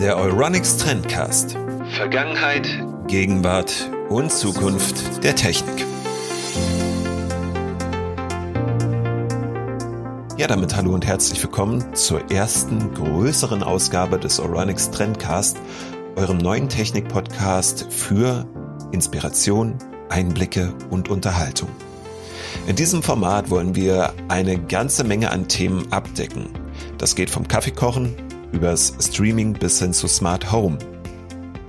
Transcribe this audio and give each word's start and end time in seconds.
Der 0.00 0.16
Euronics 0.16 0.78
Trendcast. 0.78 1.56
Vergangenheit, 1.92 2.66
Gegenwart 3.06 3.88
und 4.08 4.32
Zukunft 4.32 5.22
der 5.22 5.36
Technik. 5.36 5.86
Ja, 10.38 10.48
damit 10.48 10.74
hallo 10.74 10.92
und 10.92 11.06
herzlich 11.06 11.40
willkommen 11.40 11.94
zur 11.94 12.32
ersten 12.32 12.92
größeren 12.94 13.62
Ausgabe 13.62 14.18
des 14.18 14.40
Euronics 14.40 14.90
Trendcast, 14.90 15.56
eurem 16.16 16.38
neuen 16.38 16.68
Technik-Podcast 16.68 17.92
für 17.92 18.44
Inspiration, 18.90 19.78
Einblicke 20.08 20.74
und 20.90 21.10
Unterhaltung. 21.10 21.68
In 22.66 22.74
diesem 22.74 23.04
Format 23.04 23.50
wollen 23.50 23.76
wir 23.76 24.14
eine 24.26 24.58
ganze 24.58 25.04
Menge 25.04 25.30
an 25.30 25.46
Themen 25.46 25.92
abdecken. 25.92 26.57
Das 26.98 27.14
geht 27.14 27.30
vom 27.30 27.46
Kaffeekochen 27.46 28.14
übers 28.50 28.92
Streaming 29.00 29.52
bis 29.52 29.78
hin 29.78 29.92
zu 29.92 30.08
Smart 30.08 30.50
Home. 30.50 30.78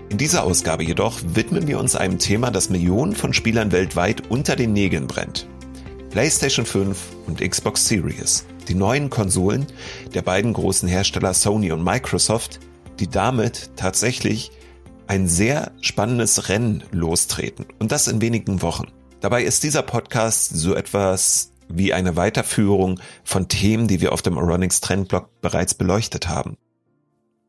In 0.09 0.17
dieser 0.17 0.43
Ausgabe 0.43 0.83
jedoch 0.83 1.19
widmen 1.23 1.67
wir 1.67 1.79
uns 1.79 1.95
einem 1.95 2.17
Thema, 2.17 2.49
das 2.49 2.71
Millionen 2.71 3.15
von 3.15 3.31
Spielern 3.31 3.71
weltweit 3.71 4.29
unter 4.29 4.55
den 4.55 4.73
Nägeln 4.73 5.05
brennt. 5.05 5.47
PlayStation 6.09 6.65
5 6.65 6.97
und 7.27 7.41
Xbox 7.47 7.87
Series, 7.87 8.43
die 8.67 8.73
neuen 8.73 9.11
Konsolen 9.11 9.67
der 10.15 10.23
beiden 10.23 10.53
großen 10.53 10.89
Hersteller 10.89 11.35
Sony 11.35 11.71
und 11.71 11.83
Microsoft, 11.83 12.59
die 12.99 13.07
damit 13.07 13.69
tatsächlich 13.75 14.51
ein 15.05 15.27
sehr 15.27 15.71
spannendes 15.81 16.49
Rennen 16.49 16.83
lostreten 16.91 17.67
und 17.77 17.91
das 17.91 18.07
in 18.07 18.19
wenigen 18.19 18.63
Wochen. 18.63 18.87
Dabei 19.21 19.43
ist 19.43 19.61
dieser 19.61 19.83
Podcast 19.83 20.55
so 20.55 20.73
etwas 20.73 21.51
wie 21.69 21.93
eine 21.93 22.15
Weiterführung 22.15 22.99
von 23.23 23.47
Themen, 23.47 23.87
die 23.87 24.01
wir 24.01 24.11
auf 24.11 24.21
dem 24.21 24.37
Aronix 24.37 24.81
Trendblog 24.81 25.41
bereits 25.41 25.73
beleuchtet 25.73 26.27
haben. 26.27 26.57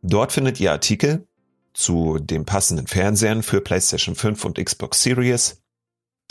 Dort 0.02 0.32
findet 0.32 0.60
ihr 0.60 0.72
Artikel 0.72 1.26
zu 1.72 2.18
den 2.18 2.44
passenden 2.44 2.86
Fernsehern 2.86 3.42
für 3.42 3.60
PlayStation 3.60 4.14
5 4.14 4.44
und 4.44 4.64
Xbox 4.64 5.02
Series, 5.02 5.62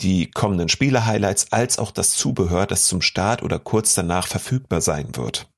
die 0.00 0.30
kommenden 0.30 0.68
Spiele-Highlights 0.68 1.52
als 1.52 1.78
auch 1.78 1.90
das 1.90 2.12
Zubehör, 2.12 2.66
das 2.66 2.86
zum 2.86 3.02
Start 3.02 3.42
oder 3.42 3.58
kurz 3.58 3.94
danach 3.94 4.26
verfügbar 4.26 4.80
sein 4.80 5.16
wird. 5.16 5.50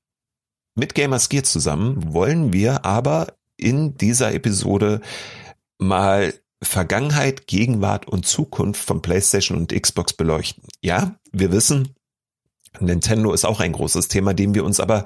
Mit 0.74 0.94
Gamers 0.94 1.28
Gear 1.28 1.44
zusammen 1.44 2.12
wollen 2.12 2.52
wir 2.52 2.84
aber 2.84 3.34
in 3.56 3.96
dieser 3.96 4.32
Episode 4.32 5.00
mal 5.78 6.34
Vergangenheit, 6.62 7.46
Gegenwart 7.46 8.06
und 8.06 8.26
Zukunft 8.26 8.82
von 8.82 9.02
PlayStation 9.02 9.58
und 9.58 9.72
Xbox 9.72 10.12
beleuchten. 10.12 10.64
Ja, 10.80 11.16
wir 11.32 11.52
wissen, 11.52 11.94
Nintendo 12.80 13.32
ist 13.32 13.44
auch 13.44 13.60
ein 13.60 13.72
großes 13.72 14.08
Thema, 14.08 14.34
dem 14.34 14.54
wir 14.54 14.64
uns 14.64 14.80
aber 14.80 15.04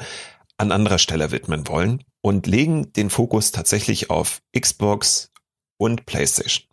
an 0.59 0.72
anderer 0.72 0.98
Stelle 0.98 1.31
widmen 1.31 1.69
wollen 1.69 2.03
und 2.22 2.47
legen 2.47 2.92
den 2.92 3.11
Fokus 3.11 3.53
tatsächlich 3.53 4.11
auf 4.11 4.41
Xbox 4.59 5.31
und 5.78 6.06
PlayStation. 6.06 6.67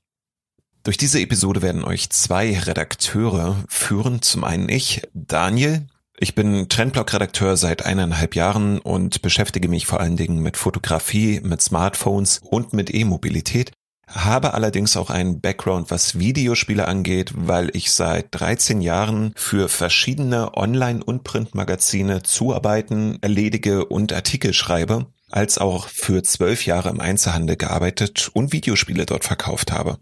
Durch 0.84 0.98
diese 0.98 1.20
Episode 1.20 1.62
werden 1.62 1.84
euch 1.84 2.10
zwei 2.10 2.58
Redakteure 2.58 3.64
führen. 3.70 4.22
Zum 4.22 4.44
einen 4.44 4.68
ich, 4.68 5.02
Daniel. 5.14 5.88
Ich 6.18 6.36
bin 6.36 6.70
Trendblog-Redakteur 6.70 7.58
seit 7.58 7.86
eineinhalb 7.86 8.36
Jahren 8.36 8.80
und 8.80 9.22
beschäftige 9.22 9.68
mich 9.68 9.86
vor 9.86 10.00
allen 10.00 10.18
Dingen 10.18 10.40
mit 10.40 10.58
Fotografie, 10.58 11.40
mit 11.42 11.62
Smartphones 11.62 12.40
und 12.44 12.74
mit 12.74 12.94
E-Mobilität 12.94 13.72
habe 14.08 14.54
allerdings 14.54 14.98
auch 14.98 15.10
einen 15.10 15.40
Background, 15.40 15.90
was 15.90 16.20
Videospiele 16.20 16.88
angeht, 16.88 17.32
weil 17.36 17.76
ich 17.76 17.92
seit 17.92 18.28
13 18.32 18.82
Jahren 18.82 19.34
für 19.36 19.70
verschiedene 19.70 20.56
Online- 20.56 21.04
und 21.04 21.24
Printmagazine 21.24 22.24
Zuarbeiten 22.24 23.18
erledige 23.22 23.86
und 23.86 24.14
Artikel 24.14 24.54
schreibe, 24.54 25.08
als 25.32 25.58
auch 25.58 25.88
für 25.88 26.22
zwölf 26.24 26.66
Jahre 26.66 26.90
im 26.90 27.00
Einzelhandel 27.00 27.56
gearbeitet 27.56 28.30
und 28.34 28.54
Videospiele 28.54 29.06
dort 29.06 29.24
verkauft 29.24 29.72
habe. 29.72 29.98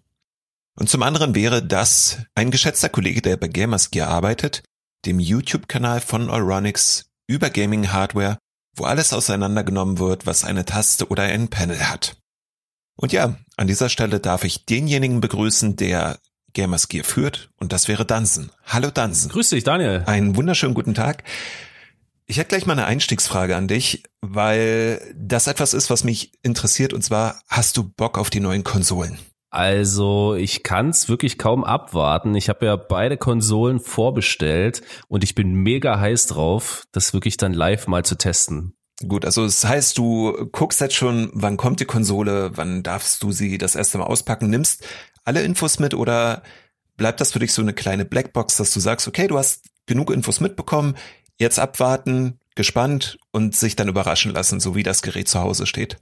Und 0.76 0.90
zum 0.90 1.04
anderen 1.04 1.36
wäre 1.36 1.64
das 1.64 2.20
ein 2.34 2.52
geschätzter 2.52 2.90
Kollege, 2.90 3.22
der 3.22 3.38
bei 3.38 3.48
Gamersgear 3.48 4.09
arbeitet, 4.09 4.64
dem 5.06 5.20
YouTube-Kanal 5.20 6.02
von 6.02 6.30
Euronics 6.30 7.06
über 7.28 7.50
Gaming-Hardware, 7.50 8.38
wo 8.75 8.86
alles 8.86 9.14
auseinandergenommen 9.14 10.00
wird, 10.00 10.25
was 10.25 10.44
eine 10.44 10.66
Taste 10.66 11.08
oder 11.08 11.24
ein 11.24 11.50
Panel 11.50 11.80
hat. 11.80 12.21
Und 13.01 13.12
ja, 13.12 13.35
an 13.57 13.67
dieser 13.67 13.89
Stelle 13.89 14.19
darf 14.19 14.44
ich 14.44 14.66
denjenigen 14.67 15.22
begrüßen, 15.22 15.75
der 15.75 16.19
Gamers 16.53 16.88
Gear 16.88 17.03
führt, 17.03 17.50
und 17.59 17.73
das 17.73 17.88
wäre 17.88 18.06
Dansen. 18.06 18.51
Hallo 18.63 18.91
Dansen. 18.91 19.31
Grüß 19.31 19.50
dich, 19.50 19.63
Daniel. 19.63 20.03
Einen 20.06 20.35
wunderschönen 20.35 20.75
guten 20.75 20.94
Tag. 20.94 21.23
Ich 22.28 22.38
hätte 22.38 22.50
gleich 22.50 22.67
mal 22.67 22.73
eine 22.73 22.85
Einstiegsfrage 22.85 23.56
an 23.56 23.67
dich, 23.67 24.03
weil 24.22 25.01
das 25.16 25.47
etwas 25.47 25.73
ist, 25.73 25.89
was 25.89 26.03
mich 26.03 26.34
interessiert, 26.44 26.94
und 26.94 27.01
zwar, 27.01 27.41
hast 27.47 27.75
du 27.75 27.84
Bock 27.84 28.19
auf 28.19 28.29
die 28.29 28.39
neuen 28.39 28.63
Konsolen? 28.63 29.18
Also 29.50 30.35
ich 30.35 30.62
kann's 30.62 31.09
wirklich 31.09 31.39
kaum 31.39 31.63
abwarten. 31.63 32.35
Ich 32.35 32.50
habe 32.50 32.68
ja 32.68 32.75
beide 32.75 33.18
Konsolen 33.18 33.79
vorbestellt 33.79 34.83
und 35.07 35.23
ich 35.23 35.33
bin 35.33 35.53
mega 35.56 36.00
heiß 36.00 36.28
drauf, 36.28 36.85
das 36.91 37.13
wirklich 37.13 37.38
dann 37.38 37.53
live 37.53 37.88
mal 37.88 38.06
zu 38.06 38.16
testen. 38.16 38.75
Gut, 39.07 39.25
also 39.25 39.45
das 39.45 39.66
heißt, 39.66 39.97
du 39.97 40.50
guckst 40.51 40.81
jetzt 40.81 40.95
schon, 40.95 41.29
wann 41.34 41.57
kommt 41.57 41.79
die 41.79 41.85
Konsole, 41.85 42.51
wann 42.56 42.84
darfst 42.84 43.23
du 43.23 43.31
sie 43.31 43.57
das 43.57 43.75
erste 43.75 43.97
Mal 43.97 44.06
auspacken, 44.06 44.50
nimmst 44.50 44.85
alle 45.23 45.44
Infos 45.44 45.79
mit 45.79 45.94
oder 45.94 46.44
bleibt 46.97 47.22
das 47.22 47.31
für 47.31 47.39
dich 47.39 47.53
so 47.53 47.62
eine 47.62 47.73
kleine 47.73 48.06
Blackbox, 48.06 48.57
dass 48.57 48.73
du 48.73 48.79
sagst, 48.79 49.07
okay, 49.07 49.28
du 49.28 49.38
hast 49.38 49.66
genug 49.85 50.12
Infos 50.12 50.39
mitbekommen, 50.39 50.95
jetzt 51.38 51.59
abwarten, 51.59 52.39
gespannt 52.56 53.17
und 53.31 53.56
sich 53.56 53.75
dann 53.75 53.88
überraschen 53.88 54.34
lassen, 54.34 54.59
so 54.59 54.75
wie 54.75 54.84
das 54.84 55.01
Gerät 55.01 55.28
zu 55.28 55.39
Hause 55.39 55.66
steht? 55.66 55.97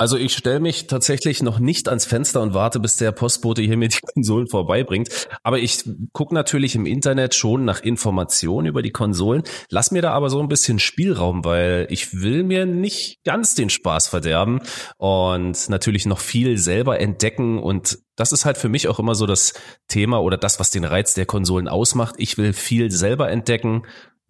Also 0.00 0.16
ich 0.16 0.32
stelle 0.34 0.60
mich 0.60 0.86
tatsächlich 0.86 1.42
noch 1.42 1.58
nicht 1.58 1.88
ans 1.88 2.04
Fenster 2.04 2.40
und 2.40 2.54
warte, 2.54 2.78
bis 2.78 2.96
der 2.96 3.10
Postbote 3.10 3.62
hier 3.62 3.76
mir 3.76 3.88
die 3.88 3.98
Konsolen 4.14 4.46
vorbeibringt. 4.46 5.08
Aber 5.42 5.58
ich 5.58 5.82
gucke 6.12 6.32
natürlich 6.32 6.76
im 6.76 6.86
Internet 6.86 7.34
schon 7.34 7.64
nach 7.64 7.80
Informationen 7.80 8.68
über 8.68 8.80
die 8.80 8.92
Konsolen. 8.92 9.42
Lass 9.70 9.90
mir 9.90 10.00
da 10.00 10.12
aber 10.12 10.30
so 10.30 10.40
ein 10.40 10.46
bisschen 10.46 10.78
Spielraum, 10.78 11.44
weil 11.44 11.88
ich 11.90 12.20
will 12.22 12.44
mir 12.44 12.64
nicht 12.64 13.24
ganz 13.24 13.56
den 13.56 13.70
Spaß 13.70 14.06
verderben 14.06 14.60
und 14.98 15.68
natürlich 15.68 16.06
noch 16.06 16.20
viel 16.20 16.58
selber 16.58 17.00
entdecken. 17.00 17.58
Und 17.58 17.98
das 18.14 18.30
ist 18.30 18.44
halt 18.44 18.56
für 18.56 18.68
mich 18.68 18.86
auch 18.86 19.00
immer 19.00 19.16
so 19.16 19.26
das 19.26 19.54
Thema 19.88 20.22
oder 20.22 20.36
das, 20.36 20.60
was 20.60 20.70
den 20.70 20.84
Reiz 20.84 21.14
der 21.14 21.26
Konsolen 21.26 21.66
ausmacht. 21.66 22.14
Ich 22.18 22.38
will 22.38 22.52
viel 22.52 22.92
selber 22.92 23.30
entdecken 23.30 23.82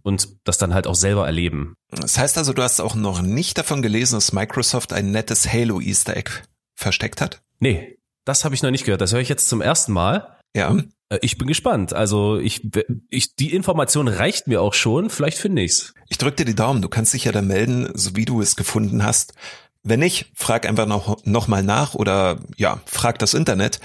und 0.02 0.28
das 0.44 0.58
dann 0.58 0.74
halt 0.74 0.86
auch 0.86 0.94
selber 0.94 1.26
erleben. 1.26 1.74
Das 1.90 2.18
heißt 2.18 2.38
also, 2.38 2.52
du 2.52 2.62
hast 2.62 2.80
auch 2.80 2.94
noch 2.94 3.22
nicht 3.22 3.58
davon 3.58 3.82
gelesen, 3.82 4.14
dass 4.14 4.32
Microsoft 4.32 4.92
ein 4.92 5.10
nettes 5.10 5.52
Halo 5.52 5.80
Easter 5.80 6.16
Egg 6.16 6.30
versteckt 6.74 7.20
hat? 7.20 7.42
Nee, 7.58 7.98
das 8.24 8.44
habe 8.44 8.54
ich 8.54 8.62
noch 8.62 8.70
nicht 8.70 8.84
gehört. 8.84 9.00
Das 9.00 9.12
höre 9.12 9.20
ich 9.20 9.28
jetzt 9.28 9.48
zum 9.48 9.60
ersten 9.60 9.92
Mal. 9.92 10.38
Ja. 10.54 10.76
Äh, 11.08 11.18
ich 11.22 11.38
bin 11.38 11.48
gespannt. 11.48 11.92
Also 11.92 12.38
ich, 12.38 12.68
ich, 13.10 13.34
die 13.36 13.54
Information 13.54 14.08
reicht 14.08 14.46
mir 14.46 14.62
auch 14.62 14.74
schon. 14.74 15.10
Vielleicht 15.10 15.38
finde 15.38 15.62
ich's. 15.62 15.94
Ich 16.08 16.18
drücke 16.18 16.36
dir 16.36 16.44
die 16.44 16.54
Daumen. 16.54 16.82
Du 16.82 16.88
kannst 16.88 17.14
dich 17.14 17.24
ja 17.24 17.32
da 17.32 17.42
melden, 17.42 17.90
so 17.94 18.16
wie 18.16 18.24
du 18.24 18.40
es 18.40 18.56
gefunden 18.56 19.04
hast. 19.04 19.34
Wenn 19.82 20.00
nicht, 20.00 20.30
frag 20.34 20.66
einfach 20.66 20.86
noch, 20.86 21.24
noch 21.24 21.48
mal 21.48 21.62
nach 21.62 21.94
oder 21.94 22.40
ja, 22.56 22.80
frag 22.86 23.18
das 23.18 23.34
Internet. 23.34 23.80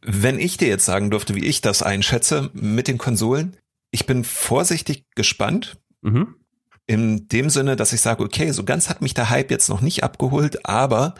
Wenn 0.00 0.38
ich 0.38 0.56
dir 0.56 0.68
jetzt 0.68 0.84
sagen 0.84 1.10
durfte, 1.10 1.34
wie 1.34 1.44
ich 1.44 1.60
das 1.60 1.82
einschätze 1.82 2.50
mit 2.54 2.88
den 2.88 2.96
Konsolen, 2.96 3.56
ich 3.96 4.04
bin 4.04 4.24
vorsichtig 4.24 5.06
gespannt. 5.14 5.78
Mhm. 6.02 6.34
In 6.86 7.28
dem 7.28 7.48
Sinne, 7.48 7.76
dass 7.76 7.94
ich 7.94 8.02
sage, 8.02 8.22
okay, 8.22 8.52
so 8.52 8.62
ganz 8.62 8.90
hat 8.90 9.00
mich 9.00 9.14
der 9.14 9.30
Hype 9.30 9.50
jetzt 9.50 9.70
noch 9.70 9.80
nicht 9.80 10.04
abgeholt, 10.04 10.66
aber 10.66 11.14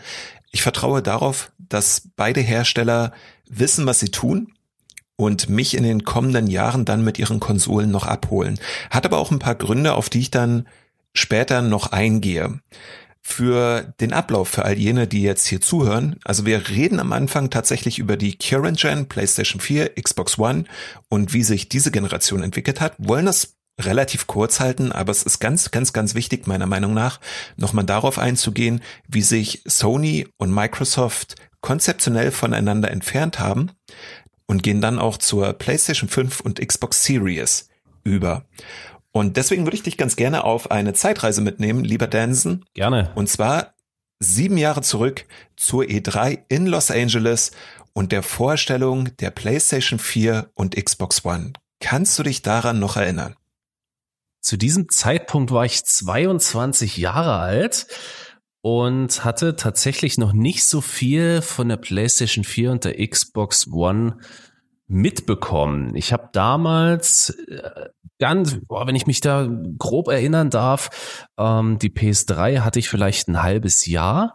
ich 0.53 0.61
vertraue 0.61 1.03
darauf, 1.03 1.51
dass 1.59 2.11
beide 2.17 2.43
Hersteller 2.43 3.13
wissen, 3.49 3.87
was 3.87 3.99
sie 3.99 4.11
tun 4.11 4.53
und 5.17 5.49
mich 5.49 5.75
in 5.75 5.85
den 5.85 6.05
kommenden 6.05 6.49
Jahren 6.49 6.85
dann 6.85 7.03
mit 7.03 7.19
ihren 7.19 7.41
Konsolen 7.41 7.91
noch 7.91 8.05
abholen. 8.05 8.61
Hat 8.91 9.07
aber 9.07 9.17
auch 9.17 9.31
ein 9.31 9.39
paar 9.39 9.55
Gründe, 9.55 9.95
auf 9.95 10.11
die 10.11 10.21
ich 10.21 10.31
dann 10.31 10.69
später 11.15 11.63
noch 11.63 11.93
eingehe 11.93 12.61
für 13.29 13.93
den 14.01 14.13
Ablauf 14.13 14.49
für 14.49 14.65
all 14.65 14.79
jene, 14.79 15.09
die 15.09 15.21
jetzt 15.21 15.49
hier 15.49 15.61
zuhören. 15.61 16.15
Also 16.23 16.47
wir 16.47 16.69
reden 16.69 17.01
am 17.01 17.13
Anfang 17.13 17.51
tatsächlich 17.51 17.99
über 17.99 18.17
die 18.17 18.39
Current 18.39 18.79
Gen, 18.79 19.09
PlayStation 19.09 19.61
4, 19.61 20.01
Xbox 20.01 20.39
One 20.39 20.63
und 21.09 21.33
wie 21.33 21.43
sich 21.43 21.69
diese 21.69 21.91
Generation 21.91 22.45
entwickelt 22.45 22.81
hat, 22.81 22.95
wollen 22.99 23.27
das 23.27 23.57
relativ 23.81 24.29
kurz 24.29 24.61
halten, 24.61 24.93
aber 24.93 25.11
es 25.11 25.25
ist 25.25 25.41
ganz, 25.41 25.73
ganz, 25.73 25.93
ganz 25.93 26.15
wichtig, 26.15 26.47
meiner 26.47 26.69
Meinung 26.69 26.95
nach, 26.95 27.19
nochmal 27.57 27.85
darauf 27.85 28.21
einzugehen, 28.21 28.81
wie 29.09 29.23
sich 29.23 29.61
Sony 29.67 30.29
und 30.39 30.55
Microsoft 30.55 31.35
konzeptionell 31.61 32.31
voneinander 32.31 32.93
entfernt 32.93 33.41
haben 33.41 33.73
und 34.47 34.63
gehen 34.63 34.81
dann 34.81 35.01
auch 35.01 35.17
zur 35.17 35.53
PlayStation 35.53 36.09
5 36.09 36.41
und 36.41 36.67
Xbox 36.67 37.03
Series 37.03 37.69
über. 38.05 38.47
Und 39.17 39.39
deswegen 39.39 39.65
würde 39.65 39.79
ich 39.79 39.83
dich 39.83 39.97
ganz 39.97 40.15
gerne 40.17 40.45
auf 40.45 40.71
eine 40.71 40.93
Zeitreise 40.93 41.41
mitnehmen, 41.41 41.83
lieber 41.83 42.07
Danson. 42.07 42.67
Gerne. 42.75 43.13
Und 43.15 43.31
zwar 43.31 43.73
sieben 44.19 44.59
Jahre 44.59 44.83
zurück 44.83 45.25
zur 45.57 45.85
E3 45.85 46.41
in 46.51 46.67
Los 46.67 46.91
Angeles 46.91 47.53
und 47.95 48.13
der 48.13 48.23
Vorstellung 48.23 49.17
der 49.17 49.31
PlayStation 49.31 49.99
4 49.99 50.51
und 50.53 50.77
Xbox 50.77 51.25
One. 51.25 51.55
Kannst 51.81 52.19
du 52.19 52.25
dich 52.25 52.43
daran 52.43 52.79
noch 52.79 52.99
erinnern? 52.99 53.37
Zu 54.43 54.59
diesem 54.59 54.91
Zeitpunkt 54.91 55.51
war 55.51 55.65
ich 55.65 55.83
22 55.83 56.99
Jahre 56.99 57.39
alt 57.39 57.87
und 58.61 59.25
hatte 59.25 59.57
tatsächlich 59.57 60.19
noch 60.19 60.35
nicht 60.35 60.67
so 60.67 60.83
viel 60.83 61.41
von 61.41 61.71
der 61.71 61.79
PlayStation 61.79 62.45
4 62.45 62.71
und 62.71 62.85
der 62.85 63.09
Xbox 63.09 63.67
One 63.69 64.19
mitbekommen. 64.89 65.95
Ich 65.97 66.13
habe 66.13 66.29
damals 66.33 67.31
äh, 67.49 67.89
ganz, 68.19 68.59
boah, 68.67 68.87
wenn 68.87 68.95
ich 68.97 69.07
mich 69.07 69.21
da 69.21 69.49
grob 69.79 70.09
erinnern 70.09 70.51
darf, 70.51 71.27
ähm, 71.39 71.79
die 71.79 71.91
PS3 71.91 72.61
hatte 72.61 72.79
ich 72.79 72.89
vielleicht 72.89 73.29
ein 73.29 73.43
halbes 73.43 73.87
Jahr 73.87 74.35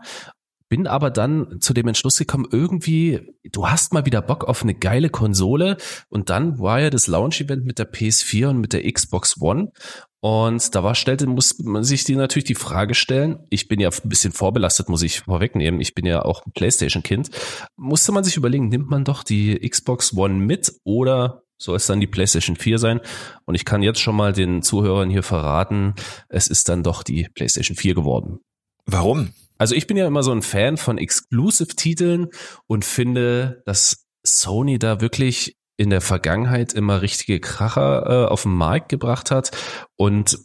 bin 0.71 0.87
aber 0.87 1.11
dann 1.11 1.59
zu 1.59 1.73
dem 1.73 1.89
Entschluss 1.89 2.17
gekommen, 2.17 2.47
irgendwie, 2.49 3.35
du 3.51 3.67
hast 3.67 3.91
mal 3.91 4.05
wieder 4.05 4.21
Bock 4.21 4.45
auf 4.45 4.63
eine 4.63 4.73
geile 4.73 5.09
Konsole 5.09 5.75
und 6.07 6.29
dann 6.29 6.59
war 6.59 6.79
ja 6.79 6.89
das 6.89 7.07
Launch-Event 7.07 7.65
mit 7.65 7.77
der 7.77 7.91
PS4 7.91 8.47
und 8.47 8.61
mit 8.61 8.71
der 8.71 8.89
Xbox 8.89 9.41
One 9.41 9.73
und 10.21 10.75
da 10.75 10.83
war, 10.83 10.93
stellte, 10.93 11.25
muss 11.25 11.57
man 11.59 11.83
sich 11.83 12.03
die 12.03 12.15
natürlich 12.15 12.45
die 12.45 12.55
Frage 12.55 12.93
stellen. 12.93 13.39
Ich 13.49 13.67
bin 13.67 13.79
ja 13.79 13.89
ein 13.89 14.09
bisschen 14.09 14.31
vorbelastet, 14.31 14.87
muss 14.87 15.01
ich 15.01 15.21
vorwegnehmen. 15.21 15.81
Ich 15.81 15.95
bin 15.95 16.05
ja 16.05 16.23
auch 16.23 16.45
ein 16.45 16.51
Playstation-Kind. 16.51 17.31
Musste 17.75 18.11
man 18.11 18.23
sich 18.23 18.37
überlegen, 18.37 18.69
nimmt 18.69 18.87
man 18.87 19.03
doch 19.03 19.23
die 19.23 19.57
Xbox 19.67 20.15
One 20.15 20.35
mit 20.35 20.73
oder 20.83 21.41
soll 21.57 21.75
es 21.75 21.87
dann 21.87 21.99
die 21.99 22.07
PlayStation 22.07 22.55
4 22.55 22.77
sein? 22.77 23.01
Und 23.45 23.55
ich 23.55 23.65
kann 23.65 23.81
jetzt 23.81 23.99
schon 23.99 24.15
mal 24.15 24.31
den 24.31 24.61
Zuhörern 24.61 25.09
hier 25.09 25.23
verraten, 25.23 25.95
es 26.29 26.47
ist 26.47 26.69
dann 26.69 26.83
doch 26.83 27.01
die 27.01 27.27
PlayStation 27.33 27.75
4 27.75 27.95
geworden. 27.95 28.39
Warum? 28.85 29.29
Also 29.57 29.73
ich 29.73 29.87
bin 29.87 29.97
ja 29.97 30.05
immer 30.05 30.23
so 30.23 30.31
ein 30.31 30.43
Fan 30.43 30.77
von 30.77 30.99
Exclusive-Titeln 30.99 32.27
und 32.67 32.85
finde, 32.85 33.63
dass 33.65 34.05
Sony 34.23 34.77
da 34.77 35.01
wirklich 35.01 35.55
in 35.81 35.89
der 35.89 36.01
Vergangenheit 36.01 36.73
immer 36.73 37.01
richtige 37.01 37.39
Kracher 37.39 38.05
äh, 38.05 38.27
auf 38.27 38.43
den 38.43 38.53
Markt 38.53 38.89
gebracht 38.89 39.31
hat. 39.31 39.49
Und 39.95 40.37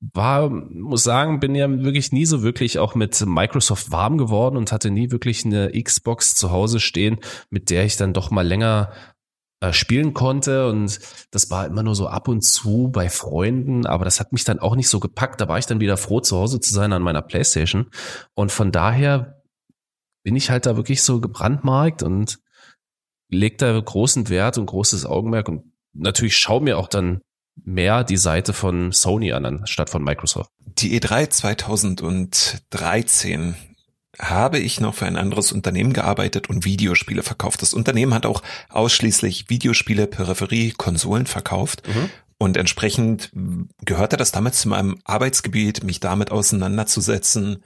war, 0.00 0.48
muss 0.48 1.04
sagen, 1.04 1.40
bin 1.40 1.54
ja 1.54 1.68
wirklich 1.68 2.10
nie 2.10 2.24
so 2.24 2.42
wirklich 2.42 2.78
auch 2.78 2.94
mit 2.94 3.20
Microsoft 3.26 3.92
warm 3.92 4.16
geworden 4.16 4.56
und 4.56 4.72
hatte 4.72 4.90
nie 4.90 5.10
wirklich 5.10 5.44
eine 5.44 5.70
Xbox 5.70 6.34
zu 6.34 6.50
Hause 6.50 6.80
stehen, 6.80 7.18
mit 7.50 7.68
der 7.68 7.84
ich 7.84 7.98
dann 7.98 8.14
doch 8.14 8.30
mal 8.30 8.46
länger 8.46 8.92
äh, 9.60 9.74
spielen 9.74 10.14
konnte. 10.14 10.70
Und 10.70 11.00
das 11.32 11.50
war 11.50 11.66
immer 11.66 11.82
nur 11.82 11.94
so 11.94 12.08
ab 12.08 12.26
und 12.28 12.40
zu 12.40 12.88
bei 12.90 13.10
Freunden, 13.10 13.84
aber 13.84 14.06
das 14.06 14.20
hat 14.20 14.32
mich 14.32 14.44
dann 14.44 14.58
auch 14.58 14.74
nicht 14.74 14.88
so 14.88 15.00
gepackt. 15.00 15.38
Da 15.42 15.48
war 15.48 15.58
ich 15.58 15.66
dann 15.66 15.80
wieder 15.80 15.98
froh, 15.98 16.20
zu 16.20 16.38
Hause 16.38 16.60
zu 16.60 16.72
sein 16.72 16.94
an 16.94 17.02
meiner 17.02 17.20
Playstation. 17.20 17.90
Und 18.32 18.52
von 18.52 18.72
daher 18.72 19.42
bin 20.22 20.34
ich 20.34 20.48
halt 20.48 20.64
da 20.64 20.76
wirklich 20.76 21.02
so 21.02 21.20
gebrandmarkt 21.20 22.02
und 22.02 22.38
leg 23.30 23.58
da 23.58 23.78
großen 23.78 24.28
Wert 24.28 24.58
und 24.58 24.66
großes 24.66 25.06
Augenmerk 25.06 25.48
und 25.48 25.72
natürlich 25.92 26.36
schau 26.36 26.60
mir 26.60 26.78
auch 26.78 26.88
dann 26.88 27.20
mehr 27.64 28.04
die 28.04 28.16
Seite 28.16 28.52
von 28.52 28.92
Sony 28.92 29.32
an, 29.32 29.44
anstatt 29.44 29.90
von 29.90 30.04
Microsoft. 30.04 30.50
Die 30.78 31.00
E3 31.00 31.30
2013 31.30 33.56
habe 34.18 34.58
ich 34.58 34.80
noch 34.80 34.94
für 34.94 35.06
ein 35.06 35.16
anderes 35.16 35.52
Unternehmen 35.52 35.92
gearbeitet 35.92 36.48
und 36.48 36.64
Videospiele 36.64 37.22
verkauft. 37.22 37.62
Das 37.62 37.74
Unternehmen 37.74 38.14
hat 38.14 38.26
auch 38.26 38.42
ausschließlich 38.68 39.48
Videospiele, 39.48 40.06
Peripherie, 40.06 40.72
Konsolen 40.72 41.26
verkauft. 41.26 41.86
Mhm. 41.88 42.10
Und 42.38 42.56
entsprechend 42.56 43.30
gehörte 43.84 44.16
das 44.16 44.32
damals 44.32 44.60
zu 44.60 44.68
meinem 44.68 44.98
Arbeitsgebiet, 45.04 45.84
mich 45.84 46.00
damit 46.00 46.30
auseinanderzusetzen, 46.30 47.62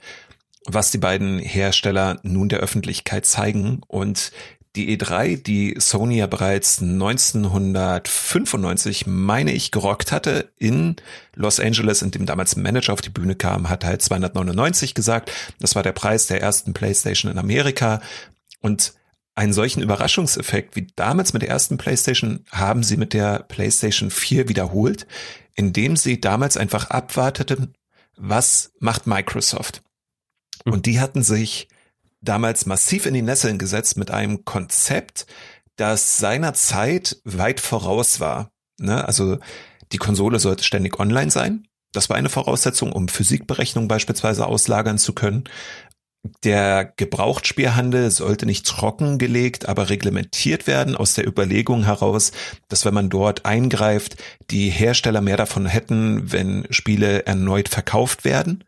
was 0.65 0.91
die 0.91 0.97
beiden 0.97 1.39
Hersteller 1.39 2.19
nun 2.23 2.49
der 2.49 2.59
Öffentlichkeit 2.59 3.25
zeigen. 3.25 3.81
Und 3.87 4.31
die 4.75 4.97
E3, 4.97 5.41
die 5.41 5.75
Sony 5.79 6.17
ja 6.17 6.27
bereits 6.27 6.81
1995, 6.81 9.07
meine 9.07 9.53
ich, 9.53 9.71
gerockt 9.71 10.11
hatte 10.11 10.51
in 10.57 10.97
Los 11.33 11.59
Angeles, 11.59 12.01
in 12.01 12.11
dem 12.11 12.25
damals 12.25 12.55
ein 12.55 12.61
Manager 12.61 12.93
auf 12.93 13.01
die 13.01 13.09
Bühne 13.09 13.35
kam, 13.35 13.69
hat 13.69 13.85
halt 13.85 14.01
299 14.01 14.93
gesagt. 14.93 15.31
Das 15.59 15.75
war 15.75 15.83
der 15.83 15.93
Preis 15.93 16.27
der 16.27 16.41
ersten 16.41 16.73
PlayStation 16.73 17.31
in 17.31 17.37
Amerika. 17.37 18.01
Und 18.61 18.93
einen 19.35 19.53
solchen 19.53 19.81
Überraschungseffekt 19.81 20.75
wie 20.75 20.87
damals 20.95 21.33
mit 21.33 21.41
der 21.41 21.49
ersten 21.49 21.77
PlayStation 21.77 22.45
haben 22.51 22.83
sie 22.83 22.97
mit 22.97 23.13
der 23.13 23.39
PlayStation 23.39 24.09
4 24.09 24.49
wiederholt, 24.49 25.07
indem 25.55 25.97
sie 25.97 26.21
damals 26.21 26.57
einfach 26.57 26.89
abwarteten, 26.89 27.73
was 28.17 28.71
macht 28.79 29.07
Microsoft? 29.07 29.81
Und 30.63 30.85
die 30.85 30.99
hatten 30.99 31.21
sich 31.21 31.67
damals 32.25 32.65
massiv 32.65 33.05
in 33.05 33.13
die 33.13 33.21
Nesseln 33.21 33.57
gesetzt 33.57 33.97
mit 33.97 34.11
einem 34.11 34.45
Konzept, 34.45 35.25
das 35.75 36.17
seiner 36.17 36.53
Zeit 36.53 37.17
weit 37.23 37.59
voraus 37.59 38.19
war. 38.19 38.51
Ne? 38.79 39.05
Also 39.05 39.37
die 39.91 39.97
Konsole 39.97 40.39
sollte 40.39 40.63
ständig 40.63 40.99
online 40.99 41.31
sein. 41.31 41.67
Das 41.93 42.09
war 42.09 42.17
eine 42.17 42.29
Voraussetzung, 42.29 42.91
um 42.91 43.07
Physikberechnungen 43.07 43.87
beispielsweise 43.87 44.47
auslagern 44.47 44.97
zu 44.97 45.13
können. 45.13 45.45
Der 46.43 46.91
Gebrauchtspielhandel 46.97 48.09
sollte 48.09 48.45
nicht 48.45 48.65
trockengelegt, 48.65 49.69
aber 49.69 49.89
reglementiert 49.89 50.65
werden 50.65 50.95
aus 50.95 51.13
der 51.13 51.27
Überlegung 51.27 51.83
heraus, 51.83 52.31
dass 52.67 52.83
wenn 52.83 52.95
man 52.95 53.09
dort 53.09 53.45
eingreift, 53.45 54.17
die 54.49 54.69
Hersteller 54.69 55.21
mehr 55.21 55.37
davon 55.37 55.67
hätten, 55.67 56.31
wenn 56.31 56.65
Spiele 56.71 57.25
erneut 57.27 57.69
verkauft 57.69 58.25
werden. 58.25 58.63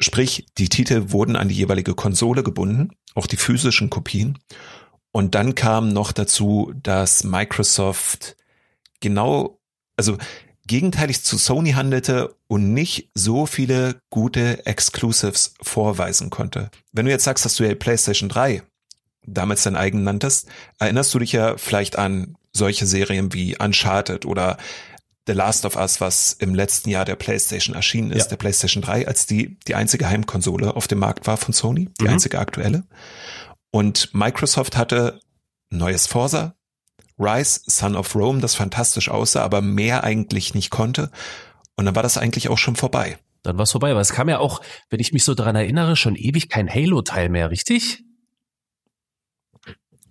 Sprich, 0.00 0.46
die 0.58 0.68
Titel 0.68 1.10
wurden 1.10 1.36
an 1.36 1.48
die 1.48 1.54
jeweilige 1.54 1.94
Konsole 1.94 2.42
gebunden, 2.42 2.90
auch 3.14 3.26
die 3.26 3.36
physischen 3.36 3.90
Kopien. 3.90 4.38
Und 5.12 5.34
dann 5.34 5.54
kam 5.54 5.88
noch 5.88 6.12
dazu, 6.12 6.72
dass 6.82 7.24
Microsoft 7.24 8.36
genau, 9.00 9.60
also 9.96 10.16
gegenteilig 10.66 11.22
zu 11.22 11.36
Sony 11.36 11.72
handelte 11.72 12.34
und 12.46 12.72
nicht 12.72 13.10
so 13.14 13.46
viele 13.46 14.00
gute 14.10 14.66
Exclusives 14.66 15.54
vorweisen 15.60 16.30
konnte. 16.30 16.70
Wenn 16.92 17.06
du 17.06 17.12
jetzt 17.12 17.24
sagst, 17.24 17.44
dass 17.44 17.56
du 17.56 17.64
ja 17.64 17.74
PlayStation 17.74 18.28
3 18.28 18.62
damals 19.26 19.62
dein 19.62 19.76
eigen 19.76 20.02
nanntest, 20.02 20.48
erinnerst 20.78 21.12
du 21.14 21.18
dich 21.18 21.32
ja 21.32 21.56
vielleicht 21.56 21.96
an 21.96 22.36
solche 22.52 22.86
Serien 22.86 23.32
wie 23.32 23.56
Uncharted 23.58 24.26
oder 24.26 24.58
The 25.26 25.32
Last 25.32 25.64
of 25.64 25.76
Us, 25.76 26.00
was 26.00 26.34
im 26.34 26.54
letzten 26.54 26.90
Jahr 26.90 27.04
der 27.04 27.16
PlayStation 27.16 27.74
erschienen 27.74 28.10
ist, 28.10 28.24
ja. 28.24 28.28
der 28.30 28.36
PlayStation 28.36 28.82
3, 28.82 29.08
als 29.08 29.26
die, 29.26 29.58
die 29.66 29.74
einzige 29.74 30.08
Heimkonsole 30.08 30.76
auf 30.76 30.86
dem 30.86 30.98
Markt 30.98 31.26
war 31.26 31.36
von 31.36 31.54
Sony, 31.54 31.88
die 32.00 32.04
mhm. 32.04 32.10
einzige 32.10 32.38
aktuelle. 32.38 32.84
Und 33.70 34.14
Microsoft 34.14 34.76
hatte 34.76 35.20
neues 35.70 36.06
Forza, 36.06 36.54
Rise, 37.18 37.60
Son 37.66 37.96
of 37.96 38.14
Rome, 38.14 38.40
das 38.40 38.54
fantastisch 38.54 39.08
aussah, 39.08 39.42
aber 39.42 39.62
mehr 39.62 40.04
eigentlich 40.04 40.54
nicht 40.54 40.70
konnte. 40.70 41.10
Und 41.76 41.86
dann 41.86 41.94
war 41.94 42.02
das 42.02 42.18
eigentlich 42.18 42.48
auch 42.48 42.58
schon 42.58 42.76
vorbei. 42.76 43.18
Dann 43.42 43.56
war 43.56 43.64
es 43.64 43.72
vorbei, 43.72 43.94
weil 43.94 44.02
es 44.02 44.12
kam 44.12 44.28
ja 44.28 44.38
auch, 44.38 44.60
wenn 44.90 45.00
ich 45.00 45.12
mich 45.12 45.24
so 45.24 45.34
daran 45.34 45.56
erinnere, 45.56 45.96
schon 45.96 46.16
ewig 46.16 46.48
kein 46.48 46.68
Halo-Teil 46.68 47.28
mehr, 47.28 47.50
richtig? 47.50 48.04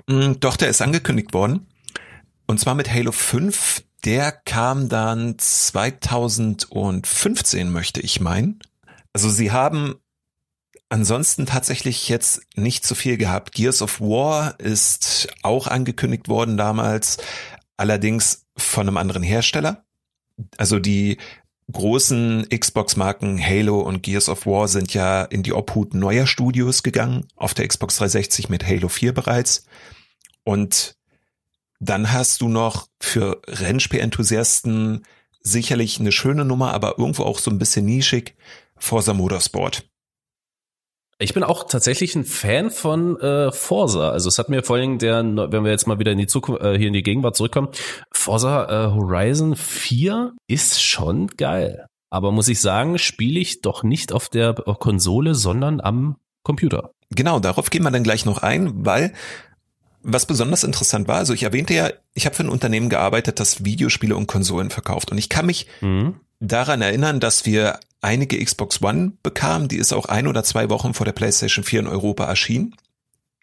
Mm, 0.08 0.34
doch, 0.40 0.56
der 0.56 0.70
ist 0.70 0.82
angekündigt 0.82 1.34
worden. 1.34 1.68
Und 2.46 2.60
zwar 2.60 2.76
mit 2.76 2.92
Halo 2.92 3.12
5, 3.12 3.84
der 4.06 4.32
kam 4.32 4.90
dann 4.90 5.38
2015, 5.38 7.72
möchte 7.72 8.02
ich 8.02 8.20
meinen. 8.20 8.60
Also 9.14 9.30
sie 9.30 9.52
haben 9.52 9.96
ansonsten 10.90 11.46
tatsächlich 11.46 12.10
jetzt 12.10 12.42
nicht 12.56 12.86
so 12.86 12.96
viel 12.96 13.18
gehabt. 13.18 13.54
Gears 13.54 13.82
of 13.82 14.02
War 14.02 14.60
ist 14.60 15.30
auch 15.42 15.68
angekündigt 15.68 16.28
worden 16.28 16.58
damals, 16.58 17.18
allerdings 17.78 18.46
von 18.56 18.88
einem 18.88 18.98
anderen 18.98 19.24
Hersteller. 19.24 19.86
Also 20.58 20.80
die 20.80 21.18
großen 21.72 22.48
Xbox-Marken 22.50 23.44
Halo 23.44 23.80
und 23.80 24.04
Gears 24.04 24.30
of 24.30 24.46
War 24.46 24.68
sind 24.68 24.94
ja 24.94 25.24
in 25.24 25.44
die 25.44 25.54
Obhut 25.54 25.94
neuer 25.94 26.28
Studios 26.28 26.84
gegangen, 26.84 27.28
auf 27.36 27.54
der 27.54 27.68
Xbox 27.68 27.98
360 27.98 28.50
mit 28.50 28.68
Halo 28.68 28.90
4 28.90 29.14
bereits. 29.14 29.66
Und 30.44 30.98
dann 31.84 32.12
hast 32.12 32.42
du 32.42 32.48
noch 32.48 32.88
für 33.00 33.42
Rennspiel-Enthusiasten 33.48 35.04
sicherlich 35.42 36.00
eine 36.00 36.12
schöne 36.12 36.46
Nummer, 36.46 36.74
aber 36.74 36.98
irgendwo 36.98 37.24
auch 37.24 37.40
so 37.40 37.52
ein 37.52 37.60
bisschen 37.60 37.86
nischig, 37.86 38.36
Forza 38.78 39.14
Motorsport. 39.14 39.84
Ich 41.20 41.34
bin 41.34 41.44
auch 41.44 41.66
tatsächlich 41.66 42.16
ein 42.16 42.26
Fan 42.26 42.72
von 42.72 43.20
äh, 43.20 43.52
Forza. 43.52 44.10
Also 44.10 44.30
es 44.30 44.40
hat 44.40 44.50
mir 44.50 44.64
vor 44.64 44.78
allem 44.78 44.98
der, 44.98 45.24
wenn 45.24 45.64
wir 45.64 45.72
jetzt 45.72 45.88
mal 45.88 46.00
wieder 46.00 46.12
in 46.12 46.18
die 46.18 46.28
Zukunft, 46.28 46.64
äh, 46.64 46.78
hier 46.78 46.88
in 46.88 46.94
die 46.94 47.04
Gegenwart 47.04 47.36
zurückkommen, 47.36 47.70
Forza 48.12 48.66
äh, 48.66 48.92
Horizon 48.92 49.56
4 49.56 50.34
ist 50.48 50.82
schon 50.82 51.28
geil. 51.28 51.86
Aber 52.10 52.32
muss 52.32 52.48
ich 52.48 52.62
sagen, 52.62 52.98
spiele 52.98 53.40
ich 53.40 53.62
doch 53.62 53.84
nicht 53.84 54.12
auf 54.12 54.30
der 54.30 54.54
Konsole, 54.54 55.36
sondern 55.36 55.82
am 55.82 56.18
Computer. 56.44 56.92
Genau, 57.10 57.40
darauf 57.40 57.70
gehen 57.70 57.84
wir 57.84 57.92
dann 57.92 58.04
gleich 58.04 58.26
noch 58.26 58.44
ein, 58.44 58.86
weil 58.86 59.14
was 60.04 60.26
besonders 60.26 60.64
interessant 60.64 61.08
war, 61.08 61.18
also 61.18 61.34
ich 61.34 61.44
erwähnte 61.44 61.74
ja, 61.74 61.90
ich 62.14 62.26
habe 62.26 62.36
für 62.36 62.44
ein 62.44 62.50
Unternehmen 62.50 62.90
gearbeitet, 62.90 63.40
das 63.40 63.64
Videospiele 63.66 64.16
und 64.16 64.28
Konsolen 64.28 64.70
verkauft. 64.70 65.12
Und 65.12 65.18
ich 65.18 65.30
kann 65.30 65.46
mich 65.46 65.68
mhm. 65.82 66.16
daran 66.40 66.82
erinnern, 66.82 67.20
dass 67.20 67.46
wir 67.46 67.80
einige 68.02 68.44
Xbox 68.44 68.82
One 68.82 69.14
bekamen. 69.24 69.70
Die 69.70 69.78
ist 69.78 69.94
auch 69.94 70.06
ein 70.06 70.28
oder 70.28 70.44
zwei 70.44 70.70
Wochen 70.70 70.94
vor 70.94 71.06
der 71.06 71.14
PlayStation 71.14 71.64
4 71.64 71.82
in 71.82 71.88
Europa 71.88 72.26
erschienen. 72.26 72.76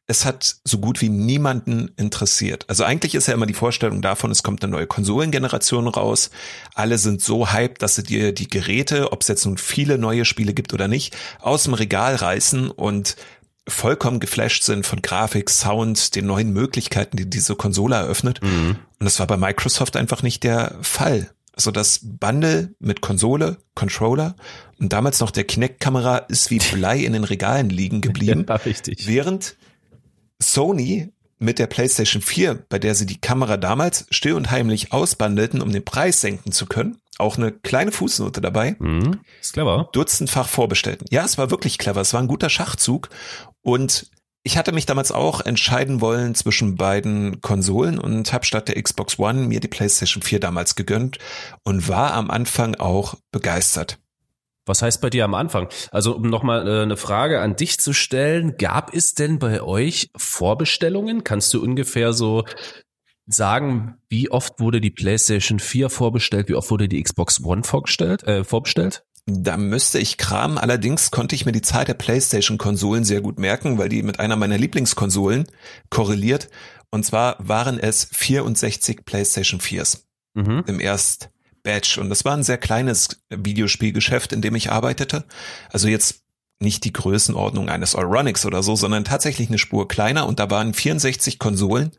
es 0.07 0.25
hat 0.25 0.57
so 0.65 0.79
gut 0.79 1.01
wie 1.01 1.09
niemanden 1.09 1.93
interessiert. 1.97 2.65
Also 2.69 2.83
eigentlich 2.83 3.15
ist 3.15 3.29
ja 3.29 3.35
immer 3.35 3.47
die 3.47 3.55
Vorstellung 3.55 4.03
davon, 4.03 4.33
es 4.33 4.43
kommt 4.43 4.63
eine 4.63 4.73
neue 4.73 4.89
Konsolengeneration 4.89 5.87
raus. 5.87 6.31
Alle 6.75 6.99
sind 6.99 7.23
so 7.23 7.53
hyped, 7.53 7.81
dass 7.81 7.95
sie 7.95 8.03
dir 8.03 8.33
die 8.33 8.49
Geräte, 8.49 9.13
ob 9.13 9.23
es 9.23 9.29
jetzt 9.29 9.47
nun 9.47 9.57
viele 9.57 9.99
neue 9.99 10.25
Spiele 10.25 10.53
gibt 10.53 10.75
oder 10.75 10.89
nicht, 10.89 11.17
aus 11.41 11.63
dem 11.63 11.75
Regal 11.75 12.17
reißen 12.17 12.71
und 12.73 13.17
vollkommen 13.71 14.21
geflasht 14.21 14.63
sind 14.63 14.87
von 14.87 15.03
Grafik, 15.03 15.51
Sound, 15.51 16.15
den 16.15 16.27
neuen 16.27 16.53
Möglichkeiten, 16.53 17.17
die 17.17 17.29
diese 17.29 17.57
Konsole 17.57 17.97
eröffnet. 17.97 18.43
Mhm. 18.43 18.77
Und 18.99 19.05
das 19.05 19.19
war 19.19 19.27
bei 19.27 19.37
Microsoft 19.37 19.97
einfach 19.97 20.23
nicht 20.23 20.45
der 20.45 20.77
Fall. 20.83 21.31
Also 21.55 21.71
das 21.71 22.01
Bundle 22.03 22.75
mit 22.79 23.01
Konsole, 23.01 23.59
Controller 23.75 24.35
und 24.79 24.93
damals 24.93 25.21
noch 25.21 25.31
der 25.31 25.45
Kinect-Kamera 25.45 26.19
ist 26.19 26.51
wie 26.51 26.59
Blei 26.73 26.99
in 26.99 27.13
den 27.13 27.25
Regalen 27.25 27.71
liegen 27.71 28.01
geblieben. 28.01 28.47
Ja, 28.49 28.57
richtig. 28.57 29.07
Während 29.07 29.57
Sony 30.41 31.13
mit 31.39 31.59
der 31.59 31.67
PlayStation 31.67 32.23
4, 32.23 32.67
bei 32.69 32.79
der 32.79 32.95
sie 32.95 33.07
die 33.07 33.21
Kamera 33.21 33.57
damals 33.57 34.07
still 34.11 34.35
und 34.35 34.51
heimlich 34.51 34.93
ausbandelten, 34.93 35.63
um 35.63 35.73
den 35.73 35.85
Preis 35.85 36.21
senken 36.21 36.53
zu 36.53 36.67
können, 36.67 36.99
auch 37.19 37.37
eine 37.37 37.53
kleine 37.53 37.93
Fußnote 37.93 38.41
dabei. 38.41 38.77
Mhm, 38.79 39.21
ist 39.41 39.53
clever. 39.53 39.89
Dutzendfach 39.93 40.49
vorbestellten. 40.49 41.07
Ja, 41.11 41.25
es 41.25 41.39
war 41.39 41.51
wirklich 41.51 41.79
clever. 41.79 42.01
Es 42.01 42.13
war 42.13 42.21
ein 42.21 42.29
guter 42.29 42.49
Schachzug. 42.49 43.11
Und 43.63 44.11
ich 44.43 44.57
hatte 44.57 44.73
mich 44.73 44.87
damals 44.87 45.13
auch 45.13 45.43
entscheiden 45.43 46.01
wollen 46.01 46.35
zwischen 46.35 46.77
beiden 46.77 47.43
Konsolen 47.43 47.99
und 47.99 48.33
habe 48.33 48.47
statt 48.47 48.69
der 48.69 48.83
Xbox 48.83 49.19
One 49.19 49.47
mir 49.47 49.61
die 49.61 49.69
PlayStation 49.69 50.23
4 50.23 50.41
damals 50.41 50.77
gegönnt 50.77 51.19
und 51.63 51.89
war 51.89 52.15
am 52.15 52.31
Anfang 52.31 52.75
auch 52.77 53.17
begeistert. 53.33 53.99
Was 54.65 54.83
heißt 54.83 55.01
bei 55.01 55.11
dir 55.11 55.25
am 55.25 55.35
Anfang? 55.35 55.69
Also 55.91 56.15
um 56.15 56.23
nochmal 56.23 56.67
äh, 56.67 56.83
eine 56.83 56.97
Frage 56.97 57.41
an 57.41 57.57
dich 57.57 57.79
zu 57.81 57.93
stellen, 57.93 58.57
gab 58.57 58.95
es 58.95 59.15
denn 59.15 59.39
bei 59.39 59.63
euch 59.63 60.11
Vorbestellungen? 60.17 61.25
Kannst 61.25 61.53
du 61.53 61.63
ungefähr 61.63 62.13
so 62.13 62.45
sagen, 63.27 63.99
wie 64.09 64.31
oft 64.31 64.61
wurde 64.61 64.81
die 64.81 64.91
PlayStation 64.91 65.59
4 65.59 65.91
vorbestellt, 65.91 66.49
wie 66.49 66.55
oft 66.55 66.71
wurde 66.71 66.89
die 66.89 67.03
Xbox 67.03 67.43
One 67.45 67.65
vorgestellt, 67.65 68.23
äh, 68.25 68.45
vorbestellt? 68.45 69.05
Da 69.27 69.57
müsste 69.57 69.99
ich 69.99 70.17
kramen. 70.17 70.59
Allerdings 70.59 71.11
konnte 71.11 71.35
ich 71.35 71.47
mir 71.47 71.53
die 71.53 71.63
Zahl 71.63 71.85
der 71.85 71.95
PlayStation-Konsolen 71.95 73.05
sehr 73.05 73.21
gut 73.21 73.39
merken, 73.39 73.79
weil 73.79 73.89
die 73.89 74.03
mit 74.03 74.19
einer 74.19 74.37
meiner 74.37 74.59
Lieblingskonsolen 74.59 75.47
korreliert. 75.91 76.49
Und 76.91 77.05
zwar 77.05 77.37
waren 77.39 77.79
es 77.79 78.09
64 78.13 79.05
PlayStation 79.05 79.61
4s 79.61 80.05
mhm. 80.35 80.65
im 80.67 80.81
Erst 80.81 81.29
Batch. 81.63 81.99
Und 81.99 82.09
das 82.09 82.25
war 82.25 82.37
ein 82.37 82.43
sehr 82.43 82.59
kleines 82.59 83.21
Videospielgeschäft, 83.29 84.33
in 84.33 84.43
dem 84.43 84.55
ich 84.55 84.71
arbeitete. 84.71 85.25
Also 85.71 85.89
jetzt 85.89 86.23
nicht 86.61 86.85
die 86.85 86.93
Größenordnung 86.93 87.69
eines 87.69 87.95
Euronics 87.95 88.45
oder 88.45 88.63
so, 88.63 88.77
sondern 88.77 89.05
tatsächlich 89.05 89.49
eine 89.49 89.59
Spur 89.59 89.89
kleiner 89.89 90.27
und 90.27 90.39
da 90.39 90.51
waren 90.51 90.75
64 90.75 91.39
Konsolen 91.39 91.93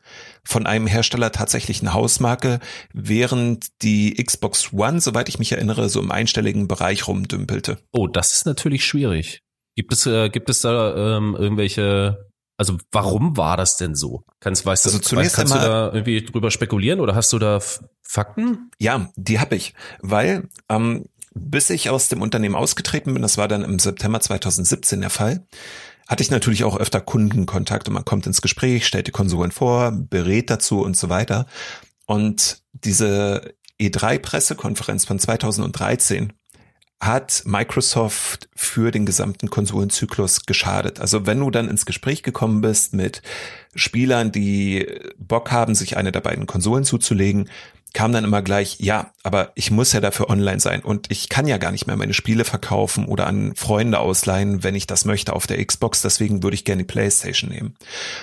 von 0.44 0.68
einem 0.68 0.88
Hersteller 0.88 1.32
tatsächlich 1.32 1.82
eine 1.82 1.94
Hausmarke, 1.94 2.60
während 2.94 3.82
die 3.82 4.14
Xbox 4.24 4.72
One, 4.72 5.02
soweit 5.02 5.30
ich 5.30 5.40
mich 5.40 5.52
erinnere, 5.52 5.90
so 5.90 6.00
im 6.00 6.12
einstelligen 6.12 6.68
Bereich 6.68 7.08
rumdümpelte. 7.08 7.80
Oh, 7.92 8.08
das 8.08 8.36
ist 8.36 8.46
natürlich 8.46 8.86
schwierig. 8.86 9.42
Gibt 9.76 9.94
es, 9.94 10.06
äh, 10.06 10.30
gibt 10.30 10.50
es 10.50 10.62
da 10.62 11.18
ähm, 11.18 11.36
irgendwelche 11.38 12.32
also 12.62 12.78
warum 12.92 13.38
war 13.38 13.58
das 13.58 13.78
denn 13.78 13.96
so? 13.96 14.24
Kannst, 14.40 14.68
weißt 14.68 14.86
also 14.86 15.00
zunächst 15.00 15.36
kannst 15.36 15.52
einmal, 15.52 15.68
du 15.68 15.74
da 15.74 15.86
irgendwie 15.94 16.24
drüber 16.24 16.52
spekulieren 16.52 17.00
oder 17.00 17.16
hast 17.16 17.34
du 17.34 17.40
da 17.40 17.60
Fakten? 18.04 18.70
Ja, 18.78 19.10
die 19.16 19.40
habe 19.40 19.56
ich, 19.56 19.74
weil 20.02 20.48
ähm, 20.70 21.06
bis 21.34 21.70
ich 21.70 21.90
aus 21.90 22.10
dem 22.10 22.22
Unternehmen 22.22 22.56
ausgetreten 22.56 23.14
bin, 23.14 23.22
das 23.22 23.38
war 23.38 23.48
dann 23.48 23.64
im 23.64 23.80
September 23.80 24.20
2017 24.20 25.02
der 25.02 25.10
Fall, 25.10 25.46
hatte 26.08 26.24
ich 26.24 26.32
natürlich 26.32 26.64
auch 26.64 26.78
öfter 26.78 27.00
Kundenkontakt 27.00 27.88
und 27.88 27.94
man 27.94 28.06
kommt 28.06 28.28
ins 28.28 28.42
Gespräch, 28.42 28.86
stellt 28.86 29.08
die 29.08 29.12
Konsolen 29.12 29.52
vor, 29.52 29.92
berät 29.92 30.50
dazu 30.50 30.82
und 30.82 30.98
so 30.98 31.10
weiter. 31.10 31.46
Und 32.06 32.62
diese 32.74 33.54
E3-Pressekonferenz 33.80 35.06
von 35.06 35.20
2013 35.20 36.34
hat 37.00 37.44
Microsoft 37.46 38.48
für 38.56 38.92
den 38.92 39.08
gesamten 39.08 39.50
Konsolenzyklus 39.50 40.46
geschadet. 40.46 41.00
Also 41.00 41.26
wenn 41.26 41.40
du 41.40 41.50
dann 41.50 41.68
ins 41.68 41.88
Gespräch 41.88 42.22
gekommen 42.22 42.62
bist 42.62 42.94
mit 42.94 43.24
Spielern, 43.74 44.32
die 44.32 44.86
Bock 45.18 45.52
haben, 45.52 45.74
sich 45.74 45.98
eine 45.98 46.12
der 46.12 46.22
beiden 46.22 46.46
Konsolen 46.46 46.84
zuzulegen, 46.84 47.50
kam 47.94 48.14
dann 48.14 48.24
immer 48.24 48.42
gleich, 48.42 48.78
ja, 48.80 49.12
aber 49.24 49.52
ich 49.56 49.70
muss 49.70 49.92
ja 49.92 50.00
dafür 50.00 50.30
online 50.30 50.60
sein 50.60 50.82
und 50.82 51.12
ich 51.12 51.28
kann 51.28 51.48
ja 51.48 51.58
gar 51.58 51.72
nicht 51.72 51.88
mehr 51.88 51.98
meine 51.98 52.14
Spiele 52.14 52.46
verkaufen 52.46 53.06
oder 53.06 53.28
an 53.28 53.54
Freunde 53.56 54.00
ausleihen, 54.00 54.64
wenn 54.64 54.76
ich 54.76 54.88
das 54.88 55.06
möchte 55.06 55.34
auf 55.34 55.46
der 55.46 55.64
Xbox, 55.66 56.02
deswegen 56.02 56.42
würde 56.42 56.56
ich 56.56 56.64
gerne 56.64 56.84
die 56.84 56.88
Playstation 56.88 57.50
nehmen. 57.50 57.76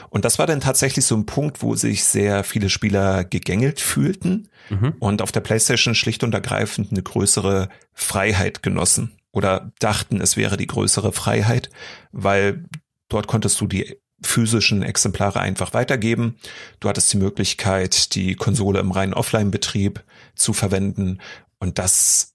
Und 0.08 0.24
das 0.24 0.38
war 0.38 0.46
dann 0.46 0.60
tatsächlich 0.60 1.04
so 1.04 1.16
ein 1.16 1.26
Punkt, 1.26 1.62
wo 1.62 1.74
sich 1.74 2.04
sehr 2.04 2.44
viele 2.44 2.70
Spieler 2.70 3.24
gegängelt 3.24 3.80
fühlten 3.80 4.48
mhm. 4.70 4.94
und 5.00 5.20
auf 5.20 5.32
der 5.32 5.40
Playstation 5.40 5.94
schlicht 5.94 6.24
und 6.24 6.34
ergreifend 6.34 6.90
eine 6.90 7.02
größere 7.02 7.68
Freiheit 7.92 8.62
genossen 8.62 9.18
oder 9.32 9.72
dachten, 9.80 10.20
es 10.20 10.36
wäre 10.36 10.56
die 10.56 10.66
größere 10.66 11.12
Freiheit, 11.12 11.68
weil 12.10 12.64
dort 13.08 13.26
konntest 13.26 13.60
du 13.60 13.66
die 13.66 14.00
physischen 14.20 14.82
Exemplare 14.82 15.40
einfach 15.40 15.74
weitergeben. 15.74 16.36
Du 16.80 16.88
hattest 16.88 17.12
die 17.12 17.18
Möglichkeit, 17.18 18.14
die 18.14 18.34
Konsole 18.34 18.80
im 18.80 18.90
reinen 18.90 19.14
Offline-Betrieb 19.14 20.02
zu 20.34 20.52
verwenden. 20.52 21.18
Und 21.58 21.78
das 21.78 22.34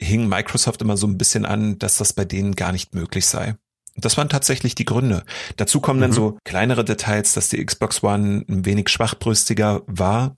hing 0.00 0.28
Microsoft 0.28 0.82
immer 0.82 0.96
so 0.96 1.06
ein 1.06 1.18
bisschen 1.18 1.44
an, 1.44 1.78
dass 1.78 1.96
das 1.96 2.12
bei 2.12 2.24
denen 2.24 2.54
gar 2.54 2.72
nicht 2.72 2.94
möglich 2.94 3.26
sei. 3.26 3.54
Und 3.94 4.04
das 4.04 4.16
waren 4.16 4.28
tatsächlich 4.28 4.74
die 4.74 4.84
Gründe. 4.84 5.24
Dazu 5.56 5.80
kommen 5.80 5.98
mhm. 5.98 6.02
dann 6.02 6.12
so 6.12 6.38
kleinere 6.44 6.84
Details, 6.84 7.32
dass 7.32 7.48
die 7.48 7.64
Xbox 7.64 8.02
One 8.02 8.44
ein 8.48 8.64
wenig 8.64 8.88
schwachbrüstiger 8.90 9.82
war, 9.86 10.36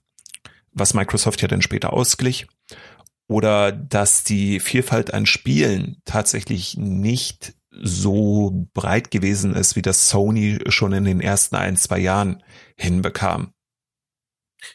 was 0.71 0.93
Microsoft 0.93 1.41
ja 1.41 1.47
dann 1.47 1.61
später 1.61 1.93
ausglich. 1.93 2.47
Oder 3.27 3.71
dass 3.71 4.23
die 4.23 4.59
Vielfalt 4.59 5.13
an 5.13 5.27
Spielen 5.27 6.01
tatsächlich 6.05 6.77
nicht 6.77 7.53
so 7.81 8.67
breit 8.73 9.11
gewesen 9.11 9.55
ist, 9.55 9.75
wie 9.75 9.81
das 9.81 10.09
Sony 10.09 10.59
schon 10.67 10.93
in 10.93 11.05
den 11.05 11.21
ersten 11.21 11.55
ein, 11.55 11.75
zwei 11.75 11.99
Jahren 11.99 12.43
hinbekam. 12.75 13.53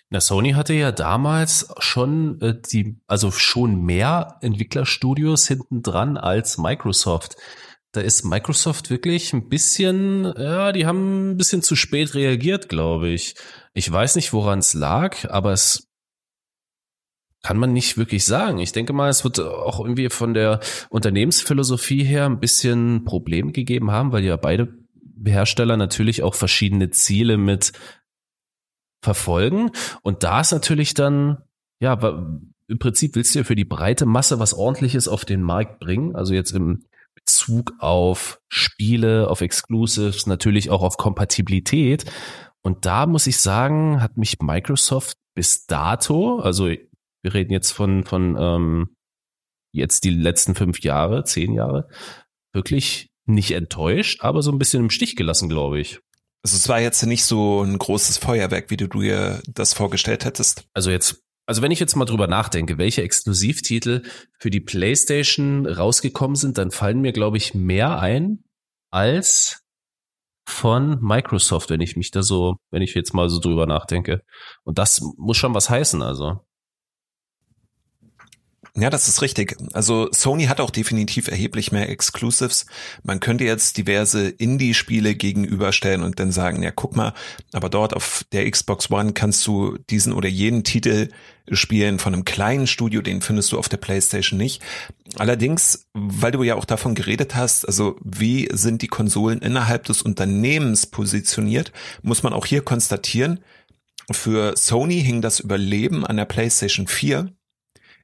Na, 0.09 0.21
Sony 0.21 0.53
hatte 0.53 0.75
ja 0.75 0.93
damals 0.93 1.69
schon 1.79 2.41
äh, 2.41 2.55
die, 2.61 2.99
also 3.07 3.31
schon 3.31 3.83
mehr 3.83 4.39
Entwicklerstudios 4.41 5.47
hinten 5.47 5.83
dran 5.83 6.17
als 6.17 6.59
Microsoft. 6.59 7.37
Da 7.93 8.01
ist 8.01 8.25
Microsoft 8.25 8.91
wirklich 8.91 9.33
ein 9.33 9.49
bisschen, 9.49 10.25
ja, 10.37 10.73
die 10.73 10.87
haben 10.87 11.31
ein 11.31 11.37
bisschen 11.37 11.63
zu 11.63 11.77
spät 11.77 12.15
reagiert, 12.15 12.69
glaube 12.69 13.11
ich. 13.11 13.37
Ich 13.73 13.91
weiß 13.91 14.17
nicht, 14.17 14.33
woran 14.33 14.59
es 14.61 14.75
lag, 14.75 15.31
aber 15.31 15.53
es 15.53 15.89
kann 17.45 17.59
man 17.59 17.75
nicht 17.75 17.99
wirklich 17.99 18.25
sagen. 18.25 18.59
Ich 18.59 18.73
denke 18.73 18.95
mal, 18.95 19.11
es 19.11 19.23
wird 19.23 19.39
auch 19.39 19.79
irgendwie 19.79 20.09
von 20.09 20.33
der 20.33 20.61
Unternehmensphilosophie 20.89 22.03
her 22.03 22.25
ein 22.25 22.41
bisschen 22.41 23.05
Problem 23.05 23.53
gegeben 23.53 23.91
haben, 23.91 24.13
weil 24.13 24.25
ja 24.25 24.37
beide 24.37 24.73
Hersteller 25.27 25.77
natürlich 25.77 26.23
auch 26.23 26.35
verschiedene 26.35 26.89
Ziele 26.89 27.37
mit 27.37 27.73
verfolgen. 29.03 29.71
Und 30.01 30.23
da 30.23 30.41
ist 30.41 30.53
natürlich 30.53 30.95
dann, 30.95 31.43
ja, 31.81 31.93
im 32.67 32.79
Prinzip 32.79 33.15
willst 33.15 33.35
du 33.35 33.41
ja 33.41 33.45
für 33.45 33.57
die 33.57 33.67
breite 33.67 34.07
Masse 34.07 34.39
was 34.39 34.55
ordentliches 34.55 35.07
auf 35.07 35.27
den 35.27 35.43
Markt 35.43 35.81
bringen. 35.81 36.17
Also 36.17 36.33
jetzt 36.33 36.53
im 36.53 36.85
Bezug 37.15 37.75
auf 37.79 38.41
Spiele, 38.49 39.29
auf 39.29 39.43
Exclusives, 39.43 40.27
natürlich 40.27 40.71
auch 40.71 40.83
auf 40.83 40.97
Kompatibilität. 40.97 42.07
Und 42.63 42.87
da 42.87 43.05
muss 43.05 43.27
ich 43.27 43.39
sagen, 43.39 44.01
hat 44.01 44.17
mich 44.17 44.39
Microsoft 44.41 45.19
bis 45.35 45.67
dato, 45.67 46.39
also 46.39 46.71
wir 47.25 47.35
reden 47.35 47.53
jetzt 47.53 47.73
von, 47.73 48.05
von 48.05 48.37
ähm, 48.39 48.97
jetzt 49.73 50.05
die 50.05 50.11
letzten 50.11 50.55
fünf 50.55 50.81
Jahre, 50.81 51.25
zehn 51.25 51.53
Jahre, 51.53 51.89
wirklich 52.53 53.11
nicht 53.27 53.51
enttäuscht, 53.53 54.23
aber 54.23 54.43
so 54.43 54.53
ein 54.53 54.59
bisschen 54.59 54.85
im 54.85 54.91
Stich 54.91 55.17
gelassen, 55.17 55.49
glaube 55.49 55.81
ich. 55.81 56.01
Also 56.45 56.57
es 56.57 56.69
war 56.69 56.81
jetzt 56.81 57.03
nicht 57.07 57.25
so 57.25 57.63
ein 57.63 57.79
großes 57.79 58.19
Feuerwerk, 58.19 58.71
wie 58.71 58.77
du 58.77 58.87
dir 58.87 59.43
das 59.49 59.73
vorgestellt 59.73 60.27
hättest. 60.27 60.69
Also 60.75 60.91
jetzt, 60.91 61.23
also 61.47 61.63
wenn 61.63 61.71
ich 61.71 61.81
jetzt 61.81 61.97
mal 61.97 62.05
drüber 62.05 62.27
nachdenke, 62.27 62.77
welche 62.77 63.03
Exklusivtitel 63.03 64.03
für 64.39 64.51
die 64.51 64.61
PlayStation 64.61 65.67
rausgekommen 65.67 66.37
sind, 66.37 66.59
dann 66.59 66.71
fallen 66.71 67.01
mir, 67.01 67.13
glaube 67.13 67.39
ich, 67.39 67.55
mehr 67.55 67.99
ein 67.99 68.45
als 68.91 69.63
von 70.47 70.99
Microsoft, 71.01 71.71
wenn 71.71 71.81
ich 71.81 71.97
mich 71.97 72.11
da 72.11 72.23
so, 72.23 72.57
wenn 72.71 72.83
ich 72.83 72.95
jetzt 72.95 73.15
mal 73.15 73.31
so 73.31 73.41
drüber 73.41 73.67
nachdenke. 73.67 74.23
Und 74.65 74.77
das 74.77 75.01
muss 75.17 75.39
schon 75.39 75.55
was 75.55 75.71
heißen, 75.71 76.03
also. 76.03 76.45
Ja, 78.77 78.91
das 78.91 79.07
ist 79.07 79.23
richtig. 79.23 79.57
Also 79.73 80.09
Sony 80.11 80.47
hat 80.47 80.61
auch 80.61 80.71
definitiv 80.71 81.29
erheblich 81.29 81.71
mehr 81.71 81.89
Exclusives. 81.89 82.67
Man 83.05 83.21
könnte 83.21 83.45
jetzt 83.45 83.77
diverse 83.77 84.29
Indie-Spiele 84.29 85.15
gegenüberstellen 85.15 86.03
und 86.03 86.19
dann 86.19 86.33
sagen, 86.33 86.61
ja, 86.65 86.73
guck 86.73 86.97
mal, 86.97 87.15
aber 87.53 87.69
dort 87.69 87.95
auf 87.95 88.25
der 88.33 88.51
Xbox 88.51 88.91
One 88.91 89.13
kannst 89.13 89.47
du 89.47 89.79
diesen 89.91 90.13
oder 90.13 90.29
jenen 90.29 90.65
Titel 90.65 91.09
spielen 91.53 92.01
von 92.01 92.15
einem 92.15 92.25
kleinen 92.25 92.67
Studio, 92.67 93.01
den 93.01 93.21
findest 93.21 93.53
du 93.53 93.61
auf 93.61 93.69
der 93.69 93.77
PlayStation 93.77 94.39
nicht. 94.39 94.61
Allerdings, 95.19 95.87
weil 95.93 96.33
du 96.33 96.43
ja 96.43 96.57
auch 96.57 96.65
davon 96.65 96.97
geredet 96.97 97.37
hast, 97.37 97.69
also 97.69 97.95
wie 98.03 98.49
sind 98.53 98.83
die 98.83 98.89
Konsolen 98.89 99.39
innerhalb 99.39 99.85
des 99.85 100.03
Unternehmens 100.03 100.87
positioniert, 100.87 101.71
muss 102.03 102.25
man 102.25 102.33
auch 102.33 102.47
hier 102.47 102.63
konstatieren, 102.63 103.39
für 104.11 104.55
Sony 104.57 105.01
hing 105.01 105.23
das 105.23 105.39
Überleben 105.39 106.05
an 106.05 106.17
der 106.17 106.25
PlayStation 106.25 106.89
4 106.89 107.33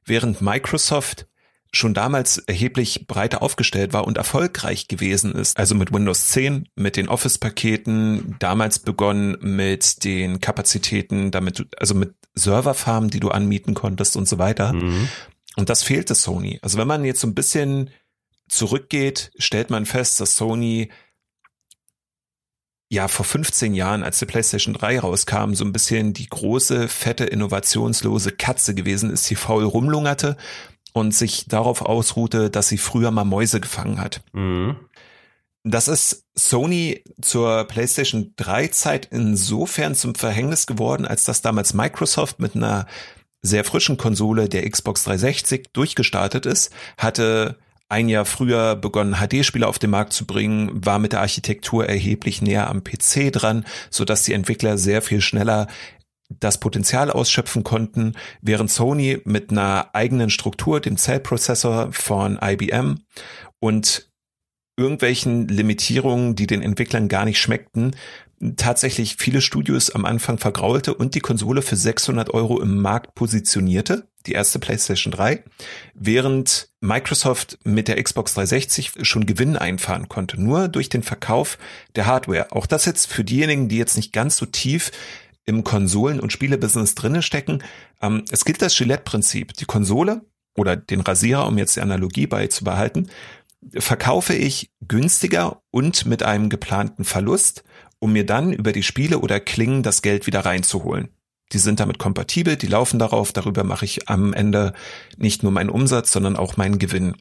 während 0.05 0.41
Microsoft 0.41 1.27
schon 1.73 1.93
damals 1.93 2.37
erheblich 2.37 3.07
breiter 3.07 3.41
aufgestellt 3.41 3.93
war 3.93 4.05
und 4.05 4.17
erfolgreich 4.17 4.87
gewesen 4.87 5.33
ist. 5.33 5.57
Also 5.57 5.73
mit 5.73 5.93
Windows 5.93 6.27
10, 6.27 6.67
mit 6.75 6.97
den 6.97 7.07
Office-Paketen, 7.07 8.35
damals 8.39 8.79
begonnen 8.79 9.37
mit 9.39 10.03
den 10.03 10.41
Kapazitäten, 10.41 11.31
damit, 11.31 11.65
also 11.77 11.95
mit 11.95 12.13
Serverfarmen, 12.35 13.09
die 13.09 13.21
du 13.21 13.29
anmieten 13.29 13.73
konntest 13.73 14.17
und 14.17 14.27
so 14.27 14.37
weiter. 14.37 14.73
Mhm. 14.73 15.07
Und 15.55 15.69
das 15.69 15.83
fehlte 15.83 16.15
Sony. 16.15 16.59
Also 16.61 16.77
wenn 16.77 16.87
man 16.87 17.05
jetzt 17.05 17.21
so 17.21 17.27
ein 17.27 17.35
bisschen 17.35 17.89
zurückgeht, 18.49 19.31
stellt 19.37 19.69
man 19.69 19.85
fest, 19.85 20.19
dass 20.19 20.35
Sony 20.35 20.89
ja 22.91 23.07
vor 23.07 23.25
15 23.25 23.73
Jahren, 23.73 24.03
als 24.03 24.19
die 24.19 24.25
PlayStation 24.25 24.73
3 24.73 24.99
rauskam, 24.99 25.53
so 25.53 25.63
ein 25.63 25.71
bisschen 25.71 26.11
die 26.11 26.27
große, 26.27 26.89
fette, 26.89 27.23
innovationslose 27.23 28.33
Katze 28.33 28.75
gewesen 28.75 29.09
ist, 29.11 29.29
die 29.29 29.35
faul 29.35 29.63
rumlungerte 29.63 30.35
und 30.91 31.15
sich 31.15 31.45
darauf 31.47 31.81
ausruhte, 31.81 32.49
dass 32.49 32.67
sie 32.67 32.77
früher 32.77 33.09
mal 33.11 33.23
Mäuse 33.23 33.61
gefangen 33.61 34.01
hat. 34.01 34.21
Mhm. 34.33 34.75
Das 35.63 35.87
ist 35.87 36.25
Sony 36.35 37.01
zur 37.21 37.63
PlayStation 37.63 38.33
3 38.35 38.67
Zeit 38.67 39.07
insofern 39.09 39.95
zum 39.95 40.13
Verhängnis 40.13 40.67
geworden, 40.67 41.05
als 41.05 41.23
dass 41.23 41.41
damals 41.41 41.73
Microsoft 41.73 42.39
mit 42.39 42.57
einer 42.57 42.87
sehr 43.41 43.63
frischen 43.63 43.95
Konsole 43.95 44.49
der 44.49 44.69
Xbox 44.69 45.05
360 45.05 45.69
durchgestartet 45.71 46.45
ist, 46.45 46.73
hatte 46.97 47.57
ein 47.91 48.09
Jahr 48.09 48.25
früher 48.25 48.75
begonnen, 48.75 49.15
HD-Spiele 49.15 49.67
auf 49.67 49.77
den 49.77 49.89
Markt 49.89 50.13
zu 50.13 50.25
bringen, 50.25 50.71
war 50.73 50.97
mit 50.97 51.11
der 51.11 51.19
Architektur 51.19 51.87
erheblich 51.87 52.41
näher 52.41 52.69
am 52.69 52.83
PC 52.83 53.31
dran, 53.31 53.65
so 53.89 54.05
dass 54.05 54.23
die 54.23 54.33
Entwickler 54.33 54.77
sehr 54.77 55.01
viel 55.01 55.21
schneller 55.21 55.67
das 56.39 56.59
Potenzial 56.59 57.11
ausschöpfen 57.11 57.63
konnten, 57.63 58.13
während 58.41 58.71
Sony 58.71 59.19
mit 59.25 59.51
einer 59.51 59.89
eigenen 59.93 60.29
Struktur, 60.29 60.79
dem 60.79 60.95
Cell-Prozessor 60.95 61.91
von 61.91 62.39
IBM 62.41 62.99
und 63.59 64.09
irgendwelchen 64.77 65.49
Limitierungen, 65.49 66.35
die 66.35 66.47
den 66.47 66.61
Entwicklern 66.61 67.09
gar 67.09 67.25
nicht 67.25 67.39
schmeckten, 67.39 67.95
tatsächlich 68.55 69.17
viele 69.19 69.41
Studios 69.41 69.91
am 69.91 70.05
Anfang 70.05 70.37
vergraulte 70.37 70.93
und 70.93 71.15
die 71.15 71.19
Konsole 71.19 71.61
für 71.61 71.75
600 71.75 72.33
Euro 72.33 72.59
im 72.59 72.81
Markt 72.81 73.13
positionierte, 73.13 74.07
die 74.25 74.33
erste 74.33 74.59
PlayStation 74.59 75.11
3, 75.11 75.43
während 75.93 76.69
Microsoft 76.79 77.59
mit 77.63 77.87
der 77.87 78.01
Xbox 78.01 78.33
360 78.33 78.93
schon 79.03 79.25
Gewinn 79.25 79.57
einfahren 79.57 80.09
konnte, 80.09 80.41
nur 80.41 80.67
durch 80.67 80.89
den 80.89 81.03
Verkauf 81.03 81.57
der 81.95 82.07
Hardware. 82.07 82.51
Auch 82.51 82.65
das 82.65 82.85
jetzt 82.85 83.07
für 83.07 83.23
diejenigen, 83.23 83.69
die 83.69 83.77
jetzt 83.77 83.95
nicht 83.95 84.13
ganz 84.13 84.37
so 84.37 84.45
tief 84.45 84.91
im 85.45 85.63
Konsolen- 85.63 86.19
und 86.19 86.31
Spielebusiness 86.31 86.95
drinne 86.95 87.21
stecken. 87.21 87.63
Ähm, 88.01 88.23
es 88.31 88.45
gilt 88.45 88.61
das 88.61 88.75
Gillette-Prinzip. 88.75 89.53
Die 89.53 89.65
Konsole 89.65 90.21
oder 90.55 90.75
den 90.75 91.01
Rasierer, 91.01 91.47
um 91.47 91.57
jetzt 91.57 91.75
die 91.75 91.81
Analogie 91.81 92.27
beizubehalten, 92.27 93.09
verkaufe 93.77 94.33
ich 94.33 94.71
günstiger 94.87 95.61
und 95.71 96.05
mit 96.05 96.23
einem 96.23 96.49
geplanten 96.49 97.03
Verlust 97.03 97.63
um 98.01 98.11
mir 98.11 98.25
dann 98.25 98.51
über 98.51 98.73
die 98.73 98.83
Spiele 98.83 99.19
oder 99.19 99.39
Klingen 99.39 99.83
das 99.83 100.01
Geld 100.01 100.27
wieder 100.27 100.41
reinzuholen. 100.41 101.09
Die 101.53 101.59
sind 101.59 101.79
damit 101.79 101.99
kompatibel, 101.99 102.55
die 102.55 102.67
laufen 102.67 102.97
darauf, 102.97 103.31
darüber 103.33 103.63
mache 103.63 103.85
ich 103.85 104.09
am 104.09 104.33
Ende 104.33 104.73
nicht 105.17 105.43
nur 105.43 105.51
meinen 105.51 105.69
Umsatz, 105.69 106.11
sondern 106.11 106.35
auch 106.35 106.57
meinen 106.57 106.79
Gewinn. 106.79 107.15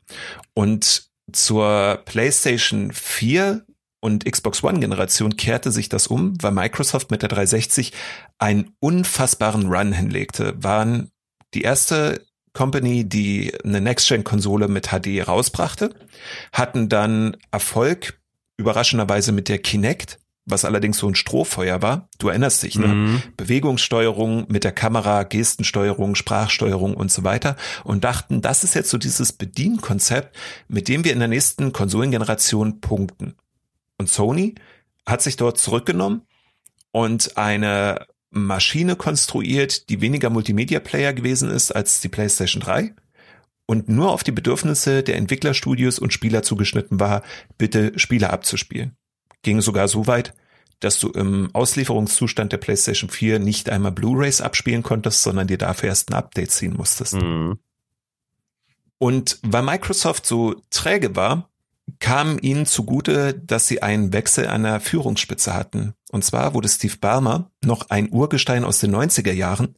Und 0.55 1.11
zur 1.33 2.01
PlayStation 2.05 2.93
4 2.93 3.65
und 4.01 4.25
Xbox 4.25 4.63
One 4.65 4.81
Generation 4.81 5.37
kehrte 5.37 5.71
sich 5.71 5.89
das 5.89 6.07
um, 6.07 6.41
weil 6.43 6.53
Microsoft 6.53 7.11
mit 7.11 7.23
der 7.23 7.29
360 7.29 7.93
einen 8.39 8.73
unfassbaren 8.81 9.67
Run 9.67 9.93
hinlegte, 9.93 10.55
waren 10.63 11.11
die 11.53 11.63
erste 11.63 12.25
Company, 12.53 13.09
die 13.09 13.53
eine 13.65 13.81
Next-Gen-Konsole 13.81 14.69
mit 14.69 14.89
HD 14.89 15.27
rausbrachte, 15.27 15.95
hatten 16.53 16.89
dann 16.89 17.37
Erfolg 17.51 18.21
überraschenderweise 18.57 19.33
mit 19.33 19.49
der 19.49 19.59
Kinect, 19.59 20.20
was 20.47 20.65
allerdings 20.65 20.99
so 20.99 21.09
ein 21.09 21.15
Strohfeuer 21.15 21.83
war. 21.83 22.09
Du 22.19 22.29
erinnerst 22.29 22.63
dich, 22.63 22.79
ne? 22.79 22.89
Mhm. 22.89 23.23
Bewegungssteuerung 23.37 24.47
mit 24.49 24.65
der 24.65 24.73
Kamera, 24.73 25.23
Gestensteuerung, 25.23 26.15
Sprachsteuerung 26.15 26.95
und 26.95 27.11
so 27.11 27.25
weiter 27.25 27.57
und 27.85 28.05
dachten, 28.05 28.41
das 28.41 28.65
ist 28.65 28.75
jetzt 28.75 28.91
so 28.91 28.99
dieses 28.99 29.33
Bedienkonzept, 29.33 30.37
mit 30.69 30.89
dem 30.89 31.05
wir 31.05 31.13
in 31.13 31.19
der 31.19 31.29
nächsten 31.29 31.73
Konsolengeneration 31.73 32.81
punkten. 32.81 33.35
Und 33.99 34.09
Sony 34.09 34.55
hat 35.07 35.23
sich 35.23 35.37
dort 35.37 35.59
zurückgenommen 35.59 36.23
und 36.93 37.37
eine 37.37 38.07
Maschine 38.31 38.97
konstruiert, 38.97 39.89
die 39.89 40.01
weniger 40.01 40.31
Multimedia-Player 40.31 41.13
gewesen 41.13 41.51
ist 41.51 41.73
als 41.73 42.01
die 42.01 42.09
PlayStation 42.09 42.63
3 42.63 42.95
und 43.67 43.89
nur 43.89 44.13
auf 44.13 44.25
die 44.25 44.33
Bedürfnisse 44.33 45.03
der 45.03 45.17
Entwicklerstudios 45.17 45.99
und 45.99 46.13
Spieler 46.13 46.43
zugeschnitten 46.43 47.01
war, 47.01 47.23
bitte 47.59 47.99
Spiele 47.99 48.31
abzuspielen 48.31 48.97
ging 49.43 49.61
sogar 49.61 49.89
so 49.89 50.07
weit, 50.07 50.35
dass 50.81 50.99
du 50.99 51.11
im 51.11 51.51
Auslieferungszustand 51.53 52.53
der 52.53 52.59
PlayStation 52.59 53.11
4 53.11 53.39
nicht 53.39 53.69
einmal 53.71 53.93
Blu-rays 53.93 54.41
abspielen 54.41 54.83
konntest, 54.83 55.23
sondern 55.23 55.47
dir 55.47 55.59
dafür 55.59 55.91
erst 55.91 56.11
ein 56.11 56.15
Update 56.15 56.51
ziehen 56.51 56.75
musstest. 56.75 57.15
Mhm. 57.15 57.59
Und 58.99 59.39
weil 59.43 59.63
Microsoft 59.63 60.27
so 60.27 60.57
träge 60.71 61.17
war, 61.17 61.51
kam 61.99 62.39
ihnen 62.41 62.67
zugute, 62.67 63.35
dass 63.35 63.67
sie 63.67 63.83
einen 63.83 64.13
Wechsel 64.13 64.47
an 64.47 64.63
der 64.63 64.81
Führungsspitze 64.81 65.55
hatten. 65.55 65.95
Und 66.11 66.25
zwar 66.25 66.55
wurde 66.55 66.69
Steve 66.69 66.97
Ballmer, 67.01 67.51
noch 67.65 67.91
ein 67.91 68.11
Urgestein 68.11 68.65
aus 68.65 68.79
den 68.79 68.95
90er 68.95 69.33
Jahren, 69.33 69.77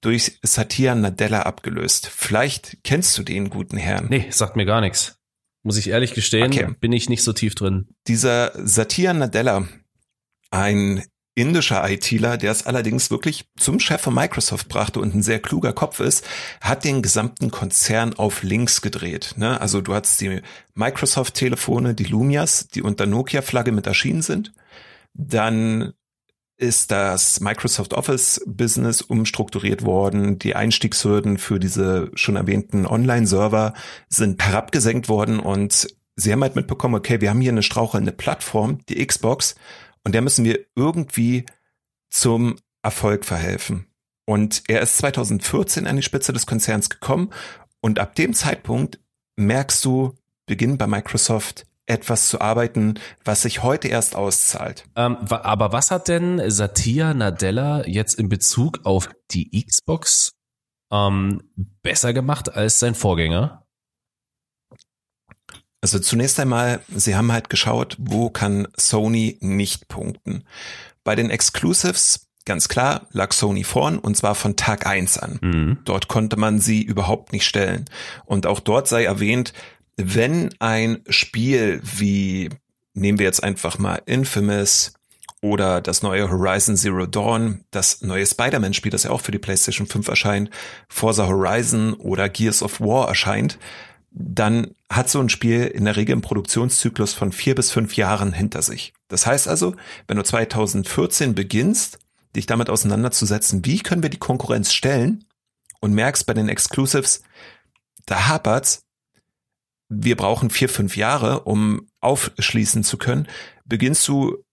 durch 0.00 0.38
Satya 0.42 0.94
Nadella 0.94 1.42
abgelöst. 1.42 2.06
Vielleicht 2.06 2.78
kennst 2.84 3.16
du 3.16 3.22
den 3.22 3.48
guten 3.48 3.76
Herrn. 3.76 4.06
Nee, 4.10 4.26
sagt 4.30 4.56
mir 4.56 4.66
gar 4.66 4.80
nichts. 4.80 5.18
Muss 5.64 5.78
ich 5.78 5.88
ehrlich 5.88 6.12
gestehen, 6.12 6.52
okay. 6.52 6.74
bin 6.78 6.92
ich 6.92 7.08
nicht 7.08 7.24
so 7.24 7.32
tief 7.32 7.54
drin. 7.54 7.88
Dieser 8.06 8.52
Satya 8.54 9.14
Nadella, 9.14 9.66
ein 10.50 11.02
indischer 11.34 11.88
ITler, 11.90 12.36
der 12.36 12.52
es 12.52 12.66
allerdings 12.66 13.10
wirklich 13.10 13.46
zum 13.56 13.80
Chef 13.80 14.00
von 14.00 14.14
Microsoft 14.14 14.68
brachte 14.68 15.00
und 15.00 15.14
ein 15.14 15.22
sehr 15.22 15.40
kluger 15.40 15.72
Kopf 15.72 16.00
ist, 16.00 16.24
hat 16.60 16.84
den 16.84 17.02
gesamten 17.02 17.50
Konzern 17.50 18.14
auf 18.14 18.42
links 18.42 18.82
gedreht. 18.82 19.34
Ne? 19.36 19.60
Also 19.60 19.80
du 19.80 19.94
hast 19.94 20.20
die 20.20 20.42
Microsoft-Telefone, 20.74 21.94
die 21.94 22.04
Lumias, 22.04 22.68
die 22.68 22.82
unter 22.82 23.06
Nokia-Flagge 23.06 23.72
mit 23.72 23.86
erschienen 23.86 24.22
sind. 24.22 24.52
Dann 25.14 25.94
ist 26.64 26.90
das 26.90 27.40
Microsoft 27.40 27.94
Office 27.94 28.40
Business 28.46 29.02
umstrukturiert 29.02 29.84
worden. 29.84 30.38
Die 30.38 30.56
Einstiegshürden 30.56 31.38
für 31.38 31.60
diese 31.60 32.10
schon 32.14 32.36
erwähnten 32.36 32.86
Online-Server 32.86 33.74
sind 34.08 34.44
herabgesenkt 34.44 35.08
worden 35.08 35.38
und 35.38 35.86
sie 36.16 36.32
haben 36.32 36.42
halt 36.42 36.56
mitbekommen, 36.56 36.94
okay, 36.94 37.20
wir 37.20 37.30
haben 37.30 37.40
hier 37.40 37.52
eine 37.52 37.62
strauchelnde 37.62 38.12
Plattform, 38.12 38.78
die 38.88 39.04
Xbox, 39.04 39.54
und 40.04 40.14
der 40.14 40.22
müssen 40.22 40.44
wir 40.44 40.60
irgendwie 40.74 41.46
zum 42.10 42.56
Erfolg 42.82 43.24
verhelfen. 43.24 43.86
Und 44.26 44.62
er 44.68 44.80
ist 44.80 44.98
2014 44.98 45.86
an 45.86 45.96
die 45.96 46.02
Spitze 46.02 46.32
des 46.32 46.46
Konzerns 46.46 46.88
gekommen 46.88 47.30
und 47.80 47.98
ab 47.98 48.14
dem 48.14 48.34
Zeitpunkt 48.34 49.00
merkst 49.36 49.84
du, 49.84 50.14
Beginn 50.46 50.76
bei 50.76 50.86
Microsoft, 50.86 51.66
etwas 51.86 52.28
zu 52.28 52.40
arbeiten, 52.40 52.94
was 53.24 53.42
sich 53.42 53.62
heute 53.62 53.88
erst 53.88 54.16
auszahlt. 54.16 54.86
Ähm, 54.96 55.16
aber 55.28 55.72
was 55.72 55.90
hat 55.90 56.08
denn 56.08 56.40
Satya 56.50 57.14
Nadella 57.14 57.86
jetzt 57.86 58.14
in 58.14 58.28
Bezug 58.28 58.80
auf 58.84 59.10
die 59.30 59.64
Xbox 59.64 60.32
ähm, 60.90 61.42
besser 61.82 62.12
gemacht 62.12 62.54
als 62.54 62.78
sein 62.78 62.94
Vorgänger? 62.94 63.64
Also 65.84 65.98
zunächst 65.98 66.40
einmal, 66.40 66.80
sie 66.88 67.14
haben 67.14 67.30
halt 67.30 67.50
geschaut, 67.50 67.96
wo 67.98 68.30
kann 68.30 68.66
Sony 68.74 69.36
nicht 69.42 69.86
punkten. 69.88 70.44
Bei 71.04 71.14
den 71.14 71.28
Exclusives, 71.28 72.30
ganz 72.46 72.68
klar, 72.68 73.06
lag 73.10 73.34
Sony 73.34 73.64
vorn 73.64 73.98
und 73.98 74.16
zwar 74.16 74.34
von 74.34 74.56
Tag 74.56 74.86
eins 74.86 75.18
an. 75.18 75.38
Mhm. 75.42 75.78
Dort 75.84 76.08
konnte 76.08 76.38
man 76.38 76.58
sie 76.58 76.80
überhaupt 76.82 77.34
nicht 77.34 77.46
stellen. 77.46 77.84
Und 78.24 78.46
auch 78.46 78.60
dort 78.60 78.88
sei 78.88 79.04
erwähnt, 79.04 79.52
wenn 79.96 80.50
ein 80.58 81.02
Spiel 81.08 81.80
wie, 81.82 82.50
nehmen 82.94 83.18
wir 83.18 83.26
jetzt 83.26 83.42
einfach 83.42 83.78
mal 83.78 84.02
Infamous 84.06 84.94
oder 85.40 85.80
das 85.80 86.02
neue 86.02 86.30
Horizon 86.30 86.76
Zero 86.76 87.06
Dawn, 87.06 87.64
das 87.70 88.02
neue 88.02 88.26
Spider-Man-Spiel, 88.26 88.90
das 88.90 89.04
ja 89.04 89.10
auch 89.10 89.20
für 89.20 89.32
die 89.32 89.38
PlayStation 89.38 89.86
5 89.86 90.08
erscheint, 90.08 90.50
Forza 90.88 91.26
Horizon 91.26 91.94
oder 91.94 92.28
Gears 92.28 92.62
of 92.62 92.80
War 92.80 93.08
erscheint, 93.08 93.58
dann 94.10 94.74
hat 94.88 95.10
so 95.10 95.20
ein 95.20 95.28
Spiel 95.28 95.64
in 95.64 95.84
der 95.84 95.96
Regel 95.96 96.12
einen 96.12 96.22
Produktionszyklus 96.22 97.14
von 97.14 97.32
vier 97.32 97.54
bis 97.54 97.72
fünf 97.72 97.96
Jahren 97.96 98.32
hinter 98.32 98.62
sich. 98.62 98.94
Das 99.08 99.26
heißt 99.26 99.48
also, 99.48 99.74
wenn 100.06 100.16
du 100.16 100.22
2014 100.22 101.34
beginnst, 101.34 101.98
dich 102.34 102.46
damit 102.46 102.70
auseinanderzusetzen, 102.70 103.64
wie 103.64 103.80
können 103.80 104.02
wir 104.02 104.10
die 104.10 104.18
Konkurrenz 104.18 104.72
stellen 104.72 105.24
und 105.80 105.92
merkst 105.92 106.26
bei 106.26 106.34
den 106.34 106.48
Exclusives, 106.48 107.22
da 108.06 108.28
hapert's, 108.28 108.84
wir 109.88 110.16
brauchen 110.16 110.50
vier, 110.50 110.68
fünf 110.68 110.96
Jahre, 110.96 111.40
um 111.40 111.88
aufschließen 112.00 112.84
zu 112.84 112.98
können, 112.98 113.28
beginnst 113.64 114.06
du 114.08 114.44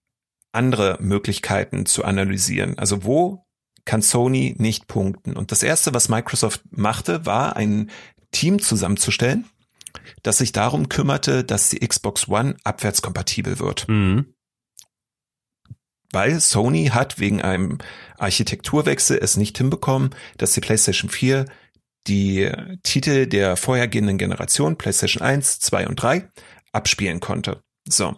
andere 0.52 0.98
Möglichkeiten 1.00 1.86
zu 1.86 2.04
analysieren. 2.04 2.78
Also 2.78 3.04
wo 3.04 3.46
kann 3.84 4.02
Sony 4.02 4.54
nicht 4.58 4.86
punkten? 4.86 5.36
Und 5.36 5.50
das 5.50 5.62
erste, 5.62 5.94
was 5.94 6.08
Microsoft 6.08 6.62
machte, 6.70 7.26
war 7.26 7.56
ein 7.56 7.90
Team 8.30 8.60
zusammenzustellen, 8.60 9.46
das 10.22 10.38
sich 10.38 10.52
darum 10.52 10.88
kümmerte, 10.88 11.44
dass 11.44 11.70
die 11.70 11.86
Xbox 11.86 12.28
One 12.28 12.56
abwärtskompatibel 12.64 13.58
wird. 13.58 13.88
Mhm. 13.88 14.34
Weil 16.12 16.40
Sony 16.40 16.88
hat 16.88 17.18
wegen 17.18 17.40
einem 17.40 17.78
Architekturwechsel 18.18 19.18
es 19.20 19.38
nicht 19.38 19.56
hinbekommen, 19.56 20.10
dass 20.36 20.52
die 20.52 20.60
PlayStation 20.60 21.10
4 21.10 21.46
die 22.06 22.50
Titel 22.82 23.26
der 23.26 23.56
vorhergehenden 23.56 24.18
Generation, 24.18 24.76
PlayStation 24.76 25.22
1, 25.22 25.60
2 25.60 25.88
und 25.88 25.96
3, 25.96 26.28
abspielen 26.72 27.20
konnte. 27.20 27.62
So. 27.88 28.16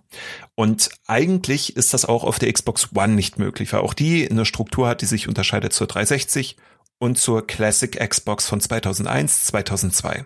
Und 0.55 0.91
eigentlich 1.07 1.77
ist 1.77 1.95
das 1.95 2.05
auch 2.05 2.25
auf 2.25 2.39
der 2.39 2.53
Xbox 2.53 2.91
One 2.95 3.15
nicht 3.15 3.39
möglich, 3.39 3.73
weil 3.73 3.81
auch 3.81 3.95
die 3.95 4.31
eine 4.31 4.45
Struktur 4.45 4.89
hat, 4.89 5.01
die 5.01 5.07
sich 5.07 5.29
unterscheidet 5.29 5.73
zur 5.73 5.87
360 5.87 6.57
und 6.99 7.19
zur 7.19 7.47
Classic 7.47 7.99
Xbox 8.09 8.47
von 8.47 8.61
2001, 8.61 9.47
2002. 9.47 10.25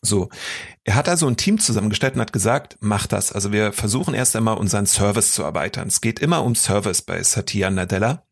So. 0.00 0.30
Er 0.84 0.94
hat 0.94 1.08
also 1.08 1.28
ein 1.28 1.36
Team 1.36 1.58
zusammengestellt 1.58 2.14
und 2.14 2.20
hat 2.20 2.32
gesagt, 2.32 2.76
mach 2.80 3.06
das. 3.06 3.32
Also 3.32 3.52
wir 3.52 3.72
versuchen 3.72 4.14
erst 4.14 4.34
einmal 4.34 4.56
unseren 4.56 4.86
Service 4.86 5.32
zu 5.32 5.42
erweitern. 5.42 5.88
Es 5.88 6.00
geht 6.00 6.18
immer 6.18 6.42
um 6.42 6.54
Service 6.54 7.02
bei 7.02 7.22
Satya 7.22 7.70
Nadella. 7.70 8.26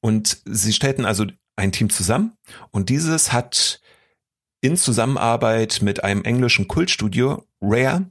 Und 0.00 0.38
sie 0.44 0.72
stellten 0.72 1.04
also 1.04 1.26
ein 1.56 1.72
Team 1.72 1.90
zusammen 1.90 2.36
und 2.70 2.88
dieses 2.88 3.32
hat 3.32 3.80
in 4.60 4.76
Zusammenarbeit 4.76 5.80
mit 5.82 6.02
einem 6.02 6.24
englischen 6.24 6.68
Kultstudio 6.68 7.44
Rare 7.60 8.06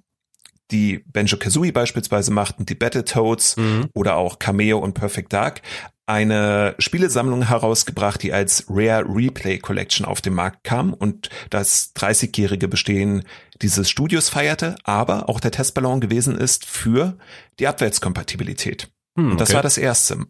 die 0.72 1.00
Benjo 1.00 1.38
Kazooie 1.38 1.72
beispielsweise 1.72 2.32
machten, 2.32 2.66
die 2.66 2.76
Battletoads 2.76 3.58
mhm. 3.58 3.90
oder 3.94 4.16
auch 4.18 4.40
Cameo 4.40 4.80
und 4.80 4.94
Perfect 4.94 5.34
Dark, 5.34 5.62
eine 6.06 6.76
Spielesammlung 6.80 7.48
herausgebracht, 7.48 8.22
die 8.22 8.34
als 8.34 8.66
Rare 8.70 9.06
Replay 9.08 9.60
Collection 9.60 10.06
auf 10.06 10.22
den 10.22 10.34
Markt 10.34 10.64
kam 10.64 10.94
und 10.94 11.30
das 11.50 11.96
30-jährige 11.96 12.68
Bestehen 12.68 13.24
dieses 13.62 13.90
Studios 13.90 14.30
feierte, 14.30 14.76
aber 14.84 15.30
auch 15.30 15.40
der 15.40 15.52
Testballon 15.52 16.02
gewesen 16.02 16.38
ist 16.38 16.66
für 16.66 17.18
die 17.60 17.68
Abwärtskompatibilität. 17.68 18.90
Hm, 19.18 19.26
okay. 19.26 19.32
Und 19.32 19.42
das 19.42 19.54
war 19.54 19.62
das 19.62 19.78
erste. 19.78 20.26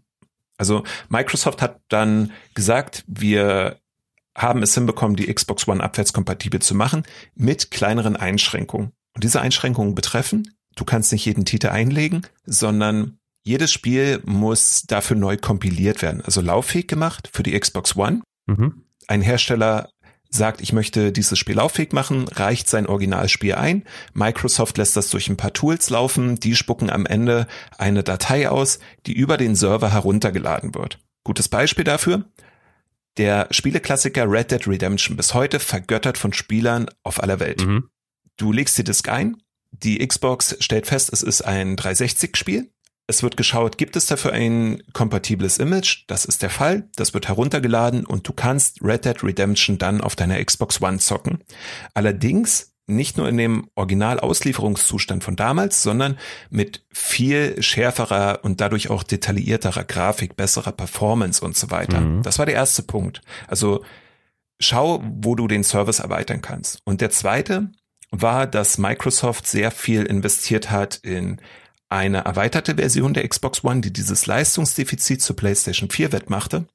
Also 0.58 0.84
Microsoft 1.10 1.62
hat 1.62 1.82
dann 1.90 2.32
gesagt, 2.54 3.04
wir 3.08 3.80
haben 4.36 4.64
es 4.64 4.74
hinbekommen, 4.74 5.16
die 5.16 5.32
Xbox 5.32 5.68
One 5.68 5.84
abwärtskompatibel 5.84 6.62
zu 6.62 6.76
machen 6.76 7.04
mit 7.36 7.72
kleineren 7.72 8.16
Einschränkungen. 8.16 8.92
Und 9.16 9.24
diese 9.24 9.42
Einschränkungen 9.42 9.96
betreffen, 9.96 10.56
du 10.76 10.86
kannst 10.86 11.12
nicht 11.12 11.26
jeden 11.26 11.46
Titel 11.46 11.68
einlegen, 11.68 12.26
sondern 12.46 13.20
jedes 13.44 13.72
Spiel 13.72 14.22
muss 14.26 14.84
dafür 14.84 15.18
neu 15.18 15.38
kompiliert 15.38 16.02
werden, 16.02 16.22
also 16.22 16.42
lauffähig 16.42 16.88
gemacht 16.88 17.30
für 17.32 17.44
die 17.44 17.60
Xbox 17.60 17.96
One. 17.96 18.22
Mhm. 18.46 18.86
Ein 19.08 19.22
Hersteller 19.22 19.90
sagt, 20.36 20.62
ich 20.62 20.74
möchte 20.74 21.12
dieses 21.12 21.38
Spiel 21.38 21.56
lauffähig 21.56 21.94
machen, 21.94 22.28
reicht 22.28 22.68
sein 22.68 22.88
Originalspiel 22.88 23.56
ein. 23.56 23.84
Microsoft 24.14 24.78
lässt 24.78 24.96
das 24.96 25.10
durch 25.10 25.30
ein 25.30 25.38
paar 25.38 25.54
Tools 25.54 25.90
laufen, 25.90 26.40
die 26.40 26.56
spucken 26.56 26.90
am 26.90 27.06
Ende 27.06 27.48
eine 27.78 28.04
Datei 28.04 28.50
aus, 28.50 28.80
die 29.06 29.14
über 29.14 29.38
den 29.38 29.56
Server 29.56 29.92
heruntergeladen 29.92 30.76
wird. 30.76 31.00
Gutes 31.24 31.48
Beispiel 31.48 31.84
dafür. 31.84 32.26
Der 33.18 33.48
Spieleklassiker 33.52 34.30
Red 34.30 34.52
Dead 34.52 34.68
Redemption 34.68 35.16
bis 35.16 35.34
heute 35.34 35.60
vergöttert 35.60 36.18
von 36.18 36.34
Spielern 36.34 36.88
auf 37.04 37.22
aller 37.22 37.40
Welt. 37.40 37.66
Mhm. 37.66 37.90
Du 38.38 38.52
legst 38.52 38.78
die 38.78 38.84
Disk 38.84 39.10
ein, 39.10 39.38
die 39.72 40.06
Xbox 40.06 40.58
stellt 40.60 40.88
fest, 40.88 41.12
es 41.14 41.22
ist 41.22 41.42
ein 41.44 41.76
360-Spiel. 41.76 42.72
Es 43.06 43.22
wird 43.22 43.36
geschaut, 43.36 43.78
gibt 43.78 43.96
es 43.96 44.06
dafür 44.06 44.32
ein 44.32 44.82
kompatibles 44.94 45.58
Image? 45.58 46.06
Das 46.08 46.24
ist 46.24 46.42
der 46.42 46.50
Fall. 46.50 46.90
Das 46.96 47.14
wird 47.14 47.28
heruntergeladen 47.28 48.06
und 48.06 48.28
du 48.28 48.34
kannst 48.34 48.82
Red 48.82 49.06
Dead 49.06 49.22
Redemption 49.24 49.78
dann 49.78 50.00
auf 50.00 50.16
deiner 50.16 50.44
Xbox 50.44 50.82
One 50.82 51.00
zocken. 51.00 51.44
Allerdings 51.94 52.74
nicht 52.86 53.18
nur 53.18 53.30
in 53.30 53.38
dem 53.38 53.70
Originalauslieferungszustand 53.76 55.24
von 55.24 55.36
damals, 55.36 55.84
sondern 55.84 56.18
mit 56.50 56.86
viel 56.92 57.62
schärferer 57.62 58.40
und 58.44 58.62
dadurch 58.62 58.90
auch 58.90 59.04
detaillierterer 59.04 59.84
Grafik, 59.84 60.36
besserer 60.36 60.72
Performance 60.72 61.44
und 61.44 61.58
so 61.58 61.72
weiter. 61.72 62.02
Mhm. 62.02 62.24
Das 62.24 62.40
war 62.40 62.46
der 62.46 62.56
erste 62.56 62.84
Punkt. 62.84 63.22
Also 63.48 63.84
schau, 64.60 65.02
wo 65.04 65.36
du 65.36 65.48
den 65.48 65.64
Service 65.64 66.00
erweitern 66.00 66.42
kannst. 66.42 66.80
Und 66.84 67.00
der 67.02 67.10
zweite, 67.10 67.70
war, 68.14 68.46
dass 68.46 68.78
Microsoft 68.78 69.48
sehr 69.48 69.72
viel 69.72 70.04
investiert 70.04 70.70
hat 70.70 70.98
in 70.98 71.42
eine 71.94 72.26
erweiterte 72.26 72.76
Version 72.76 73.14
der 73.14 73.28
Xbox 73.28 73.64
One, 73.64 73.82
die 73.82 73.94
dieses 73.94 74.26
Leistungsdefizit 74.26 75.22
zur 75.22 75.36
PlayStation 75.36 75.90
4 75.90 76.12
wettmachte 76.12 76.66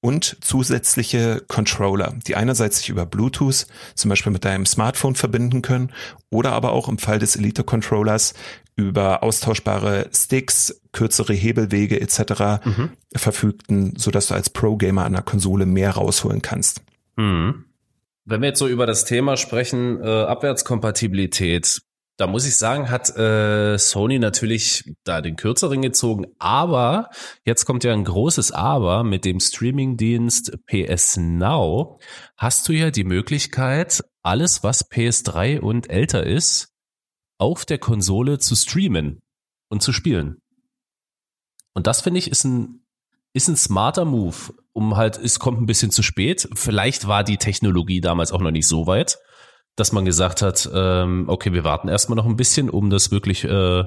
und 0.00 0.38
zusätzliche 0.40 1.42
Controller, 1.46 2.14
die 2.26 2.36
einerseits 2.36 2.78
sich 2.78 2.88
über 2.88 3.06
Bluetooth 3.06 3.66
zum 3.94 4.08
Beispiel 4.08 4.32
mit 4.32 4.44
deinem 4.44 4.64
Smartphone 4.64 5.14
verbinden 5.14 5.62
können 5.62 5.92
oder 6.30 6.52
aber 6.52 6.72
auch 6.72 6.88
im 6.88 6.98
Fall 6.98 7.18
des 7.18 7.36
Elite 7.36 7.64
Controllers 7.64 8.34
über 8.76 9.22
austauschbare 9.22 10.08
Sticks, 10.14 10.80
kürzere 10.92 11.34
Hebelwege 11.34 12.00
etc. 12.00 12.64
Mhm. 12.64 12.90
verfügten, 13.14 13.94
so 13.96 14.10
dass 14.10 14.28
du 14.28 14.34
als 14.34 14.50
Pro-Gamer 14.50 15.04
an 15.04 15.12
der 15.12 15.22
Konsole 15.22 15.66
mehr 15.66 15.92
rausholen 15.92 16.40
kannst. 16.40 16.82
Mhm. 17.16 17.64
Wenn 18.24 18.40
wir 18.40 18.48
jetzt 18.48 18.58
so 18.58 18.68
über 18.68 18.86
das 18.86 19.04
Thema 19.04 19.36
sprechen, 19.36 20.00
äh, 20.02 20.06
Abwärtskompatibilität, 20.06 21.80
da 22.16 22.26
muss 22.26 22.46
ich 22.46 22.56
sagen, 22.56 22.90
hat 22.90 23.14
äh, 23.16 23.76
Sony 23.78 24.18
natürlich 24.18 24.94
da 25.04 25.20
den 25.20 25.36
kürzeren 25.36 25.82
gezogen, 25.82 26.26
aber 26.38 27.10
jetzt 27.44 27.66
kommt 27.66 27.84
ja 27.84 27.92
ein 27.92 28.04
großes 28.04 28.52
Aber 28.52 29.04
mit 29.04 29.24
dem 29.24 29.38
Streamingdienst 29.38 30.58
PS 30.66 31.18
Now. 31.18 31.98
Hast 32.36 32.68
du 32.68 32.72
ja 32.72 32.90
die 32.90 33.04
Möglichkeit, 33.04 34.02
alles, 34.22 34.62
was 34.62 34.90
PS3 34.90 35.60
und 35.60 35.90
älter 35.90 36.24
ist, 36.24 36.72
auf 37.38 37.66
der 37.66 37.78
Konsole 37.78 38.38
zu 38.38 38.56
streamen 38.56 39.20
und 39.68 39.82
zu 39.82 39.92
spielen. 39.92 40.38
Und 41.74 41.86
das 41.86 42.00
finde 42.00 42.18
ich 42.18 42.30
ist 42.30 42.44
ein 42.44 42.86
ist 43.34 43.48
ein 43.48 43.56
smarter 43.56 44.06
Move, 44.06 44.54
um 44.72 44.96
halt, 44.96 45.18
es 45.18 45.38
kommt 45.38 45.60
ein 45.60 45.66
bisschen 45.66 45.90
zu 45.90 46.02
spät. 46.02 46.48
Vielleicht 46.54 47.06
war 47.06 47.22
die 47.22 47.36
Technologie 47.36 48.00
damals 48.00 48.32
auch 48.32 48.40
noch 48.40 48.50
nicht 48.50 48.66
so 48.66 48.86
weit, 48.86 49.18
dass 49.76 49.92
man 49.92 50.04
gesagt 50.04 50.42
hat, 50.42 50.68
ähm, 50.72 51.24
okay, 51.28 51.52
wir 51.52 51.64
warten 51.64 51.88
erstmal 51.88 52.16
noch 52.16 52.26
ein 52.26 52.36
bisschen, 52.36 52.70
um 52.70 52.90
das 52.90 53.10
wirklich 53.10 53.44
äh, 53.44 53.84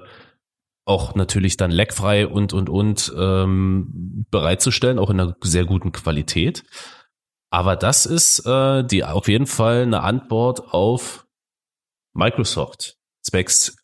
auch 0.86 1.16
natürlich 1.16 1.58
dann 1.58 1.72
leckfrei 1.72 2.28
und 2.28 2.54
und 2.54 2.70
und 2.70 3.14
ähm, 3.18 4.26
bereitzustellen, 4.32 5.00
auch 5.00 5.10
in 5.10 5.20
einer 5.20 5.36
sehr 5.42 5.66
guten 5.66 5.92
Qualität. 5.92 6.64
Aber 7.52 7.76
das 7.76 8.06
ist 8.06 8.46
äh, 8.46 8.84
die 8.84 9.04
auf 9.04 9.28
jeden 9.28 9.48
Fall 9.48 9.84
eine 9.84 10.02
Antwort 10.02 10.74
auf 10.74 11.28
Microsoft 12.14 12.98
Specs, 13.26 13.78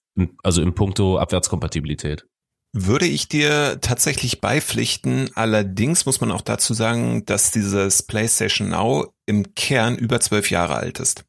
also 0.43 0.61
im 0.61 0.75
Punkto 0.75 1.17
Abwärtskompatibilität. 1.17 2.25
Würde 2.73 3.05
ich 3.05 3.29
dir 3.29 3.79
tatsächlich 3.81 4.41
beipflichten. 4.41 5.29
Allerdings 5.35 6.05
muss 6.05 6.19
man 6.19 6.31
auch 6.31 6.41
dazu 6.41 6.73
sagen, 6.73 7.25
dass 7.25 7.51
dieses 7.51 8.03
PlayStation 8.03 8.69
Now 8.69 9.13
im 9.25 9.55
Kern 9.55 9.95
über 9.95 10.19
zwölf 10.19 10.51
Jahre 10.51 10.75
alt 10.75 10.99
ist. 10.99 11.23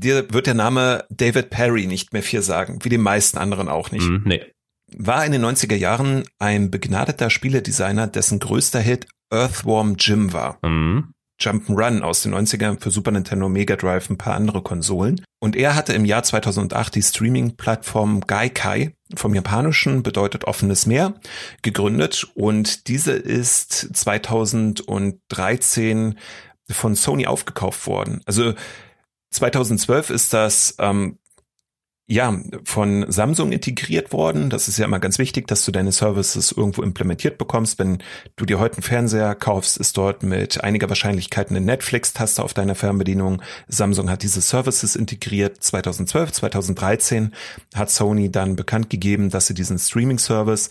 Dir 0.00 0.32
wird 0.32 0.46
der 0.46 0.54
Name 0.54 1.04
David 1.10 1.50
Perry 1.50 1.86
nicht 1.86 2.12
mehr 2.12 2.22
viel 2.22 2.42
sagen, 2.42 2.78
wie 2.82 2.88
den 2.88 3.00
meisten 3.00 3.38
anderen 3.38 3.68
auch 3.68 3.90
nicht. 3.90 4.08
Mm, 4.08 4.22
nee. 4.24 4.42
War 4.94 5.24
in 5.24 5.32
den 5.32 5.44
90er 5.44 5.74
Jahren 5.74 6.24
ein 6.38 6.70
begnadeter 6.70 7.30
Spieledesigner, 7.30 8.06
dessen 8.06 8.38
größter 8.38 8.80
Hit 8.80 9.06
Earthworm 9.30 9.96
Jim 9.98 10.32
war. 10.32 10.58
Mm. 10.66 11.12
Jump'n'Run 11.40 12.02
aus 12.02 12.22
den 12.22 12.34
90ern 12.34 12.80
für 12.80 12.90
Super 12.90 13.10
Nintendo, 13.10 13.48
Mega 13.48 13.76
Drive, 13.76 14.08
ein 14.08 14.16
paar 14.16 14.34
andere 14.34 14.62
Konsolen. 14.62 15.20
Und 15.38 15.54
er 15.54 15.74
hatte 15.74 15.92
im 15.92 16.06
Jahr 16.06 16.22
2008 16.22 16.94
die 16.94 17.02
Streaming-Plattform 17.02 18.22
Gaikai, 18.22 18.94
vom 19.14 19.34
Japanischen 19.34 20.02
bedeutet 20.02 20.44
offenes 20.44 20.86
Meer, 20.86 21.12
gegründet. 21.62 22.26
Und 22.34 22.88
diese 22.88 23.12
ist 23.12 23.94
2013 23.94 26.18
von 26.70 26.94
Sony 26.94 27.26
aufgekauft 27.26 27.86
worden. 27.86 28.22
Also 28.24 28.54
2012 29.36 30.10
ist 30.10 30.32
das 30.32 30.74
ähm, 30.78 31.18
ja, 32.08 32.38
von 32.62 33.04
Samsung 33.10 33.50
integriert 33.50 34.12
worden. 34.12 34.48
Das 34.48 34.68
ist 34.68 34.78
ja 34.78 34.84
immer 34.84 35.00
ganz 35.00 35.18
wichtig, 35.18 35.48
dass 35.48 35.64
du 35.64 35.72
deine 35.72 35.90
Services 35.90 36.52
irgendwo 36.52 36.82
implementiert 36.82 37.36
bekommst. 37.36 37.80
Wenn 37.80 37.98
du 38.36 38.46
dir 38.46 38.60
heute 38.60 38.76
einen 38.76 38.84
Fernseher 38.84 39.34
kaufst, 39.34 39.76
ist 39.76 39.96
dort 39.96 40.22
mit 40.22 40.62
einiger 40.62 40.88
Wahrscheinlichkeit 40.88 41.50
eine 41.50 41.60
Netflix-Taste 41.60 42.44
auf 42.44 42.54
deiner 42.54 42.76
Fernbedienung. 42.76 43.42
Samsung 43.66 44.08
hat 44.08 44.22
diese 44.22 44.40
Services 44.40 44.94
integriert. 44.94 45.62
2012, 45.64 46.30
2013 46.30 47.34
hat 47.74 47.90
Sony 47.90 48.30
dann 48.30 48.54
bekannt 48.54 48.88
gegeben, 48.88 49.30
dass 49.30 49.48
sie 49.48 49.54
diesen 49.54 49.78
Streaming-Service 49.78 50.70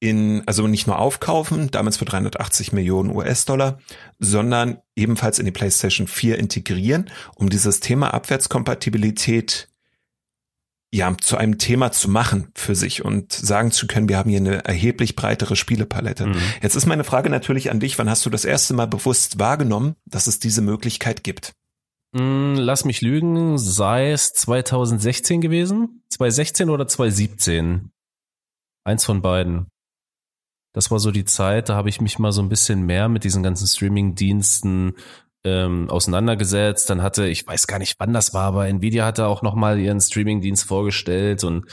in, 0.00 0.42
also 0.46 0.66
nicht 0.66 0.86
nur 0.86 0.98
aufkaufen, 0.98 1.70
damals 1.70 1.98
für 1.98 2.06
380 2.06 2.72
Millionen 2.72 3.14
US-Dollar, 3.14 3.78
sondern 4.18 4.78
ebenfalls 4.96 5.38
in 5.38 5.44
die 5.44 5.52
PlayStation 5.52 6.06
4 6.06 6.38
integrieren, 6.38 7.10
um 7.36 7.50
dieses 7.50 7.80
Thema 7.80 8.12
Abwärtskompatibilität 8.14 9.68
ja, 10.92 11.14
zu 11.18 11.36
einem 11.36 11.58
Thema 11.58 11.92
zu 11.92 12.10
machen 12.10 12.48
für 12.54 12.74
sich 12.74 13.04
und 13.04 13.32
sagen 13.32 13.70
zu 13.70 13.86
können, 13.86 14.08
wir 14.08 14.16
haben 14.16 14.30
hier 14.30 14.40
eine 14.40 14.64
erheblich 14.64 15.14
breitere 15.14 15.54
Spielepalette. 15.54 16.26
Mhm. 16.26 16.36
Jetzt 16.62 16.74
ist 16.74 16.86
meine 16.86 17.04
Frage 17.04 17.30
natürlich 17.30 17.70
an 17.70 17.78
dich, 17.78 17.96
wann 17.98 18.10
hast 18.10 18.26
du 18.26 18.30
das 18.30 18.44
erste 18.44 18.74
Mal 18.74 18.86
bewusst 18.86 19.38
wahrgenommen, 19.38 19.94
dass 20.04 20.26
es 20.26 20.40
diese 20.40 20.62
Möglichkeit 20.62 21.22
gibt? 21.22 21.52
Mm, 22.12 22.54
lass 22.54 22.84
mich 22.84 23.02
lügen, 23.02 23.56
sei 23.56 24.10
es 24.10 24.32
2016 24.32 25.40
gewesen, 25.40 26.02
2016 26.08 26.70
oder 26.70 26.88
2017. 26.88 27.92
Eins 28.84 29.04
von 29.04 29.22
beiden. 29.22 29.68
Das 30.72 30.90
war 30.90 30.98
so 30.98 31.10
die 31.10 31.24
Zeit, 31.24 31.68
da 31.68 31.74
habe 31.74 31.88
ich 31.88 32.00
mich 32.00 32.18
mal 32.18 32.32
so 32.32 32.42
ein 32.42 32.48
bisschen 32.48 32.82
mehr 32.82 33.08
mit 33.08 33.24
diesen 33.24 33.42
ganzen 33.42 33.66
Streaming-Diensten 33.66 34.94
ähm, 35.44 35.90
auseinandergesetzt. 35.90 36.88
Dann 36.90 37.02
hatte, 37.02 37.26
ich 37.26 37.46
weiß 37.46 37.66
gar 37.66 37.78
nicht, 37.78 37.96
wann 37.98 38.12
das 38.12 38.34
war, 38.34 38.44
aber 38.44 38.68
Nvidia 38.68 39.04
hatte 39.04 39.26
auch 39.26 39.42
nochmal 39.42 39.78
ihren 39.78 40.00
Streaming-Dienst 40.00 40.64
vorgestellt 40.64 41.44
und 41.44 41.66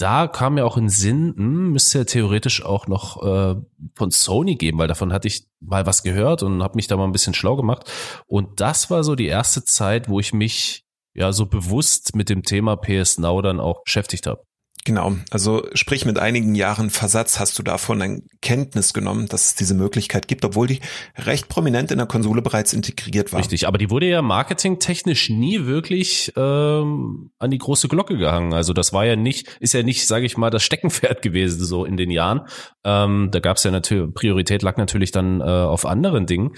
da 0.00 0.28
kam 0.28 0.54
mir 0.54 0.64
auch 0.64 0.78
in 0.78 0.88
Sinn, 0.88 1.34
hm, 1.36 1.72
müsste 1.72 1.98
ja 1.98 2.04
theoretisch 2.04 2.64
auch 2.64 2.86
noch 2.86 3.22
äh, 3.22 3.56
von 3.94 4.10
Sony 4.10 4.54
geben, 4.56 4.78
weil 4.78 4.88
davon 4.88 5.12
hatte 5.12 5.28
ich 5.28 5.46
mal 5.60 5.84
was 5.84 6.02
gehört 6.02 6.42
und 6.42 6.62
habe 6.62 6.76
mich 6.76 6.86
da 6.86 6.96
mal 6.96 7.04
ein 7.04 7.12
bisschen 7.12 7.34
schlau 7.34 7.56
gemacht. 7.56 7.90
Und 8.26 8.60
das 8.60 8.90
war 8.90 9.04
so 9.04 9.14
die 9.14 9.26
erste 9.26 9.62
Zeit, 9.62 10.08
wo 10.08 10.18
ich 10.18 10.32
mich 10.32 10.86
ja 11.12 11.32
so 11.32 11.44
bewusst 11.44 12.16
mit 12.16 12.30
dem 12.30 12.42
Thema 12.44 12.76
PS 12.76 13.18
Now 13.18 13.42
dann 13.42 13.60
auch 13.60 13.84
beschäftigt 13.84 14.26
habe. 14.26 14.42
Genau, 14.86 15.16
also 15.30 15.66
sprich 15.74 16.06
mit 16.06 16.18
einigen 16.18 16.54
Jahren 16.54 16.88
Versatz 16.88 17.38
hast 17.38 17.58
du 17.58 17.62
davon 17.62 18.00
ein 18.00 18.22
Kenntnis 18.40 18.94
genommen, 18.94 19.26
dass 19.28 19.46
es 19.46 19.54
diese 19.54 19.74
Möglichkeit 19.74 20.26
gibt, 20.26 20.42
obwohl 20.42 20.68
die 20.68 20.80
recht 21.16 21.48
prominent 21.48 21.90
in 21.90 21.98
der 21.98 22.06
Konsole 22.06 22.40
bereits 22.40 22.72
integriert 22.72 23.32
war. 23.32 23.40
Richtig, 23.40 23.68
aber 23.68 23.76
die 23.76 23.90
wurde 23.90 24.06
ja 24.06 24.22
marketingtechnisch 24.22 25.28
nie 25.28 25.66
wirklich 25.66 26.32
ähm, 26.34 27.30
an 27.38 27.50
die 27.50 27.58
große 27.58 27.88
Glocke 27.88 28.16
gehangen. 28.16 28.54
Also 28.54 28.72
das 28.72 28.94
war 28.94 29.04
ja 29.04 29.16
nicht, 29.16 29.48
ist 29.60 29.74
ja 29.74 29.82
nicht, 29.82 30.06
sage 30.06 30.24
ich 30.24 30.38
mal, 30.38 30.50
das 30.50 30.62
Steckenpferd 30.62 31.20
gewesen 31.22 31.62
so 31.62 31.84
in 31.84 31.98
den 31.98 32.10
Jahren. 32.10 32.46
Ähm, 32.82 33.28
da 33.32 33.40
gab 33.40 33.58
es 33.58 33.64
ja 33.64 33.70
natürlich 33.70 34.14
Priorität 34.14 34.62
lag 34.62 34.78
natürlich 34.78 35.10
dann 35.10 35.42
äh, 35.42 35.44
auf 35.44 35.84
anderen 35.84 36.24
Dingen. 36.24 36.54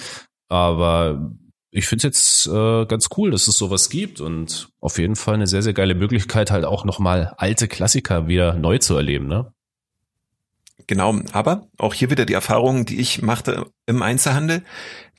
Aber 0.48 1.32
ich 1.74 1.86
finde 1.86 2.08
es 2.08 2.44
jetzt 2.44 2.46
äh, 2.54 2.84
ganz 2.84 3.08
cool, 3.16 3.30
dass 3.30 3.48
es 3.48 3.56
sowas 3.56 3.88
gibt 3.88 4.20
und 4.20 4.68
auf 4.80 4.98
jeden 4.98 5.16
Fall 5.16 5.34
eine 5.34 5.46
sehr, 5.46 5.62
sehr 5.62 5.72
geile 5.72 5.94
Möglichkeit, 5.94 6.50
halt 6.50 6.66
auch 6.66 6.84
nochmal 6.84 7.34
alte 7.38 7.66
Klassiker 7.66 8.28
wieder 8.28 8.52
neu 8.52 8.78
zu 8.78 8.94
erleben, 8.94 9.26
ne? 9.26 9.52
Genau, 10.86 11.18
aber 11.32 11.68
auch 11.78 11.94
hier 11.94 12.10
wieder 12.10 12.26
die 12.26 12.34
Erfahrung, 12.34 12.84
die 12.84 13.00
ich 13.00 13.22
machte 13.22 13.66
im 13.86 14.02
Einzelhandel. 14.02 14.62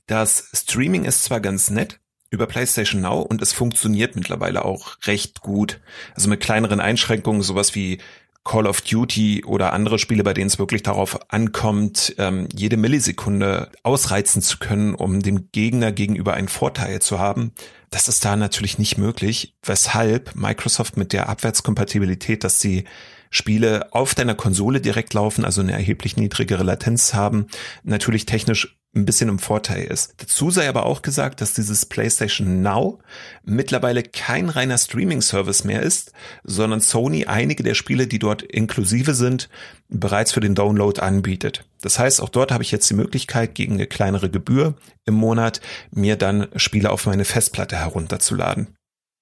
Das 0.05 0.49
Streaming 0.53 1.05
ist 1.05 1.23
zwar 1.23 1.39
ganz 1.39 1.71
nett 1.71 1.99
über 2.29 2.45
PlayStation 2.45 3.01
Now 3.01 3.21
und 3.21 3.41
es 3.41 3.53
funktioniert 3.53 4.15
mittlerweile 4.15 4.65
auch 4.65 4.97
recht 5.05 5.41
gut. 5.41 5.79
Also 6.13 6.29
mit 6.29 6.41
kleineren 6.41 6.79
Einschränkungen, 6.79 7.41
sowas 7.41 7.73
wie 7.73 7.99
Call 8.43 8.67
of 8.67 8.81
Duty 8.81 9.45
oder 9.45 9.71
andere 9.73 9.99
Spiele, 9.99 10.23
bei 10.23 10.33
denen 10.33 10.47
es 10.47 10.59
wirklich 10.59 10.83
darauf 10.83 11.31
ankommt, 11.31 12.15
ähm, 12.17 12.47
jede 12.53 12.75
Millisekunde 12.75 13.71
ausreizen 13.83 14.41
zu 14.41 14.59
können, 14.59 14.95
um 14.95 15.21
dem 15.21 15.49
Gegner 15.51 15.91
gegenüber 15.91 16.33
einen 16.33 16.49
Vorteil 16.49 17.01
zu 17.01 17.19
haben. 17.19 17.53
Das 17.89 18.07
ist 18.07 18.25
da 18.25 18.35
natürlich 18.35 18.77
nicht 18.77 18.97
möglich, 18.97 19.55
weshalb 19.63 20.35
Microsoft 20.35 20.97
mit 20.97 21.13
der 21.13 21.29
Abwärtskompatibilität, 21.29 22.43
dass 22.43 22.59
sie 22.59 22.83
Spiele 23.29 23.93
auf 23.93 24.13
deiner 24.13 24.35
Konsole 24.35 24.81
direkt 24.81 25.13
laufen, 25.13 25.45
also 25.45 25.61
eine 25.61 25.71
erheblich 25.71 26.17
niedrigere 26.17 26.63
Latenz 26.63 27.13
haben, 27.13 27.47
natürlich 27.83 28.25
technisch 28.25 28.77
ein 28.95 29.05
bisschen 29.05 29.29
im 29.29 29.39
Vorteil 29.39 29.85
ist. 29.85 30.13
Dazu 30.17 30.51
sei 30.51 30.69
aber 30.69 30.85
auch 30.85 31.01
gesagt, 31.01 31.41
dass 31.41 31.53
dieses 31.53 31.85
PlayStation 31.85 32.61
Now 32.61 32.99
mittlerweile 33.43 34.03
kein 34.03 34.49
reiner 34.49 34.77
Streaming-Service 34.77 35.63
mehr 35.63 35.81
ist, 35.81 36.13
sondern 36.43 36.79
Sony 36.79 37.25
einige 37.25 37.63
der 37.63 37.73
Spiele, 37.73 38.05
die 38.05 38.19
dort 38.19 38.43
inklusive 38.43 39.15
sind, 39.15 39.49
bereits 39.89 40.31
für 40.31 40.41
den 40.41 40.53
Download 40.53 41.01
anbietet. 41.01 41.65
Das 41.81 41.97
heißt, 41.97 42.21
auch 42.21 42.29
dort 42.29 42.51
habe 42.51 42.63
ich 42.63 42.71
jetzt 42.71 42.89
die 42.89 42.95
Möglichkeit, 42.95 43.55
gegen 43.55 43.73
eine 43.73 43.87
kleinere 43.87 44.29
Gebühr 44.29 44.75
im 45.05 45.15
Monat 45.15 45.59
mir 45.91 46.15
dann 46.15 46.47
Spiele 46.55 46.91
auf 46.91 47.07
meine 47.07 47.25
Festplatte 47.25 47.77
herunterzuladen. 47.77 48.75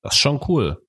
Das 0.04 0.16
ist 0.16 0.20
schon 0.20 0.42
cool. 0.48 0.82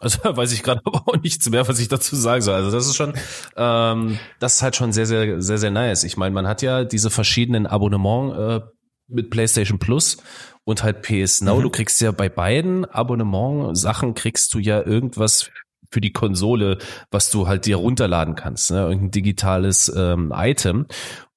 Also 0.00 0.18
weiß 0.24 0.52
ich 0.52 0.62
gerade 0.62 0.80
aber 0.84 1.02
auch 1.06 1.22
nichts 1.22 1.48
mehr, 1.48 1.66
was 1.68 1.78
ich 1.78 1.88
dazu 1.88 2.16
sagen 2.16 2.42
soll. 2.42 2.54
Also 2.54 2.70
das 2.70 2.86
ist 2.86 2.96
schon, 2.96 3.14
ähm, 3.56 4.18
das 4.40 4.56
ist 4.56 4.62
halt 4.62 4.76
schon 4.76 4.92
sehr, 4.92 5.06
sehr, 5.06 5.40
sehr, 5.40 5.58
sehr 5.58 5.70
nice. 5.70 6.04
Ich 6.04 6.16
meine, 6.16 6.34
man 6.34 6.46
hat 6.46 6.62
ja 6.62 6.84
diese 6.84 7.10
verschiedenen 7.10 7.66
Abonnement 7.66 8.36
äh, 8.36 8.60
mit 9.08 9.30
PlayStation 9.30 9.78
Plus 9.78 10.18
und 10.64 10.82
halt 10.82 11.02
PS 11.02 11.40
Now. 11.40 11.56
Mhm. 11.56 11.62
Du 11.62 11.70
kriegst 11.70 12.00
ja 12.00 12.12
bei 12.12 12.28
beiden 12.28 12.84
Abonnement-Sachen 12.84 14.14
kriegst 14.14 14.52
du 14.54 14.58
ja 14.58 14.84
irgendwas 14.84 15.50
für 15.90 16.00
die 16.02 16.12
Konsole, 16.12 16.78
was 17.10 17.30
du 17.30 17.48
halt 17.48 17.64
dir 17.64 17.76
runterladen 17.76 18.34
kannst, 18.34 18.70
ne? 18.70 18.82
irgendein 18.82 19.10
digitales 19.10 19.90
ähm, 19.96 20.32
Item. 20.36 20.86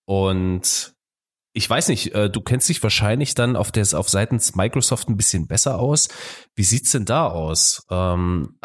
Und 0.04 0.94
ich 1.54 1.70
weiß 1.70 1.90
nicht, 1.90 2.14
äh, 2.16 2.30
du 2.30 2.42
kennst 2.42 2.70
dich 2.70 2.82
wahrscheinlich 2.82 3.36
dann 3.36 3.56
auf 3.56 3.72
der 3.72 3.86
auf 3.94 4.10
seitens 4.10 4.56
Microsoft 4.56 5.10
ein 5.10 5.18
bisschen 5.18 5.48
besser 5.48 5.80
aus. 5.80 6.08
Wie 6.56 6.64
sieht's 6.64 6.92
denn 6.92 7.06
da 7.06 7.28
aus? 7.28 7.86
Ähm, 7.90 8.58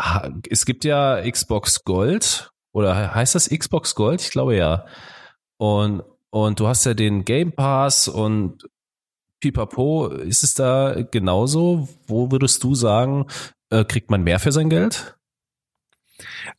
es 0.49 0.66
gibt 0.66 0.85
ja 0.85 1.29
Xbox 1.29 1.85
Gold 1.85 2.51
oder 2.72 3.14
heißt 3.14 3.35
das 3.35 3.49
Xbox 3.49 3.94
Gold? 3.94 4.22
Ich 4.22 4.31
glaube 4.31 4.57
ja. 4.57 4.87
Und 5.59 6.03
und 6.31 6.61
du 6.61 6.68
hast 6.68 6.85
ja 6.85 6.94
den 6.94 7.25
Game 7.25 7.53
Pass 7.53 8.09
und 8.09 8.68
Pipapo. 9.40 10.09
Ist 10.09 10.42
es 10.42 10.55
da 10.55 11.03
genauso? 11.11 11.88
Wo 12.07 12.31
würdest 12.31 12.62
du 12.62 12.75
sagen, 12.75 13.27
äh, 13.70 13.85
kriegt 13.85 14.11
man 14.11 14.22
mehr 14.22 14.38
für 14.38 14.53
sein 14.53 14.68
Geld? 14.68 15.16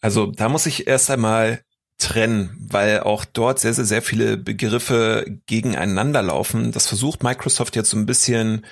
Also 0.01 0.31
da 0.31 0.49
muss 0.49 0.65
ich 0.65 0.87
erst 0.87 1.09
einmal 1.09 1.61
trennen, 1.97 2.55
weil 2.59 3.01
auch 3.01 3.25
dort 3.25 3.59
sehr, 3.59 3.73
sehr, 3.73 3.85
sehr 3.85 4.01
viele 4.01 4.37
Begriffe 4.37 5.25
gegeneinander 5.47 6.21
laufen. 6.21 6.71
Das 6.71 6.87
versucht 6.87 7.23
Microsoft 7.23 7.75
jetzt 7.75 7.89
so 7.89 7.97
ein 7.97 8.05
bisschen 8.05 8.65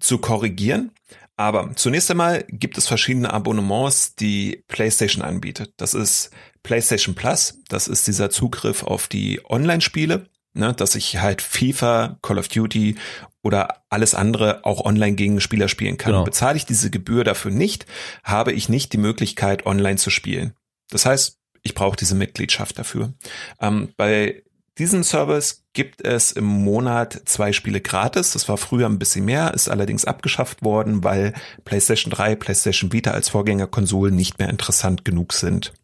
zu 0.00 0.18
korrigieren. 0.18 0.90
Aber 1.36 1.72
zunächst 1.76 2.10
einmal 2.10 2.44
gibt 2.48 2.78
es 2.78 2.88
verschiedene 2.88 3.32
Abonnements, 3.32 4.16
die 4.16 4.64
PlayStation 4.68 5.22
anbietet. 5.22 5.74
Das 5.76 5.94
ist 5.94 6.30
PlayStation 6.62 7.14
Plus. 7.14 7.58
Das 7.68 7.88
ist 7.88 8.06
dieser 8.06 8.30
Zugriff 8.30 8.82
auf 8.82 9.06
die 9.06 9.40
Online-Spiele, 9.44 10.28
ne, 10.54 10.72
dass 10.72 10.94
ich 10.94 11.18
halt 11.18 11.42
FIFA, 11.42 12.18
Call 12.22 12.38
of 12.38 12.48
Duty 12.48 12.96
oder 13.42 13.82
alles 13.90 14.14
andere 14.14 14.64
auch 14.64 14.84
online 14.84 15.14
gegen 15.14 15.40
Spieler 15.40 15.68
spielen 15.68 15.98
kann. 15.98 16.12
Genau. 16.12 16.24
Bezahle 16.24 16.56
ich 16.56 16.66
diese 16.66 16.90
Gebühr 16.90 17.22
dafür 17.22 17.52
nicht, 17.52 17.86
habe 18.24 18.52
ich 18.52 18.68
nicht 18.68 18.92
die 18.92 18.98
Möglichkeit, 18.98 19.66
online 19.66 19.98
zu 19.98 20.10
spielen. 20.10 20.54
Das 20.90 21.06
heißt, 21.06 21.38
ich 21.66 21.74
brauche 21.74 21.96
diese 21.96 22.14
Mitgliedschaft 22.14 22.78
dafür. 22.78 23.12
Ähm, 23.60 23.90
bei 23.96 24.42
diesem 24.78 25.02
Service 25.02 25.64
gibt 25.72 26.04
es 26.04 26.32
im 26.32 26.44
Monat 26.44 27.22
zwei 27.24 27.52
Spiele 27.52 27.80
gratis. 27.80 28.32
Das 28.32 28.48
war 28.48 28.56
früher 28.56 28.86
ein 28.86 28.98
bisschen 28.98 29.24
mehr, 29.24 29.52
ist 29.52 29.68
allerdings 29.68 30.04
abgeschafft 30.04 30.62
worden, 30.62 31.02
weil 31.02 31.34
PlayStation 31.64 32.10
3, 32.10 32.36
PlayStation 32.36 32.92
Vita 32.92 33.10
als 33.10 33.28
Vorgängerkonsolen 33.28 34.14
nicht 34.14 34.38
mehr 34.38 34.48
interessant 34.48 35.04
genug 35.04 35.32
sind 35.32 35.74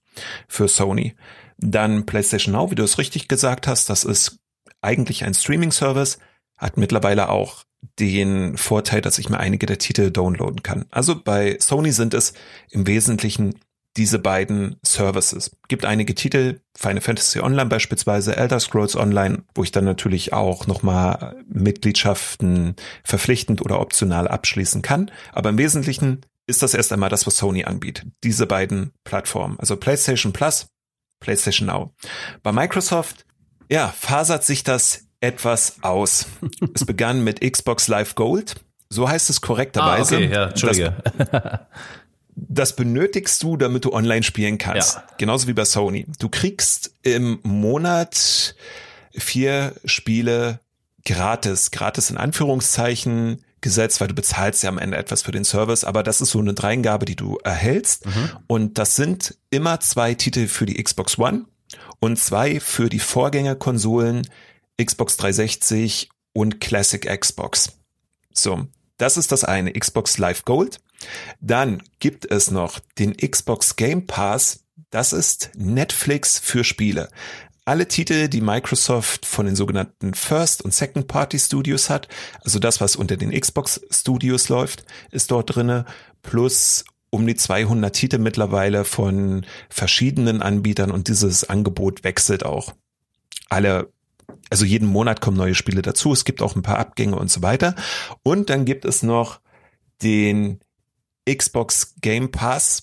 für 0.46 0.68
Sony. 0.68 1.14
Dann 1.58 2.06
PlayStation 2.06 2.54
Now, 2.54 2.70
wie 2.70 2.74
du 2.74 2.82
es 2.82 2.98
richtig 2.98 3.28
gesagt 3.28 3.66
hast, 3.66 3.90
das 3.90 4.04
ist 4.04 4.38
eigentlich 4.80 5.24
ein 5.24 5.34
Streaming-Service, 5.34 6.18
hat 6.56 6.76
mittlerweile 6.76 7.28
auch 7.28 7.64
den 7.98 8.56
Vorteil, 8.56 9.00
dass 9.00 9.18
ich 9.18 9.28
mir 9.28 9.40
einige 9.40 9.66
der 9.66 9.78
Titel 9.78 10.10
downloaden 10.10 10.62
kann. 10.62 10.86
Also 10.90 11.20
bei 11.20 11.56
Sony 11.60 11.92
sind 11.92 12.14
es 12.14 12.34
im 12.70 12.86
Wesentlichen 12.86 13.58
diese 13.96 14.18
beiden 14.18 14.76
Services. 14.84 15.50
Gibt 15.68 15.84
einige 15.84 16.14
Titel, 16.14 16.60
Final 16.76 17.02
Fantasy 17.02 17.40
Online 17.40 17.66
beispielsweise, 17.66 18.36
Elder 18.36 18.58
Scrolls 18.60 18.96
Online, 18.96 19.44
wo 19.54 19.62
ich 19.62 19.72
dann 19.72 19.84
natürlich 19.84 20.32
auch 20.32 20.66
nochmal 20.66 21.36
Mitgliedschaften 21.46 22.76
verpflichtend 23.04 23.60
oder 23.60 23.80
optional 23.80 24.28
abschließen 24.28 24.82
kann. 24.82 25.10
Aber 25.32 25.50
im 25.50 25.58
Wesentlichen 25.58 26.22
ist 26.46 26.62
das 26.62 26.74
erst 26.74 26.92
einmal 26.92 27.10
das, 27.10 27.26
was 27.26 27.36
Sony 27.36 27.64
anbietet. 27.64 28.06
Diese 28.24 28.46
beiden 28.46 28.92
Plattformen. 29.04 29.58
Also 29.58 29.76
PlayStation 29.76 30.32
Plus, 30.32 30.66
PlayStation 31.20 31.66
Now. 31.68 31.94
Bei 32.42 32.52
Microsoft, 32.52 33.26
ja, 33.70 33.88
fasert 33.88 34.44
sich 34.44 34.64
das 34.64 35.06
etwas 35.20 35.76
aus. 35.82 36.26
es 36.74 36.84
begann 36.84 37.22
mit 37.24 37.40
Xbox 37.40 37.88
Live 37.88 38.14
Gold. 38.14 38.56
So 38.88 39.08
heißt 39.08 39.30
es 39.30 39.40
korrekterweise. 39.40 40.16
Ah, 40.16 40.18
okay, 40.18 40.32
ja, 40.32 40.48
Entschuldige. 40.48 40.96
Das, 41.16 41.60
das 42.34 42.76
benötigst 42.76 43.42
du, 43.42 43.56
damit 43.56 43.84
du 43.84 43.92
online 43.92 44.22
spielen 44.22 44.58
kannst. 44.58 44.94
Ja. 44.94 45.04
Genauso 45.18 45.48
wie 45.48 45.52
bei 45.52 45.64
Sony. 45.64 46.06
Du 46.18 46.28
kriegst 46.28 46.94
im 47.02 47.38
Monat 47.42 48.54
vier 49.12 49.74
Spiele 49.84 50.60
gratis, 51.04 51.70
gratis 51.70 52.10
in 52.10 52.16
Anführungszeichen 52.16 53.44
gesetzt, 53.60 54.00
weil 54.00 54.08
du 54.08 54.14
bezahlst 54.14 54.62
ja 54.62 54.68
am 54.68 54.78
Ende 54.78 54.96
etwas 54.96 55.22
für 55.22 55.32
den 55.32 55.44
Service, 55.44 55.84
aber 55.84 56.02
das 56.02 56.20
ist 56.20 56.30
so 56.30 56.40
eine 56.40 56.54
Dreingabe, 56.54 57.04
die 57.04 57.16
du 57.16 57.38
erhältst. 57.44 58.06
Mhm. 58.06 58.30
Und 58.46 58.78
das 58.78 58.96
sind 58.96 59.38
immer 59.50 59.80
zwei 59.80 60.14
Titel 60.14 60.48
für 60.48 60.66
die 60.66 60.82
Xbox 60.82 61.18
One 61.18 61.46
und 62.00 62.18
zwei 62.18 62.60
für 62.60 62.88
die 62.88 62.98
Vorgängerkonsolen 62.98 64.28
Xbox 64.82 65.16
360 65.16 66.08
und 66.32 66.60
Classic 66.60 67.02
Xbox. 67.20 67.72
So, 68.32 68.66
das 68.98 69.16
ist 69.16 69.32
das 69.32 69.44
eine, 69.44 69.72
Xbox 69.72 70.18
Live 70.18 70.44
Gold. 70.44 70.80
Dann 71.40 71.82
gibt 71.98 72.30
es 72.30 72.50
noch 72.50 72.80
den 72.98 73.16
Xbox 73.16 73.76
Game 73.76 74.06
Pass. 74.06 74.64
Das 74.90 75.12
ist 75.12 75.50
Netflix 75.56 76.38
für 76.38 76.64
Spiele. 76.64 77.08
Alle 77.64 77.86
Titel, 77.86 78.28
die 78.28 78.40
Microsoft 78.40 79.24
von 79.24 79.46
den 79.46 79.54
sogenannten 79.54 80.14
First 80.14 80.62
und 80.62 80.74
Second 80.74 81.06
Party 81.06 81.38
Studios 81.38 81.88
hat, 81.90 82.08
also 82.40 82.58
das, 82.58 82.80
was 82.80 82.96
unter 82.96 83.16
den 83.16 83.30
Xbox 83.30 83.80
Studios 83.90 84.48
läuft, 84.48 84.84
ist 85.12 85.30
dort 85.30 85.54
drinne, 85.54 85.84
plus 86.22 86.84
um 87.10 87.26
die 87.26 87.36
200 87.36 87.94
Titel 87.94 88.18
mittlerweile 88.18 88.84
von 88.84 89.46
verschiedenen 89.68 90.42
Anbietern 90.42 90.90
und 90.90 91.08
dieses 91.08 91.48
Angebot 91.48 92.02
wechselt 92.04 92.44
auch. 92.44 92.74
Alle 93.48 93.92
also 94.50 94.64
jeden 94.64 94.88
Monat 94.88 95.20
kommen 95.20 95.36
neue 95.36 95.54
Spiele 95.54 95.82
dazu. 95.82 96.12
Es 96.12 96.24
gibt 96.24 96.42
auch 96.42 96.56
ein 96.56 96.62
paar 96.62 96.78
Abgänge 96.78 97.16
und 97.16 97.30
so 97.30 97.42
weiter. 97.42 97.74
Und 98.22 98.50
dann 98.50 98.64
gibt 98.64 98.84
es 98.84 99.02
noch 99.02 99.40
den 100.02 100.60
Xbox 101.28 101.94
Game 102.00 102.30
Pass 102.30 102.82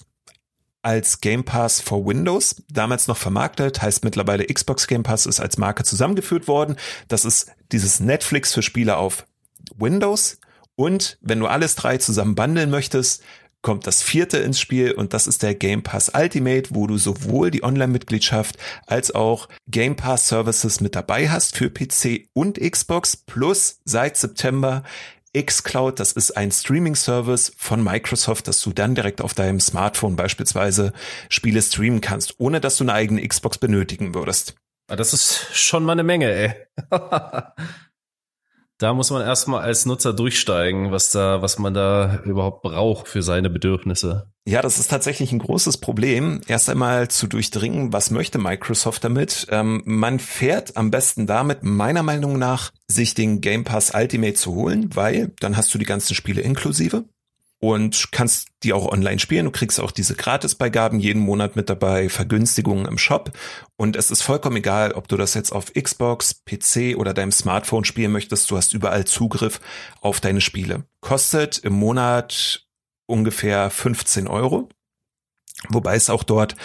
als 0.82 1.20
Game 1.20 1.44
Pass 1.44 1.82
for 1.82 2.06
Windows, 2.06 2.64
damals 2.70 3.08
noch 3.08 3.18
vermarktet, 3.18 3.82
heißt 3.82 4.04
mittlerweile 4.06 4.46
Xbox 4.46 4.88
Game 4.88 5.04
Pass 5.04 5.26
ist 5.26 5.40
als 5.40 5.58
Marke 5.58 5.84
zusammengeführt 5.84 6.48
worden. 6.48 6.78
Das 7.10 7.26
ist 7.26 7.52
dieses 7.72 8.00
Netflix 8.00 8.54
für 8.54 8.62
Spiele 8.62 8.98
auf 8.98 9.26
Windows. 9.78 10.40
Und 10.76 11.18
wenn 11.22 11.40
du 11.40 11.48
alles 11.48 11.76
drei 11.76 11.98
zusammen 11.98 12.36
bundeln 12.36 12.70
möchtest, 12.70 13.24
kommt 13.62 13.86
das 13.88 14.02
vierte 14.02 14.38
ins 14.38 14.60
Spiel 14.60 14.94
und 14.94 15.14
das 15.14 15.28
ist 15.28 15.44
der 15.44 15.54
Game 15.54 15.84
Pass 15.84 16.12
Ultimate, 16.16 16.70
wo 16.74 16.88
du 16.88 16.98
sowohl 16.98 17.52
die 17.52 17.64
Online-Mitgliedschaft 17.64 18.58
als 18.88 19.14
auch 19.14 19.50
Game 19.68 19.98
Pass 19.98 20.30
Services 20.30 20.80
mit 20.80 20.96
dabei 20.96 21.30
hast 21.30 21.58
für 21.58 21.70
PC 21.70 22.30
und 22.32 22.58
Xbox 22.58 23.18
plus 23.18 23.82
seit 23.84 24.16
September 24.16 24.84
xCloud, 25.38 26.00
das 26.00 26.12
ist 26.12 26.36
ein 26.38 26.52
Streaming-Service 26.52 27.54
von 27.58 27.84
Microsoft, 27.84 28.48
dass 28.48 28.62
du 28.62 28.72
dann 28.72 28.96
direkt 28.96 29.22
auf 29.22 29.34
deinem 29.34 29.60
Smartphone 29.60 30.16
beispielsweise 30.16 30.94
Spiele 31.30 31.62
streamen 31.62 32.02
kannst, 32.02 32.36
ohne 32.40 32.60
dass 32.60 32.78
du 32.78 32.84
eine 32.84 32.94
eigene 32.94 33.28
Xbox 33.28 33.58
benötigen 33.58 34.14
würdest. 34.16 34.56
Ah, 34.88 34.96
das 34.96 35.14
ist 35.14 35.48
schon 35.54 35.84
mal 35.84 35.94
eine 35.94 36.04
Menge, 36.04 36.32
ey. 36.32 36.54
da 38.80 38.94
muss 38.94 39.12
man 39.12 39.22
erstmal 39.22 39.62
als 39.62 39.86
Nutzer 39.86 40.14
durchsteigen, 40.14 40.92
was 40.92 41.12
da, 41.12 41.42
was 41.42 41.60
man 41.60 41.74
da 41.74 42.22
überhaupt 42.24 42.64
braucht 42.64 43.10
für 43.10 43.22
seine 43.22 43.50
Bedürfnisse. 43.50 44.32
Ja, 44.46 44.62
das 44.62 44.80
ist 44.80 44.90
tatsächlich 44.90 45.34
ein 45.34 45.40
großes 45.40 45.78
Problem. 45.78 46.40
Erst 46.48 46.70
einmal 46.70 47.10
zu 47.10 47.28
durchdringen, 47.28 47.92
was 47.92 48.10
möchte 48.10 48.40
Microsoft 48.40 49.04
damit? 49.04 49.48
Ähm, 49.52 49.84
man 49.86 50.20
fährt 50.20 50.78
am 50.78 50.92
besten 50.92 51.28
damit, 51.28 51.62
meiner 51.62 52.04
Meinung 52.04 52.40
nach, 52.40 52.72
sich 52.88 53.14
den 53.14 53.42
Game 53.42 53.66
Pass 53.66 53.94
Ultimate 53.94 54.34
zu 54.34 54.56
holen, 54.56 54.90
weil 54.96 55.34
dann 55.42 55.58
hast 55.58 55.74
du 55.74 55.78
die 55.78 55.86
ganzen 55.86 56.16
Spiele 56.16 56.42
inklusive 56.42 57.04
und 57.60 58.12
kannst 58.12 58.50
die 58.64 58.74
auch 58.74 58.88
online 58.88 59.20
spielen. 59.20 59.46
Du 59.46 59.52
kriegst 59.52 59.80
auch 59.80 59.92
diese 59.92 60.16
Gratisbeigaben 60.16 61.00
jeden 61.00 61.22
Monat 61.22 61.56
mit 61.56 61.70
dabei, 61.70 62.10
Vergünstigungen 62.10 62.86
im 62.86 62.98
Shop. 62.98 63.32
Und 63.76 63.96
es 63.96 64.12
ist 64.12 64.22
vollkommen 64.22 64.58
egal, 64.58 64.94
ob 64.94 65.08
du 65.08 65.18
das 65.18 65.34
jetzt 65.34 65.52
auf 65.52 65.74
Xbox, 65.74 66.44
PC 66.46 66.98
oder 66.98 67.14
deinem 67.14 67.32
Smartphone 67.32 67.84
spielen 67.84 68.12
möchtest. 68.12 68.50
Du 68.50 68.58
hast 68.58 68.74
überall 68.74 69.06
Zugriff 69.06 69.60
auf 70.02 70.22
deine 70.22 70.42
Spiele. 70.42 70.86
Kostet 71.02 71.58
im 71.60 71.74
Monat 71.74 72.66
ungefähr 73.08 73.70
15 73.70 74.28
Euro. 74.28 74.70
Wobei 75.68 75.96
es 75.96 76.10
auch 76.10 76.24
dort 76.24 76.56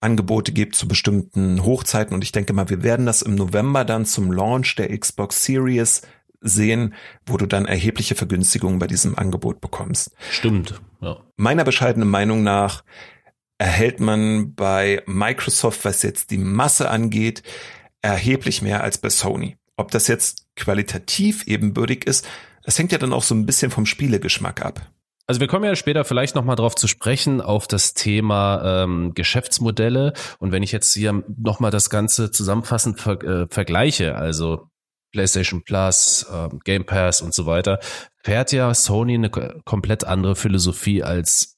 Angebote 0.00 0.52
gibt 0.52 0.76
zu 0.76 0.86
bestimmten 0.86 1.64
Hochzeiten. 1.64 2.14
Und 2.14 2.22
ich 2.22 2.30
denke 2.30 2.52
mal, 2.52 2.68
wir 2.68 2.84
werden 2.84 3.06
das 3.06 3.22
im 3.22 3.34
November 3.34 3.84
dann 3.84 4.04
zum 4.04 4.30
Launch 4.30 4.76
der 4.76 4.96
Xbox 4.96 5.44
Series 5.44 6.02
sehen, 6.44 6.94
wo 7.26 7.36
du 7.36 7.46
dann 7.46 7.66
erhebliche 7.66 8.14
Vergünstigungen 8.14 8.78
bei 8.78 8.86
diesem 8.86 9.18
Angebot 9.18 9.60
bekommst. 9.60 10.12
Stimmt, 10.30 10.80
ja. 11.00 11.16
Meiner 11.36 11.64
bescheidenen 11.64 12.08
Meinung 12.08 12.42
nach 12.42 12.84
erhält 13.58 14.00
man 14.00 14.54
bei 14.54 15.02
Microsoft, 15.06 15.84
was 15.84 16.02
jetzt 16.02 16.30
die 16.30 16.38
Masse 16.38 16.90
angeht, 16.90 17.42
erheblich 18.02 18.62
mehr 18.62 18.82
als 18.82 18.98
bei 18.98 19.08
Sony. 19.08 19.56
Ob 19.76 19.90
das 19.90 20.06
jetzt 20.06 20.46
qualitativ 20.56 21.46
ebenbürtig 21.46 22.06
ist, 22.06 22.28
das 22.62 22.78
hängt 22.78 22.92
ja 22.92 22.98
dann 22.98 23.12
auch 23.12 23.22
so 23.22 23.34
ein 23.34 23.46
bisschen 23.46 23.70
vom 23.70 23.86
Spielegeschmack 23.86 24.64
ab. 24.64 24.90
Also 25.26 25.40
wir 25.40 25.48
kommen 25.48 25.64
ja 25.64 25.74
später 25.74 26.04
vielleicht 26.04 26.34
nochmal 26.34 26.56
drauf 26.56 26.74
zu 26.74 26.86
sprechen, 26.86 27.40
auf 27.40 27.66
das 27.66 27.94
Thema 27.94 28.82
ähm, 28.84 29.14
Geschäftsmodelle. 29.14 30.12
Und 30.38 30.52
wenn 30.52 30.62
ich 30.62 30.70
jetzt 30.70 30.92
hier 30.92 31.24
nochmal 31.38 31.70
das 31.70 31.88
Ganze 31.88 32.30
zusammenfassend 32.30 33.00
ver 33.00 33.22
äh, 33.22 33.46
vergleiche, 33.48 34.16
also 34.16 34.68
PlayStation 35.14 35.62
Plus, 35.62 36.26
ähm, 36.32 36.58
Game 36.64 36.84
Pass 36.84 37.22
und 37.22 37.32
so 37.32 37.46
weiter, 37.46 37.78
fährt 38.22 38.50
ja 38.52 38.74
Sony 38.74 39.14
eine 39.14 39.30
komplett 39.30 40.04
andere 40.04 40.34
Philosophie 40.34 41.02
als 41.02 41.52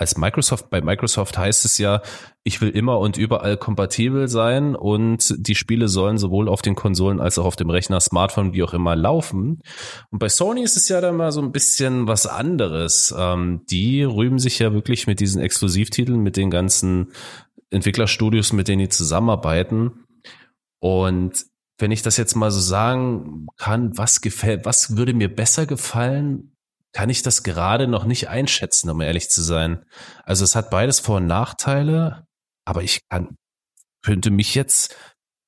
als 0.00 0.16
Microsoft. 0.16 0.70
Bei 0.70 0.80
Microsoft 0.80 1.36
heißt 1.36 1.64
es 1.64 1.76
ja, 1.78 2.02
ich 2.44 2.60
will 2.60 2.70
immer 2.70 3.00
und 3.00 3.16
überall 3.16 3.56
kompatibel 3.56 4.28
sein 4.28 4.76
und 4.76 5.34
die 5.38 5.56
Spiele 5.56 5.88
sollen 5.88 6.18
sowohl 6.18 6.48
auf 6.48 6.62
den 6.62 6.76
Konsolen 6.76 7.20
als 7.20 7.36
auch 7.36 7.44
auf 7.44 7.56
dem 7.56 7.68
Rechner, 7.68 8.00
Smartphone, 8.00 8.52
wie 8.52 8.62
auch 8.62 8.74
immer 8.74 8.94
laufen. 8.94 9.60
Und 10.10 10.20
bei 10.20 10.28
Sony 10.28 10.62
ist 10.62 10.76
es 10.76 10.88
ja 10.88 11.00
dann 11.00 11.16
mal 11.16 11.32
so 11.32 11.42
ein 11.42 11.50
bisschen 11.50 12.06
was 12.06 12.28
anderes. 12.28 13.12
Ähm, 13.16 13.62
die 13.68 14.04
rühmen 14.04 14.38
sich 14.38 14.60
ja 14.60 14.72
wirklich 14.72 15.08
mit 15.08 15.18
diesen 15.18 15.42
Exklusivtiteln, 15.42 16.20
mit 16.20 16.36
den 16.36 16.50
ganzen 16.50 17.12
Entwicklerstudios, 17.70 18.52
mit 18.52 18.68
denen 18.68 18.82
die 18.82 18.88
zusammenarbeiten. 18.88 20.04
Und 20.78 21.44
wenn 21.78 21.92
ich 21.92 22.02
das 22.02 22.16
jetzt 22.16 22.34
mal 22.34 22.50
so 22.50 22.60
sagen 22.60 23.46
kann, 23.56 23.96
was 23.96 24.20
gefällt, 24.20 24.64
was 24.64 24.96
würde 24.96 25.14
mir 25.14 25.34
besser 25.34 25.66
gefallen, 25.66 26.52
kann 26.92 27.10
ich 27.10 27.22
das 27.22 27.42
gerade 27.42 27.86
noch 27.86 28.04
nicht 28.04 28.28
einschätzen, 28.28 28.90
um 28.90 29.00
ehrlich 29.00 29.30
zu 29.30 29.42
sein. 29.42 29.84
Also 30.24 30.44
es 30.44 30.56
hat 30.56 30.70
beides 30.70 31.00
Vor- 31.00 31.18
und 31.18 31.26
Nachteile, 31.26 32.26
aber 32.64 32.82
ich 32.82 33.00
kann, 33.08 33.36
könnte 34.02 34.30
mich 34.30 34.54
jetzt 34.54 34.96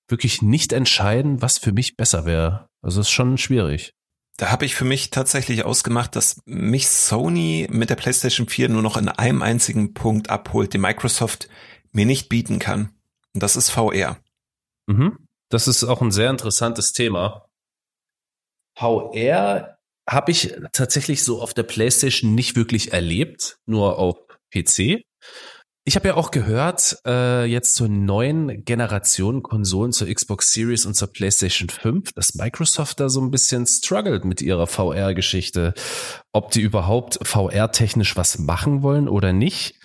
wirklich 0.09 0.43
nicht 0.43 0.73
entscheiden, 0.73 1.43
was 1.43 1.59
für 1.59 1.73
mich 1.73 1.97
besser 1.97 2.25
wäre. 2.25 2.69
Also 2.83 3.01
es 3.01 3.09
ist 3.09 3.13
schon 3.13 3.39
schwierig. 3.39 3.93
Da 4.37 4.51
habe 4.51 4.65
ich 4.65 4.75
für 4.75 4.85
mich 4.85 5.11
tatsächlich 5.11 5.65
ausgemacht, 5.65 6.17
dass 6.17 6.41
mich 6.47 6.89
Sony 6.89 7.69
mit 7.71 7.91
der 7.91 7.97
PlayStation 7.97 8.49
4 8.49 8.71
nur 8.71 8.83
noch 8.83 8.97
in 8.97 9.09
einem 9.09 9.43
einzigen 9.43 9.93
Punkt 9.93 10.31
abholt, 10.31 10.73
den 10.73 10.81
Microsoft 10.81 11.49
mir 11.93 12.07
nicht 12.07 12.29
bieten 12.29 12.59
kann. 12.59 12.91
Und 13.35 13.43
das 13.43 13.57
ist 13.57 13.71
VR. 13.71 14.19
Mhm. 14.87 15.19
Das 15.51 15.69
ist 15.69 15.85
auch 15.85 16.01
ein 16.01 16.13
sehr 16.13 16.31
interessantes 16.31 16.93
Thema. 16.93 17.47
VR 18.79 19.79
habe 20.09 20.33
ich 20.33 20.55
tatsächlich 20.73 21.23
so 21.23 21.43
auf 21.43 21.55
der 21.55 21.65
PlayStation 21.65 22.35
nicht 22.35 22.57
wirklich 22.57 22.93
erlebt, 22.93 23.59
nur 23.67 23.99
auf 23.99 24.17
PC. 24.53 25.03
Ich 25.85 25.97
habe 25.97 26.09
ja 26.09 26.15
auch 26.15 26.31
gehört, 26.31 26.99
äh, 27.07 27.45
jetzt 27.47 27.75
zur 27.75 27.89
neuen 27.89 28.65
Generation 28.65 29.43
Konsolen, 29.43 29.93
zur 29.93 30.13
Xbox 30.13 30.53
Series 30.53 30.87
und 30.87 30.95
zur 30.95 31.09
PlayStation 31.13 31.69
5, 31.69 32.13
dass 32.13 32.35
Microsoft 32.35 33.01
da 33.01 33.09
so 33.09 33.21
ein 33.21 33.31
bisschen 33.31 33.67
struggelt 33.67 34.25
mit 34.25 34.43
ihrer 34.43 34.67
VR-Geschichte. 34.67 35.75
Ob 36.33 36.51
die 36.51 36.61
überhaupt 36.61 37.19
VR-technisch 37.27 38.17
was 38.17 38.39
machen 38.39 38.83
wollen 38.83 39.09
oder 39.09 39.33
nicht, 39.33 39.81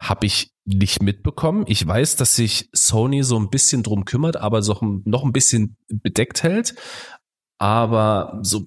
habe 0.00 0.26
ich 0.26 0.55
nicht 0.66 1.02
mitbekommen. 1.02 1.64
Ich 1.68 1.86
weiß, 1.86 2.16
dass 2.16 2.36
sich 2.36 2.68
Sony 2.72 3.22
so 3.22 3.38
ein 3.38 3.50
bisschen 3.50 3.82
drum 3.82 4.04
kümmert, 4.04 4.36
aber 4.36 4.62
so 4.62 4.76
noch 5.04 5.24
ein 5.24 5.32
bisschen 5.32 5.76
bedeckt 5.88 6.42
hält. 6.42 6.74
Aber 7.58 8.38
so, 8.42 8.66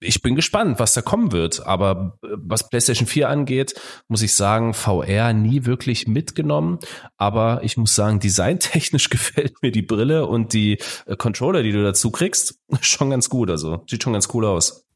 ich 0.00 0.22
bin 0.22 0.34
gespannt, 0.34 0.78
was 0.78 0.94
da 0.94 1.02
kommen 1.02 1.30
wird. 1.32 1.64
Aber 1.66 2.18
äh, 2.22 2.28
was 2.36 2.68
PlayStation 2.68 3.06
4 3.06 3.28
angeht, 3.28 3.74
muss 4.08 4.22
ich 4.22 4.34
sagen, 4.34 4.74
VR 4.74 5.32
nie 5.32 5.64
wirklich 5.64 6.06
mitgenommen. 6.06 6.78
Aber 7.16 7.62
ich 7.62 7.76
muss 7.76 7.94
sagen, 7.94 8.18
designtechnisch 8.18 9.10
gefällt 9.10 9.62
mir 9.62 9.72
die 9.72 9.82
Brille 9.82 10.26
und 10.26 10.52
die 10.52 10.78
äh, 11.06 11.16
Controller, 11.16 11.62
die 11.62 11.72
du 11.72 11.82
dazu 11.82 12.10
kriegst, 12.10 12.58
schon 12.80 13.10
ganz 13.10 13.28
gut. 13.28 13.50
Also 13.50 13.84
sieht 13.88 14.02
schon 14.02 14.14
ganz 14.14 14.28
cool 14.32 14.46
aus. 14.46 14.86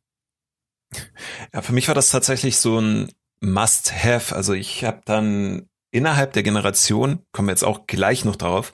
Ja, 1.53 1.63
für 1.63 1.73
mich 1.73 1.89
war 1.89 1.95
das 1.95 2.11
tatsächlich 2.11 2.57
so 2.59 2.81
ein 2.81 3.11
Must-Have. 3.41 4.35
Also 4.35 4.53
ich 4.53 4.85
habe 4.85 5.03
dann 5.05 5.69
innerhalb 5.91 6.33
der 6.33 6.43
Generation, 6.43 7.21
kommen 7.33 7.49
wir 7.49 7.53
jetzt 7.53 7.65
auch 7.65 7.87
gleich 7.87 8.25
noch 8.25 8.37
drauf, 8.37 8.73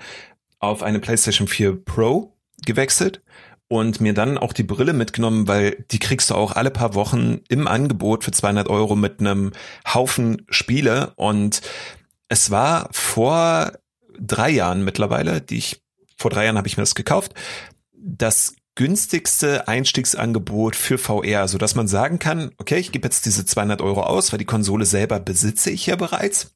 auf 0.58 0.82
eine 0.82 1.00
PlayStation 1.00 1.48
4 1.48 1.84
Pro 1.84 2.36
gewechselt 2.64 3.22
und 3.68 4.00
mir 4.00 4.14
dann 4.14 4.38
auch 4.38 4.52
die 4.52 4.62
Brille 4.62 4.92
mitgenommen, 4.92 5.48
weil 5.48 5.84
die 5.90 5.98
kriegst 5.98 6.30
du 6.30 6.34
auch 6.34 6.52
alle 6.52 6.70
paar 6.70 6.94
Wochen 6.94 7.40
im 7.48 7.66
Angebot 7.66 8.24
für 8.24 8.30
200 8.30 8.68
Euro 8.68 8.96
mit 8.96 9.20
einem 9.20 9.52
Haufen 9.92 10.44
Spiele 10.48 11.12
und 11.16 11.62
es 12.28 12.50
war 12.50 12.88
vor 12.92 13.72
drei 14.18 14.50
Jahren 14.50 14.84
mittlerweile, 14.84 15.40
die 15.40 15.58
ich, 15.58 15.82
vor 16.16 16.30
drei 16.30 16.44
Jahren 16.44 16.58
habe 16.58 16.68
ich 16.68 16.76
mir 16.76 16.82
das 16.82 16.94
gekauft, 16.94 17.34
das 17.92 18.54
günstigste 18.74 19.68
Einstiegsangebot 19.68 20.76
für 20.76 20.98
VR, 20.98 21.46
so 21.48 21.58
dass 21.58 21.74
man 21.74 21.88
sagen 21.88 22.18
kann, 22.18 22.52
okay, 22.58 22.78
ich 22.78 22.92
gebe 22.92 23.06
jetzt 23.06 23.26
diese 23.26 23.44
200 23.44 23.82
Euro 23.82 24.02
aus, 24.02 24.32
weil 24.32 24.38
die 24.38 24.44
Konsole 24.44 24.86
selber 24.86 25.20
besitze 25.20 25.70
ich 25.70 25.86
ja 25.86 25.96
bereits 25.96 26.54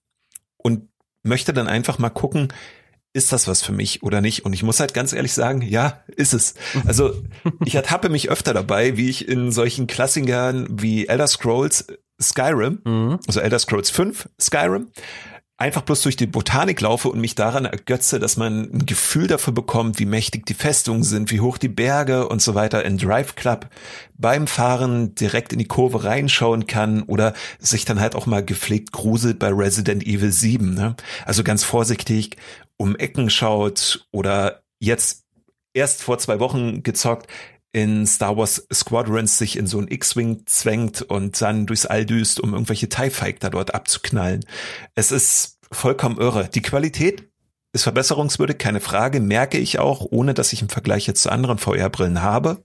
und 0.57 0.89
möchte 1.23 1.53
dann 1.53 1.69
einfach 1.69 1.99
mal 1.99 2.11
gucken, 2.11 2.53
ist 3.13 3.33
das 3.33 3.49
was 3.49 3.63
für 3.63 3.73
mich 3.73 4.03
oder 4.03 4.21
nicht? 4.21 4.45
Und 4.45 4.53
ich 4.53 4.63
muss 4.63 4.79
halt 4.79 4.93
ganz 4.93 5.13
ehrlich 5.13 5.33
sagen, 5.33 5.63
ja, 5.63 6.05
ist 6.07 6.35
es. 6.35 6.55
Also 6.87 7.23
ich 7.65 7.75
ertappe 7.75 8.11
mich 8.11 8.31
öfter 8.31 8.53
dabei, 8.53 8.97
wie 8.97 9.09
ich 9.09 9.27
in 9.27 9.53
solchen 9.53 9.87
Klassikern 9.87 10.67
wie 10.71 11.09
Elder 11.09 11.27
Scrolls 11.27 11.87
Skyrim, 12.21 12.81
mhm. 12.85 13.19
also 13.27 13.41
Elder 13.41 13.59
Scrolls 13.59 13.91
5 13.91 14.29
Skyrim, 14.41 14.89
einfach 15.59 15.83
bloß 15.83 16.03
durch 16.03 16.17
die 16.17 16.27
Botanik 16.27 16.81
laufe 16.81 17.09
und 17.09 17.21
mich 17.21 17.35
daran 17.35 17.65
ergötze, 17.65 18.21
dass 18.21 18.37
man 18.37 18.71
ein 18.73 18.87
Gefühl 18.87 19.27
dafür 19.27 19.55
bekommt, 19.55 19.99
wie 19.99 20.05
mächtig 20.05 20.45
die 20.45 20.55
Festungen 20.55 21.03
sind, 21.03 21.31
wie 21.31 21.41
hoch 21.41 21.57
die 21.57 21.69
Berge 21.69 22.29
und 22.29 22.43
so 22.43 22.55
weiter 22.55 22.85
in 22.85 22.99
Drive 22.99 23.37
Club 23.37 23.69
beim 24.19 24.47
Fahren 24.47 25.15
direkt 25.15 25.53
in 25.53 25.59
die 25.59 25.69
Kurve 25.69 26.05
reinschauen 26.05 26.67
kann 26.67 27.03
oder 27.03 27.33
sich 27.59 27.87
dann 27.87 28.01
halt 28.01 28.15
auch 28.15 28.27
mal 28.27 28.45
gepflegt 28.45 28.93
gruselt 28.93 29.39
bei 29.39 29.49
Resident 29.49 30.07
Evil 30.07 30.31
7. 30.31 30.75
Ne? 30.75 30.95
Also 31.25 31.43
ganz 31.43 31.65
vorsichtig 31.65 32.37
um 32.77 32.95
Ecken 32.97 33.31
schaut 33.31 34.07
oder 34.13 34.63
jetzt 34.79 35.25
erst 35.73 36.03
vor 36.03 36.19
zwei 36.19 36.39
Wochen 36.39 36.83
gezockt, 36.83 37.31
in 37.77 38.07
Star 38.07 38.39
Wars 38.39 38.67
Squadrons 38.73 39.37
sich 39.37 39.59
in 39.59 39.67
so 39.67 39.79
ein 39.79 39.89
X-Wing 39.89 40.45
zwängt 40.47 41.03
und 41.03 41.39
dann 41.43 41.67
durchs 41.67 41.85
All 41.85 42.07
düst, 42.07 42.41
um 42.41 42.55
irgendwelche 42.55 42.89
TIE 42.89 43.11
Fighter 43.11 43.51
dort 43.51 43.75
abzuknallen. 43.75 44.47
Es 44.95 45.13
ist 45.13 45.59
vollkommen 45.71 46.17
irre. 46.17 46.49
Die 46.49 46.63
Qualität 46.63 47.29
ist 47.75 47.83
verbesserungswürdig, 47.83 48.57
keine 48.57 48.81
Frage, 48.81 49.21
merke 49.21 49.59
ich 49.59 49.79
auch, 49.79 50.07
ohne 50.09 50.33
dass 50.33 50.55
ich 50.55 50.63
im 50.63 50.71
Vergleich 50.71 51.07
jetzt 51.07 51.23
zu 51.23 51.31
anderen 51.31 51.59
VR-Brillen 51.59 52.23
habe. 52.23 52.65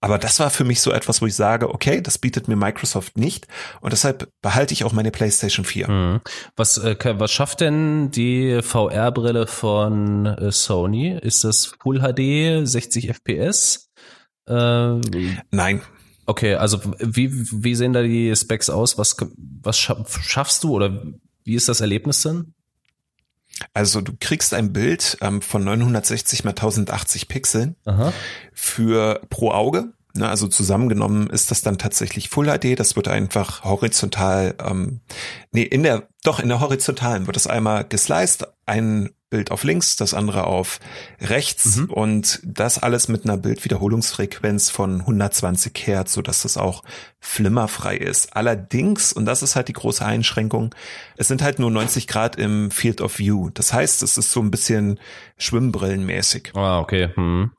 Aber 0.00 0.18
das 0.18 0.40
war 0.40 0.50
für 0.50 0.64
mich 0.64 0.80
so 0.80 0.90
etwas, 0.90 1.22
wo 1.22 1.26
ich 1.26 1.36
sage, 1.36 1.72
okay, 1.72 2.00
das 2.00 2.18
bietet 2.18 2.48
mir 2.48 2.56
Microsoft 2.56 3.16
nicht 3.16 3.46
und 3.80 3.92
deshalb 3.92 4.28
behalte 4.42 4.74
ich 4.74 4.82
auch 4.82 4.92
meine 4.92 5.12
PlayStation 5.12 5.64
4. 5.64 5.88
Mhm. 5.88 6.20
Was, 6.56 6.76
äh, 6.76 6.96
was 7.18 7.30
schafft 7.30 7.60
denn 7.60 8.10
die 8.10 8.62
VR-Brille 8.62 9.46
von 9.46 10.26
äh, 10.26 10.50
Sony? 10.50 11.16
Ist 11.16 11.44
das 11.44 11.66
Full 11.80 12.00
HD, 12.00 12.66
60 12.66 13.10
FPS? 13.10 13.91
Äh, 14.46 15.00
Nein. 15.50 15.82
Okay, 16.26 16.54
also 16.54 16.80
wie, 16.98 17.30
wie 17.32 17.74
sehen 17.74 17.92
da 17.92 18.02
die 18.02 18.34
Specs 18.36 18.70
aus? 18.70 18.96
Was, 18.96 19.16
was 19.62 19.78
schaffst 19.78 20.64
du 20.64 20.72
oder 20.72 21.02
wie 21.44 21.54
ist 21.54 21.68
das 21.68 21.80
Erlebnis 21.80 22.22
denn? 22.22 22.54
Also 23.74 24.00
du 24.00 24.12
kriegst 24.18 24.54
ein 24.54 24.72
Bild 24.72 25.18
ähm, 25.20 25.42
von 25.42 25.64
960 25.64 26.44
mal 26.44 26.50
1080 26.50 27.28
Pixeln 27.28 27.76
Aha. 27.84 28.12
für 28.52 29.20
pro 29.28 29.50
Auge. 29.50 29.92
Ne, 30.14 30.28
also 30.28 30.46
zusammengenommen 30.46 31.30
ist 31.30 31.50
das 31.50 31.62
dann 31.62 31.78
tatsächlich 31.78 32.28
Full 32.28 32.46
HD. 32.46 32.78
Das 32.78 32.96
wird 32.96 33.08
einfach 33.08 33.64
horizontal, 33.64 34.54
ähm, 34.62 35.00
nee, 35.52 35.62
in 35.62 35.82
der, 35.82 36.08
doch 36.22 36.38
in 36.38 36.50
der 36.50 36.60
horizontalen 36.60 37.26
wird 37.26 37.38
es 37.38 37.46
einmal 37.46 37.84
gesliced, 37.84 38.46
ein 38.66 39.10
Bild 39.30 39.50
auf 39.50 39.64
links, 39.64 39.96
das 39.96 40.12
andere 40.12 40.44
auf 40.44 40.78
rechts 41.18 41.76
mhm. 41.76 41.84
und 41.86 42.40
das 42.44 42.78
alles 42.78 43.08
mit 43.08 43.24
einer 43.24 43.38
Bildwiederholungsfrequenz 43.38 44.68
von 44.68 45.00
120 45.00 45.72
Hertz, 45.86 46.12
so 46.12 46.20
dass 46.20 46.42
das 46.42 46.58
auch 46.58 46.84
flimmerfrei 47.18 47.96
ist. 47.96 48.36
Allerdings, 48.36 49.14
und 49.14 49.24
das 49.24 49.42
ist 49.42 49.56
halt 49.56 49.68
die 49.68 49.72
große 49.72 50.04
Einschränkung, 50.04 50.74
es 51.16 51.28
sind 51.28 51.42
halt 51.42 51.58
nur 51.58 51.70
90 51.70 52.06
Grad 52.06 52.36
im 52.36 52.70
Field 52.70 53.00
of 53.00 53.18
View. 53.18 53.48
Das 53.54 53.72
heißt, 53.72 54.02
es 54.02 54.18
ist 54.18 54.30
so 54.30 54.40
ein 54.40 54.50
bisschen 54.50 55.00
Schwimmbrillenmäßig. 55.38 56.52
Ah, 56.54 56.80
okay. 56.80 57.08
Hm. 57.14 57.52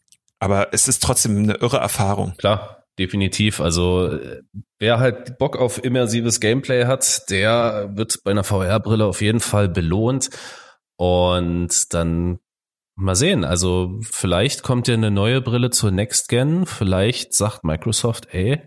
Aber 0.44 0.74
es 0.74 0.90
ist 0.90 1.02
trotzdem 1.02 1.38
eine 1.38 1.56
irre 1.56 1.78
Erfahrung. 1.78 2.34
Klar, 2.38 2.84
definitiv. 3.00 3.62
Also 3.62 4.20
wer 4.78 5.00
halt 5.00 5.38
Bock 5.38 5.56
auf 5.56 5.82
immersives 5.82 6.42
Gameplay 6.42 6.86
hat, 6.86 7.30
der 7.30 7.92
wird 7.94 8.22
bei 8.26 8.32
einer 8.32 8.44
VR-Brille 8.44 9.06
auf 9.06 9.22
jeden 9.22 9.40
Fall 9.40 9.70
belohnt. 9.70 10.30
Und 10.98 11.94
dann 11.94 12.40
mal 12.96 13.16
sehen. 13.16 13.46
Also 13.46 14.00
vielleicht 14.02 14.64
kommt 14.64 14.90
ja 14.90 14.96
eine 14.96 15.12
neue 15.12 15.40
Brille 15.40 15.70
zur 15.70 15.92
Next 15.92 16.28
Gen. 16.28 16.66
Vielleicht 16.66 17.34
sagt 17.34 17.64
Microsoft, 17.64 18.34
ey, 18.34 18.62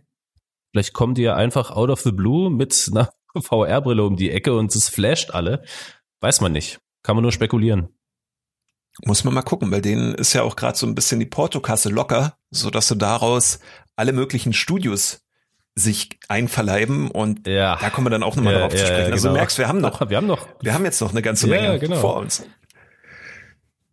vielleicht 0.73 0.95
kommt 0.95 1.19
ihr 1.19 1.37
einfach 1.37 1.71
out 1.71 1.91
of 1.91 2.01
the 2.01 2.13
blue 2.13 2.51
mit 2.51 2.91
einer 2.91 3.11
VR-Brille 3.39 4.03
um 4.03 4.17
die 4.17 4.31
Ecke 4.31 4.55
und 4.57 4.75
es 4.75 4.89
flasht 4.89 5.33
alle. 5.33 5.63
Weiß 6.21 6.41
man 6.41 6.53
nicht. 6.53 6.79
Kann 7.03 7.17
man 7.17 7.23
nur 7.23 7.33
spekulieren. 7.33 7.96
Muss 9.05 9.25
man 9.25 9.35
mal 9.35 9.43
gucken, 9.43 9.71
bei 9.71 9.81
denen 9.81 10.15
ist 10.15 10.33
ja 10.33 10.43
auch 10.43 10.57
gerade 10.57 10.79
so 10.79 10.87
ein 10.87 10.95
bisschen 10.95 11.21
die 11.21 11.27
Portokasse 11.27 11.91
locker, 11.91 12.39
so 12.51 12.71
dass 12.71 12.89
du 12.89 12.95
daraus 12.95 13.59
alle 13.95 14.13
möglichen 14.13 14.53
Studios 14.53 15.23
sich 15.75 16.19
einverleiben 16.29 17.11
und 17.11 17.47
ja. 17.47 17.77
da 17.77 17.91
kommen 17.91 18.07
wir 18.07 18.11
dann 18.11 18.23
auch 18.23 18.35
nochmal 18.35 18.55
ja, 18.55 18.59
darauf 18.61 18.73
ja, 18.73 18.79
zu 18.79 18.87
sprechen. 18.87 19.13
Also 19.13 19.29
genau. 19.29 19.35
du 19.35 19.39
merkst, 19.41 19.59
wir 19.59 19.69
haben 19.69 19.81
noch, 19.81 20.09
wir 20.09 20.17
haben 20.17 20.27
noch, 20.27 20.49
wir 20.63 20.73
haben 20.73 20.85
jetzt 20.85 21.01
noch 21.01 21.11
eine 21.11 21.21
ganze 21.21 21.47
Menge 21.47 21.79
genau. 21.79 22.01
vor 22.01 22.17
uns. 22.17 22.45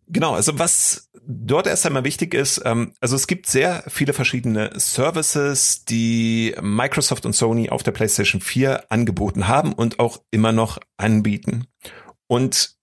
Genau, 0.08 0.34
also 0.34 0.58
was 0.58 1.10
dort 1.26 1.66
erst 1.66 1.86
einmal 1.86 2.04
wichtig 2.04 2.34
ist, 2.34 2.62
ähm, 2.64 2.92
also 3.00 3.16
es 3.16 3.26
gibt 3.26 3.46
sehr 3.46 3.84
viele 3.88 4.12
verschiedene 4.12 4.70
Services, 4.76 5.84
die 5.84 6.54
Microsoft 6.60 7.26
und 7.26 7.34
Sony 7.34 7.70
auf 7.70 7.82
der 7.82 7.92
PlayStation 7.92 8.40
4 8.40 8.90
angeboten 8.90 9.48
haben 9.48 9.72
und 9.72 9.98
auch 9.98 10.22
immer 10.30 10.52
noch 10.52 10.78
anbieten. 10.96 11.66
Und 12.26 12.76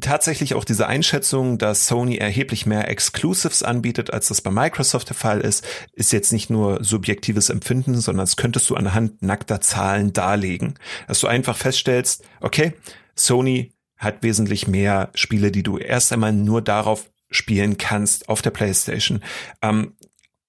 tatsächlich 0.00 0.54
auch 0.54 0.64
diese 0.64 0.86
Einschätzung, 0.86 1.58
dass 1.58 1.86
Sony 1.86 2.16
erheblich 2.16 2.64
mehr 2.64 2.88
Exclusives 2.88 3.62
anbietet, 3.62 4.12
als 4.12 4.28
das 4.28 4.40
bei 4.40 4.50
Microsoft 4.50 5.10
der 5.10 5.16
Fall 5.16 5.40
ist, 5.40 5.66
ist 5.92 6.12
jetzt 6.12 6.32
nicht 6.32 6.48
nur 6.50 6.82
subjektives 6.82 7.50
Empfinden, 7.50 8.00
sondern 8.00 8.24
das 8.24 8.36
könntest 8.36 8.70
du 8.70 8.76
anhand 8.76 9.22
nackter 9.22 9.60
Zahlen 9.60 10.12
darlegen. 10.12 10.74
Dass 11.06 11.20
du 11.20 11.26
einfach 11.26 11.56
feststellst, 11.56 12.24
okay, 12.40 12.72
Sony 13.14 13.72
hat 13.96 14.22
wesentlich 14.22 14.66
mehr 14.66 15.10
Spiele, 15.14 15.50
die 15.50 15.62
du 15.62 15.78
erst 15.78 16.12
einmal 16.12 16.32
nur 16.32 16.62
darauf 16.62 17.10
spielen 17.30 17.76
kannst 17.78 18.28
auf 18.28 18.42
der 18.42 18.50
PlayStation. 18.50 19.22
Ähm, 19.60 19.94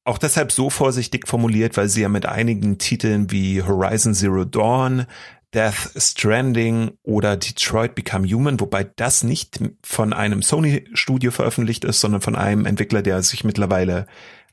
auch 0.05 0.19
deshalb 0.19 0.51
so 0.51 0.69
vorsichtig 0.69 1.27
formuliert, 1.27 1.77
weil 1.77 1.89
sie 1.89 2.01
ja 2.01 2.09
mit 2.09 2.27
einigen 2.27 2.77
Titeln 2.77 3.31
wie 3.31 3.63
Horizon 3.63 4.13
Zero 4.13 4.45
Dawn, 4.45 5.07
Death 5.55 5.93
Stranding 5.95 6.97
oder 7.01 7.37
Detroit 7.37 7.95
Become 7.95 8.27
Human, 8.27 8.59
wobei 8.59 8.83
das 8.83 9.23
nicht 9.23 9.59
von 9.81 10.11
einem 10.11 10.41
Sony-Studio 10.41 11.31
veröffentlicht 11.31 11.85
ist, 11.85 12.01
sondern 12.01 12.21
von 12.21 12.35
einem 12.35 12.65
Entwickler, 12.65 13.01
der 13.01 13.23
sich 13.23 13.45
mittlerweile 13.45 14.05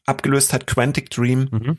abgelöst 0.07 0.53
hat, 0.53 0.69
Quantic 0.69 1.11
Dream, 1.11 1.49
mhm. 1.51 1.77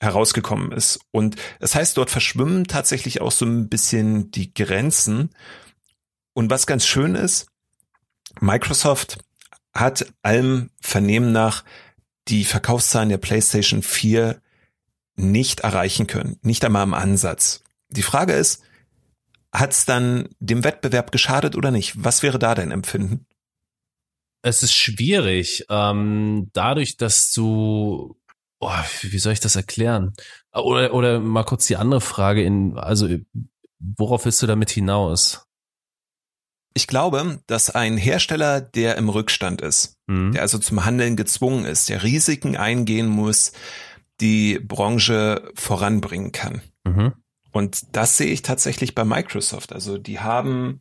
herausgekommen 0.00 0.72
ist. 0.72 1.00
Und 1.10 1.36
das 1.60 1.74
heißt, 1.74 1.96
dort 1.96 2.10
verschwimmen 2.10 2.66
tatsächlich 2.66 3.22
auch 3.22 3.32
so 3.32 3.46
ein 3.46 3.70
bisschen 3.70 4.30
die 4.30 4.52
Grenzen. 4.52 5.30
Und 6.34 6.50
was 6.50 6.66
ganz 6.66 6.86
schön 6.86 7.14
ist, 7.14 7.46
Microsoft 8.38 9.18
hat 9.74 10.12
allem 10.22 10.70
Vernehmen 10.82 11.32
nach 11.32 11.64
die 12.28 12.44
Verkaufszahlen 12.44 13.08
der 13.08 13.18
PlayStation 13.18 13.82
4 13.82 14.42
nicht 15.16 15.60
erreichen 15.60 16.06
können, 16.06 16.36
nicht 16.42 16.64
einmal 16.66 16.84
im 16.84 16.94
Ansatz. 16.94 17.62
Die 17.90 18.02
Frage 18.02 18.32
ist, 18.32 18.62
hat 19.52 19.72
es 19.72 19.84
dann 19.84 20.28
dem 20.40 20.64
Wettbewerb 20.64 21.10
geschadet 21.10 21.56
oder 21.56 21.70
nicht? 21.70 21.92
Was 22.02 22.22
wäre 22.22 22.38
da 22.38 22.54
dein 22.54 22.70
Empfinden? 22.70 23.26
Es 24.42 24.62
ist 24.62 24.74
schwierig. 24.74 25.64
Ähm, 25.68 26.50
dadurch, 26.52 26.96
dass 26.96 27.32
du, 27.32 28.16
oh, 28.60 28.70
wie 29.02 29.18
soll 29.18 29.32
ich 29.32 29.40
das 29.40 29.56
erklären? 29.56 30.14
Oder, 30.52 30.94
oder 30.94 31.20
mal 31.20 31.44
kurz 31.44 31.66
die 31.66 31.76
andere 31.76 32.00
Frage 32.00 32.42
in, 32.42 32.76
also 32.78 33.08
worauf 33.78 34.24
willst 34.24 34.42
du 34.42 34.46
damit 34.46 34.70
hinaus? 34.70 35.44
Ich 36.74 36.86
glaube, 36.86 37.42
dass 37.46 37.70
ein 37.70 37.96
Hersteller, 37.96 38.60
der 38.60 38.96
im 38.96 39.08
Rückstand 39.08 39.62
ist, 39.62 39.96
mhm. 40.06 40.32
der 40.32 40.42
also 40.42 40.58
zum 40.58 40.84
Handeln 40.84 41.16
gezwungen 41.16 41.64
ist, 41.64 41.88
der 41.88 42.02
Risiken 42.02 42.56
eingehen 42.56 43.08
muss, 43.08 43.52
die 44.20 44.58
Branche 44.58 45.50
voranbringen 45.54 46.32
kann. 46.32 46.62
Mhm. 46.84 47.14
Und 47.52 47.96
das 47.96 48.16
sehe 48.16 48.28
ich 48.28 48.42
tatsächlich 48.42 48.94
bei 48.94 49.04
Microsoft. 49.04 49.72
Also 49.72 49.98
die 49.98 50.20
haben 50.20 50.80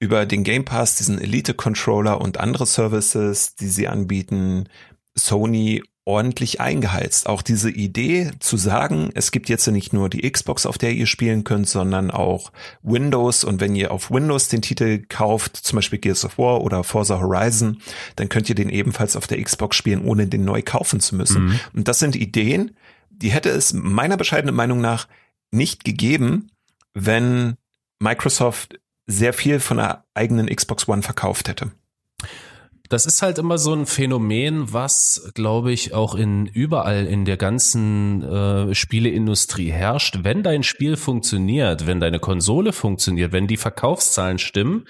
über 0.00 0.26
den 0.26 0.44
Game 0.44 0.64
Pass 0.64 0.96
diesen 0.96 1.20
Elite 1.20 1.54
Controller 1.54 2.20
und 2.20 2.38
andere 2.38 2.66
Services, 2.66 3.54
die 3.56 3.68
sie 3.68 3.88
anbieten, 3.88 4.68
Sony 5.14 5.82
ordentlich 6.08 6.58
eingeheizt. 6.58 7.28
Auch 7.28 7.42
diese 7.42 7.70
Idee 7.70 8.30
zu 8.38 8.56
sagen, 8.56 9.10
es 9.14 9.30
gibt 9.30 9.50
jetzt 9.50 9.66
nicht 9.66 9.92
nur 9.92 10.08
die 10.08 10.28
Xbox, 10.28 10.64
auf 10.64 10.78
der 10.78 10.92
ihr 10.92 11.06
spielen 11.06 11.44
könnt, 11.44 11.68
sondern 11.68 12.10
auch 12.10 12.50
Windows. 12.82 13.44
Und 13.44 13.60
wenn 13.60 13.76
ihr 13.76 13.90
auf 13.90 14.10
Windows 14.10 14.48
den 14.48 14.62
Titel 14.62 15.04
kauft, 15.06 15.56
zum 15.56 15.76
Beispiel 15.76 15.98
Gears 15.98 16.24
of 16.24 16.38
War 16.38 16.62
oder 16.62 16.82
Forza 16.82 17.20
Horizon, 17.20 17.82
dann 18.16 18.30
könnt 18.30 18.48
ihr 18.48 18.54
den 18.54 18.70
ebenfalls 18.70 19.16
auf 19.16 19.26
der 19.26 19.42
Xbox 19.42 19.76
spielen, 19.76 20.02
ohne 20.02 20.26
den 20.26 20.46
neu 20.46 20.62
kaufen 20.62 20.98
zu 21.00 21.14
müssen. 21.14 21.44
Mhm. 21.44 21.60
Und 21.74 21.88
das 21.88 21.98
sind 21.98 22.16
Ideen, 22.16 22.74
die 23.10 23.30
hätte 23.30 23.50
es 23.50 23.74
meiner 23.74 24.16
bescheidenen 24.16 24.54
Meinung 24.54 24.80
nach 24.80 25.08
nicht 25.50 25.84
gegeben, 25.84 26.50
wenn 26.94 27.56
Microsoft 28.00 28.78
sehr 29.06 29.32
viel 29.32 29.60
von 29.60 29.78
der 29.78 30.04
eigenen 30.14 30.46
Xbox 30.46 30.88
One 30.88 31.02
verkauft 31.02 31.48
hätte. 31.48 31.72
Das 32.88 33.04
ist 33.04 33.20
halt 33.20 33.38
immer 33.38 33.58
so 33.58 33.74
ein 33.74 33.84
Phänomen, 33.84 34.72
was, 34.72 35.30
glaube 35.34 35.72
ich, 35.72 35.92
auch 35.92 36.14
in 36.14 36.46
überall 36.46 37.04
in 37.04 37.26
der 37.26 37.36
ganzen 37.36 38.22
äh, 38.22 38.74
Spieleindustrie 38.74 39.70
herrscht. 39.70 40.20
Wenn 40.22 40.42
dein 40.42 40.62
Spiel 40.62 40.96
funktioniert, 40.96 41.86
wenn 41.86 42.00
deine 42.00 42.18
Konsole 42.18 42.72
funktioniert, 42.72 43.32
wenn 43.32 43.46
die 43.46 43.58
Verkaufszahlen 43.58 44.38
stimmen, 44.38 44.86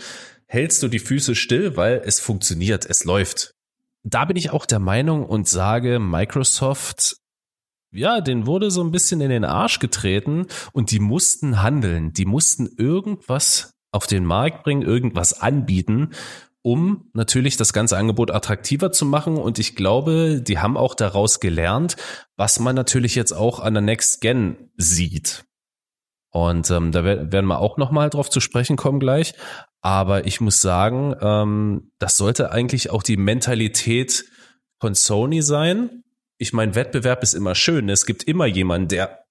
hältst 0.47 0.83
du 0.83 0.89
die 0.89 1.01
Füße 1.01 1.35
still, 1.35 1.77
weil 1.77 2.01
es 2.05 2.21
funktioniert, 2.21 2.87
es 2.87 3.05
läuft. 3.05 3.55
Da 4.05 4.25
bin 4.27 4.37
ich 4.37 4.51
auch 4.51 4.65
der 4.65 4.79
Meinung 4.79 5.27
und 5.27 5.49
sage, 5.49 5.99
Microsoft 5.99 7.17
ja, 7.93 8.21
den 8.21 8.47
wurde 8.47 8.71
so 8.71 8.83
ein 8.83 8.91
bisschen 8.91 9.21
in 9.21 9.31
den 9.31 9.45
Arsch 9.45 9.79
getreten 9.79 10.47
und 10.73 10.91
die 10.91 11.01
mussten 11.01 11.63
handeln. 11.63 12.13
Die 12.13 12.27
mussten 12.27 12.67
irgendwas 12.77 13.75
auf 13.93 14.07
den 14.07 14.25
Markt 14.25 14.65
bringen, 14.65 14.83
irgendwas 14.83 15.41
anbieten, 15.41 16.11
um 16.63 17.09
natürlich 17.15 17.57
das 17.57 17.73
ganze 17.73 17.97
Angebot 17.97 18.31
attraktiver 18.31 18.93
zu 18.93 19.07
machen. 19.07 19.37
Und 19.37 19.59
ich 19.59 19.75
glaube, 19.75 20.43
die 20.43 20.59
haben 20.59 20.77
auch 20.77 20.95
daraus 20.95 21.41
gelernt, 21.41 21.97
was 22.37 22.61
man 22.61 22.75
natürlich 22.75 23.15
jetzt 23.15 23.33
auch 23.33 23.61
an 23.61 23.75
der 23.75 23.83
Next 23.83 24.21
Gen 24.21 24.71
sieht. 24.77 25.45
Und 26.31 26.71
ähm, 26.71 26.93
da 26.93 27.05
werden 27.05 27.47
wir 27.47 27.59
auch 27.59 27.79
nochmal 27.79 28.11
drauf 28.11 28.29
zu 28.29 28.41
sprechen 28.41 28.77
kommen 28.77 29.01
gleich. 29.01 29.35
Aber 29.81 30.27
ich 30.27 30.41
muss 30.41 30.61
sagen, 30.61 31.15
ähm, 31.21 31.93
das 31.99 32.17
sollte 32.19 32.53
eigentlich 32.53 32.91
auch 32.91 33.03
die 33.03 33.17
Mentalität 33.17 34.27
von 34.79 34.95
Sony 34.95 35.41
sein. 35.41 36.03
Ich 36.39 36.53
meine, 36.53 36.75
Wettbewerb 36.75 37.23
ist 37.23 37.35
immer 37.35 37.55
schön. 37.55 37.89
Es 37.89 38.07
gibt 38.07 38.25
immer 38.25 38.47
jemanden, 38.47 38.89
der 38.89 39.25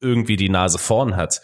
irgendwie 0.00 0.36
die 0.36 0.48
Nase 0.48 0.78
vorn 0.78 1.16
hat. 1.16 1.40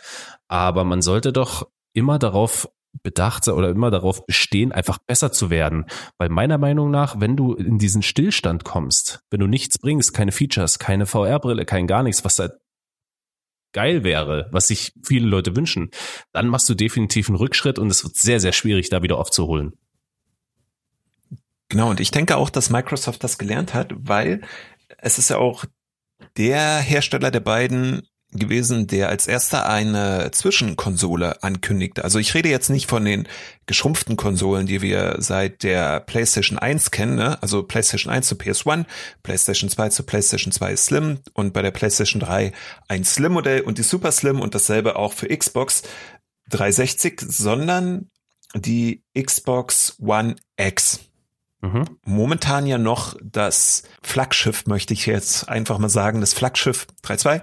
Aber 0.48 0.84
man 0.84 1.02
sollte 1.02 1.32
doch 1.32 1.68
immer 1.94 2.18
darauf 2.18 2.68
bedacht 3.02 3.46
oder 3.48 3.70
immer 3.70 3.90
darauf 3.90 4.26
bestehen, 4.26 4.72
einfach 4.72 4.98
besser 4.98 5.32
zu 5.32 5.50
werden. 5.50 5.86
Weil 6.18 6.28
meiner 6.28 6.58
Meinung 6.58 6.90
nach, 6.90 7.20
wenn 7.20 7.36
du 7.36 7.54
in 7.54 7.78
diesen 7.78 8.02
Stillstand 8.02 8.64
kommst, 8.64 9.20
wenn 9.30 9.40
du 9.40 9.46
nichts 9.46 9.78
bringst, 9.78 10.14
keine 10.14 10.32
Features, 10.32 10.78
keine 10.78 11.06
VR-Brille, 11.06 11.64
kein 11.64 11.86
gar 11.86 12.02
nichts, 12.02 12.24
was 12.24 12.36
da 12.36 12.50
geil 13.72 14.02
wäre, 14.04 14.48
was 14.50 14.68
sich 14.68 14.92
viele 15.04 15.26
Leute 15.26 15.54
wünschen, 15.54 15.90
dann 16.32 16.48
machst 16.48 16.68
du 16.68 16.74
definitiv 16.74 17.28
einen 17.28 17.36
Rückschritt 17.36 17.78
und 17.78 17.90
es 17.90 18.02
wird 18.02 18.16
sehr, 18.16 18.40
sehr 18.40 18.52
schwierig, 18.52 18.88
da 18.88 19.02
wieder 19.02 19.18
aufzuholen. 19.18 19.74
Genau, 21.68 21.90
und 21.90 22.00
ich 22.00 22.10
denke 22.10 22.36
auch, 22.36 22.48
dass 22.48 22.70
Microsoft 22.70 23.22
das 23.22 23.36
gelernt 23.36 23.74
hat, 23.74 23.92
weil 23.94 24.40
es 24.96 25.18
ist 25.18 25.30
ja 25.30 25.38
auch 25.38 25.64
der 26.36 26.78
Hersteller 26.78 27.30
der 27.30 27.40
beiden 27.40 28.02
gewesen, 28.30 28.86
der 28.86 29.08
als 29.08 29.26
erster 29.26 29.66
eine 29.66 30.30
Zwischenkonsole 30.32 31.42
ankündigte. 31.42 32.04
Also 32.04 32.18
ich 32.18 32.34
rede 32.34 32.50
jetzt 32.50 32.68
nicht 32.68 32.86
von 32.86 33.04
den 33.04 33.26
geschrumpften 33.66 34.16
Konsolen, 34.16 34.66
die 34.66 34.82
wir 34.82 35.16
seit 35.18 35.62
der 35.62 36.00
PlayStation 36.00 36.58
1 36.58 36.90
kennen, 36.90 37.16
ne? 37.16 37.42
also 37.42 37.62
PlayStation 37.62 38.12
1 38.12 38.28
zu 38.28 38.34
PS1, 38.34 38.84
PlayStation 39.22 39.70
2 39.70 39.88
zu 39.88 40.02
PlayStation 40.02 40.52
2 40.52 40.76
Slim 40.76 41.18
und 41.32 41.54
bei 41.54 41.62
der 41.62 41.70
PlayStation 41.70 42.20
3 42.20 42.52
ein 42.86 43.04
Slim-Modell 43.04 43.62
und 43.62 43.78
die 43.78 43.82
Super 43.82 44.12
Slim 44.12 44.40
und 44.40 44.54
dasselbe 44.54 44.96
auch 44.96 45.14
für 45.14 45.28
Xbox 45.34 45.82
360, 46.50 47.20
sondern 47.26 48.10
die 48.54 49.04
Xbox 49.18 49.96
One 50.00 50.36
X. 50.58 51.00
Mhm. 51.60 51.84
Momentan 52.04 52.66
ja 52.66 52.78
noch 52.78 53.16
das 53.22 53.82
Flaggschiff, 54.02 54.66
möchte 54.66 54.94
ich 54.94 55.06
jetzt 55.06 55.48
einfach 55.48 55.78
mal 55.78 55.88
sagen, 55.88 56.20
das 56.20 56.34
Flaggschiff 56.34 56.86
3.2 57.04 57.42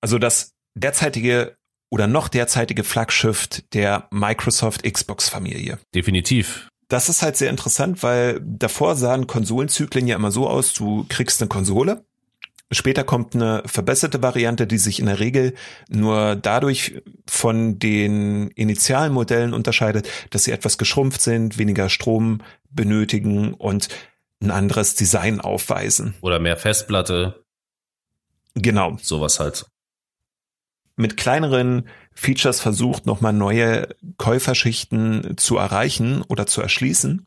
also 0.00 0.18
das 0.18 0.52
derzeitige 0.74 1.56
oder 1.90 2.06
noch 2.06 2.28
derzeitige 2.28 2.84
Flaggschiff 2.84 3.48
der 3.72 4.08
Microsoft 4.10 4.84
Xbox 4.84 5.28
Familie. 5.28 5.78
Definitiv. 5.94 6.68
Das 6.88 7.08
ist 7.08 7.22
halt 7.22 7.36
sehr 7.36 7.50
interessant, 7.50 8.02
weil 8.02 8.40
davor 8.42 8.96
sahen 8.96 9.26
Konsolenzyklen 9.26 10.06
ja 10.06 10.16
immer 10.16 10.30
so 10.30 10.48
aus, 10.48 10.72
du 10.72 11.04
kriegst 11.08 11.40
eine 11.40 11.48
Konsole, 11.48 12.04
Später 12.72 13.02
kommt 13.02 13.34
eine 13.34 13.62
verbesserte 13.66 14.22
Variante, 14.22 14.66
die 14.66 14.78
sich 14.78 15.00
in 15.00 15.06
der 15.06 15.18
Regel 15.18 15.54
nur 15.88 16.36
dadurch 16.36 17.02
von 17.28 17.78
den 17.80 18.48
initialen 18.48 19.12
Modellen 19.12 19.54
unterscheidet, 19.54 20.08
dass 20.30 20.44
sie 20.44 20.52
etwas 20.52 20.78
geschrumpft 20.78 21.20
sind, 21.20 21.58
weniger 21.58 21.88
Strom 21.88 22.42
benötigen 22.70 23.54
und 23.54 23.88
ein 24.40 24.52
anderes 24.52 24.94
Design 24.94 25.40
aufweisen. 25.40 26.14
Oder 26.20 26.38
mehr 26.38 26.56
Festplatte. 26.56 27.44
Genau. 28.54 28.96
Sowas 29.02 29.40
halt 29.40 29.66
mit 31.00 31.16
kleineren 31.16 31.88
Features 32.14 32.60
versucht, 32.60 33.06
nochmal 33.06 33.32
neue 33.32 33.88
Käuferschichten 34.18 35.36
zu 35.36 35.56
erreichen 35.56 36.22
oder 36.28 36.46
zu 36.46 36.60
erschließen. 36.60 37.26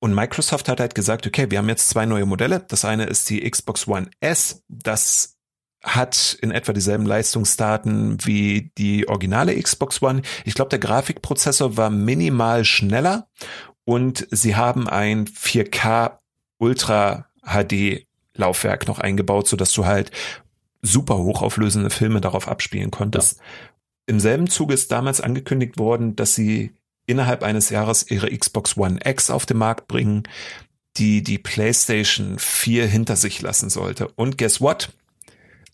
Und 0.00 0.14
Microsoft 0.14 0.68
hat 0.68 0.80
halt 0.80 0.94
gesagt, 0.94 1.26
okay, 1.26 1.50
wir 1.50 1.58
haben 1.58 1.68
jetzt 1.68 1.88
zwei 1.88 2.04
neue 2.06 2.26
Modelle. 2.26 2.60
Das 2.68 2.84
eine 2.84 3.04
ist 3.04 3.30
die 3.30 3.48
Xbox 3.48 3.88
One 3.88 4.10
S. 4.20 4.62
Das 4.68 5.36
hat 5.82 6.38
in 6.40 6.50
etwa 6.50 6.72
dieselben 6.72 7.06
Leistungsdaten 7.06 8.18
wie 8.24 8.72
die 8.78 9.08
originale 9.08 9.60
Xbox 9.60 10.02
One. 10.02 10.22
Ich 10.44 10.54
glaube, 10.54 10.70
der 10.70 10.78
Grafikprozessor 10.78 11.76
war 11.76 11.90
minimal 11.90 12.64
schneller 12.64 13.28
und 13.84 14.26
sie 14.30 14.56
haben 14.56 14.88
ein 14.88 15.26
4K 15.26 16.18
Ultra 16.58 17.26
HD 17.42 18.06
Laufwerk 18.34 18.88
noch 18.88 18.98
eingebaut, 18.98 19.46
so 19.46 19.56
dass 19.56 19.72
du 19.72 19.84
halt 19.84 20.10
super 20.82 21.18
hochauflösende 21.18 21.90
Filme 21.90 22.20
darauf 22.20 22.48
abspielen 22.48 22.90
konntest. 22.90 23.38
Ja. 23.38 23.44
Im 24.06 24.20
selben 24.20 24.48
Zuge 24.48 24.74
ist 24.74 24.90
damals 24.90 25.20
angekündigt 25.20 25.78
worden, 25.78 26.16
dass 26.16 26.34
sie 26.34 26.74
innerhalb 27.06 27.42
eines 27.42 27.70
Jahres 27.70 28.10
ihre 28.10 28.36
Xbox 28.36 28.76
One 28.76 28.98
X 29.04 29.30
auf 29.30 29.46
den 29.46 29.58
Markt 29.58 29.88
bringen, 29.88 30.24
die 30.96 31.22
die 31.22 31.38
PlayStation 31.38 32.38
4 32.38 32.86
hinter 32.86 33.16
sich 33.16 33.42
lassen 33.42 33.70
sollte. 33.70 34.08
Und 34.08 34.38
guess 34.38 34.60
what? 34.60 34.92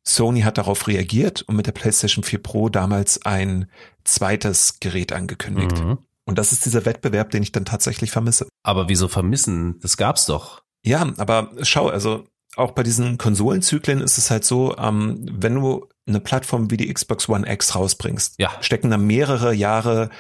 Sony 0.03 0.41
hat 0.41 0.59
darauf 0.59 0.89
reagiert 0.89 1.43
und 1.43 1.57
mit 1.57 1.67
der 1.67 1.73
PlayStation 1.73 2.25
4 2.25 2.43
Pro 2.43 2.69
damals 2.69 3.25
ein 3.25 3.71
zweites 4.05 4.81
Gerät 4.81 5.13
angekündigt. 5.13 5.79
Mhm. 5.79 5.99
Und 6.25 6.39
das 6.39 6.53
ist 6.53 6.65
dieser 6.65 6.85
Wettbewerb, 6.85 7.31
den 7.31 7.43
ich 7.43 7.53
dann 7.53 7.65
tatsächlich 7.65 8.11
vermisse. 8.11 8.49
Aber 8.63 8.89
wieso 8.89 9.09
vermissen? 9.09 9.79
Das 9.81 9.97
gab's 9.97 10.27
doch. 10.27 10.63
Ja, 10.83 11.13
aber 11.19 11.51
schau, 11.63 11.89
also 11.89 12.25
auch 12.57 12.73
bei 12.73 12.83
diesen 12.83 13.19
Konsolenzyklen 13.19 14.01
ist 14.01 14.19
es 14.19 14.31
halt 14.31 14.45
so, 14.45 14.77
ähm, 14.79 15.27
wenn 15.31 15.55
du 15.55 15.87
eine 16.07 16.21
Plattform 16.21 16.71
wie 16.71 16.77
die 16.77 16.93
Xbox 16.93 17.29
One 17.29 17.51
X 17.51 17.75
rausbringst, 17.75 18.35
ja. 18.39 18.51
stecken 18.61 18.91
da 18.91 18.97
mehrere 18.97 19.55
Jahre 19.55 20.11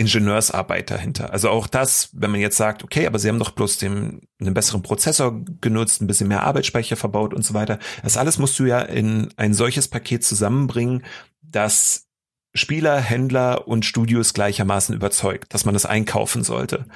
Ingenieursarbeit 0.00 0.90
dahinter. 0.90 1.30
Also 1.30 1.50
auch 1.50 1.66
das, 1.66 2.08
wenn 2.14 2.30
man 2.30 2.40
jetzt 2.40 2.56
sagt, 2.56 2.82
okay, 2.82 3.06
aber 3.06 3.18
sie 3.18 3.28
haben 3.28 3.38
doch 3.38 3.50
bloß 3.50 3.76
den, 3.76 4.22
einen 4.40 4.54
besseren 4.54 4.80
Prozessor 4.80 5.44
genutzt, 5.60 6.00
ein 6.00 6.06
bisschen 6.06 6.28
mehr 6.28 6.42
Arbeitsspeicher 6.42 6.96
verbaut 6.96 7.34
und 7.34 7.44
so 7.44 7.52
weiter. 7.52 7.78
Das 8.02 8.16
alles 8.16 8.38
musst 8.38 8.58
du 8.58 8.64
ja 8.64 8.80
in 8.80 9.28
ein 9.36 9.52
solches 9.52 9.88
Paket 9.88 10.24
zusammenbringen, 10.24 11.04
dass 11.42 12.06
Spieler, 12.54 12.98
Händler 12.98 13.68
und 13.68 13.84
Studios 13.84 14.32
gleichermaßen 14.32 14.94
überzeugt, 14.94 15.52
dass 15.52 15.66
man 15.66 15.74
das 15.74 15.84
einkaufen 15.84 16.44
sollte. 16.44 16.86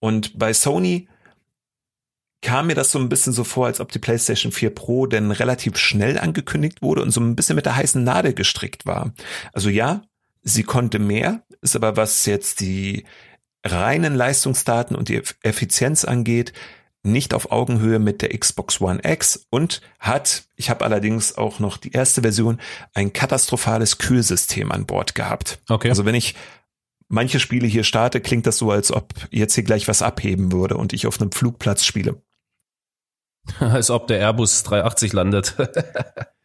Und 0.00 0.38
bei 0.38 0.54
Sony 0.54 1.06
kam 2.40 2.68
mir 2.68 2.74
das 2.74 2.90
so 2.90 2.98
ein 2.98 3.10
bisschen 3.10 3.34
so 3.34 3.44
vor, 3.44 3.66
als 3.66 3.78
ob 3.78 3.92
die 3.92 3.98
PlayStation 3.98 4.52
4 4.52 4.70
Pro 4.70 5.04
denn 5.04 5.30
relativ 5.32 5.76
schnell 5.76 6.18
angekündigt 6.18 6.80
wurde 6.80 7.02
und 7.02 7.10
so 7.10 7.20
ein 7.20 7.36
bisschen 7.36 7.56
mit 7.56 7.66
der 7.66 7.76
heißen 7.76 8.02
Nadel 8.02 8.32
gestrickt 8.32 8.86
war. 8.86 9.12
Also 9.52 9.68
ja, 9.68 10.02
sie 10.44 10.62
konnte 10.62 10.98
mehr, 10.98 11.42
ist 11.62 11.74
aber 11.74 11.96
was 11.96 12.26
jetzt 12.26 12.60
die 12.60 13.04
reinen 13.64 14.14
Leistungsdaten 14.14 14.94
und 14.94 15.08
die 15.08 15.22
Effizienz 15.42 16.04
angeht, 16.04 16.52
nicht 17.02 17.34
auf 17.34 17.50
Augenhöhe 17.50 17.98
mit 17.98 18.22
der 18.22 18.36
Xbox 18.38 18.80
One 18.80 19.00
X 19.04 19.46
und 19.50 19.80
hat, 19.98 20.44
ich 20.56 20.70
habe 20.70 20.84
allerdings 20.84 21.36
auch 21.36 21.58
noch 21.58 21.76
die 21.76 21.92
erste 21.92 22.22
Version, 22.22 22.60
ein 22.94 23.12
katastrophales 23.12 23.98
Kühlsystem 23.98 24.72
an 24.72 24.86
Bord 24.86 25.14
gehabt. 25.14 25.60
Okay. 25.68 25.88
Also 25.90 26.04
wenn 26.06 26.14
ich 26.14 26.34
manche 27.08 27.40
Spiele 27.40 27.66
hier 27.66 27.84
starte, 27.84 28.20
klingt 28.20 28.46
das 28.46 28.58
so, 28.58 28.70
als 28.70 28.90
ob 28.90 29.12
jetzt 29.30 29.54
hier 29.54 29.64
gleich 29.64 29.86
was 29.86 30.02
abheben 30.02 30.52
würde 30.52 30.76
und 30.76 30.92
ich 30.92 31.06
auf 31.06 31.20
einem 31.20 31.32
Flugplatz 31.32 31.84
spiele. 31.84 32.22
Als 33.60 33.90
ob 33.90 34.06
der 34.06 34.20
Airbus 34.20 34.62
380 34.62 35.12
landet. 35.12 35.54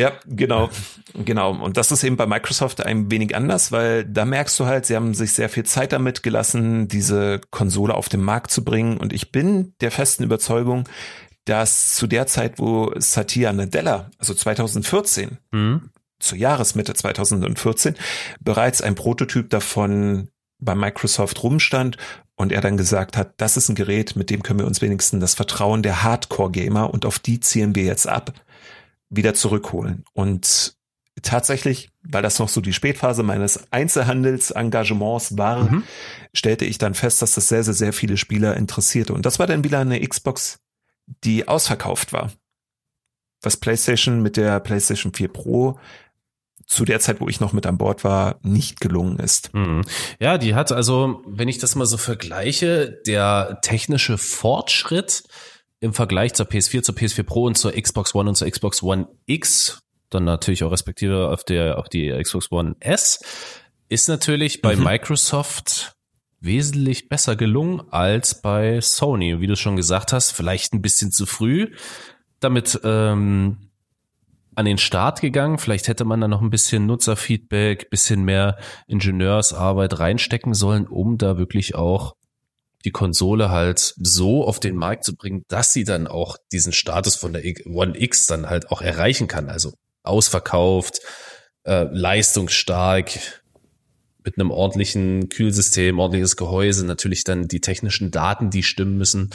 Ja, 0.00 0.12
genau, 0.24 0.70
genau. 1.12 1.52
Und 1.52 1.76
das 1.76 1.92
ist 1.92 2.02
eben 2.04 2.16
bei 2.16 2.24
Microsoft 2.26 2.82
ein 2.84 3.10
wenig 3.10 3.36
anders, 3.36 3.70
weil 3.70 4.06
da 4.06 4.24
merkst 4.24 4.58
du 4.58 4.64
halt, 4.64 4.86
sie 4.86 4.96
haben 4.96 5.12
sich 5.12 5.34
sehr 5.34 5.50
viel 5.50 5.64
Zeit 5.64 5.92
damit 5.92 6.22
gelassen, 6.22 6.88
diese 6.88 7.42
Konsole 7.50 7.94
auf 7.94 8.08
den 8.08 8.22
Markt 8.22 8.50
zu 8.50 8.64
bringen. 8.64 8.96
Und 8.96 9.12
ich 9.12 9.30
bin 9.30 9.74
der 9.82 9.90
festen 9.90 10.24
Überzeugung, 10.24 10.88
dass 11.44 11.94
zu 11.94 12.06
der 12.06 12.26
Zeit, 12.26 12.58
wo 12.58 12.94
Satya 12.96 13.52
Nadella, 13.52 14.10
also 14.16 14.32
2014, 14.32 15.36
mhm. 15.50 15.90
zur 16.18 16.38
Jahresmitte 16.38 16.94
2014, 16.94 17.94
bereits 18.40 18.80
ein 18.80 18.94
Prototyp 18.94 19.50
davon 19.50 20.30
bei 20.62 20.74
Microsoft 20.74 21.42
rumstand 21.42 21.98
und 22.36 22.52
er 22.52 22.62
dann 22.62 22.78
gesagt 22.78 23.18
hat, 23.18 23.34
das 23.36 23.58
ist 23.58 23.68
ein 23.68 23.74
Gerät, 23.74 24.16
mit 24.16 24.30
dem 24.30 24.42
können 24.42 24.60
wir 24.60 24.66
uns 24.66 24.80
wenigstens 24.80 25.20
das 25.20 25.34
Vertrauen 25.34 25.82
der 25.82 26.02
Hardcore-Gamer 26.02 26.88
und 26.90 27.04
auf 27.04 27.18
die 27.18 27.40
zielen 27.40 27.74
wir 27.74 27.84
jetzt 27.84 28.08
ab, 28.08 28.32
wieder 29.10 29.34
zurückholen. 29.34 30.04
Und 30.12 30.74
tatsächlich, 31.22 31.90
weil 32.02 32.22
das 32.22 32.38
noch 32.38 32.48
so 32.48 32.60
die 32.60 32.72
Spätphase 32.72 33.22
meines 33.22 33.70
Einzelhandelsengagements 33.72 35.36
war, 35.36 35.70
mhm. 35.70 35.84
stellte 36.32 36.64
ich 36.64 36.78
dann 36.78 36.94
fest, 36.94 37.20
dass 37.20 37.34
das 37.34 37.48
sehr, 37.48 37.64
sehr, 37.64 37.74
sehr 37.74 37.92
viele 37.92 38.16
Spieler 38.16 38.56
interessierte. 38.56 39.12
Und 39.12 39.26
das 39.26 39.38
war 39.38 39.46
dann 39.46 39.64
wieder 39.64 39.80
eine 39.80 40.00
Xbox, 40.00 40.60
die 41.24 41.48
ausverkauft 41.48 42.12
war. 42.12 42.32
Was 43.42 43.56
PlayStation 43.56 44.22
mit 44.22 44.36
der 44.36 44.60
PlayStation 44.60 45.12
4 45.12 45.28
Pro 45.28 45.78
zu 46.66 46.84
der 46.84 47.00
Zeit, 47.00 47.20
wo 47.20 47.28
ich 47.28 47.40
noch 47.40 47.52
mit 47.52 47.66
an 47.66 47.78
Bord 47.78 48.04
war, 48.04 48.38
nicht 48.42 48.80
gelungen 48.80 49.18
ist. 49.18 49.52
Mhm. 49.54 49.82
Ja, 50.20 50.38
die 50.38 50.54
hat 50.54 50.70
also, 50.70 51.20
wenn 51.26 51.48
ich 51.48 51.58
das 51.58 51.74
mal 51.74 51.86
so 51.86 51.96
vergleiche, 51.96 53.00
der 53.06 53.58
technische 53.62 54.18
Fortschritt 54.18 55.24
im 55.80 55.92
Vergleich 55.92 56.34
zur 56.34 56.46
PS4, 56.46 56.82
zur 56.82 56.94
PS4 56.94 57.22
Pro 57.22 57.44
und 57.44 57.56
zur 57.56 57.72
Xbox 57.72 58.14
One 58.14 58.28
und 58.28 58.34
zur 58.36 58.50
Xbox 58.50 58.82
One 58.82 59.08
X, 59.26 59.80
dann 60.10 60.24
natürlich 60.24 60.64
auch 60.64 60.72
respektive 60.72 61.28
auf 61.30 61.44
der, 61.44 61.78
auf 61.78 61.88
die 61.88 62.10
Xbox 62.10 62.50
One 62.52 62.76
S, 62.80 63.20
ist 63.88 64.08
natürlich 64.08 64.62
bei 64.62 64.76
mhm. 64.76 64.84
Microsoft 64.84 65.94
wesentlich 66.40 67.08
besser 67.08 67.36
gelungen 67.36 67.82
als 67.90 68.40
bei 68.40 68.80
Sony. 68.80 69.40
Wie 69.40 69.46
du 69.46 69.56
schon 69.56 69.76
gesagt 69.76 70.12
hast, 70.12 70.30
vielleicht 70.30 70.72
ein 70.72 70.82
bisschen 70.82 71.12
zu 71.12 71.26
früh 71.26 71.70
damit 72.40 72.80
ähm, 72.84 73.58
an 74.54 74.64
den 74.64 74.78
Start 74.78 75.20
gegangen. 75.20 75.58
Vielleicht 75.58 75.88
hätte 75.88 76.04
man 76.04 76.20
da 76.20 76.28
noch 76.28 76.40
ein 76.40 76.50
bisschen 76.50 76.86
Nutzerfeedback, 76.86 77.90
bisschen 77.90 78.24
mehr 78.24 78.58
Ingenieursarbeit 78.86 79.98
reinstecken 79.98 80.54
sollen, 80.54 80.86
um 80.86 81.18
da 81.18 81.38
wirklich 81.38 81.74
auch 81.74 82.16
die 82.84 82.90
Konsole 82.90 83.50
halt 83.50 83.94
so 83.98 84.44
auf 84.44 84.60
den 84.60 84.76
Markt 84.76 85.04
zu 85.04 85.14
bringen, 85.14 85.44
dass 85.48 85.72
sie 85.72 85.84
dann 85.84 86.06
auch 86.06 86.36
diesen 86.52 86.72
Status 86.72 87.16
von 87.16 87.32
der 87.32 87.42
One 87.66 88.00
X 88.00 88.26
dann 88.26 88.48
halt 88.48 88.70
auch 88.70 88.80
erreichen 88.80 89.28
kann. 89.28 89.48
Also 89.48 89.74
ausverkauft, 90.02 91.00
äh, 91.64 91.84
leistungsstark, 91.90 93.18
mit 94.24 94.38
einem 94.38 94.50
ordentlichen 94.50 95.28
Kühlsystem, 95.28 95.98
ordentliches 95.98 96.36
Gehäuse, 96.36 96.84
natürlich 96.84 97.24
dann 97.24 97.48
die 97.48 97.60
technischen 97.60 98.10
Daten, 98.10 98.50
die 98.50 98.62
stimmen 98.62 98.98
müssen. 98.98 99.30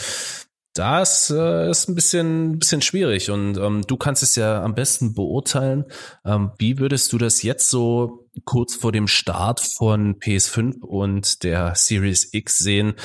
Das 0.73 1.29
äh, 1.29 1.69
ist 1.69 1.87
ein 1.87 1.95
bisschen, 1.95 2.59
bisschen 2.59 2.81
schwierig 2.81 3.31
und 3.31 3.57
ähm, 3.57 3.83
du 3.87 3.95
kannst 3.95 4.23
es 4.23 4.35
ja 4.35 4.61
am 4.61 4.75
besten 4.75 5.13
beurteilen. 5.13 5.85
Ähm, 6.25 6.51
wie 6.57 6.79
würdest 6.79 7.13
du 7.13 7.17
das 7.17 7.43
jetzt 7.43 7.69
so 7.69 8.27
kurz 8.43 8.75
vor 8.75 8.91
dem 8.91 9.07
Start 9.07 9.61
von 9.61 10.19
PS5 10.19 10.81
und 10.81 11.43
der 11.43 11.75
Series 11.75 12.33
X 12.33 12.57
sehen? 12.57 12.95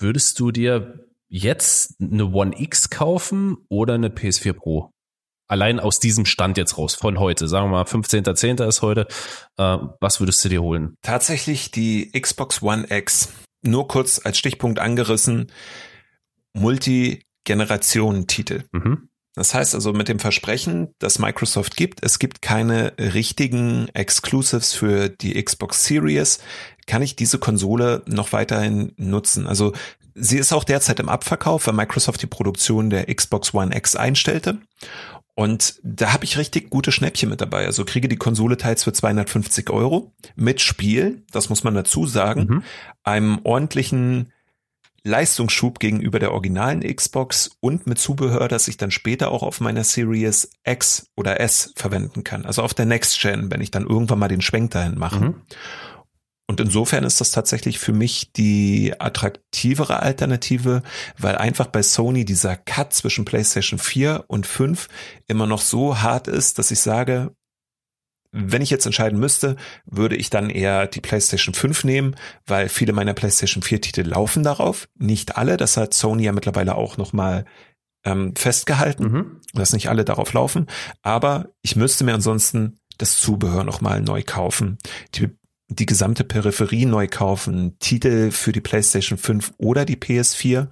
Würdest 0.00 0.40
du 0.40 0.50
dir 0.50 1.06
jetzt 1.28 2.00
eine 2.00 2.32
One 2.32 2.58
X 2.58 2.88
kaufen 2.88 3.58
oder 3.68 3.94
eine 3.94 4.08
PS4 4.08 4.54
Pro? 4.54 4.90
Allein 5.46 5.78
aus 5.78 6.00
diesem 6.00 6.24
Stand 6.24 6.56
jetzt 6.56 6.78
raus, 6.78 6.94
von 6.94 7.18
heute, 7.18 7.48
sagen 7.48 7.66
wir 7.66 7.72
mal 7.72 7.84
15.10. 7.84 8.66
ist 8.66 8.80
heute, 8.80 9.06
äh, 9.58 9.76
was 10.00 10.20
würdest 10.20 10.42
du 10.42 10.48
dir 10.48 10.62
holen? 10.62 10.94
Tatsächlich 11.02 11.70
die 11.70 12.10
Xbox 12.18 12.62
One 12.62 12.86
X. 12.88 13.34
Nur 13.62 13.88
kurz 13.88 14.24
als 14.24 14.38
Stichpunkt 14.38 14.78
angerissen 14.78 15.52
Multi-Generationen-Titel. 16.54 18.62
Mhm. 18.72 19.10
Das 19.34 19.54
heißt 19.54 19.74
also 19.74 19.92
mit 19.92 20.08
dem 20.08 20.18
Versprechen, 20.18 20.94
das 20.98 21.18
Microsoft 21.18 21.76
gibt, 21.76 22.02
es 22.02 22.18
gibt 22.18 22.42
keine 22.42 22.94
richtigen 22.98 23.88
Exclusives 23.92 24.72
für 24.72 25.08
die 25.08 25.42
Xbox 25.42 25.84
Series, 25.84 26.40
kann 26.90 27.02
ich 27.02 27.14
diese 27.14 27.38
Konsole 27.38 28.02
noch 28.06 28.32
weiterhin 28.32 28.90
nutzen. 28.96 29.46
Also 29.46 29.72
sie 30.16 30.38
ist 30.38 30.52
auch 30.52 30.64
derzeit 30.64 30.98
im 30.98 31.08
Abverkauf, 31.08 31.68
weil 31.68 31.74
Microsoft 31.74 32.20
die 32.20 32.26
Produktion 32.26 32.90
der 32.90 33.14
Xbox 33.14 33.54
One 33.54 33.76
X 33.76 33.94
einstellte. 33.94 34.58
Und 35.36 35.76
da 35.84 36.12
habe 36.12 36.24
ich 36.24 36.36
richtig 36.36 36.68
gute 36.68 36.90
Schnäppchen 36.90 37.30
mit 37.30 37.40
dabei. 37.40 37.64
Also 37.64 37.84
kriege 37.84 38.08
die 38.08 38.16
Konsole 38.16 38.56
teils 38.56 38.82
für 38.82 38.92
250 38.92 39.70
Euro 39.70 40.12
mit 40.34 40.60
Spiel, 40.60 41.22
das 41.30 41.48
muss 41.48 41.62
man 41.62 41.74
dazu 41.74 42.06
sagen, 42.06 42.46
mhm. 42.48 42.62
einem 43.04 43.38
ordentlichen 43.44 44.32
Leistungsschub 45.04 45.78
gegenüber 45.78 46.18
der 46.18 46.32
originalen 46.32 46.80
Xbox 46.82 47.52
und 47.60 47.86
mit 47.86 48.00
Zubehör, 48.00 48.48
das 48.48 48.66
ich 48.66 48.78
dann 48.78 48.90
später 48.90 49.30
auch 49.30 49.44
auf 49.44 49.60
meiner 49.60 49.84
Series 49.84 50.50
X 50.64 51.06
oder 51.16 51.38
S 51.38 51.72
verwenden 51.76 52.24
kann. 52.24 52.44
Also 52.44 52.62
auf 52.62 52.74
der 52.74 52.84
Next 52.84 53.20
Gen, 53.20 53.48
wenn 53.52 53.60
ich 53.60 53.70
dann 53.70 53.86
irgendwann 53.86 54.18
mal 54.18 54.28
den 54.28 54.42
Schwenk 54.42 54.72
dahin 54.72 54.98
mache. 54.98 55.20
Mhm. 55.20 55.34
Und 56.50 56.58
insofern 56.58 57.04
ist 57.04 57.20
das 57.20 57.30
tatsächlich 57.30 57.78
für 57.78 57.92
mich 57.92 58.32
die 58.32 58.92
attraktivere 58.98 60.02
Alternative, 60.02 60.82
weil 61.16 61.36
einfach 61.36 61.68
bei 61.68 61.80
Sony 61.80 62.24
dieser 62.24 62.56
Cut 62.56 62.92
zwischen 62.92 63.24
PlayStation 63.24 63.78
4 63.78 64.24
und 64.26 64.48
5 64.48 64.88
immer 65.28 65.46
noch 65.46 65.60
so 65.60 66.00
hart 66.00 66.26
ist, 66.26 66.58
dass 66.58 66.72
ich 66.72 66.80
sage, 66.80 67.36
wenn 68.32 68.62
ich 68.62 68.70
jetzt 68.70 68.84
entscheiden 68.84 69.20
müsste, 69.20 69.54
würde 69.84 70.16
ich 70.16 70.28
dann 70.28 70.50
eher 70.50 70.88
die 70.88 71.00
PlayStation 71.00 71.54
5 71.54 71.84
nehmen, 71.84 72.16
weil 72.46 72.68
viele 72.68 72.92
meiner 72.92 73.14
PlayStation 73.14 73.62
4 73.62 73.80
Titel 73.80 74.02
laufen 74.02 74.42
darauf. 74.42 74.88
Nicht 74.98 75.36
alle, 75.36 75.56
das 75.56 75.76
hat 75.76 75.94
Sony 75.94 76.24
ja 76.24 76.32
mittlerweile 76.32 76.74
auch 76.74 76.96
nochmal 76.96 77.44
ähm, 78.04 78.34
festgehalten, 78.34 79.04
mhm. 79.04 79.40
dass 79.54 79.72
nicht 79.72 79.88
alle 79.88 80.04
darauf 80.04 80.32
laufen. 80.32 80.66
Aber 81.02 81.50
ich 81.62 81.76
müsste 81.76 82.02
mir 82.02 82.14
ansonsten 82.14 82.80
das 82.98 83.20
Zubehör 83.20 83.62
nochmal 83.62 84.02
neu 84.02 84.24
kaufen, 84.26 84.78
die, 85.14 85.28
die 85.70 85.86
gesamte 85.86 86.24
Peripherie 86.24 86.84
neu 86.84 87.06
kaufen, 87.08 87.78
Titel 87.78 88.32
für 88.32 88.52
die 88.52 88.60
PlayStation 88.60 89.16
5 89.16 89.52
oder 89.56 89.84
die 89.84 89.96
PS4, 89.96 90.66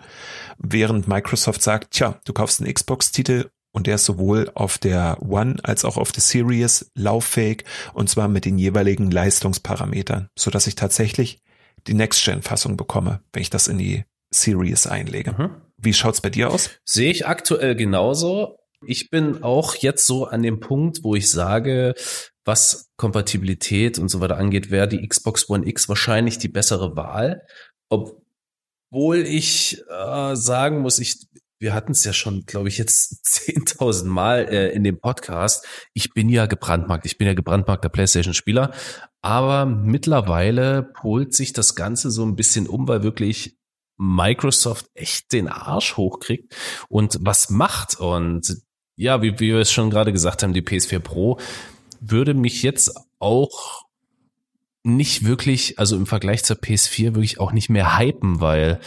während 0.59 1.07
Microsoft 1.07 1.63
sagt, 1.63 1.93
tja, 1.93 2.21
du 2.25 2.33
kaufst 2.33 2.61
einen 2.61 2.73
Xbox-Titel 2.73 3.47
und 3.73 3.87
der 3.87 3.95
ist 3.95 4.05
sowohl 4.05 4.51
auf 4.55 4.77
der 4.77 5.19
One 5.23 5.57
als 5.63 5.85
auch 5.85 5.97
auf 5.97 6.11
der 6.11 6.23
Series 6.23 6.91
lauffähig 6.95 7.65
und 7.95 8.11
zwar 8.11 8.27
mit 8.27 8.45
den 8.45 8.59
jeweiligen 8.59 9.11
Leistungsparametern, 9.11 10.29
so 10.37 10.51
dass 10.51 10.67
ich 10.67 10.75
tatsächlich 10.75 11.41
die 11.87 11.95
Next-Gen-Fassung 11.95 12.77
bekomme, 12.77 13.21
wenn 13.33 13.43
ich 13.43 13.51
das 13.51 13.69
in 13.69 13.79
die 13.79 14.05
Series 14.31 14.87
einlege. 14.89 15.33
Mhm. 15.33 15.51
Wie 15.77 15.95
schaut's 15.95 16.21
bei 16.21 16.31
dir 16.31 16.51
aus? 16.51 16.71
Sehe 16.85 17.11
ich 17.11 17.27
aktuell 17.27 17.77
genauso. 17.77 18.57
Ich 18.85 19.11
bin 19.11 19.43
auch 19.43 19.77
jetzt 19.77 20.07
so 20.07 20.27
an 20.27 20.43
dem 20.43 20.61
Punkt, 20.61 21.05
wo 21.05 21.15
ich 21.15 21.31
sage, 21.31 21.95
was 22.49 22.91
Kompatibilität 22.97 24.01
und 24.01 24.09
so 24.09 24.21
weiter 24.21 24.39
angeht, 24.39 24.73
wäre 24.73 24.89
die 24.89 25.07
Xbox 25.07 25.49
One 25.49 25.69
X 25.69 25.89
wahrscheinlich 25.89 26.39
die 26.39 26.49
bessere 26.49 26.97
Wahl. 26.97 27.47
Obwohl 27.89 29.19
ich 29.19 29.81
äh, 29.89 30.35
sagen 30.35 30.81
muss, 30.81 30.99
ich 30.99 31.29
wir 31.61 31.75
hatten 31.75 31.93
es 31.93 32.05
ja 32.05 32.13
schon, 32.13 32.45
glaube 32.47 32.69
ich, 32.69 32.79
jetzt 32.79 33.25
10.000 33.27 34.05
Mal 34.07 34.49
äh, 34.49 34.71
in 34.71 34.85
dem 34.85 35.01
Podcast. 35.01 35.67
Ich 35.93 36.15
bin 36.15 36.29
ja 36.29 36.47
gebrandmarkt. 36.47 37.07
Ich 37.07 37.19
bin 37.19 37.27
ja 37.27 37.35
gebrandmarkter 37.35 37.89
PlayStation-Spieler. 37.89 38.73
Aber 39.23 39.67
mittlerweile 39.67 40.83
polt 40.83 41.35
sich 41.35 41.53
das 41.53 41.75
Ganze 41.75 42.11
so 42.11 42.25
ein 42.25 42.37
bisschen 42.37 42.69
um, 42.69 42.87
weil 42.87 43.03
wirklich 43.03 43.57
Microsoft 43.97 44.87
echt 44.95 45.33
den 45.33 45.49
Arsch 45.49 45.97
hochkriegt 45.97 46.55
und 46.89 47.19
was 47.21 47.51
macht. 47.51 47.99
Und 47.99 48.63
ja, 48.97 49.21
wie, 49.23 49.41
wie 49.41 49.53
wir 49.53 49.59
es 49.59 49.73
schon 49.73 49.91
gerade 49.91 50.13
gesagt 50.13 50.43
haben, 50.45 50.53
die 50.53 50.63
PS4 50.63 51.01
Pro 51.01 51.41
würde 52.01 52.35
mich 52.35 52.63
jetzt 52.63 52.95
auch 53.19 53.85
nicht 54.85 55.25
wirklich, 55.25 55.79
also 55.79 55.97
im 55.97 56.07
Vergleich 56.07 56.45
zur 56.45 56.57
PS4 56.57 57.15
wirklich 57.15 57.41
auch 57.41 57.53
nicht 57.53 57.69
mehr 57.69 57.99
hypen, 57.99 58.41
weil 58.41 58.81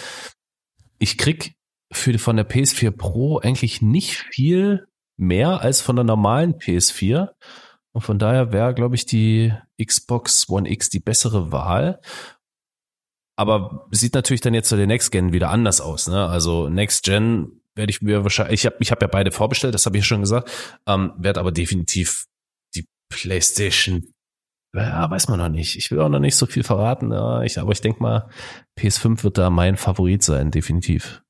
ich 1.00 1.18
krieg 1.18 1.56
für 1.92 2.18
von 2.18 2.38
der 2.38 2.50
PS4 2.50 2.92
Pro 2.92 3.40
eigentlich 3.40 3.82
nicht 3.82 4.16
viel 4.32 4.88
mehr 5.18 5.62
als 5.62 5.82
von 5.82 5.96
der 5.96 6.06
normalen 6.06 6.54
PS4. 6.54 7.30
Und 7.94 8.02
von 8.02 8.18
daher 8.18 8.54
wäre, 8.54 8.74
glaube 8.74 8.96
ich, 8.96 9.06
die 9.06 9.54
Xbox 9.84 10.50
One 10.50 10.70
X 10.70 10.90
die 10.90 11.00
bessere 11.00 11.52
Wahl. 11.52 12.00
Aber 13.36 13.88
sieht 13.92 14.14
natürlich 14.14 14.42
dann 14.42 14.54
jetzt 14.54 14.70
zu 14.70 14.78
der 14.78 14.88
Next 14.88 15.12
Gen 15.12 15.34
wieder 15.34 15.50
anders 15.50 15.82
aus. 15.82 16.08
Ne? 16.08 16.26
Also 16.28 16.70
Next 16.70 17.04
Gen 17.04 17.62
werde 17.76 17.90
ich 17.90 18.02
mir 18.02 18.24
wahrscheinlich, 18.24 18.62
ich 18.62 18.66
habe 18.66 18.78
ich 18.80 18.92
hab 18.92 19.02
ja 19.02 19.08
beide 19.08 19.32
vorbestellt, 19.32 19.74
das 19.74 19.86
habe 19.86 19.98
ich 19.98 20.06
schon 20.06 20.22
gesagt, 20.22 20.52
ähm, 20.88 21.14
werde 21.18 21.40
aber 21.40 21.52
definitiv 21.52 22.28
PlayStation, 23.12 24.08
ja, 24.74 25.10
weiß 25.12 25.28
man 25.28 25.38
noch 25.38 25.50
nicht. 25.50 25.78
Ich 25.78 25.92
will 25.92 26.00
auch 26.00 26.10
noch 26.10 26.20
nicht 26.20 26.36
so 26.36 26.46
viel 26.46 26.64
verraten, 26.64 27.12
ja, 27.12 27.44
ich, 27.44 27.60
aber 27.60 27.74
ich 27.74 27.82
denke 27.82 28.02
mal, 28.02 28.30
PS5 28.80 29.24
wird 29.24 29.38
da 29.38 29.50
mein 29.50 29.78
Favorit 29.78 30.24
sein, 30.24 30.50
definitiv. 30.50 31.22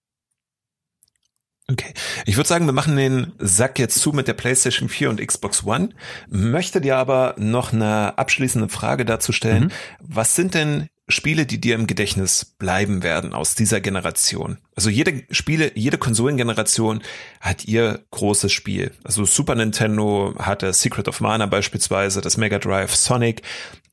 Okay. 1.69 1.93
Ich 2.25 2.37
würde 2.37 2.47
sagen, 2.47 2.65
wir 2.65 2.73
machen 2.73 2.95
den 2.95 3.33
Sack 3.37 3.79
jetzt 3.79 3.99
zu 3.99 4.11
mit 4.11 4.27
der 4.27 4.33
PlayStation 4.33 4.89
4 4.89 5.09
und 5.09 5.25
Xbox 5.25 5.63
One. 5.65 5.89
Möchte 6.29 6.81
dir 6.81 6.97
aber 6.97 7.35
noch 7.37 7.71
eine 7.71 8.17
abschließende 8.17 8.67
Frage 8.67 9.05
dazu 9.05 9.31
stellen. 9.31 9.65
Mhm. 9.65 9.71
Was 9.99 10.35
sind 10.35 10.53
denn 10.53 10.87
Spiele, 11.11 11.45
die 11.45 11.61
dir 11.61 11.75
im 11.75 11.87
Gedächtnis 11.87 12.45
bleiben 12.57 13.03
werden 13.03 13.33
aus 13.33 13.55
dieser 13.55 13.81
Generation? 13.81 14.57
Also 14.75 14.89
jede 14.89 15.23
Spiele, 15.31 15.71
jede 15.75 15.97
Konsolengeneration 15.97 17.01
hat 17.39 17.65
ihr 17.65 18.03
großes 18.11 18.51
Spiel. 18.51 18.91
Also 19.03 19.25
Super 19.25 19.55
Nintendo 19.55 20.33
hatte 20.39 20.73
Secret 20.73 21.07
of 21.07 21.21
Mana 21.21 21.45
beispielsweise, 21.45 22.21
das 22.21 22.37
Mega 22.37 22.59
Drive 22.59 22.95
Sonic, 22.95 23.43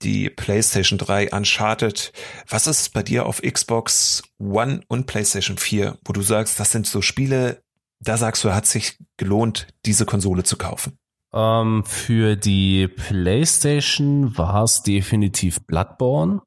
die 0.02 0.30
PlayStation 0.30 0.98
3 0.98 1.32
Uncharted. 1.32 2.12
Was 2.48 2.66
ist 2.66 2.92
bei 2.92 3.02
dir 3.02 3.26
auf 3.26 3.42
Xbox 3.42 4.22
One 4.38 4.80
und 4.88 5.06
PlayStation 5.06 5.58
4, 5.58 5.98
wo 6.04 6.12
du 6.12 6.22
sagst, 6.22 6.58
das 6.60 6.70
sind 6.70 6.86
so 6.86 7.02
Spiele, 7.02 7.62
da 8.00 8.16
sagst 8.16 8.44
du, 8.44 8.54
hat 8.54 8.66
sich 8.66 8.98
gelohnt, 9.16 9.66
diese 9.84 10.06
Konsole 10.06 10.44
zu 10.44 10.56
kaufen? 10.56 10.98
Ähm, 11.32 11.84
für 11.84 12.36
die 12.36 12.88
PlayStation 12.88 14.36
war 14.38 14.64
es 14.64 14.82
definitiv 14.82 15.60
Bloodborne 15.66 16.40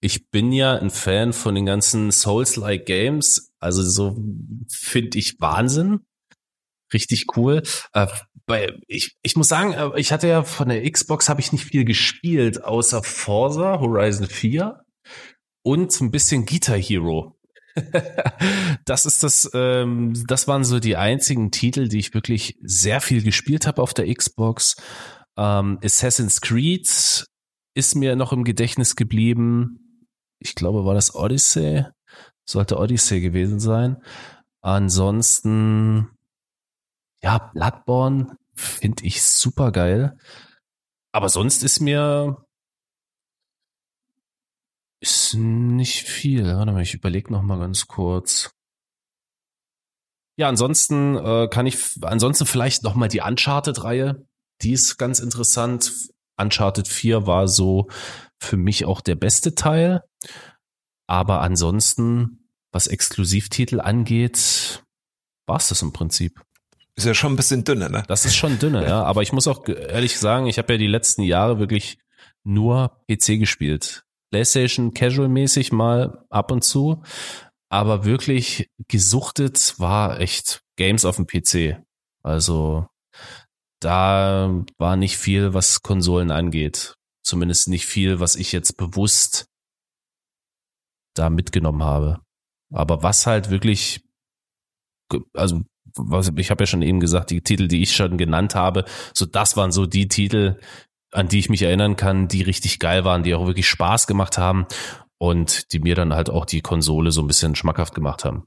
ich 0.00 0.30
bin 0.30 0.52
ja 0.52 0.76
ein 0.76 0.90
Fan 0.90 1.32
von 1.32 1.54
den 1.54 1.66
ganzen 1.66 2.10
Souls-like 2.10 2.86
Games. 2.86 3.52
Also 3.58 3.82
so 3.82 4.16
finde 4.68 5.18
ich 5.18 5.40
Wahnsinn. 5.40 6.00
Richtig 6.92 7.36
cool. 7.36 7.62
Äh, 7.92 8.06
ich, 8.86 9.16
ich 9.22 9.36
muss 9.36 9.48
sagen, 9.48 9.74
äh, 9.74 10.00
ich 10.00 10.12
hatte 10.12 10.26
ja 10.26 10.42
von 10.42 10.68
der 10.68 10.90
Xbox 10.90 11.28
habe 11.28 11.40
ich 11.40 11.52
nicht 11.52 11.66
viel 11.66 11.84
gespielt, 11.84 12.64
außer 12.64 13.02
Forza 13.02 13.78
Horizon 13.78 14.26
4 14.26 14.80
und 15.62 16.00
ein 16.00 16.10
bisschen 16.10 16.46
Guitar 16.46 16.78
Hero. 16.78 17.36
das 18.84 19.06
ist 19.06 19.22
das, 19.22 19.50
ähm, 19.54 20.14
das 20.26 20.48
waren 20.48 20.64
so 20.64 20.80
die 20.80 20.96
einzigen 20.96 21.50
Titel, 21.50 21.88
die 21.88 21.98
ich 21.98 22.14
wirklich 22.14 22.58
sehr 22.62 23.00
viel 23.00 23.22
gespielt 23.22 23.66
habe 23.66 23.82
auf 23.82 23.94
der 23.94 24.12
Xbox. 24.12 24.76
Ähm, 25.36 25.78
Assassin's 25.84 26.40
Creed 26.40 27.26
ist 27.74 27.94
mir 27.94 28.16
noch 28.16 28.32
im 28.32 28.42
Gedächtnis 28.42 28.96
geblieben 28.96 29.89
ich 30.40 30.54
glaube, 30.54 30.84
war 30.84 30.94
das 30.94 31.14
Odyssey? 31.14 31.84
Sollte 32.44 32.78
Odyssey 32.78 33.20
gewesen 33.20 33.60
sein. 33.60 34.02
Ansonsten, 34.60 36.10
ja, 37.22 37.38
Bloodborne 37.54 38.36
finde 38.54 39.04
ich 39.04 39.22
super 39.22 39.70
geil. 39.70 40.18
Aber 41.12 41.28
sonst 41.28 41.62
ist 41.62 41.80
mir 41.80 42.44
ist 45.00 45.34
nicht 45.34 46.02
viel. 46.06 46.44
Warte 46.44 46.72
mal, 46.72 46.82
ich 46.82 46.94
überlege 46.94 47.32
noch 47.32 47.42
mal 47.42 47.58
ganz 47.58 47.86
kurz. 47.86 48.50
Ja, 50.36 50.48
ansonsten 50.48 51.16
äh, 51.16 51.48
kann 51.48 51.66
ich, 51.66 51.78
ansonsten 52.02 52.46
vielleicht 52.46 52.82
noch 52.82 52.94
mal 52.94 53.08
die 53.08 53.20
Uncharted-Reihe. 53.20 54.26
Die 54.62 54.72
ist 54.72 54.98
ganz 54.98 55.18
interessant. 55.20 56.10
Uncharted 56.36 56.88
4 56.88 57.26
war 57.26 57.48
so 57.48 57.88
für 58.40 58.56
mich 58.56 58.84
auch 58.84 59.00
der 59.00 59.14
beste 59.14 59.54
Teil. 59.54 60.02
Aber 61.06 61.40
ansonsten, 61.40 62.48
was 62.72 62.86
Exklusivtitel 62.86 63.80
angeht, 63.80 64.82
war 65.46 65.56
es 65.56 65.68
das 65.68 65.82
im 65.82 65.92
Prinzip. 65.92 66.40
Ist 66.96 67.06
ja 67.06 67.14
schon 67.14 67.32
ein 67.32 67.36
bisschen 67.36 67.64
dünner, 67.64 67.88
ne? 67.88 68.02
Das 68.08 68.24
ist 68.24 68.36
schon 68.36 68.58
dünner, 68.58 68.86
ja. 68.86 69.02
Aber 69.02 69.22
ich 69.22 69.32
muss 69.32 69.48
auch 69.48 69.66
ehrlich 69.66 70.18
sagen, 70.18 70.46
ich 70.46 70.58
habe 70.58 70.74
ja 70.74 70.78
die 70.78 70.86
letzten 70.86 71.22
Jahre 71.22 71.58
wirklich 71.58 71.98
nur 72.44 73.02
PC 73.08 73.38
gespielt. 73.38 74.04
PlayStation 74.30 74.92
casual-mäßig 74.92 75.72
mal 75.72 76.24
ab 76.30 76.50
und 76.50 76.62
zu. 76.62 77.02
Aber 77.68 78.04
wirklich 78.04 78.68
gesuchtet 78.88 79.74
war 79.78 80.20
echt 80.20 80.62
Games 80.76 81.04
auf 81.04 81.16
dem 81.16 81.26
PC. 81.26 81.82
Also 82.22 82.86
da 83.80 84.64
war 84.78 84.96
nicht 84.96 85.16
viel, 85.16 85.54
was 85.54 85.82
Konsolen 85.82 86.30
angeht. 86.30 86.96
Zumindest 87.30 87.68
nicht 87.68 87.86
viel, 87.86 88.18
was 88.18 88.34
ich 88.34 88.50
jetzt 88.50 88.76
bewusst 88.76 89.46
da 91.14 91.30
mitgenommen 91.30 91.84
habe. 91.84 92.20
Aber 92.72 93.04
was 93.04 93.24
halt 93.24 93.50
wirklich, 93.50 94.04
also 95.32 95.62
was, 95.94 96.32
ich 96.34 96.50
habe 96.50 96.64
ja 96.64 96.66
schon 96.66 96.82
eben 96.82 96.98
gesagt, 96.98 97.30
die 97.30 97.40
Titel, 97.40 97.68
die 97.68 97.82
ich 97.82 97.94
schon 97.94 98.18
genannt 98.18 98.56
habe, 98.56 98.84
so 99.14 99.26
das 99.26 99.56
waren 99.56 99.70
so 99.70 99.86
die 99.86 100.08
Titel, 100.08 100.58
an 101.12 101.28
die 101.28 101.38
ich 101.38 101.48
mich 101.48 101.62
erinnern 101.62 101.94
kann, 101.94 102.26
die 102.26 102.42
richtig 102.42 102.80
geil 102.80 103.04
waren, 103.04 103.22
die 103.22 103.36
auch 103.36 103.46
wirklich 103.46 103.68
Spaß 103.68 104.08
gemacht 104.08 104.36
haben 104.36 104.66
und 105.18 105.72
die 105.72 105.78
mir 105.78 105.94
dann 105.94 106.12
halt 106.12 106.30
auch 106.30 106.46
die 106.46 106.62
Konsole 106.62 107.12
so 107.12 107.20
ein 107.20 107.28
bisschen 107.28 107.54
schmackhaft 107.54 107.94
gemacht 107.94 108.24
haben. 108.24 108.42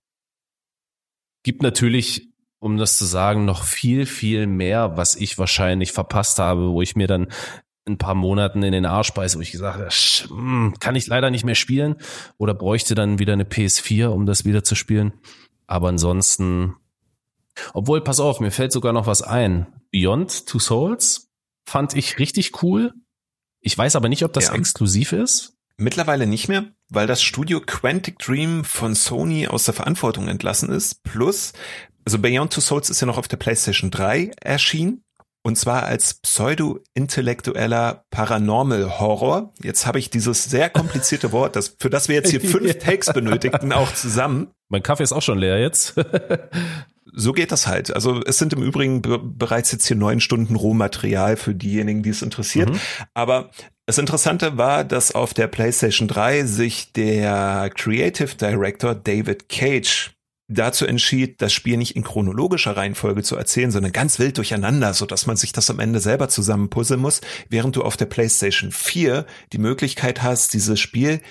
Gibt 1.44 1.62
natürlich, 1.62 2.28
um 2.60 2.76
das 2.76 2.98
zu 2.98 3.06
sagen, 3.06 3.46
noch 3.46 3.64
viel, 3.64 4.06
viel 4.06 4.46
mehr, 4.46 4.98
was 4.98 5.16
ich 5.16 5.38
wahrscheinlich 5.38 5.94
verpasst 5.94 6.38
habe, 6.38 6.72
wo 6.72 6.82
ich 6.82 6.98
mir 6.98 7.08
dann 7.08 7.32
ein 7.86 7.98
paar 7.98 8.16
Monaten 8.16 8.64
in 8.64 8.72
den 8.72 8.86
Arsch 8.86 9.14
beiße, 9.14 9.38
wo 9.38 9.42
ich 9.42 9.52
gesagt 9.52 9.78
habe, 9.78 9.90
hm, 9.90 10.76
kann 10.80 10.96
ich 10.96 11.08
leider 11.08 11.30
nicht 11.30 11.44
mehr 11.44 11.56
spielen 11.56 11.96
oder 12.38 12.54
bräuchte 12.54 12.96
dann 12.96 13.20
wieder 13.20 13.34
eine 13.34 13.44
PS4, 13.44 14.08
um 14.08 14.26
das 14.26 14.46
wieder 14.46 14.64
zu 14.64 14.76
spielen. 14.76 15.14
Aber 15.68 15.90
ansonsten, 15.90 16.76
obwohl, 17.74 18.02
pass 18.02 18.20
auf, 18.20 18.40
mir 18.40 18.52
fällt 18.52 18.72
sogar 18.72 18.94
noch 18.94 19.08
was 19.08 19.22
ein. 19.22 19.68
Beyond 19.92 20.48
Two 20.48 20.60
Souls 20.60 21.30
fand 21.66 21.96
ich 21.96 22.20
richtig 22.20 22.64
cool. 22.64 22.94
Ich 23.60 23.78
weiß 23.78 23.96
aber 23.96 24.10
nicht, 24.10 24.24
ob 24.24 24.34
das 24.34 24.48
ja. 24.48 24.56
exklusiv 24.56 25.12
ist. 25.12 25.58
Mittlerweile 25.78 26.28
nicht 26.28 26.48
mehr, 26.48 26.72
weil 26.90 27.08
das 27.08 27.24
Studio 27.24 27.60
Quantic 27.60 28.20
Dream 28.20 28.64
von 28.64 28.94
Sony 28.96 29.48
aus 29.48 29.66
der 29.66 29.74
Verantwortung 29.74 30.28
entlassen 30.28 30.70
ist. 30.70 31.04
Plus, 31.04 31.54
also 32.06 32.20
Beyond 32.20 32.54
Two 32.54 32.62
Souls 32.62 32.90
ist 32.90 33.02
ja 33.02 33.08
noch 33.08 33.18
auf 33.18 33.28
der 33.28 33.38
PlayStation 33.38 33.90
3 33.90 34.32
erschienen. 34.40 35.03
Und 35.46 35.58
zwar 35.58 35.84
als 35.84 36.16
pseudo-intellektueller 36.16 38.06
Paranormal 38.10 39.00
Horror. 39.00 39.54
Jetzt 39.62 39.86
habe 39.86 40.00
ich 40.00 40.10
dieses 40.10 40.46
sehr 40.46 40.70
komplizierte 40.70 41.34
Wort, 41.34 41.58
das, 41.58 41.76
für 41.80 41.90
das 41.90 42.08
wir 42.08 42.16
jetzt 42.16 42.32
hier 42.32 42.40
fünf 42.40 42.74
Takes 42.80 43.12
benötigten, 43.12 43.74
auch 43.74 43.94
zusammen. 43.94 44.48
Mein 44.70 44.84
Kaffee 44.84 45.04
ist 45.04 45.12
auch 45.12 45.22
schon 45.22 45.38
leer 45.38 45.60
jetzt. 45.60 45.96
so 47.14 47.34
geht 47.34 47.52
das 47.52 47.68
halt. 47.68 47.94
Also 47.94 48.22
es 48.26 48.38
sind 48.38 48.54
im 48.54 48.64
Übrigen 48.64 49.02
bereits 49.02 49.74
jetzt 49.74 49.86
hier 49.86 49.98
neun 49.98 50.22
Stunden 50.22 50.56
Rohmaterial 50.56 51.36
für 51.36 51.54
diejenigen, 51.54 52.04
die 52.04 52.10
es 52.10 52.22
interessiert. 52.22 52.70
Mhm. 52.70 52.80
Aber 53.14 53.52
das 53.86 53.98
Interessante 53.98 54.58
war, 54.58 54.86
dass 54.86 55.14
auf 55.14 55.34
der 55.34 55.48
PlayStation 55.48 56.08
3 56.08 56.46
sich 56.46 56.94
der 56.94 57.70
Creative 57.76 58.36
Director 58.36 58.96
David 58.96 59.50
Cage 59.50 60.13
dazu 60.54 60.86
entschied, 60.86 61.42
das 61.42 61.54
Spiel 61.54 61.78
nicht 61.78 61.96
in 61.96 62.04
chronologischer 62.04 62.76
Reihenfolge 62.76 63.24
zu 63.24 63.36
erzählen, 63.36 63.72
sondern 63.72 63.92
ganz 63.92 64.20
wild 64.20 64.38
durcheinander, 64.38 64.94
so 64.94 65.06
dass 65.06 65.26
man 65.26 65.38
sich 65.38 65.52
das 65.52 65.70
am 65.70 65.80
Ende 65.80 66.00
selber 66.00 66.30
zusammenpuzzeln 66.30 67.00
muss, 67.00 67.22
während 67.50 67.76
du 67.76 67.84
auf 67.84 67.98
der 67.98 68.06
PlayStation 68.06 68.72
4 68.72 69.26
die 69.52 69.58
Möglichkeit 69.58 70.24
hast, 70.24 70.54
dieses 70.54 70.80
Spiel 70.80 71.22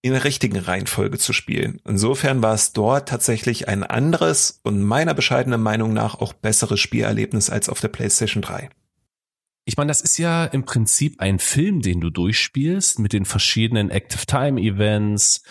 in 0.00 0.12
der 0.12 0.24
richtigen 0.24 0.58
Reihenfolge 0.58 1.18
zu 1.18 1.32
spielen. 1.32 1.80
Insofern 1.84 2.40
war 2.42 2.54
es 2.54 2.72
dort 2.72 3.08
tatsächlich 3.08 3.68
ein 3.68 3.82
anderes 3.82 4.60
und 4.62 4.82
meiner 4.82 5.14
bescheidenen 5.14 5.60
Meinung 5.60 5.92
nach 5.92 6.14
auch 6.14 6.32
besseres 6.32 6.80
Spielerlebnis 6.80 7.50
als 7.50 7.68
auf 7.68 7.80
der 7.80 7.88
PlayStation 7.88 8.42
3. 8.42 8.70
Ich 9.64 9.76
meine, 9.76 9.88
das 9.88 10.00
ist 10.00 10.16
ja 10.16 10.46
im 10.46 10.64
Prinzip 10.64 11.20
ein 11.20 11.38
Film, 11.38 11.82
den 11.82 12.00
du 12.00 12.08
durchspielst 12.10 13.00
mit 13.00 13.12
den 13.12 13.24
verschiedenen 13.24 13.90
Active 13.90 14.24
Time 14.24 14.58
Events, 14.60 15.42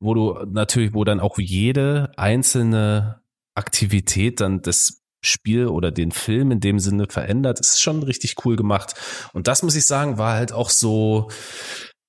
wo 0.00 0.14
du 0.14 0.34
natürlich, 0.50 0.94
wo 0.94 1.04
dann 1.04 1.20
auch 1.20 1.38
jede 1.38 2.10
einzelne 2.16 3.20
Aktivität 3.54 4.40
dann 4.40 4.62
das 4.62 5.02
Spiel 5.22 5.66
oder 5.66 5.90
den 5.90 6.12
Film 6.12 6.50
in 6.50 6.60
dem 6.60 6.78
Sinne 6.78 7.06
verändert, 7.08 7.60
ist 7.60 7.82
schon 7.82 8.02
richtig 8.02 8.36
cool 8.44 8.56
gemacht. 8.56 8.94
Und 9.34 9.46
das 9.46 9.62
muss 9.62 9.76
ich 9.76 9.86
sagen, 9.86 10.16
war 10.16 10.32
halt 10.34 10.52
auch 10.52 10.70
so, 10.70 11.30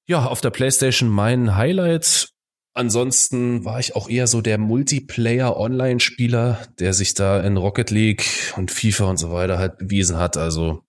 ja, 0.07 0.25
auf 0.25 0.41
der 0.41 0.51
PlayStation 0.51 1.09
mein 1.09 1.57
Highlight. 1.57 2.29
Ansonsten 2.73 3.65
war 3.65 3.81
ich 3.81 3.97
auch 3.97 4.09
eher 4.09 4.27
so 4.27 4.39
der 4.39 4.57
Multiplayer-Online-Spieler, 4.57 6.59
der 6.79 6.93
sich 6.93 7.13
da 7.13 7.41
in 7.41 7.57
Rocket 7.57 7.91
League 7.91 8.53
und 8.55 8.71
FIFA 8.71 9.05
und 9.05 9.17
so 9.17 9.33
weiter 9.33 9.59
halt 9.59 9.77
bewiesen 9.77 10.17
hat. 10.17 10.37
Also 10.37 10.83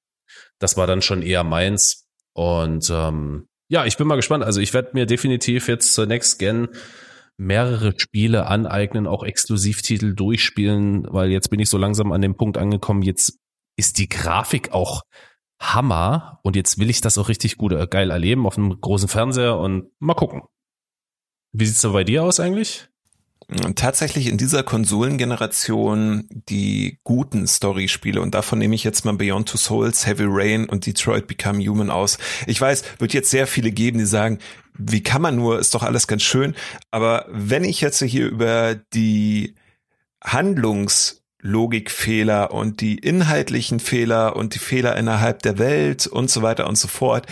das 0.61 0.77
war 0.77 0.87
dann 0.87 1.03
schon 1.03 1.23
eher 1.23 1.43
meins. 1.43 2.07
Und 2.35 2.89
ähm, 2.89 3.49
ja, 3.73 3.87
ich 3.87 3.97
bin 3.97 4.07
mal 4.07 4.17
gespannt. 4.17 4.45
Also 4.45 4.61
ich 4.61 4.75
werde 4.75 4.91
mir 4.93 5.07
definitiv 5.07 5.67
jetzt 5.67 5.95
zur 5.95 6.05
Next 6.05 6.39
Gen 6.39 6.69
mehrere 7.39 7.95
Spiele 7.97 8.47
aneignen, 8.47 9.07
auch 9.07 9.25
Exklusivtitel 9.25 10.15
durchspielen, 10.15 11.07
weil 11.09 11.31
jetzt 11.31 11.49
bin 11.49 11.59
ich 11.59 11.71
so 11.71 11.79
langsam 11.79 12.13
an 12.13 12.21
dem 12.21 12.37
Punkt 12.37 12.59
angekommen, 12.59 13.01
jetzt 13.01 13.39
ist 13.79 13.97
die 13.97 14.11
Grafik 14.11 14.73
auch 14.73 15.01
Hammer 15.59 16.39
und 16.43 16.55
jetzt 16.55 16.79
will 16.79 16.91
ich 16.91 17.01
das 17.01 17.17
auch 17.17 17.31
richtig 17.31 17.57
gut 17.57 17.73
äh, 17.73 17.87
geil 17.87 18.11
erleben 18.11 18.47
auf 18.47 18.59
einem 18.59 18.79
großen 18.79 19.09
Fernseher 19.09 19.57
und 19.57 19.91
mal 20.01 20.13
gucken. 20.13 20.43
Wie 21.53 21.65
sieht's 21.65 21.81
da 21.81 21.89
bei 21.89 22.05
dir 22.05 22.25
aus 22.25 22.41
eigentlich? 22.41 22.91
Tatsächlich 23.75 24.27
in 24.27 24.39
dieser 24.39 24.63
Konsolengeneration 24.63 26.27
die 26.31 26.99
guten 27.05 27.47
Story-Spiele 27.47 28.21
und 28.21 28.35
davon 28.35 28.59
nehme 28.59 28.75
ich 28.75 28.85
jetzt 28.85 29.05
mal 29.05 29.15
Beyond 29.15 29.49
Two 29.49 29.59
Souls, 29.59 30.07
Heavy 30.07 30.25
Rain 30.27 30.69
und 30.69 30.87
Detroit 30.87 31.27
Become 31.27 31.65
Human 31.65 31.91
aus. 31.91 32.19
Ich 32.47 32.61
weiß, 32.61 32.85
wird 32.99 33.13
jetzt 33.13 33.31
sehr 33.31 33.47
viele 33.47 33.73
geben, 33.73 33.99
die 33.99 34.07
sagen, 34.07 34.39
wie 34.75 35.03
kann 35.03 35.23
man 35.23 35.37
nur, 35.37 35.59
ist 35.59 35.75
doch 35.75 35.83
alles 35.83 36.07
ganz 36.07 36.23
schön. 36.23 36.55
Aber 36.91 37.27
wenn 37.29 37.65
ich 37.65 37.81
jetzt 37.81 38.03
hier 38.03 38.27
über 38.27 38.77
die 38.95 39.55
Handlungslogikfehler 40.25 42.53
und 42.53 42.81
die 42.81 42.99
inhaltlichen 42.99 43.81
Fehler 43.81 44.37
und 44.37 44.55
die 44.55 44.61
Fehler 44.61 44.97
innerhalb 44.97 45.43
der 45.43 45.59
Welt 45.59 46.07
und 46.07 46.31
so 46.31 46.43
weiter 46.43 46.69
und 46.69 46.77
so 46.77 46.89
fort 46.89 47.27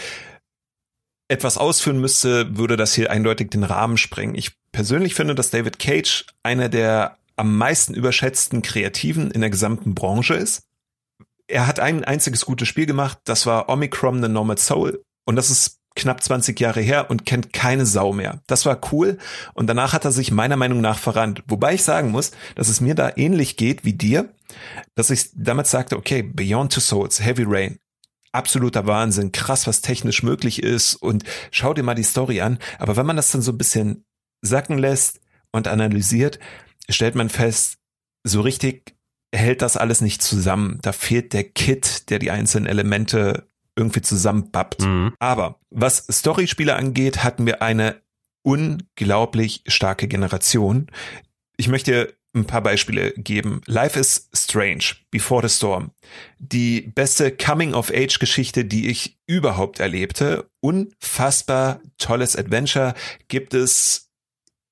etwas 1.28 1.58
ausführen 1.58 2.00
müsste, 2.00 2.58
würde 2.58 2.76
das 2.76 2.92
hier 2.92 3.10
eindeutig 3.10 3.50
den 3.50 3.62
Rahmen 3.62 3.96
sprengen. 3.96 4.34
Ich 4.34 4.59
persönlich 4.72 5.14
finde, 5.14 5.34
dass 5.34 5.50
David 5.50 5.78
Cage 5.78 6.26
einer 6.42 6.68
der 6.68 7.16
am 7.36 7.56
meisten 7.56 7.94
überschätzten 7.94 8.62
Kreativen 8.62 9.30
in 9.30 9.40
der 9.40 9.50
gesamten 9.50 9.94
Branche 9.94 10.34
ist. 10.34 10.62
Er 11.46 11.66
hat 11.66 11.80
ein 11.80 12.04
einziges 12.04 12.44
gutes 12.44 12.68
Spiel 12.68 12.86
gemacht, 12.86 13.18
das 13.24 13.46
war 13.46 13.68
Omicron 13.68 14.22
The 14.22 14.28
Normal 14.28 14.58
Soul. 14.58 15.02
Und 15.24 15.36
das 15.36 15.50
ist 15.50 15.80
knapp 15.96 16.22
20 16.22 16.58
Jahre 16.60 16.80
her 16.80 17.10
und 17.10 17.26
kennt 17.26 17.52
keine 17.52 17.86
Sau 17.86 18.12
mehr. 18.12 18.42
Das 18.46 18.66
war 18.66 18.80
cool 18.92 19.18
und 19.54 19.66
danach 19.66 19.92
hat 19.92 20.04
er 20.04 20.12
sich 20.12 20.30
meiner 20.30 20.56
Meinung 20.56 20.80
nach 20.80 20.98
verrannt. 20.98 21.42
Wobei 21.46 21.74
ich 21.74 21.82
sagen 21.82 22.10
muss, 22.10 22.30
dass 22.54 22.68
es 22.68 22.80
mir 22.80 22.94
da 22.94 23.12
ähnlich 23.16 23.56
geht 23.56 23.84
wie 23.84 23.92
dir, 23.92 24.32
dass 24.94 25.10
ich 25.10 25.30
damals 25.34 25.70
sagte, 25.70 25.96
okay, 25.96 26.22
Beyond 26.22 26.72
Two 26.72 26.80
Souls, 26.80 27.20
Heavy 27.24 27.44
Rain, 27.46 27.78
absoluter 28.32 28.86
Wahnsinn, 28.86 29.32
krass, 29.32 29.66
was 29.66 29.80
technisch 29.80 30.22
möglich 30.22 30.62
ist 30.62 30.94
und 30.94 31.24
schau 31.50 31.74
dir 31.74 31.82
mal 31.82 31.94
die 31.94 32.02
Story 32.02 32.40
an. 32.40 32.58
Aber 32.78 32.96
wenn 32.96 33.06
man 33.06 33.16
das 33.16 33.32
dann 33.32 33.42
so 33.42 33.52
ein 33.52 33.58
bisschen 33.58 34.04
sacken 34.43 34.78
lässt 34.78 35.20
und 35.53 35.68
analysiert, 35.68 36.38
stellt 36.88 37.14
man 37.14 37.28
fest, 37.28 37.78
so 38.24 38.41
richtig 38.41 38.95
hält 39.34 39.62
das 39.62 39.76
alles 39.76 40.01
nicht 40.01 40.22
zusammen. 40.22 40.78
Da 40.82 40.93
fehlt 40.93 41.32
der 41.32 41.45
Kit, 41.45 42.11
der 42.11 42.18
die 42.18 42.30
einzelnen 42.30 42.66
Elemente 42.66 43.49
irgendwie 43.76 44.03
zusammenbappt. 44.03 44.82
Mhm. 44.82 45.14
Aber 45.18 45.61
was 45.70 46.07
Storyspiele 46.11 46.74
angeht, 46.74 47.22
hatten 47.22 47.47
wir 47.47 47.62
eine 47.62 48.03
unglaublich 48.43 49.62
starke 49.66 50.09
Generation. 50.09 50.91
Ich 51.57 51.68
möchte 51.68 52.14
ein 52.34 52.45
paar 52.45 52.62
Beispiele 52.62 53.12
geben. 53.12 53.61
Life 53.66 53.99
is 53.99 54.28
Strange, 54.32 54.84
Before 55.11 55.47
the 55.47 55.55
Storm. 55.55 55.91
Die 56.38 56.82
beste 56.82 57.32
Coming-of-Age-Geschichte, 57.32 58.64
die 58.64 58.88
ich 58.88 59.18
überhaupt 59.26 59.80
erlebte. 59.80 60.49
Unfassbar 60.61 61.80
tolles 61.99 62.36
Adventure. 62.36 62.95
Gibt 63.28 63.55
es 63.55 64.09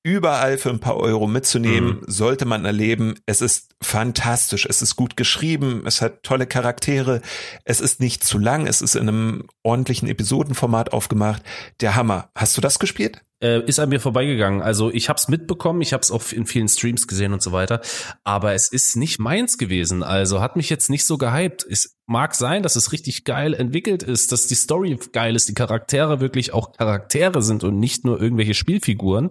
überall 0.02 0.58
für 0.58 0.70
ein 0.70 0.80
paar 0.80 0.96
Euro 0.96 1.26
mitzunehmen, 1.26 2.00
mhm. 2.00 2.04
sollte 2.06 2.44
man 2.44 2.64
erleben. 2.64 3.14
Es 3.26 3.40
ist 3.40 3.74
fantastisch, 3.82 4.66
es 4.68 4.82
ist 4.82 4.96
gut 4.96 5.16
geschrieben, 5.16 5.82
es 5.86 6.00
hat 6.00 6.22
tolle 6.22 6.46
Charaktere, 6.46 7.20
es 7.64 7.80
ist 7.80 8.00
nicht 8.00 8.24
zu 8.24 8.38
lang, 8.38 8.66
es 8.66 8.80
ist 8.80 8.94
in 8.94 9.08
einem 9.08 9.44
ordentlichen 9.62 10.08
Episodenformat 10.08 10.92
aufgemacht. 10.92 11.42
Der 11.80 11.94
Hammer. 11.96 12.30
Hast 12.34 12.56
du 12.56 12.60
das 12.60 12.78
gespielt? 12.78 13.22
Äh, 13.40 13.62
ist 13.66 13.78
an 13.78 13.88
mir 13.88 14.00
vorbeigegangen. 14.00 14.62
Also 14.62 14.90
ich 14.92 15.08
habe 15.08 15.18
es 15.18 15.28
mitbekommen, 15.28 15.80
ich 15.80 15.92
habe 15.92 16.00
es 16.00 16.10
auch 16.10 16.32
in 16.32 16.46
vielen 16.46 16.68
Streams 16.68 17.06
gesehen 17.06 17.32
und 17.32 17.42
so 17.42 17.52
weiter, 17.52 17.80
aber 18.24 18.54
es 18.54 18.68
ist 18.68 18.96
nicht 18.96 19.20
meins 19.20 19.58
gewesen. 19.58 20.02
Also 20.02 20.40
hat 20.40 20.56
mich 20.56 20.70
jetzt 20.70 20.90
nicht 20.90 21.06
so 21.06 21.18
gehypt. 21.18 21.64
Es 21.68 21.97
mag 22.08 22.34
sein, 22.34 22.62
dass 22.62 22.74
es 22.74 22.92
richtig 22.92 23.24
geil 23.24 23.54
entwickelt 23.54 24.02
ist, 24.02 24.32
dass 24.32 24.46
die 24.46 24.54
Story 24.54 24.98
geil 25.12 25.36
ist, 25.36 25.48
die 25.48 25.54
Charaktere 25.54 26.20
wirklich 26.20 26.52
auch 26.52 26.72
Charaktere 26.72 27.42
sind 27.42 27.64
und 27.64 27.78
nicht 27.78 28.04
nur 28.04 28.20
irgendwelche 28.20 28.54
Spielfiguren. 28.54 29.30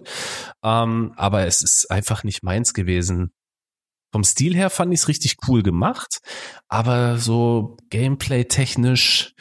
Ähm, 0.62 1.12
aber 1.16 1.46
es 1.46 1.62
ist 1.62 1.90
einfach 1.90 2.24
nicht 2.24 2.42
meins 2.42 2.74
gewesen. 2.74 3.32
Vom 4.12 4.24
Stil 4.24 4.54
her 4.54 4.70
fand 4.70 4.92
ich 4.94 5.00
es 5.00 5.08
richtig 5.08 5.36
cool 5.48 5.62
gemacht, 5.62 6.20
aber 6.68 7.18
so 7.18 7.76
Gameplay-technisch 7.90 9.34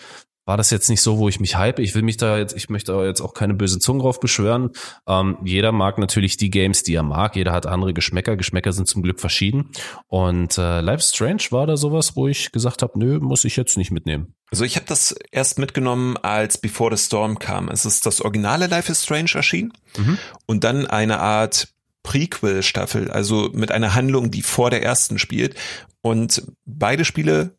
war 0.47 0.55
das 0.55 0.69
jetzt 0.69 0.89
nicht 0.89 1.01
so, 1.01 1.17
wo 1.17 1.27
ich 1.27 1.41
mich 1.41 1.57
hype. 1.57 1.77
Ich 1.79 1.93
will 1.93 2.03
mich 2.03 2.15
da 2.15 2.37
jetzt, 2.37 2.55
ich 2.55 2.69
möchte 2.69 2.93
jetzt 3.03 3.19
auch 3.19 3.33
keine 3.33 3.53
böse 3.53 3.79
Zunge 3.79 4.01
drauf 4.01 4.21
beschwören. 4.21 4.71
Ähm, 5.05 5.37
jeder 5.43 5.73
mag 5.73 5.97
natürlich 5.97 6.37
die 6.37 6.49
Games, 6.49 6.83
die 6.83 6.95
er 6.95 7.03
mag. 7.03 7.35
Jeder 7.35 7.51
hat 7.51 7.65
andere 7.65 7.93
Geschmäcker. 7.93 8.37
Geschmäcker 8.37 8.71
sind 8.71 8.87
zum 8.87 9.03
Glück 9.03 9.19
verschieden. 9.19 9.71
Und 10.07 10.57
äh, 10.57 10.79
Life 10.79 11.03
Strange 11.03 11.43
war 11.49 11.67
da 11.67 11.75
sowas, 11.75 12.15
wo 12.15 12.29
ich 12.29 12.53
gesagt 12.53 12.81
habe, 12.81 12.97
nö, 12.97 13.19
muss 13.19 13.43
ich 13.43 13.57
jetzt 13.57 13.77
nicht 13.77 13.91
mitnehmen. 13.91 14.35
Also 14.49 14.63
ich 14.63 14.77
habe 14.77 14.85
das 14.87 15.13
erst 15.31 15.59
mitgenommen, 15.59 16.15
als 16.15 16.57
Before 16.57 16.95
the 16.95 17.03
Storm 17.03 17.39
kam. 17.39 17.67
Es 17.67 17.85
ist 17.85 18.05
das 18.05 18.21
originale 18.21 18.67
Life 18.67 18.89
is 18.89 19.03
Strange 19.03 19.31
erschienen 19.33 19.73
mhm. 19.97 20.17
und 20.45 20.63
dann 20.63 20.87
eine 20.87 21.19
Art 21.19 21.73
Prequel-Staffel, 22.03 23.11
also 23.11 23.49
mit 23.51 23.73
einer 23.73 23.95
Handlung, 23.95 24.31
die 24.31 24.43
vor 24.43 24.69
der 24.69 24.81
ersten 24.81 25.19
spielt. 25.19 25.55
Und 26.01 26.43
beide 26.65 27.03
Spiele 27.03 27.57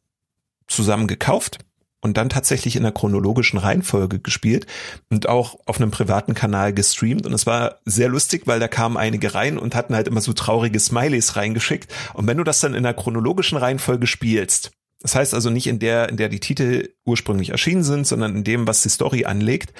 zusammen 0.68 1.06
gekauft 1.06 1.58
und 2.00 2.16
dann 2.16 2.28
tatsächlich 2.28 2.76
in 2.76 2.84
der 2.84 2.92
chronologischen 2.92 3.58
Reihenfolge 3.58 4.20
gespielt 4.20 4.66
und 5.10 5.28
auch 5.28 5.58
auf 5.66 5.80
einem 5.80 5.90
privaten 5.90 6.34
Kanal 6.34 6.72
gestreamt. 6.72 7.26
Und 7.26 7.32
es 7.32 7.46
war 7.46 7.78
sehr 7.84 8.08
lustig, 8.08 8.46
weil 8.46 8.60
da 8.60 8.68
kamen 8.68 8.96
einige 8.96 9.34
rein 9.34 9.58
und 9.58 9.74
hatten 9.74 9.94
halt 9.94 10.08
immer 10.08 10.20
so 10.20 10.32
traurige 10.32 10.78
Smileys 10.78 11.36
reingeschickt. 11.36 11.92
Und 12.14 12.26
wenn 12.26 12.38
du 12.38 12.44
das 12.44 12.60
dann 12.60 12.74
in 12.74 12.84
der 12.84 12.94
chronologischen 12.94 13.58
Reihenfolge 13.58 14.06
spielst, 14.06 14.70
das 15.00 15.14
heißt 15.14 15.34
also 15.34 15.50
nicht 15.50 15.66
in 15.66 15.78
der, 15.78 16.08
in 16.08 16.16
der 16.16 16.28
die 16.28 16.40
Titel 16.40 16.90
ursprünglich 17.04 17.50
erschienen 17.50 17.84
sind, 17.84 18.06
sondern 18.06 18.36
in 18.36 18.44
dem, 18.44 18.66
was 18.66 18.82
die 18.82 18.88
Story 18.88 19.24
anlegt, 19.24 19.72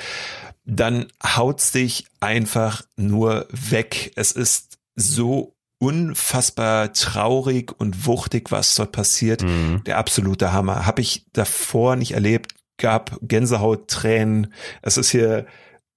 dann 0.65 1.07
haut's 1.25 1.73
dich 1.73 2.07
einfach 2.21 2.83
nur 2.97 3.47
weg. 3.51 4.13
Es 4.17 4.33
ist 4.33 4.79
so 4.95 5.57
unfassbar 5.79 6.93
traurig 6.93 7.73
und 7.79 8.07
wuchtig, 8.07 8.51
was 8.51 8.75
dort 8.75 8.93
passiert. 8.93 9.43
Mhm. 9.43 9.83
Der 9.87 9.99
absolute 9.99 10.53
Hammer. 10.53 10.87
Habe 10.87 11.01
ich 11.01 11.27
davor 11.33 11.97
nicht 11.97 12.13
erlebt. 12.13 12.55
Gab 12.79 13.19
Gänsehaut, 13.23 13.89
Tränen. 13.89 14.53
Es 14.83 14.97
ist 14.97 15.11
hier 15.11 15.47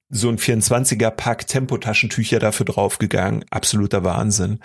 so 0.09 0.29
ein 0.29 0.38
24er 0.38 1.09
Pack 1.09 1.47
Tempotaschentücher 1.47 2.39
dafür 2.39 2.65
draufgegangen. 2.65 3.45
Absoluter 3.49 4.03
Wahnsinn. 4.03 4.59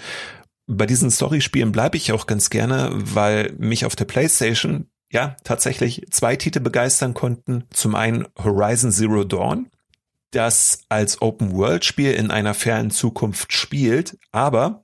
Bei 0.67 0.87
diesen 0.87 1.11
Storyspielen 1.11 1.73
bleibe 1.73 1.97
ich 1.97 2.13
auch 2.13 2.27
ganz 2.27 2.51
gerne, 2.51 2.91
weil 2.93 3.55
mich 3.57 3.85
auf 3.85 3.95
der 3.95 4.05
PlayStation 4.05 4.89
ja 5.13 5.37
tatsächlich 5.45 6.07
zwei 6.11 6.37
Titel 6.37 6.61
begeistern 6.61 7.15
konnten. 7.15 7.65
Zum 7.71 7.95
einen 7.95 8.27
Horizon 8.37 8.91
Zero 8.91 9.23
Dawn, 9.23 9.71
das 10.33 10.81
als 10.89 11.23
Open 11.23 11.53
World 11.53 11.85
Spiel 11.85 12.13
in 12.13 12.33
einer 12.33 12.55
fernen 12.55 12.91
Zukunft 12.91 13.53
spielt, 13.53 14.19
aber 14.33 14.83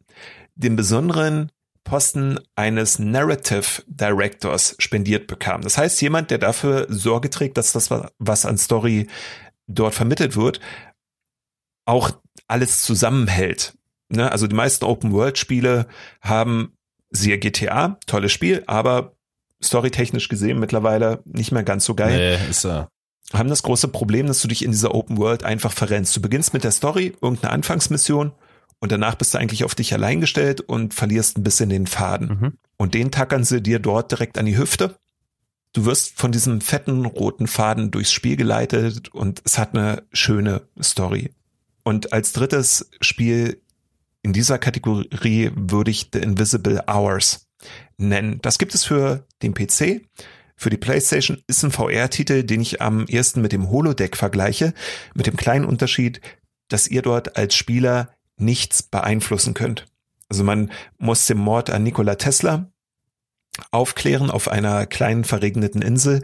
den 0.54 0.76
besonderen 0.76 1.50
Posten 1.84 2.38
eines 2.54 2.98
Narrative 2.98 3.82
Directors 3.86 4.76
spendiert 4.78 5.26
bekam. 5.26 5.62
Das 5.62 5.78
heißt, 5.78 6.00
jemand, 6.00 6.30
der 6.30 6.38
dafür 6.38 6.86
Sorge 6.88 7.28
trägt, 7.28 7.56
dass 7.56 7.72
das, 7.72 7.90
was 8.18 8.46
an 8.46 8.58
Story 8.58 9.08
dort 9.66 9.94
vermittelt 9.94 10.36
wird, 10.36 10.60
auch 11.84 12.12
alles 12.46 12.82
zusammenhält. 12.82 13.76
Ne? 14.08 14.30
Also 14.30 14.46
die 14.46 14.54
meisten 14.54 14.84
Open-World-Spiele 14.84 15.86
haben, 16.20 16.76
siehe 17.10 17.38
GTA, 17.38 17.98
tolles 18.06 18.32
Spiel, 18.32 18.62
aber 18.66 19.16
storytechnisch 19.62 20.28
gesehen 20.28 20.60
mittlerweile 20.60 21.22
nicht 21.24 21.52
mehr 21.52 21.62
ganz 21.62 21.84
so 21.84 21.94
geil. 21.94 22.38
Nee, 22.38 22.50
ist 22.50 22.64
er. 22.64 22.88
Haben 23.32 23.48
das 23.48 23.62
große 23.62 23.88
Problem, 23.88 24.26
dass 24.26 24.42
du 24.42 24.48
dich 24.48 24.64
in 24.64 24.72
dieser 24.72 24.94
Open 24.94 25.16
World 25.16 25.44
einfach 25.44 25.72
verrennst. 25.72 26.14
Du 26.16 26.20
beginnst 26.20 26.52
mit 26.52 26.64
der 26.64 26.72
Story, 26.72 27.16
irgendeine 27.20 27.52
Anfangsmission 27.52 28.32
und 28.82 28.90
danach 28.90 29.14
bist 29.14 29.32
du 29.32 29.38
eigentlich 29.38 29.62
auf 29.62 29.76
dich 29.76 29.94
allein 29.94 30.20
gestellt 30.20 30.60
und 30.60 30.92
verlierst 30.92 31.38
ein 31.38 31.44
bisschen 31.44 31.68
den 31.68 31.86
Faden. 31.86 32.28
Mhm. 32.28 32.52
Und 32.76 32.94
den 32.94 33.12
tackern 33.12 33.44
sie 33.44 33.62
dir 33.62 33.78
dort 33.78 34.10
direkt 34.10 34.38
an 34.38 34.46
die 34.46 34.58
Hüfte. 34.58 34.98
Du 35.72 35.84
wirst 35.84 36.18
von 36.18 36.32
diesem 36.32 36.60
fetten 36.60 37.06
roten 37.06 37.46
Faden 37.46 37.92
durchs 37.92 38.10
Spiel 38.10 38.34
geleitet 38.34 39.08
und 39.10 39.40
es 39.44 39.56
hat 39.56 39.76
eine 39.76 40.02
schöne 40.12 40.62
Story. 40.82 41.30
Und 41.84 42.12
als 42.12 42.32
drittes 42.32 42.90
Spiel 43.00 43.62
in 44.22 44.32
dieser 44.32 44.58
Kategorie 44.58 45.52
würde 45.54 45.92
ich 45.92 46.10
The 46.12 46.18
Invisible 46.18 46.82
Hours 46.88 47.46
nennen. 47.98 48.40
Das 48.42 48.58
gibt 48.58 48.74
es 48.74 48.82
für 48.82 49.28
den 49.44 49.54
PC. 49.54 50.08
Für 50.56 50.70
die 50.70 50.76
PlayStation 50.76 51.40
ist 51.46 51.62
ein 51.62 51.70
VR-Titel, 51.70 52.42
den 52.42 52.60
ich 52.60 52.82
am 52.82 53.06
ersten 53.06 53.42
mit 53.42 53.52
dem 53.52 53.70
Holodeck 53.70 54.16
vergleiche, 54.16 54.74
mit 55.14 55.28
dem 55.28 55.36
kleinen 55.36 55.66
Unterschied, 55.66 56.20
dass 56.66 56.88
ihr 56.88 57.02
dort 57.02 57.36
als 57.36 57.54
Spieler 57.54 58.12
nichts 58.42 58.82
beeinflussen 58.82 59.54
könnt. 59.54 59.86
Also 60.28 60.44
man 60.44 60.70
muss 60.98 61.26
den 61.26 61.38
Mord 61.38 61.70
an 61.70 61.82
Nikola 61.82 62.14
Tesla 62.16 62.72
aufklären 63.70 64.30
auf 64.30 64.48
einer 64.48 64.86
kleinen 64.86 65.24
verregneten 65.24 65.82
Insel 65.82 66.22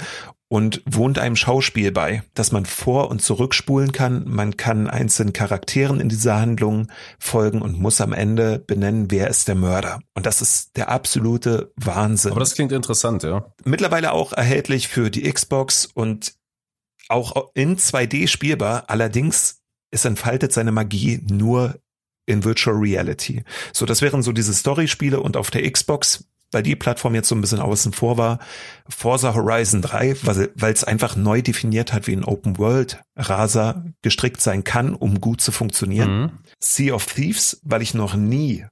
und 0.49 0.83
wohnt 0.87 1.19
einem 1.19 1.37
Schauspiel 1.37 1.93
bei, 1.93 2.23
dass 2.33 2.53
man 2.53 2.65
vor- 2.65 3.11
und 3.11 3.21
zurückspulen 3.21 3.93
kann. 3.93 4.25
Man 4.27 4.57
kann 4.57 4.89
einzelnen 4.89 5.35
Charakteren 5.35 6.01
in 6.01 6.09
dieser 6.09 6.41
Handlung 6.41 6.89
folgen 7.19 7.61
und 7.61 7.79
muss 7.79 8.01
am 8.01 8.15
Ende 8.15 8.59
benennen, 8.59 9.11
wer 9.11 9.29
ist 9.29 9.47
der 9.47 9.57
Mörder. 9.57 10.01
Und 10.15 10.25
das 10.25 10.41
ist 10.41 10.77
der 10.79 10.89
absolute 10.89 11.73
Wahnsinn. 11.77 12.31
Aber 12.31 12.41
das 12.41 12.55
klingt 12.55 12.73
interessant, 12.73 13.23
ja. 13.25 13.53
Mittlerweile 13.65 14.13
auch 14.13 14.33
erhältlich 14.33 14.89
für 14.89 15.11
die 15.11 15.31
Xbox 15.31 15.85
und 15.85 16.35
auch 17.11 17.51
in 17.53 17.77
2D 17.77 18.27
spielbar. 18.27 18.85
Allerdings, 18.89 19.61
es 19.91 20.07
entfaltet 20.07 20.55
seine 20.55 20.73
Magie 20.73 21.21
nur 21.29 21.79
in 22.29 22.45
Virtual 22.45 22.77
Reality. 22.77 23.43
So, 23.73 23.87
das 23.87 24.03
wären 24.03 24.23
so 24.23 24.33
diese 24.33 24.55
Story-Spiele 24.55 25.21
und 25.21 25.37
auf 25.37 25.51
der 25.51 25.69
Xbox, 25.71 26.25
weil 26.53 26.63
die 26.63 26.77
Plattform 26.77 27.15
jetzt 27.15 27.29
so 27.29 27.35
ein 27.35 27.41
bisschen 27.41 27.61
außen 27.61 27.93
vor 27.93 28.17
war, 28.17 28.39
Forza 28.89 29.35
Horizon 29.35 29.83
3, 29.83 30.17
weil 30.23 30.73
es 30.73 30.85
einfach 30.85 31.17
neu 31.17 31.43
definiert 31.43 31.93
hat, 31.93 32.07
wie 32.07 32.15
ein 32.15 32.25
Open 32.25 32.59
World 32.59 33.01
Raser 33.17 33.85
gestrickt 34.03 34.41
sein 34.41 34.65
kann, 34.65 34.95
um 34.95 35.21
gut 35.21 35.41
zu 35.41 35.53
funktionieren. 35.53 36.21
Mhm. 36.21 36.31
Sea 36.61 36.95
of 36.95 37.07
Thieves, 37.07 37.61
weil 37.65 37.83
ich 37.83 37.95
noch 37.95 38.15
nie 38.15 38.67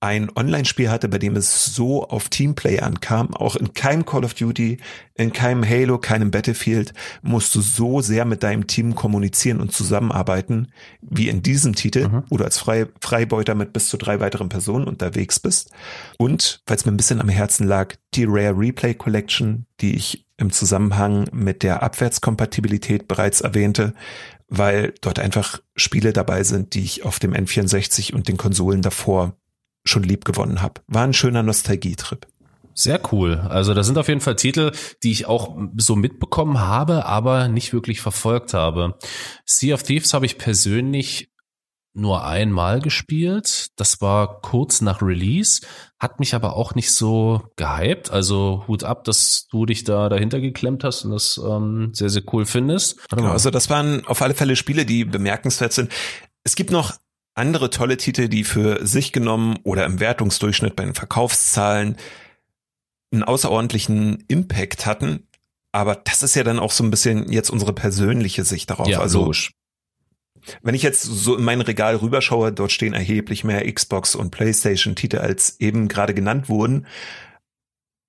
ein 0.00 0.30
Online-Spiel 0.34 0.90
hatte, 0.90 1.08
bei 1.08 1.18
dem 1.18 1.34
es 1.34 1.64
so 1.74 2.04
auf 2.04 2.28
Teamplay 2.28 2.78
ankam. 2.78 3.34
Auch 3.34 3.56
in 3.56 3.74
keinem 3.74 4.04
Call 4.04 4.24
of 4.24 4.34
Duty, 4.34 4.78
in 5.14 5.32
keinem 5.32 5.68
Halo, 5.68 5.98
keinem 5.98 6.30
Battlefield 6.30 6.94
musst 7.22 7.54
du 7.54 7.60
so 7.60 8.00
sehr 8.00 8.24
mit 8.24 8.44
deinem 8.44 8.68
Team 8.68 8.94
kommunizieren 8.94 9.60
und 9.60 9.72
zusammenarbeiten, 9.72 10.68
wie 11.00 11.28
in 11.28 11.42
diesem 11.42 11.74
Titel, 11.74 12.08
mhm. 12.08 12.22
wo 12.28 12.36
du 12.36 12.44
als 12.44 12.58
Frei 12.58 12.86
Freibeuter 13.00 13.56
mit 13.56 13.72
bis 13.72 13.88
zu 13.88 13.96
drei 13.96 14.20
weiteren 14.20 14.48
Personen 14.48 14.86
unterwegs 14.86 15.40
bist. 15.40 15.72
Und, 16.16 16.62
weil 16.66 16.76
es 16.76 16.86
mir 16.86 16.92
ein 16.92 16.96
bisschen 16.96 17.20
am 17.20 17.28
Herzen 17.28 17.66
lag, 17.66 17.94
die 18.14 18.24
Rare 18.24 18.56
Replay 18.56 18.94
Collection, 18.94 19.66
die 19.80 19.96
ich 19.96 20.26
im 20.36 20.52
Zusammenhang 20.52 21.28
mit 21.32 21.64
der 21.64 21.82
Abwärtskompatibilität 21.82 23.08
bereits 23.08 23.40
erwähnte, 23.40 23.94
weil 24.48 24.94
dort 25.00 25.18
einfach 25.18 25.60
Spiele 25.74 26.12
dabei 26.12 26.44
sind, 26.44 26.74
die 26.74 26.84
ich 26.84 27.04
auf 27.04 27.18
dem 27.18 27.34
N64 27.34 28.14
und 28.14 28.28
den 28.28 28.36
Konsolen 28.36 28.80
davor 28.80 29.34
schon 29.84 30.02
lieb 30.02 30.24
gewonnen 30.24 30.62
habe. 30.62 30.80
War 30.86 31.04
ein 31.04 31.14
schöner 31.14 31.42
Nostalgietrip. 31.42 32.26
Sehr 32.74 33.00
cool. 33.10 33.38
Also 33.48 33.74
da 33.74 33.82
sind 33.82 33.98
auf 33.98 34.06
jeden 34.06 34.20
Fall 34.20 34.36
Titel, 34.36 34.70
die 35.02 35.10
ich 35.10 35.26
auch 35.26 35.56
so 35.78 35.96
mitbekommen 35.96 36.60
habe, 36.60 37.06
aber 37.06 37.48
nicht 37.48 37.72
wirklich 37.72 38.00
verfolgt 38.00 38.54
habe. 38.54 38.96
Sea 39.44 39.74
of 39.74 39.82
Thieves 39.82 40.14
habe 40.14 40.26
ich 40.26 40.38
persönlich 40.38 41.32
nur 41.92 42.24
einmal 42.24 42.80
gespielt. 42.80 43.68
Das 43.76 44.00
war 44.00 44.40
kurz 44.40 44.80
nach 44.80 45.02
Release, 45.02 45.62
hat 45.98 46.20
mich 46.20 46.34
aber 46.34 46.56
auch 46.56 46.76
nicht 46.76 46.92
so 46.92 47.42
gehypt. 47.56 48.10
Also 48.10 48.64
Hut 48.68 48.84
ab, 48.84 49.02
dass 49.02 49.48
du 49.50 49.66
dich 49.66 49.84
da 49.84 50.08
dahinter 50.08 50.40
geklemmt 50.40 50.84
hast 50.84 51.04
und 51.04 51.10
das 51.10 51.40
ähm, 51.44 51.90
sehr, 51.92 52.10
sehr 52.10 52.22
cool 52.32 52.46
findest. 52.46 53.08
Genau, 53.08 53.32
also 53.32 53.50
das 53.50 53.68
waren 53.68 54.06
auf 54.06 54.22
alle 54.22 54.34
Fälle 54.34 54.54
Spiele, 54.54 54.86
die 54.86 55.04
bemerkenswert 55.04 55.72
sind. 55.72 55.90
Es 56.44 56.54
gibt 56.54 56.70
noch 56.70 56.94
andere 57.38 57.70
tolle 57.70 57.96
Titel, 57.96 58.28
die 58.28 58.44
für 58.44 58.86
sich 58.86 59.12
genommen 59.12 59.58
oder 59.62 59.84
im 59.86 60.00
Wertungsdurchschnitt 60.00 60.76
bei 60.76 60.84
den 60.84 60.94
Verkaufszahlen 60.94 61.96
einen 63.12 63.22
außerordentlichen 63.22 64.24
Impact 64.28 64.84
hatten. 64.84 65.26
Aber 65.72 65.94
das 65.94 66.22
ist 66.22 66.34
ja 66.34 66.44
dann 66.44 66.58
auch 66.58 66.72
so 66.72 66.84
ein 66.84 66.90
bisschen 66.90 67.30
jetzt 67.30 67.50
unsere 67.50 67.72
persönliche 67.72 68.44
Sicht 68.44 68.70
darauf. 68.70 68.88
Ja, 68.88 69.00
also 69.00 69.20
logisch. 69.20 69.52
Wenn 70.62 70.74
ich 70.74 70.82
jetzt 70.82 71.02
so 71.02 71.36
in 71.36 71.44
mein 71.44 71.60
Regal 71.60 71.96
rüberschaue, 71.96 72.52
dort 72.52 72.72
stehen 72.72 72.94
erheblich 72.94 73.44
mehr 73.44 73.70
Xbox 73.70 74.14
und 74.14 74.30
PlayStation 74.30 74.94
Titel 74.94 75.18
als 75.18 75.60
eben 75.60 75.88
gerade 75.88 76.14
genannt 76.14 76.48
wurden. 76.48 76.86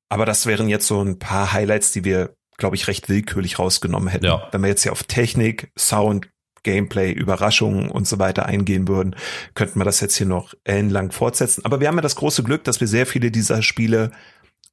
Aber 0.10 0.26
das 0.26 0.46
wären 0.46 0.70
jetzt 0.70 0.88
so 0.88 1.02
ein 1.02 1.20
paar 1.20 1.54
Highlights, 1.54 1.92
die 1.92 2.04
wir, 2.04 2.36
glaube 2.58 2.76
ich, 2.76 2.88
recht 2.88 3.10
willkürlich 3.10 3.60
rausgenommen 3.60 4.10
hätten. 4.10 4.26
Ja. 4.26 4.48
Wenn 4.52 4.62
wir 4.62 4.70
jetzt 4.70 4.84
hier 4.84 4.92
auf 4.92 5.04
Technik, 5.04 5.72
Sound, 5.78 6.30
Gameplay, 6.64 7.12
Überraschungen 7.12 7.90
und 7.90 8.08
so 8.08 8.20
weiter 8.20 8.46
eingehen 8.46 8.88
würden, 8.88 9.16
könnten 9.54 9.80
wir 9.80 9.86
das 9.86 10.00
jetzt 10.00 10.16
hier 10.16 10.28
noch 10.28 10.54
ellenlang 10.64 11.12
fortsetzen. 11.12 11.66
Aber 11.66 11.80
wir 11.80 11.88
haben 11.88 11.96
ja 11.96 12.02
das 12.02 12.16
große 12.16 12.44
Glück, 12.44 12.64
dass 12.64 12.80
wir 12.80 12.88
sehr 12.88 13.06
viele 13.06 13.32
dieser 13.32 13.62
Spiele 13.62 14.12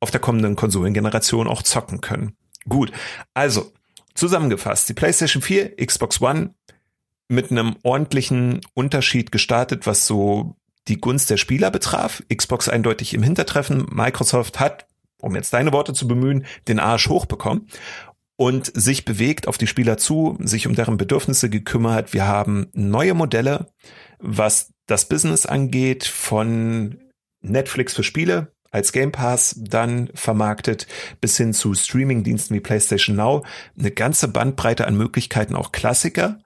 auf 0.01 0.11
der 0.11 0.20
kommenden 0.20 0.57
Konsolengeneration 0.57 1.49
auch 1.49 1.62
zocken 1.62 2.01
können. 2.01 2.37
Gut, 2.68 2.93
also 3.34 3.72
zusammengefasst, 4.14 4.89
die 4.89 4.95
PlayStation 4.95 5.43
4, 5.43 5.76
Xbox 5.76 6.20
One 6.20 6.55
mit 7.28 7.51
einem 7.51 7.76
ordentlichen 7.82 8.61
Unterschied 8.74 9.32
gestartet, 9.32 9.87
was 9.87 10.07
so 10.07 10.57
die 10.89 11.01
Gunst 11.01 11.30
der 11.30 11.37
Spieler 11.37 11.70
betraf. 11.70 12.22
Xbox 12.34 12.68
eindeutig 12.68 13.14
im 13.14 13.22
Hintertreffen. 13.22 13.87
Microsoft 13.91 14.61
hat, 14.61 14.87
um 15.20 15.34
jetzt 15.34 15.53
deine 15.53 15.72
Worte 15.72 15.93
zu 15.93 16.07
bemühen, 16.07 16.47
den 16.68 16.78
Arsch 16.78 17.09
hochbekommen 17.09 17.68
und 18.37 18.70
sich 18.74 19.05
bewegt 19.05 19.49
auf 19.49 19.59
die 19.59 19.66
Spieler 19.66 19.97
zu, 19.97 20.39
sich 20.41 20.66
um 20.66 20.74
deren 20.74 20.97
Bedürfnisse 20.97 21.51
gekümmert. 21.51 22.12
Wir 22.12 22.26
haben 22.26 22.68
neue 22.72 23.14
Modelle, 23.14 23.72
was 24.18 24.72
das 24.87 25.09
Business 25.09 25.47
angeht, 25.47 26.05
von 26.05 26.99
Netflix 27.41 27.95
für 27.95 28.03
Spiele 28.03 28.53
als 28.70 28.93
Game 28.93 29.12
Pass 29.12 29.55
dann 29.59 30.11
vermarktet 30.14 30.87
bis 31.20 31.37
hin 31.39 31.55
zu 31.55 31.72
Streaming-Diensten 31.72 32.55
wie 32.55 32.61
PlayStation 32.61 33.16
Now. 33.16 33.45
Eine 33.78 33.91
ganze 33.91 34.28
Bandbreite 34.28 34.87
an 34.87 34.97
Möglichkeiten, 34.97 35.55
auch 35.55 35.72
Klassiker 35.72 36.41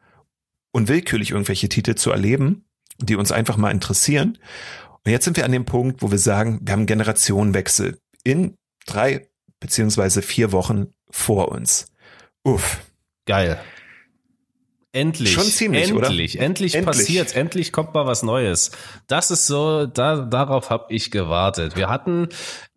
und 0.72 0.88
willkürlich 0.88 1.32
irgendwelche 1.32 1.68
Titel 1.68 1.96
zu 1.96 2.12
erleben, 2.12 2.66
die 2.98 3.16
uns 3.16 3.32
einfach 3.32 3.56
mal 3.56 3.72
interessieren. 3.72 4.38
Und 5.04 5.10
jetzt 5.10 5.24
sind 5.24 5.36
wir 5.36 5.44
an 5.44 5.52
dem 5.52 5.64
Punkt, 5.64 6.02
wo 6.02 6.10
wir 6.10 6.18
sagen, 6.18 6.60
wir 6.62 6.72
haben 6.72 6.86
Generationenwechsel 6.86 7.98
in 8.22 8.54
drei 8.86 9.28
beziehungsweise 9.58 10.22
vier 10.22 10.52
Wochen 10.52 10.88
vor 11.10 11.50
uns. 11.50 11.92
Uff. 12.42 12.78
Geil. 13.26 13.60
Endlich. 14.92 15.32
Schon 15.32 15.44
ziemlich, 15.44 15.82
endlich, 15.90 15.98
oder? 15.98 16.08
Endlich, 16.08 16.34
endlich 16.36 16.84
passiert's. 16.84 17.32
Endlich 17.32 17.72
kommt 17.72 17.94
mal 17.94 18.06
was 18.06 18.22
Neues. 18.22 18.72
Das 19.06 19.30
ist 19.30 19.46
so, 19.46 19.86
da, 19.86 20.22
darauf 20.22 20.70
habe 20.70 20.92
ich 20.92 21.12
gewartet. 21.12 21.76
Wir 21.76 21.88
hatten, 21.88 22.28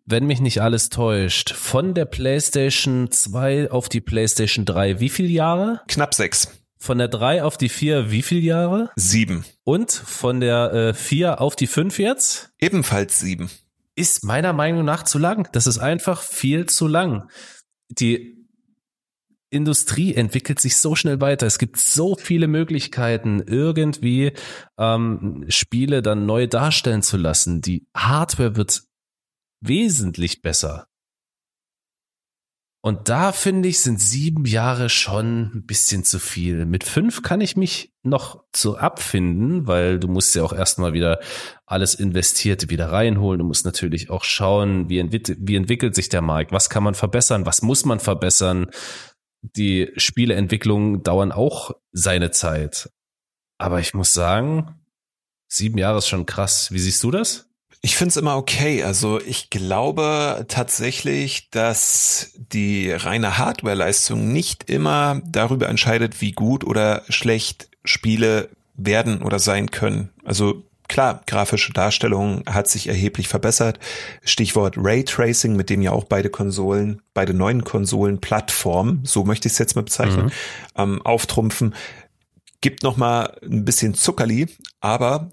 wenn 0.06 0.26
mich 0.26 0.40
nicht 0.40 0.62
alles 0.62 0.90
täuscht, 0.90 1.52
von 1.52 1.92
der 1.92 2.04
PlayStation 2.04 3.10
2 3.10 3.70
auf 3.70 3.88
die 3.88 4.00
PlayStation 4.00 4.64
3 4.64 5.00
wie 5.00 5.08
viele 5.08 5.28
Jahre? 5.28 5.80
Knapp 5.88 6.14
sechs. 6.14 6.50
Von 6.78 6.98
der 6.98 7.08
3 7.08 7.42
auf 7.42 7.56
die 7.56 7.68
4 7.68 8.10
wie 8.10 8.22
viele 8.22 8.42
Jahre? 8.42 8.90
Sieben. 8.94 9.44
Und 9.64 9.90
von 9.90 10.40
der 10.40 10.72
äh, 10.72 10.94
4 10.94 11.40
auf 11.40 11.56
die 11.56 11.66
5 11.66 11.98
jetzt? 11.98 12.50
Ebenfalls 12.60 13.18
sieben. 13.18 13.50
Ist 13.96 14.22
meiner 14.22 14.52
Meinung 14.52 14.84
nach 14.84 15.04
zu 15.04 15.18
lang. 15.18 15.48
Das 15.52 15.66
ist 15.66 15.78
einfach 15.78 16.20
viel 16.20 16.66
zu 16.66 16.86
lang. 16.86 17.28
Die 17.88 18.44
Industrie 19.50 20.14
entwickelt 20.14 20.60
sich 20.60 20.76
so 20.76 20.96
schnell 20.96 21.20
weiter. 21.20 21.46
Es 21.46 21.58
gibt 21.58 21.78
so 21.78 22.16
viele 22.16 22.48
Möglichkeiten, 22.48 23.40
irgendwie 23.46 24.32
ähm, 24.78 25.44
Spiele 25.48 26.02
dann 26.02 26.26
neu 26.26 26.46
darstellen 26.46 27.02
zu 27.02 27.16
lassen. 27.16 27.60
Die 27.60 27.86
Hardware 27.96 28.56
wird 28.56 28.82
wesentlich 29.60 30.42
besser. 30.42 30.88
Und 32.84 33.08
da 33.08 33.32
finde 33.32 33.70
ich, 33.70 33.80
sind 33.80 33.98
sieben 33.98 34.44
Jahre 34.44 34.90
schon 34.90 35.52
ein 35.54 35.64
bisschen 35.64 36.04
zu 36.04 36.18
viel. 36.18 36.66
Mit 36.66 36.84
fünf 36.84 37.22
kann 37.22 37.40
ich 37.40 37.56
mich 37.56 37.94
noch 38.02 38.44
zu 38.52 38.76
abfinden, 38.76 39.66
weil 39.66 39.98
du 39.98 40.06
musst 40.06 40.34
ja 40.34 40.42
auch 40.42 40.52
erstmal 40.52 40.92
wieder 40.92 41.18
alles 41.64 41.94
Investierte 41.94 42.68
wieder 42.68 42.92
reinholen. 42.92 43.38
Du 43.38 43.46
musst 43.46 43.64
natürlich 43.64 44.10
auch 44.10 44.22
schauen, 44.22 44.90
wie, 44.90 44.98
entwickelt, 44.98 45.38
wie 45.40 45.56
entwickelt 45.56 45.94
sich 45.94 46.10
der 46.10 46.20
Markt, 46.20 46.52
was 46.52 46.68
kann 46.68 46.82
man 46.82 46.92
verbessern, 46.92 47.46
was 47.46 47.62
muss 47.62 47.86
man 47.86 48.00
verbessern 48.00 48.66
die 49.40 49.90
Spieleentwicklungen 49.96 51.02
dauern 51.02 51.32
auch 51.32 51.70
seine 51.90 52.32
Zeit. 52.32 52.90
Aber 53.56 53.80
ich 53.80 53.94
muss 53.94 54.12
sagen, 54.12 54.84
sieben 55.48 55.78
Jahre 55.78 55.96
ist 55.96 56.08
schon 56.08 56.26
krass. 56.26 56.70
Wie 56.70 56.78
siehst 56.78 57.02
du 57.02 57.10
das? 57.10 57.48
Ich 57.84 57.98
finde 57.98 58.08
es 58.08 58.16
immer 58.16 58.38
okay. 58.38 58.82
Also 58.82 59.20
ich 59.20 59.50
glaube 59.50 60.46
tatsächlich, 60.48 61.50
dass 61.50 62.32
die 62.34 62.90
reine 62.90 63.36
Hardwareleistung 63.36 64.32
nicht 64.32 64.70
immer 64.70 65.20
darüber 65.26 65.68
entscheidet, 65.68 66.22
wie 66.22 66.32
gut 66.32 66.64
oder 66.64 67.02
schlecht 67.10 67.68
Spiele 67.84 68.48
werden 68.74 69.20
oder 69.20 69.38
sein 69.38 69.70
können. 69.70 70.08
Also 70.24 70.64
klar, 70.88 71.20
grafische 71.26 71.74
Darstellung 71.74 72.42
hat 72.46 72.68
sich 72.68 72.86
erheblich 72.86 73.28
verbessert. 73.28 73.78
Stichwort 74.24 74.76
Raytracing, 74.78 75.54
mit 75.54 75.68
dem 75.68 75.82
ja 75.82 75.92
auch 75.92 76.04
beide 76.04 76.30
Konsolen, 76.30 77.02
beide 77.12 77.34
neuen 77.34 77.64
Konsolen 77.64 78.18
Plattformen, 78.18 79.02
so 79.04 79.24
möchte 79.24 79.46
ich 79.46 79.52
es 79.52 79.58
jetzt 79.58 79.76
mal 79.76 79.82
bezeichnen, 79.82 80.24
mhm. 80.24 80.32
ähm, 80.76 81.02
auftrumpfen. 81.02 81.74
Gibt 82.62 82.82
noch 82.82 82.96
mal 82.96 83.36
ein 83.42 83.66
bisschen 83.66 83.92
Zuckerli, 83.92 84.46
aber 84.80 85.28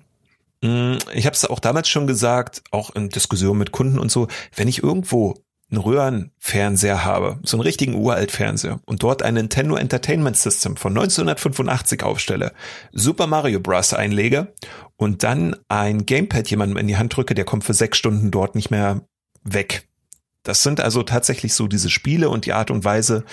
ich 0.62 1.26
habe 1.26 1.36
es 1.36 1.46
auch 1.46 1.60
damals 1.60 1.90
schon 1.90 2.06
gesagt, 2.06 2.62
auch 2.70 2.96
in 2.96 3.10
Diskussionen 3.10 3.58
mit 3.58 3.72
Kunden 3.72 3.98
und 3.98 4.12
so, 4.12 4.28
wenn 4.56 4.68
ich 4.68 4.84
irgendwo 4.84 5.44
einen 5.72 5.82
Röhrenfernseher 5.82 7.04
habe, 7.04 7.40
so 7.44 7.58
einen 7.58 7.64
richtigen 7.64 7.96
Uraltfernseher 7.96 8.80
und 8.86 9.04
dort 9.04 9.24
ein 9.24 9.36
Nintendo 9.36 9.76
Entertainment 9.76 10.38
System 10.38 10.76
von 10.76 10.92
1985 10.92 12.04
aufstelle, 12.04 12.54
Super 12.92 13.26
Mario 13.26 13.60
Bros. 13.60 13.94
einlege 13.94 14.54
und 14.98 15.24
dann 15.24 15.56
ein 15.70 16.06
Gamepad 16.06 16.50
jemandem 16.50 16.78
in 16.78 16.88
die 16.88 16.98
Hand 16.98 17.16
drücke, 17.16 17.34
der 17.34 17.46
kommt 17.46 17.64
für 17.64 17.74
sechs 17.74 17.98
Stunden 17.98 18.32
dort 18.32 18.54
nicht 18.54 18.70
mehr 18.70 19.02
weg. 19.44 19.88
Das 20.44 20.62
sind 20.62 20.82
also 20.82 21.04
tatsächlich 21.04 21.54
so 21.54 21.68
diese 21.68 21.90
Spiele 21.90 22.30
und 22.30 22.46
die 22.46 22.54
Art 22.54 22.70
und 22.70 22.84
Weise, 22.84 23.24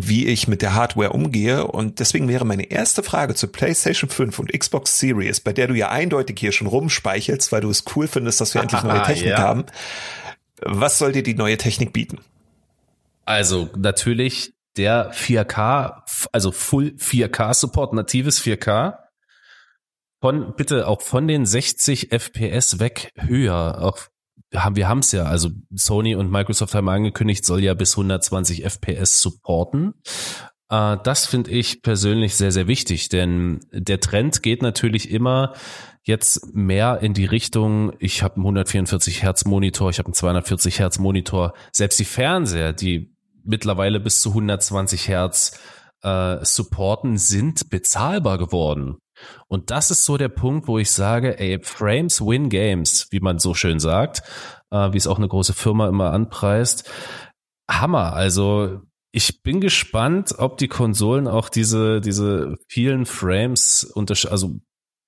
wie 0.00 0.26
ich 0.26 0.46
mit 0.46 0.62
der 0.62 0.74
Hardware 0.74 1.10
umgehe. 1.10 1.66
Und 1.66 1.98
deswegen 1.98 2.28
wäre 2.28 2.44
meine 2.44 2.70
erste 2.70 3.02
Frage 3.02 3.34
zu 3.34 3.48
PlayStation 3.48 4.08
5 4.08 4.38
und 4.38 4.52
Xbox 4.52 4.98
Series, 5.00 5.40
bei 5.40 5.52
der 5.52 5.66
du 5.66 5.74
ja 5.74 5.90
eindeutig 5.90 6.38
hier 6.38 6.52
schon 6.52 6.68
rumspeichelst, 6.68 7.50
weil 7.50 7.62
du 7.62 7.70
es 7.70 7.84
cool 7.96 8.06
findest, 8.06 8.40
dass 8.40 8.54
wir 8.54 8.62
endlich 8.62 8.82
neue 8.84 9.02
Technik 9.06 9.32
ja. 9.32 9.38
haben. 9.38 9.66
Was 10.62 10.98
soll 10.98 11.12
dir 11.12 11.24
die 11.24 11.34
neue 11.34 11.56
Technik 11.56 11.92
bieten? 11.92 12.18
Also 13.24 13.68
natürlich 13.76 14.54
der 14.76 15.12
4K, 15.12 16.02
also 16.32 16.52
Full 16.52 16.94
4K 16.96 17.52
Support, 17.54 17.92
natives 17.92 18.40
4K. 18.40 18.98
Von, 20.20 20.54
bitte 20.56 20.86
auch 20.86 21.02
von 21.02 21.26
den 21.26 21.44
60 21.44 22.12
FPS 22.12 22.78
weg 22.78 23.12
höher. 23.16 23.82
Auch 23.82 23.98
haben, 24.54 24.76
wir 24.76 24.88
haben 24.88 25.00
es 25.00 25.12
ja, 25.12 25.24
also 25.24 25.50
Sony 25.74 26.14
und 26.14 26.30
Microsoft 26.30 26.74
haben 26.74 26.88
angekündigt, 26.88 27.44
soll 27.44 27.62
ja 27.62 27.74
bis 27.74 27.92
120 27.92 28.64
FPS 28.64 29.20
supporten. 29.20 29.94
Äh, 30.70 30.96
das 31.02 31.26
finde 31.26 31.50
ich 31.50 31.82
persönlich 31.82 32.34
sehr, 32.36 32.52
sehr 32.52 32.66
wichtig, 32.66 33.08
denn 33.08 33.60
der 33.72 34.00
Trend 34.00 34.42
geht 34.42 34.62
natürlich 34.62 35.10
immer 35.10 35.54
jetzt 36.02 36.54
mehr 36.54 37.00
in 37.02 37.12
die 37.12 37.26
Richtung, 37.26 37.92
ich 37.98 38.22
habe 38.22 38.36
einen 38.36 38.44
144 38.44 39.22
Hertz 39.22 39.44
Monitor, 39.44 39.90
ich 39.90 39.98
habe 39.98 40.06
einen 40.06 40.14
240 40.14 40.78
Hertz 40.78 40.98
Monitor. 40.98 41.52
Selbst 41.72 41.98
die 41.98 42.04
Fernseher, 42.04 42.72
die 42.72 43.14
mittlerweile 43.44 44.00
bis 44.00 44.22
zu 44.22 44.30
120 44.30 45.08
Hertz 45.08 45.60
äh, 46.02 46.38
supporten, 46.42 47.18
sind 47.18 47.68
bezahlbar 47.68 48.38
geworden. 48.38 48.96
Und 49.48 49.70
das 49.70 49.90
ist 49.90 50.04
so 50.04 50.16
der 50.16 50.28
Punkt, 50.28 50.68
wo 50.68 50.78
ich 50.78 50.90
sage, 50.90 51.38
ey, 51.38 51.58
Frames 51.62 52.20
win 52.20 52.48
Games, 52.48 53.08
wie 53.10 53.20
man 53.20 53.38
so 53.38 53.54
schön 53.54 53.80
sagt, 53.80 54.22
äh, 54.70 54.92
wie 54.92 54.98
es 54.98 55.06
auch 55.06 55.18
eine 55.18 55.28
große 55.28 55.54
Firma 55.54 55.88
immer 55.88 56.12
anpreist. 56.12 56.90
Hammer. 57.70 58.14
Also 58.14 58.80
ich 59.12 59.42
bin 59.42 59.60
gespannt, 59.60 60.34
ob 60.38 60.58
die 60.58 60.68
Konsolen 60.68 61.28
auch 61.28 61.48
diese, 61.48 62.00
diese 62.00 62.56
vielen 62.68 63.06
Frames 63.06 63.92
also 63.96 64.60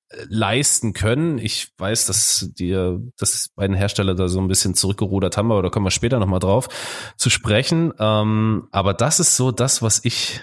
äh, 0.08 0.24
leisten 0.28 0.92
können. 0.92 1.38
Ich 1.38 1.72
weiß, 1.78 2.06
dass 2.06 2.50
die, 2.58 2.72
dass 3.18 3.50
beiden 3.54 3.76
Hersteller 3.76 4.14
da 4.14 4.28
so 4.28 4.40
ein 4.40 4.48
bisschen 4.48 4.74
zurückgerudert 4.74 5.36
haben, 5.36 5.52
aber 5.52 5.62
da 5.62 5.68
kommen 5.68 5.86
wir 5.86 5.90
später 5.90 6.18
nochmal 6.18 6.40
drauf 6.40 6.68
zu 7.16 7.30
sprechen. 7.30 7.92
Ähm, 7.98 8.68
aber 8.72 8.94
das 8.94 9.20
ist 9.20 9.36
so 9.36 9.52
das, 9.52 9.82
was 9.82 10.04
ich 10.04 10.42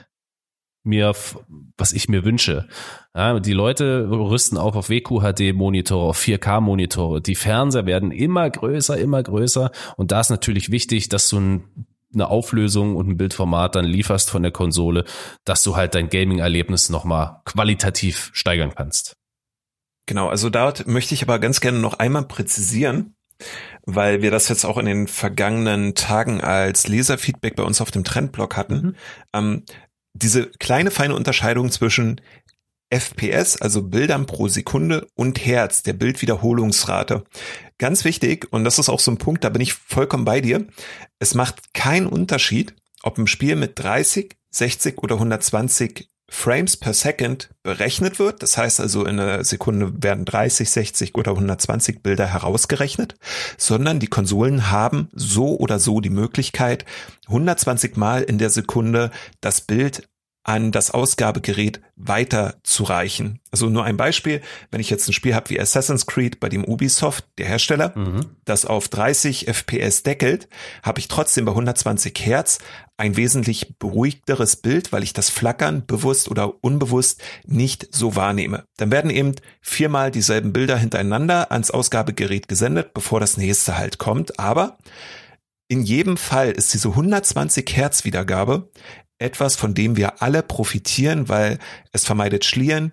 mir, 0.87 1.13
was 1.77 1.93
ich 1.93 2.09
mir 2.09 2.25
wünsche. 2.25 2.67
Ja, 3.13 3.39
die 3.39 3.53
Leute 3.53 4.07
rüsten 4.09 4.57
auch 4.57 4.75
auf 4.75 4.89
WQHD-Monitore, 4.89 6.09
auf 6.09 6.19
4K-Monitore. 6.19 7.21
Die 7.21 7.35
Fernseher 7.35 7.85
werden 7.85 8.11
immer 8.11 8.49
größer, 8.49 8.97
immer 8.97 9.21
größer. 9.21 9.71
Und 9.95 10.11
da 10.11 10.21
ist 10.21 10.29
natürlich 10.29 10.71
wichtig, 10.71 11.09
dass 11.09 11.29
du 11.29 11.39
ein, 11.39 11.87
eine 12.13 12.29
Auflösung 12.29 12.95
und 12.95 13.07
ein 13.09 13.17
Bildformat 13.17 13.75
dann 13.75 13.85
lieferst 13.85 14.29
von 14.29 14.41
der 14.41 14.51
Konsole, 14.51 15.03
dass 15.45 15.63
du 15.63 15.75
halt 15.75 15.93
dein 15.95 16.09
Gaming-Erlebnis 16.09 16.89
nochmal 16.89 17.41
qualitativ 17.45 18.31
steigern 18.33 18.73
kannst. 18.75 19.17
Genau, 20.07 20.29
also 20.29 20.49
dort 20.49 20.87
möchte 20.87 21.13
ich 21.13 21.21
aber 21.23 21.37
ganz 21.37 21.59
gerne 21.59 21.79
noch 21.79 21.99
einmal 21.99 22.23
präzisieren, 22.23 23.15
weil 23.85 24.21
wir 24.21 24.31
das 24.31 24.47
jetzt 24.47 24.65
auch 24.65 24.77
in 24.77 24.85
den 24.85 25.07
vergangenen 25.07 25.95
Tagen 25.95 26.41
als 26.41 26.87
Leserfeedback 26.87 27.55
bei 27.55 27.63
uns 27.63 27.81
auf 27.81 27.91
dem 27.91 28.03
Trendblog 28.03 28.55
hatten. 28.55 28.75
Mhm. 28.75 28.95
Ähm, 29.33 29.63
diese 30.17 30.47
kleine 30.47 30.91
feine 30.91 31.15
Unterscheidung 31.15 31.71
zwischen 31.71 32.21
FPS, 32.89 33.61
also 33.61 33.83
Bildern 33.83 34.25
pro 34.25 34.47
Sekunde 34.47 35.07
und 35.15 35.45
Hertz, 35.45 35.83
der 35.83 35.93
Bildwiederholungsrate. 35.93 37.23
Ganz 37.77 38.05
wichtig, 38.05 38.47
und 38.51 38.63
das 38.63 38.79
ist 38.79 38.89
auch 38.89 38.99
so 38.99 39.11
ein 39.11 39.17
Punkt, 39.17 39.43
da 39.43 39.49
bin 39.49 39.61
ich 39.61 39.73
vollkommen 39.73 40.25
bei 40.25 40.41
dir. 40.41 40.65
Es 41.19 41.33
macht 41.33 41.73
keinen 41.73 42.07
Unterschied, 42.07 42.73
ob 43.03 43.17
ein 43.17 43.27
Spiel 43.27 43.55
mit 43.55 43.77
30, 43.79 44.37
60 44.51 44.97
oder 44.99 45.15
120 45.15 46.07
Frames 46.29 46.75
per 46.75 46.93
Second 46.93 47.49
berechnet 47.63 48.19
wird. 48.19 48.43
Das 48.43 48.57
heißt 48.57 48.79
also, 48.79 49.05
in 49.05 49.19
einer 49.19 49.43
Sekunde 49.43 49.93
werden 50.03 50.25
30, 50.25 50.69
60 50.69 51.15
oder 51.15 51.31
120 51.31 52.03
Bilder 52.03 52.25
herausgerechnet, 52.27 53.15
sondern 53.57 53.99
die 53.99 54.07
Konsolen 54.07 54.69
haben 54.69 55.09
so 55.13 55.57
oder 55.57 55.79
so 55.79 56.01
die 56.01 56.09
Möglichkeit, 56.09 56.85
120 57.27 57.95
Mal 57.95 58.23
in 58.23 58.37
der 58.37 58.49
Sekunde 58.49 59.11
das 59.41 59.61
Bild 59.61 60.09
an 60.47 60.71
das 60.71 60.91
Ausgabegerät 60.91 61.81
weiterzureichen. 61.97 63.41
Also 63.51 63.67
nur 63.67 63.83
ein 63.83 63.97
Beispiel, 63.97 64.41
wenn 64.71 64.79
ich 64.79 64.89
jetzt 64.89 65.07
ein 65.07 65.13
Spiel 65.13 65.35
habe 65.35 65.49
wie 65.49 65.59
Assassin's 65.59 66.05
Creed, 66.05 66.39
bei 66.39 66.47
dem 66.47 66.63
Ubisoft, 66.63 67.25
der 67.37 67.47
Hersteller, 67.47 67.91
mhm. 67.97 68.27
das 68.45 68.65
auf 68.65 68.87
30 68.87 69.47
FPS 69.47 70.03
deckelt, 70.03 70.47
habe 70.83 70.99
ich 70.99 71.09
trotzdem 71.09 71.43
bei 71.43 71.51
120 71.51 72.15
Hertz 72.25 72.59
ein 72.95 73.17
wesentlich 73.17 73.77
beruhigteres 73.77 74.55
Bild, 74.55 74.93
weil 74.93 75.03
ich 75.03 75.11
das 75.11 75.29
Flackern 75.29 75.85
bewusst 75.85 76.31
oder 76.31 76.63
unbewusst 76.63 77.21
nicht 77.45 77.93
so 77.93 78.15
wahrnehme. 78.15 78.63
Dann 78.77 78.89
werden 78.89 79.11
eben 79.11 79.35
viermal 79.59 80.11
dieselben 80.11 80.53
Bilder 80.53 80.77
hintereinander 80.77 81.51
ans 81.51 81.71
Ausgabegerät 81.71 82.47
gesendet, 82.47 82.93
bevor 82.93 83.19
das 83.19 83.35
nächste 83.35 83.77
halt 83.77 83.97
kommt. 83.97 84.39
Aber 84.39 84.77
in 85.67 85.83
jedem 85.83 86.15
Fall 86.15 86.51
ist 86.51 86.73
diese 86.73 86.89
120 86.89 87.75
Hertz 87.75 88.05
Wiedergabe 88.05 88.69
etwas, 89.19 89.55
von 89.55 89.73
dem 89.73 89.97
wir 89.97 90.21
alle 90.21 90.43
profitieren, 90.43 91.29
weil 91.29 91.59
es 91.91 92.05
vermeidet 92.05 92.45
Schlieren, 92.45 92.91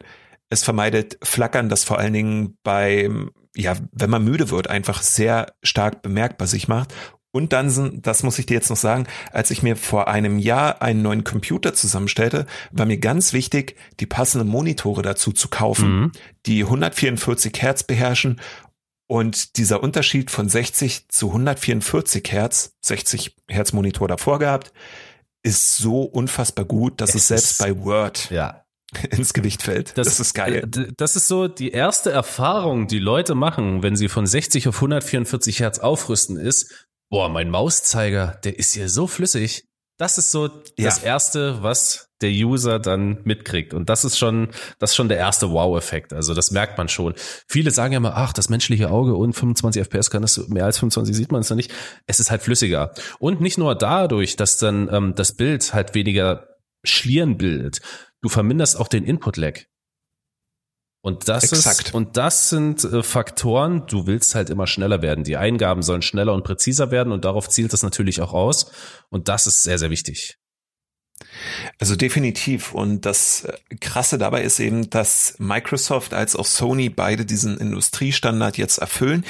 es 0.48 0.62
vermeidet 0.62 1.18
Flackern, 1.22 1.68
das 1.68 1.84
vor 1.84 1.98
allen 1.98 2.12
Dingen 2.12 2.58
beim, 2.62 3.30
ja, 3.56 3.76
wenn 3.92 4.10
man 4.10 4.24
müde 4.24 4.50
wird, 4.50 4.68
einfach 4.68 5.02
sehr 5.02 5.52
stark 5.62 6.02
bemerkbar 6.02 6.46
sich 6.46 6.68
macht. 6.68 6.94
Und 7.32 7.52
dann, 7.52 8.00
das 8.00 8.22
muss 8.22 8.38
ich 8.38 8.46
dir 8.46 8.54
jetzt 8.54 8.70
noch 8.70 8.76
sagen, 8.76 9.08
als 9.32 9.50
ich 9.50 9.64
mir 9.64 9.74
vor 9.74 10.06
einem 10.06 10.38
Jahr 10.38 10.82
einen 10.82 11.02
neuen 11.02 11.24
Computer 11.24 11.74
zusammenstellte, 11.74 12.46
war 12.70 12.86
mir 12.86 12.98
ganz 12.98 13.32
wichtig, 13.32 13.74
die 13.98 14.06
passenden 14.06 14.46
Monitore 14.46 15.02
dazu 15.02 15.32
zu 15.32 15.48
kaufen, 15.48 16.00
mhm. 16.00 16.12
die 16.46 16.62
144 16.62 17.52
Hertz 17.60 17.82
beherrschen 17.82 18.40
und 19.08 19.56
dieser 19.56 19.82
Unterschied 19.82 20.30
von 20.30 20.48
60 20.48 21.08
zu 21.08 21.28
144 21.28 22.22
Hertz, 22.30 22.72
60 22.82 23.36
Hertz 23.48 23.72
Monitor 23.72 24.08
davor 24.08 24.38
gehabt, 24.38 24.72
ist 25.44 25.76
so 25.76 26.02
unfassbar 26.02 26.64
gut, 26.64 27.00
dass 27.00 27.10
es, 27.10 27.16
es 27.16 27.28
selbst 27.28 27.58
bei 27.58 27.84
Word 27.84 28.30
ja. 28.30 28.64
ins 29.10 29.34
Gewicht 29.34 29.62
fällt. 29.62 29.96
Das, 29.96 30.08
das, 30.08 30.20
ist 30.20 30.34
geil. 30.34 30.68
Das 30.96 31.14
ist 31.14 31.28
so 31.28 31.46
die 31.46 31.70
erste 31.70 32.10
Erfahrung, 32.10 32.88
die 32.88 32.98
Leute 32.98 33.34
machen, 33.34 33.82
wenn 33.82 33.94
sie 33.94 34.08
von 34.08 34.26
60 34.26 34.68
auf 34.68 34.76
144 34.76 35.60
Hertz 35.60 35.78
aufrüsten, 35.78 36.36
ist, 36.36 36.88
boah, 37.10 37.28
mein 37.28 37.50
Mauszeiger, 37.50 38.40
der 38.42 38.58
ist 38.58 38.74
hier 38.74 38.88
so 38.88 39.06
flüssig. 39.06 39.66
Das 39.98 40.18
ist 40.18 40.32
so 40.32 40.46
ja. 40.46 40.86
das 40.86 40.98
erste, 40.98 41.62
was 41.62 42.08
der 42.24 42.32
User 42.32 42.78
dann 42.78 43.18
mitkriegt. 43.24 43.74
Und 43.74 43.90
das 43.90 44.04
ist 44.04 44.18
schon, 44.18 44.48
das 44.78 44.90
ist 44.90 44.96
schon 44.96 45.08
der 45.08 45.18
erste 45.18 45.50
Wow-Effekt. 45.50 46.14
Also 46.14 46.32
das 46.32 46.50
merkt 46.50 46.78
man 46.78 46.88
schon. 46.88 47.12
Viele 47.46 47.70
sagen 47.70 47.92
ja 47.92 47.98
immer, 47.98 48.16
ach, 48.16 48.32
das 48.32 48.48
menschliche 48.48 48.90
Auge 48.90 49.14
und 49.14 49.34
25 49.34 49.82
FPS 49.82 50.10
kann 50.10 50.22
das 50.22 50.48
mehr 50.48 50.64
als 50.64 50.78
25 50.78 51.14
sieht 51.14 51.30
man 51.30 51.42
es 51.42 51.50
ja 51.50 51.56
nicht. 51.56 51.70
Es 52.06 52.18
ist 52.18 52.30
halt 52.30 52.42
flüssiger. 52.42 52.92
Und 53.18 53.42
nicht 53.42 53.58
nur 53.58 53.74
dadurch, 53.74 54.36
dass 54.36 54.56
dann 54.56 54.88
ähm, 54.90 55.14
das 55.14 55.36
Bild 55.36 55.74
halt 55.74 55.94
weniger 55.94 56.48
Schlieren 56.82 57.36
bildet. 57.36 57.80
Du 58.22 58.30
verminderst 58.30 58.80
auch 58.80 58.88
den 58.88 59.04
Input-Lag. 59.04 59.60
Und 61.02 61.28
das 61.28 61.52
Exakt. 61.52 61.88
ist, 61.88 61.94
und 61.94 62.16
das 62.16 62.48
sind 62.48 62.82
äh, 62.84 63.02
Faktoren, 63.02 63.86
du 63.86 64.06
willst 64.06 64.34
halt 64.34 64.48
immer 64.48 64.66
schneller 64.66 65.02
werden. 65.02 65.24
Die 65.24 65.36
Eingaben 65.36 65.82
sollen 65.82 66.00
schneller 66.00 66.32
und 66.32 66.44
präziser 66.44 66.90
werden 66.90 67.12
und 67.12 67.26
darauf 67.26 67.50
zielt 67.50 67.74
das 67.74 67.82
natürlich 67.82 68.22
auch 68.22 68.32
aus. 68.32 68.72
Und 69.10 69.28
das 69.28 69.46
ist 69.46 69.62
sehr, 69.62 69.78
sehr 69.78 69.90
wichtig. 69.90 70.38
Also 71.78 71.96
definitiv. 71.96 72.72
Und 72.72 73.06
das 73.06 73.44
äh, 73.44 73.76
Krasse 73.80 74.18
dabei 74.18 74.42
ist 74.42 74.60
eben, 74.60 74.90
dass 74.90 75.34
Microsoft 75.38 76.14
als 76.14 76.36
auch 76.36 76.46
Sony 76.46 76.88
beide 76.88 77.24
diesen 77.24 77.58
Industriestandard 77.58 78.58
jetzt 78.58 78.78
erfüllen. 78.78 79.24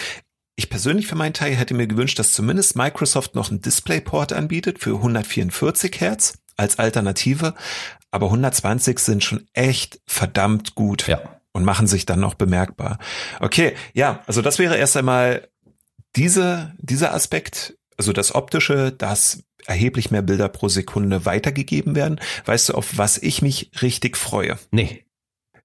Ich 0.57 0.71
persönlich 0.71 1.07
für 1.07 1.17
meinen 1.17 1.35
Teil 1.35 1.55
hätte 1.55 1.75
mir 1.75 1.87
gewünscht, 1.87 2.19
dass 2.19 2.33
zumindest 2.33 2.77
Microsoft 2.77 3.35
noch 3.35 3.51
einen 3.51 3.61
DisplayPort 3.61 4.33
anbietet 4.33 4.79
für 4.79 4.95
144 4.97 6.01
Hertz 6.01 6.39
als 6.57 6.79
Alternative. 6.79 7.55
Aber 8.11 8.27
120 8.27 8.99
sind 8.99 9.25
schon 9.25 9.47
echt 9.53 10.01
verdammt 10.07 10.75
gut. 10.75 11.09
Ja 11.09 11.21
und 11.55 11.65
machen 11.65 11.87
sich 11.87 12.05
dann 12.05 12.21
noch 12.21 12.35
bemerkbar. 12.35 12.99
Okay, 13.41 13.75
ja, 13.95 14.23
also 14.27 14.43
das 14.43 14.59
wäre 14.59 14.77
erst 14.77 14.97
einmal 14.97 15.49
diese, 16.17 16.75
dieser 16.79 17.15
Aspekt, 17.15 17.79
also 17.97 18.13
das 18.13 18.35
optische, 18.35 18.93
dass 18.93 19.45
erheblich 19.67 20.11
mehr 20.11 20.23
Bilder 20.23 20.49
pro 20.49 20.69
Sekunde 20.69 21.25
weitergegeben 21.25 21.95
werden. 21.95 22.21
Weißt 22.45 22.69
du, 22.69 22.75
auf 22.75 22.99
was 22.99 23.19
ich 23.19 23.43
mich 23.43 23.71
richtig 23.83 24.17
freue? 24.17 24.59
Nee. 24.71 25.05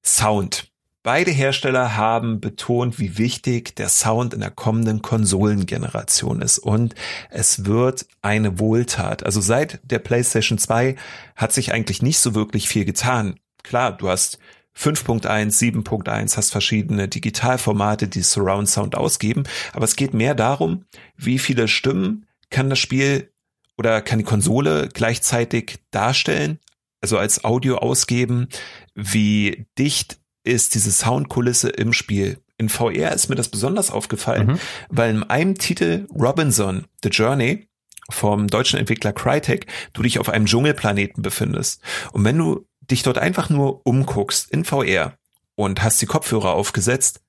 Sound. 0.03 0.67
Beide 1.01 1.31
Hersteller 1.31 1.95
haben 1.95 2.41
betont, 2.41 2.99
wie 2.99 3.17
wichtig 3.17 3.75
der 3.75 3.87
Sound 3.87 4.33
in 4.33 4.41
der 4.41 4.51
kommenden 4.51 5.01
Konsolengeneration 5.01 6.41
ist. 6.41 6.59
Und 6.59 6.93
es 7.29 7.65
wird 7.65 8.05
eine 8.21 8.59
Wohltat. 8.59 9.23
Also 9.23 9.39
seit 9.39 9.79
der 9.89 9.99
PlayStation 9.99 10.57
2 10.57 10.95
hat 11.35 11.53
sich 11.53 11.73
eigentlich 11.73 12.01
nicht 12.01 12.19
so 12.19 12.35
wirklich 12.35 12.67
viel 12.67 12.83
getan. 12.83 13.39
Klar, 13.63 13.95
du 13.95 14.09
hast 14.09 14.39
5.1, 14.77 15.25
7.1, 15.57 16.37
hast 16.37 16.51
verschiedene 16.51 17.07
Digitalformate, 17.07 18.07
die 18.07 18.21
Surround 18.21 18.69
Sound 18.69 18.95
ausgeben, 18.95 19.43
aber 19.73 19.85
es 19.85 19.95
geht 19.95 20.13
mehr 20.13 20.35
darum, 20.35 20.85
wie 21.17 21.39
viele 21.39 21.67
Stimmen 21.67 22.25
kann 22.49 22.69
das 22.69 22.79
Spiel 22.79 23.31
oder 23.79 24.01
kann 24.01 24.19
die 24.19 24.25
Konsole 24.25 24.89
gleichzeitig 24.93 25.79
darstellen, 25.89 26.59
also 26.99 27.17
als 27.17 27.45
Audio 27.45 27.77
ausgeben, 27.77 28.49
wie 28.93 29.67
dicht 29.77 30.19
ist 30.43 30.75
diese 30.75 30.91
Soundkulisse 30.91 31.69
im 31.69 31.93
Spiel. 31.93 32.39
In 32.57 32.67
VR 32.67 33.13
ist 33.13 33.29
mir 33.29 33.35
das 33.35 33.47
besonders 33.47 33.89
aufgefallen, 33.89 34.47
mhm. 34.47 34.59
weil 34.89 35.11
in 35.11 35.23
einem 35.23 35.57
Titel 35.57 36.07
Robinson, 36.13 36.87
The 37.03 37.09
Journey, 37.09 37.69
vom 38.11 38.47
deutschen 38.47 38.77
Entwickler 38.77 39.13
Crytek, 39.13 39.65
du 39.93 40.01
dich 40.01 40.19
auf 40.19 40.27
einem 40.27 40.45
Dschungelplaneten 40.45 41.23
befindest. 41.23 41.81
Und 42.11 42.25
wenn 42.25 42.37
du 42.37 42.67
dich 42.81 43.03
dort 43.03 43.17
einfach 43.17 43.49
nur 43.49 43.85
umguckst 43.85 44.51
in 44.51 44.65
VR 44.65 45.13
und 45.55 45.81
hast 45.81 46.01
die 46.01 46.05
Kopfhörer 46.05 46.53
aufgesetzt, 46.53 47.21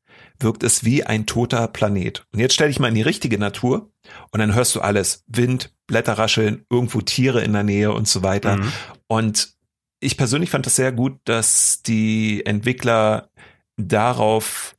wirkt 0.43 0.63
es 0.63 0.85
wie 0.85 1.05
ein 1.05 1.27
toter 1.27 1.69
Planet. 1.69 2.25
Und 2.33 2.41
jetzt 2.41 2.55
stell 2.55 2.69
dich 2.69 2.81
mal 2.81 2.89
in 2.89 2.95
die 2.95 3.03
richtige 3.03 3.39
Natur 3.39 3.91
und 4.31 4.41
dann 4.41 4.55
hörst 4.55 4.75
du 4.75 4.81
alles. 4.81 5.25
Wind, 5.27 5.75
Blätter 5.87 6.15
rascheln, 6.15 6.65
irgendwo 6.71 7.01
Tiere 7.01 7.43
in 7.43 7.53
der 7.53 7.63
Nähe 7.63 7.93
und 7.93 8.09
so 8.09 8.23
weiter. 8.23 8.57
Mhm. 8.57 8.73
Und 9.07 9.55
ich 10.01 10.17
persönlich 10.17 10.51
fand 10.51 10.67
das 10.67 10.77
sehr 10.77 10.93
gut, 10.93 11.19
dass 11.25 11.83
die 11.83 12.45
Entwickler 12.47 13.31
darauf 13.77 14.75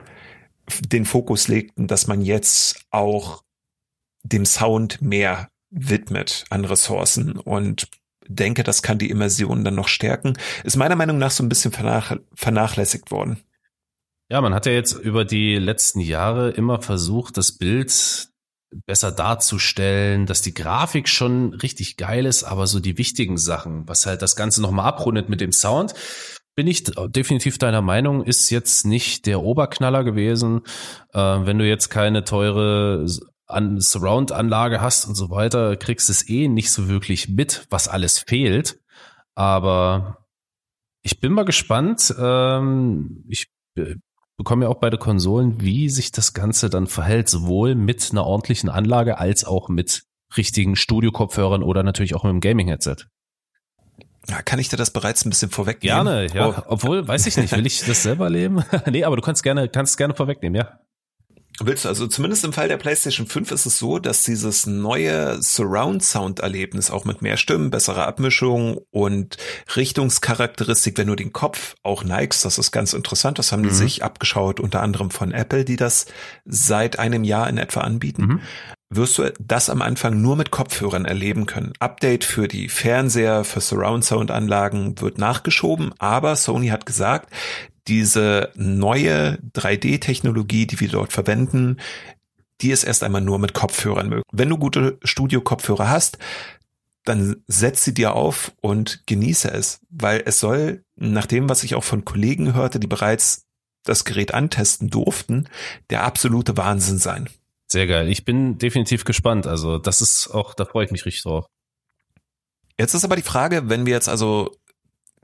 den 0.79 1.05
Fokus 1.05 1.47
legten, 1.47 1.88
dass 1.88 2.07
man 2.07 2.21
jetzt 2.21 2.85
auch 2.91 3.43
dem 4.23 4.45
Sound 4.45 5.01
mehr 5.01 5.49
widmet 5.69 6.45
an 6.49 6.65
Ressourcen 6.65 7.38
und 7.38 7.88
denke, 8.27 8.63
das 8.63 8.81
kann 8.81 8.97
die 8.97 9.09
Immersion 9.09 9.63
dann 9.63 9.75
noch 9.75 9.88
stärken, 9.88 10.38
ist 10.63 10.77
meiner 10.77 10.95
Meinung 10.95 11.17
nach 11.17 11.31
so 11.31 11.43
ein 11.43 11.49
bisschen 11.49 11.71
vernach 11.71 12.15
vernachlässigt 12.33 13.11
worden. 13.11 13.41
Ja, 14.31 14.39
man 14.39 14.53
hat 14.53 14.65
ja 14.65 14.71
jetzt 14.71 14.93
über 14.93 15.25
die 15.25 15.57
letzten 15.57 15.99
Jahre 15.99 16.51
immer 16.51 16.81
versucht, 16.81 17.35
das 17.35 17.51
Bild 17.57 18.29
besser 18.85 19.11
darzustellen, 19.11 20.25
dass 20.25 20.41
die 20.41 20.53
Grafik 20.53 21.09
schon 21.09 21.53
richtig 21.55 21.97
geil 21.97 22.25
ist, 22.25 22.45
aber 22.45 22.65
so 22.65 22.79
die 22.79 22.97
wichtigen 22.97 23.35
Sachen, 23.35 23.89
was 23.89 24.05
halt 24.05 24.21
das 24.21 24.37
Ganze 24.37 24.61
nochmal 24.61 24.85
abrundet 24.85 25.27
mit 25.27 25.41
dem 25.41 25.51
Sound, 25.51 25.95
bin 26.55 26.65
ich 26.65 26.85
definitiv 26.85 27.57
deiner 27.57 27.81
Meinung, 27.81 28.23
ist 28.23 28.49
jetzt 28.51 28.85
nicht 28.85 29.25
der 29.25 29.43
Oberknaller 29.43 30.05
gewesen. 30.05 30.61
Äh, 31.13 31.19
wenn 31.19 31.57
du 31.57 31.67
jetzt 31.67 31.89
keine 31.89 32.23
teure 32.23 33.05
an 33.47 33.81
Surround-Anlage 33.81 34.79
hast 34.79 35.07
und 35.07 35.15
so 35.15 35.29
weiter, 35.29 35.75
kriegst 35.75 36.09
es 36.09 36.29
eh 36.29 36.47
nicht 36.47 36.71
so 36.71 36.87
wirklich 36.87 37.27
mit, 37.27 37.67
was 37.69 37.89
alles 37.89 38.19
fehlt. 38.19 38.79
Aber 39.35 40.25
ich 41.01 41.19
bin 41.19 41.33
mal 41.33 41.43
gespannt. 41.43 42.15
Ähm, 42.17 43.25
ich 43.27 43.47
äh, 43.75 43.95
bekommen 44.41 44.63
ja 44.63 44.69
auch 44.69 44.80
beide 44.80 44.97
Konsolen, 44.97 45.61
wie 45.61 45.88
sich 45.88 46.11
das 46.11 46.34
Ganze 46.34 46.72
dann 46.72 46.88
verhält, 46.88 47.30
sowohl 47.30 47.76
mit 47.76 48.09
einer 48.11 48.26
ordentlichen 48.26 48.69
Anlage 48.69 49.19
als 49.19 49.45
auch 49.45 49.69
mit 49.69 50.01
richtigen 50.35 50.76
Studio-Kopfhörern 50.76 51.61
oder 51.61 51.84
natürlich 51.84 52.15
auch 52.15 52.23
mit 52.23 52.31
einem 52.31 52.41
Gaming-Headset. 52.41 52.95
Ja, 54.27 54.41
kann 54.41 54.57
ich 54.57 54.69
dir 54.69 54.77
das 54.77 54.89
bereits 54.89 55.23
ein 55.26 55.30
bisschen 55.30 55.51
vorwegnehmen? 55.51 56.05
Gerne, 56.05 56.34
ja. 56.34 56.49
Oh. 56.49 56.63
Obwohl, 56.69 57.07
weiß 57.07 57.27
ich 57.27 57.38
nicht, 57.38 57.55
will 57.55 57.68
ich 57.68 57.85
das 57.85 58.01
selber 58.01 58.31
leben? 58.31 58.63
nee, 58.89 59.03
aber 59.03 59.15
du 59.15 59.22
kannst 59.22 59.43
gerne, 59.43 59.69
kannst 59.69 59.95
gerne 59.97 60.15
vorwegnehmen, 60.15 60.55
ja. 60.55 60.80
Willst 61.63 61.85
du, 61.85 61.89
also 61.89 62.07
zumindest 62.07 62.43
im 62.43 62.53
Fall 62.53 62.67
der 62.67 62.77
PlayStation 62.77 63.27
5 63.27 63.51
ist 63.51 63.65
es 63.65 63.77
so, 63.77 63.99
dass 63.99 64.23
dieses 64.23 64.65
neue 64.65 65.41
Surround-Sound-Erlebnis 65.41 66.91
auch 66.91 67.05
mit 67.05 67.21
mehr 67.21 67.38
Stimmen, 67.38 67.69
besserer 67.69 68.07
Abmischung 68.07 68.79
und 68.89 69.38
Richtungscharakteristik, 69.75 70.97
wenn 70.97 71.07
du 71.07 71.15
den 71.15 71.33
Kopf 71.33 71.75
auch 71.83 72.03
neigst, 72.03 72.45
das 72.45 72.57
ist 72.57 72.71
ganz 72.71 72.93
interessant, 72.93 73.39
das 73.39 73.51
haben 73.51 73.61
mhm. 73.61 73.69
die 73.69 73.75
sich 73.75 74.03
abgeschaut, 74.03 74.59
unter 74.59 74.81
anderem 74.81 75.11
von 75.11 75.31
Apple, 75.31 75.65
die 75.65 75.75
das 75.75 76.05
seit 76.45 76.99
einem 76.99 77.23
Jahr 77.23 77.49
in 77.49 77.57
etwa 77.57 77.81
anbieten. 77.81 78.25
Mhm 78.25 78.41
wirst 78.91 79.17
du 79.17 79.31
das 79.39 79.69
am 79.69 79.81
Anfang 79.81 80.21
nur 80.21 80.35
mit 80.35 80.51
Kopfhörern 80.51 81.05
erleben 81.05 81.45
können. 81.45 81.71
Update 81.79 82.25
für 82.25 82.47
die 82.47 82.67
Fernseher, 82.67 83.45
für 83.45 83.61
Surround 83.61 84.03
Sound 84.03 84.31
Anlagen 84.31 84.99
wird 84.99 85.17
nachgeschoben, 85.17 85.93
aber 85.97 86.35
Sony 86.35 86.67
hat 86.67 86.85
gesagt, 86.85 87.29
diese 87.87 88.51
neue 88.55 89.39
3D-Technologie, 89.53 90.67
die 90.67 90.79
wir 90.79 90.89
dort 90.89 91.13
verwenden, 91.13 91.77
die 92.61 92.71
ist 92.71 92.83
erst 92.83 93.03
einmal 93.03 93.21
nur 93.21 93.39
mit 93.39 93.53
Kopfhörern 93.53 94.09
möglich. 94.09 94.25
Wenn 94.31 94.49
du 94.49 94.57
gute 94.57 94.99
Studio-Kopfhörer 95.03 95.89
hast, 95.89 96.17
dann 97.03 97.37
setz 97.47 97.83
sie 97.83 97.93
dir 97.93 98.13
auf 98.13 98.53
und 98.61 99.07
genieße 99.07 99.49
es, 99.51 99.81
weil 99.89 100.21
es 100.25 100.39
soll, 100.39 100.83
nach 100.95 101.25
dem, 101.25 101.49
was 101.49 101.63
ich 101.63 101.73
auch 101.73 101.83
von 101.83 102.05
Kollegen 102.05 102.53
hörte, 102.53 102.79
die 102.79 102.87
bereits 102.87 103.47
das 103.83 104.05
Gerät 104.05 104.33
antesten 104.33 104.89
durften, 104.89 105.49
der 105.89 106.03
absolute 106.03 106.55
Wahnsinn 106.57 106.99
sein. 106.99 107.27
Sehr 107.67 107.87
geil. 107.87 108.09
Ich 108.09 108.25
bin 108.25 108.59
definitiv 108.59 109.05
gespannt. 109.05 109.47
Also 109.47 109.79
das 109.79 110.01
ist 110.01 110.27
auch, 110.27 110.53
da 110.53 110.65
freue 110.65 110.85
ich 110.85 110.91
mich 110.91 111.05
richtig 111.05 111.23
drauf. 111.23 111.45
Jetzt 112.77 112.93
ist 112.93 113.03
aber 113.03 113.15
die 113.15 113.21
Frage, 113.21 113.69
wenn 113.69 113.85
wir 113.85 113.93
jetzt 113.93 114.09
also 114.09 114.55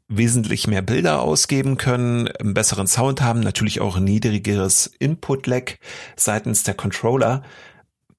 wesentlich 0.07 0.67
mehr 0.67 0.81
Bilder 0.81 1.21
ausgeben 1.21 1.77
können, 1.77 2.27
einen 2.27 2.53
besseren 2.53 2.87
Sound 2.87 3.21
haben, 3.21 3.41
natürlich 3.41 3.81
auch 3.81 3.97
ein 3.97 4.05
niedrigeres 4.05 4.87
Input-Lag 4.99 5.73
seitens 6.15 6.63
der 6.63 6.75
Controller. 6.75 7.43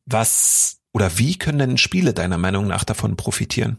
Was 0.04 0.80
oder 0.92 1.18
wie 1.18 1.36
können 1.36 1.58
denn 1.58 1.78
Spiele 1.78 2.12
deiner 2.12 2.38
Meinung 2.38 2.66
nach 2.66 2.84
davon 2.84 3.16
profitieren? 3.16 3.78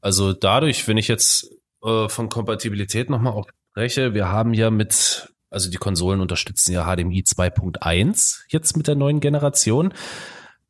Also 0.00 0.32
dadurch, 0.32 0.88
wenn 0.88 0.96
ich 0.96 1.08
jetzt 1.08 1.50
äh, 1.84 2.08
von 2.08 2.28
Kompatibilität 2.28 3.08
nochmal 3.08 3.32
auch 3.32 3.48
spreche, 3.70 4.14
wir 4.14 4.28
haben 4.28 4.52
ja 4.54 4.70
mit, 4.70 5.32
also 5.50 5.70
die 5.70 5.76
Konsolen 5.76 6.20
unterstützen 6.20 6.72
ja 6.72 6.84
HDMI 6.84 7.22
2.1 7.22 8.42
jetzt 8.48 8.76
mit 8.76 8.88
der 8.88 8.96
neuen 8.96 9.20
Generation. 9.20 9.94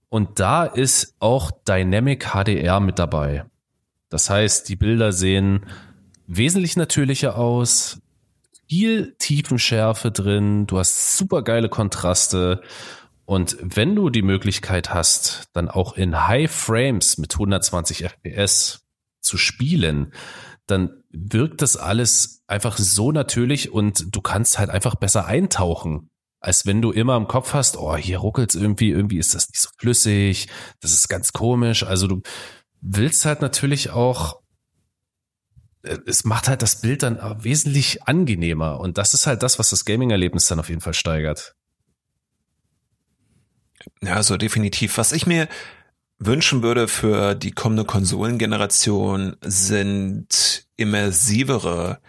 Und 0.09 0.39
da 0.39 0.65
ist 0.65 1.17
auch 1.19 1.51
Dynamic 1.51 2.35
HDR 2.35 2.81
mit 2.81 2.99
dabei. 2.99 3.47
Das 4.13 4.29
heißt, 4.29 4.69
die 4.69 4.77
Bilder 4.77 5.11
sehen 5.11 5.65
wesentlich 6.27 6.77
natürlicher 6.77 7.39
aus, 7.39 7.99
viel 8.69 9.15
Tiefenschärfe 9.19 10.11
drin, 10.11 10.67
du 10.67 10.79
hast 10.79 11.17
super 11.17 11.41
geile 11.41 11.71
Kontraste 11.71 12.61
und 13.25 13.57
wenn 13.63 13.97
du 13.97 14.11
die 14.11 14.21
Möglichkeit 14.21 14.93
hast, 14.93 15.49
dann 15.55 15.71
auch 15.71 15.97
in 15.97 16.29
High 16.29 16.51
Frames 16.51 17.17
mit 17.17 17.33
120 17.33 18.05
FPS 18.05 18.87
zu 19.23 19.39
spielen, 19.39 20.13
dann 20.67 21.03
wirkt 21.09 21.63
das 21.63 21.79
alles 21.79 22.43
einfach 22.47 22.77
so 22.77 23.13
natürlich 23.13 23.73
und 23.73 24.15
du 24.15 24.21
kannst 24.21 24.59
halt 24.59 24.69
einfach 24.69 24.95
besser 24.95 25.25
eintauchen, 25.25 26.11
als 26.39 26.67
wenn 26.67 26.83
du 26.83 26.93
immer 26.93 27.17
im 27.17 27.29
Kopf 27.29 27.55
hast, 27.55 27.79
oh, 27.79 27.97
hier 27.97 28.19
ruckelt's 28.19 28.57
irgendwie, 28.57 28.91
irgendwie 28.91 29.19
ist 29.19 29.35
das 29.35 29.49
nicht 29.49 29.61
so 29.61 29.71
flüssig, 29.79 30.49
das 30.81 30.93
ist 30.93 31.09
ganz 31.09 31.33
komisch. 31.33 31.83
Also 31.83 32.09
du 32.09 32.23
willst 32.83 33.25
halt 33.25 33.41
natürlich 33.41 33.91
auch, 33.91 34.43
äh, 35.83 35.99
es 36.07 36.25
macht 36.25 36.49
halt 36.49 36.61
das 36.61 36.81
Bild 36.81 37.03
dann 37.03 37.19
wesentlich 37.43 38.03
angenehmer. 38.05 38.81
Und 38.81 38.99
das 38.99 39.15
ist 39.15 39.27
halt 39.27 39.43
das, 39.43 39.59
was 39.59 39.71
das 39.71 39.85
Gaming-Erlebnis 39.85 40.47
dann 40.47 40.61
auf 40.61 40.69
jeden 40.69 40.83
Fall 40.83 40.95
steigert. 40.95 41.55
Ja, 44.03 44.23
so 44.23 44.37
definitiv. 44.37 44.99
Was 44.99 45.13
ich 45.13 45.27
mir 45.27 45.49
wünschen 46.19 46.63
würde 46.63 46.87
für 46.87 47.35
die 47.35 47.51
kommende 47.53 47.85
Konsolengeneration 47.85 49.37
sind 49.41 50.67
immersivere 50.77 52.01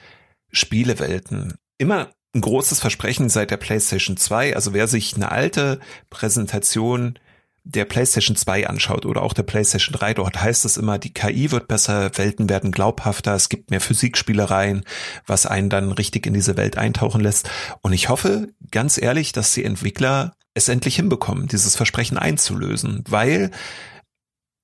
Spielewelten. 0.51 1.55
Immer 1.77 2.11
ein 2.35 2.41
großes 2.41 2.79
Versprechen 2.79 3.29
seit 3.29 3.51
der 3.51 3.57
PlayStation 3.57 4.17
2. 4.17 4.55
Also 4.55 4.73
wer 4.73 4.87
sich 4.87 5.15
eine 5.15 5.31
alte 5.31 5.79
Präsentation 6.09 7.17
der 7.65 7.85
PlayStation 7.85 8.35
2 8.35 8.67
anschaut 8.67 9.05
oder 9.05 9.21
auch 9.21 9.33
der 9.33 9.43
PlayStation 9.43 9.93
3, 9.93 10.15
dort 10.15 10.41
heißt 10.41 10.65
es 10.65 10.77
immer, 10.77 10.97
die 10.97 11.13
KI 11.13 11.51
wird 11.51 11.67
besser, 11.67 12.11
Welten 12.17 12.49
werden 12.49 12.71
glaubhafter, 12.71 13.33
es 13.35 13.47
gibt 13.47 13.71
mehr 13.71 13.79
Physikspielereien, 13.79 14.83
was 15.25 15.45
einen 15.45 15.69
dann 15.69 15.91
richtig 15.91 16.25
in 16.25 16.33
diese 16.33 16.57
Welt 16.57 16.77
eintauchen 16.77 17.21
lässt. 17.21 17.49
Und 17.81 17.93
ich 17.93 18.09
hoffe, 18.09 18.49
ganz 18.71 19.01
ehrlich, 19.01 19.31
dass 19.31 19.53
die 19.53 19.63
Entwickler 19.63 20.35
es 20.53 20.67
endlich 20.67 20.97
hinbekommen, 20.97 21.47
dieses 21.47 21.75
Versprechen 21.75 22.17
einzulösen, 22.17 23.03
weil 23.07 23.51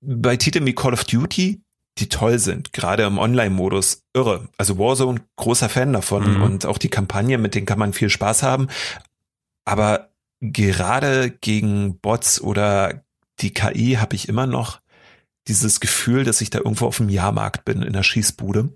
bei 0.01 0.38
Titeln 0.38 0.65
wie 0.65 0.76
Call 0.76 0.93
of 0.93 1.03
Duty, 1.05 1.61
die 1.97 2.09
toll 2.09 2.39
sind, 2.39 2.73
gerade 2.73 3.03
im 3.03 3.17
Online-Modus, 3.17 4.03
irre. 4.13 4.47
Also 4.57 4.77
Warzone, 4.77 5.21
großer 5.35 5.69
Fan 5.69 5.93
davon 5.93 6.35
mhm. 6.35 6.43
und 6.43 6.65
auch 6.65 6.77
die 6.77 6.89
Kampagne, 6.89 7.38
mit 7.38 7.55
denen 7.55 7.65
kann 7.65 7.80
man 7.80 7.93
viel 7.93 8.09
Spaß 8.09 8.43
haben. 8.43 8.67
Aber 9.65 10.09
gerade 10.41 11.32
gegen 11.32 11.99
Bots 11.99 12.41
oder 12.41 13.03
die 13.40 13.53
KI 13.53 13.98
habe 13.99 14.16
ich 14.16 14.30
immer 14.30 14.48
noch 14.48 14.80
dieses 15.48 15.80
Gefühl, 15.80 16.24
dass 16.24 16.41
ich 16.41 16.49
da 16.49 16.60
irgendwo 16.60 16.86
auf 16.86 16.98
dem 16.98 17.10
Jahrmarkt 17.10 17.66
bin 17.66 17.82
in 17.82 17.94
der 17.94 18.03
Schießbude. 18.03 18.74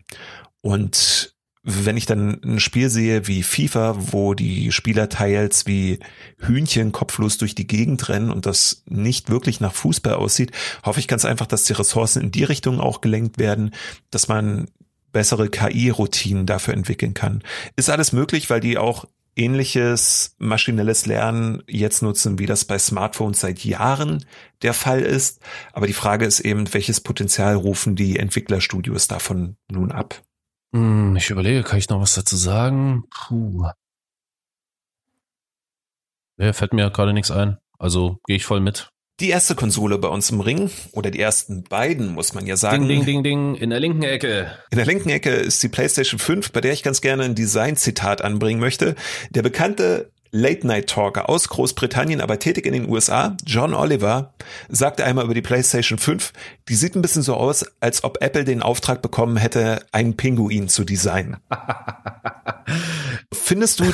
Und 0.62 1.36
wenn 1.64 1.96
ich 1.96 2.06
dann 2.06 2.42
ein 2.44 2.60
Spiel 2.60 2.90
sehe 2.90 3.28
wie 3.28 3.42
FIFA, 3.42 3.96
wo 4.12 4.34
die 4.34 4.72
Spieler 4.74 5.08
teils 5.08 5.66
wie 5.66 6.00
Hühnchen 6.40 6.92
kopflos 6.92 7.38
durch 7.38 7.56
die 7.56 7.68
Gegend 7.68 8.10
rennen 8.10 8.32
und 8.32 8.46
das 8.46 8.84
nicht 8.86 9.30
wirklich 9.30 9.62
nach 9.62 9.74
Fußball 9.74 10.16
aussieht, 10.16 10.52
hoffe 10.84 11.00
ich 11.00 11.08
ganz 11.08 11.24
einfach, 11.24 11.46
dass 11.46 11.64
die 11.64 11.74
Ressourcen 11.74 12.24
in 12.24 12.32
die 12.32 12.44
Richtung 12.44 12.82
auch 12.82 13.00
gelenkt 13.00 13.38
werden, 13.38 13.72
dass 14.12 14.28
man 14.28 14.68
bessere 15.14 15.48
KI-Routinen 15.48 16.46
dafür 16.46 16.74
entwickeln 16.74 17.14
kann. 17.14 17.44
Ist 17.78 17.90
alles 17.90 18.12
möglich, 18.12 18.50
weil 18.50 18.60
die 18.60 18.78
auch 18.78 19.06
ähnliches 19.36 20.36
maschinelles 20.38 21.06
Lernen 21.06 21.64
jetzt 21.68 22.02
nutzen, 22.02 22.40
wie 22.40 22.46
das 22.46 22.66
bei 22.66 22.78
Smartphones 22.78 23.40
seit 23.40 23.64
Jahren 23.66 24.26
der 24.62 24.74
Fall 24.74 25.02
ist. 25.02 25.42
Aber 25.72 25.88
die 25.88 25.94
Frage 25.94 26.26
ist 26.26 26.40
eben, 26.40 26.74
welches 26.74 27.02
Potenzial 27.02 27.56
rufen 27.56 27.96
die 27.96 28.20
Entwicklerstudios 28.20 29.08
davon 29.08 29.58
nun 29.70 29.92
ab? 29.92 30.22
Hm, 30.74 31.16
ich 31.16 31.30
überlege, 31.30 31.64
kann 31.64 31.80
ich 31.80 31.90
noch 31.90 32.02
was 32.02 32.16
dazu 32.16 32.36
sagen? 32.36 33.04
Puh. 33.10 33.68
Ja, 36.38 36.54
fällt 36.54 36.74
mir 36.74 36.90
gerade 36.90 37.14
nichts 37.14 37.32
ein. 37.32 37.58
Also 37.78 38.20
gehe 38.26 38.36
ich 38.36 38.46
voll 38.46 38.60
mit. 38.60 38.93
Die 39.20 39.30
erste 39.30 39.54
Konsole 39.54 40.00
bei 40.00 40.08
uns 40.08 40.32
im 40.32 40.40
Ring, 40.40 40.72
oder 40.92 41.12
die 41.12 41.20
ersten 41.20 41.64
beiden, 41.64 42.14
muss 42.14 42.34
man 42.34 42.48
ja 42.48 42.58
sagen. 42.58 42.88
Ding, 42.88 43.06
ding, 43.06 43.24
ding, 43.24 43.24
ding, 43.24 43.56
in 43.56 43.70
der 43.70 43.80
linken 43.80 44.02
Ecke. 44.02 44.52
In 44.72 44.78
der 44.78 44.88
linken 44.88 45.10
Ecke 45.10 45.30
ist 45.30 45.62
die 45.62 45.68
PlayStation 45.70 46.20
5, 46.20 46.52
bei 46.52 46.62
der 46.62 46.74
ich 46.74 46.82
ganz 46.82 47.00
gerne 47.02 47.24
ein 47.24 47.36
Design-Zitat 47.36 48.24
anbringen 48.24 48.60
möchte. 48.60 48.96
Der 49.30 49.44
bekannte 49.44 50.12
Late-Night-Talker 50.32 51.30
aus 51.30 51.48
Großbritannien, 51.48 52.20
aber 52.20 52.40
tätig 52.40 52.66
in 52.66 52.74
den 52.74 52.90
USA, 52.90 53.38
John 53.46 53.76
Oliver, 53.76 54.34
sagte 54.68 55.06
einmal 55.06 55.26
über 55.26 55.36
die 55.36 55.44
PlayStation 55.44 56.00
5, 56.00 56.34
die 56.68 56.76
sieht 56.76 56.96
ein 56.96 57.04
bisschen 57.04 57.22
so 57.22 57.36
aus, 57.36 57.64
als 57.80 58.04
ob 58.04 58.18
Apple 58.20 58.44
den 58.44 58.64
Auftrag 58.64 59.04
bekommen 59.04 59.38
hätte, 59.38 59.86
einen 59.92 60.18
Pinguin 60.18 60.70
zu 60.70 60.86
designen. 60.86 61.38
Findest 63.32 63.80
du, 63.80 63.94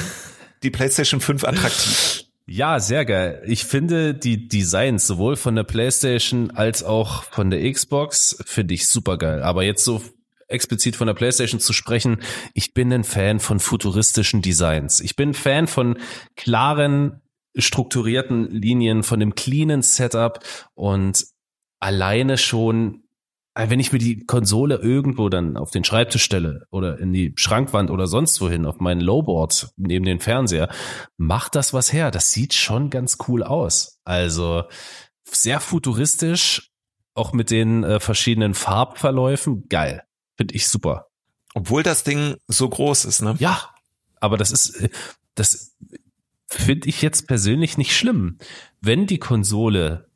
die 0.63 0.69
PlayStation 0.71 1.19
5 1.19 1.43
attraktiv? 1.43 2.28
Ja, 2.51 2.79
sehr 2.79 3.05
geil. 3.05 3.43
Ich 3.45 3.63
finde 3.63 4.15
die 4.15 4.47
Designs 4.47 5.05
sowohl 5.05 5.35
von 5.35 5.55
der 5.55 5.63
PlayStation 5.63 6.49
als 6.49 6.83
auch 6.83 7.23
von 7.25 7.51
der 7.51 7.71
Xbox 7.71 8.41
finde 8.43 8.73
ich 8.73 8.87
super 8.87 9.19
geil. 9.19 9.43
Aber 9.43 9.61
jetzt 9.61 9.85
so 9.85 10.01
explizit 10.47 10.95
von 10.95 11.05
der 11.05 11.13
PlayStation 11.13 11.59
zu 11.59 11.73
sprechen, 11.73 12.23
ich 12.55 12.73
bin 12.73 12.91
ein 12.91 13.03
Fan 13.03 13.39
von 13.39 13.59
futuristischen 13.59 14.41
Designs. 14.41 14.99
Ich 14.99 15.15
bin 15.15 15.35
Fan 15.35 15.67
von 15.67 15.99
klaren, 16.35 17.21
strukturierten 17.55 18.49
Linien, 18.49 19.03
von 19.03 19.19
dem 19.19 19.35
cleanen 19.35 19.83
Setup 19.83 20.39
und 20.73 21.27
alleine 21.79 22.39
schon 22.39 23.03
wenn 23.67 23.79
ich 23.79 23.91
mir 23.91 23.99
die 23.99 24.25
Konsole 24.25 24.75
irgendwo 24.75 25.27
dann 25.27 25.57
auf 25.57 25.71
den 25.71 25.83
Schreibtisch 25.83 26.23
stelle 26.23 26.65
oder 26.71 26.99
in 26.99 27.11
die 27.11 27.33
Schrankwand 27.35 27.91
oder 27.91 28.07
sonst 28.07 28.39
wohin 28.39 28.65
auf 28.65 28.79
meinen 28.79 29.01
Lowboard 29.01 29.71
neben 29.75 30.05
den 30.05 30.19
Fernseher, 30.19 30.69
macht 31.17 31.55
das 31.55 31.73
was 31.73 31.91
her. 31.91 32.11
Das 32.11 32.31
sieht 32.31 32.53
schon 32.53 32.89
ganz 32.89 33.17
cool 33.27 33.43
aus. 33.43 33.99
Also 34.05 34.63
sehr 35.23 35.59
futuristisch, 35.59 36.71
auch 37.13 37.33
mit 37.33 37.51
den 37.51 37.83
äh, 37.83 37.99
verschiedenen 37.99 38.53
Farbverläufen. 38.53 39.67
Geil. 39.67 40.03
Finde 40.37 40.55
ich 40.55 40.67
super. 40.67 41.07
Obwohl 41.53 41.83
das 41.83 42.03
Ding 42.03 42.37
so 42.47 42.69
groß 42.69 43.05
ist, 43.05 43.21
ne? 43.21 43.35
Ja, 43.39 43.71
aber 44.21 44.37
das 44.37 44.51
ist, 44.51 44.69
äh, 44.81 44.89
das 45.35 45.75
finde 46.47 46.87
ich 46.87 47.01
jetzt 47.01 47.27
persönlich 47.27 47.77
nicht 47.77 47.95
schlimm. 47.95 48.37
Wenn 48.81 49.05
die 49.05 49.19
Konsole 49.19 50.08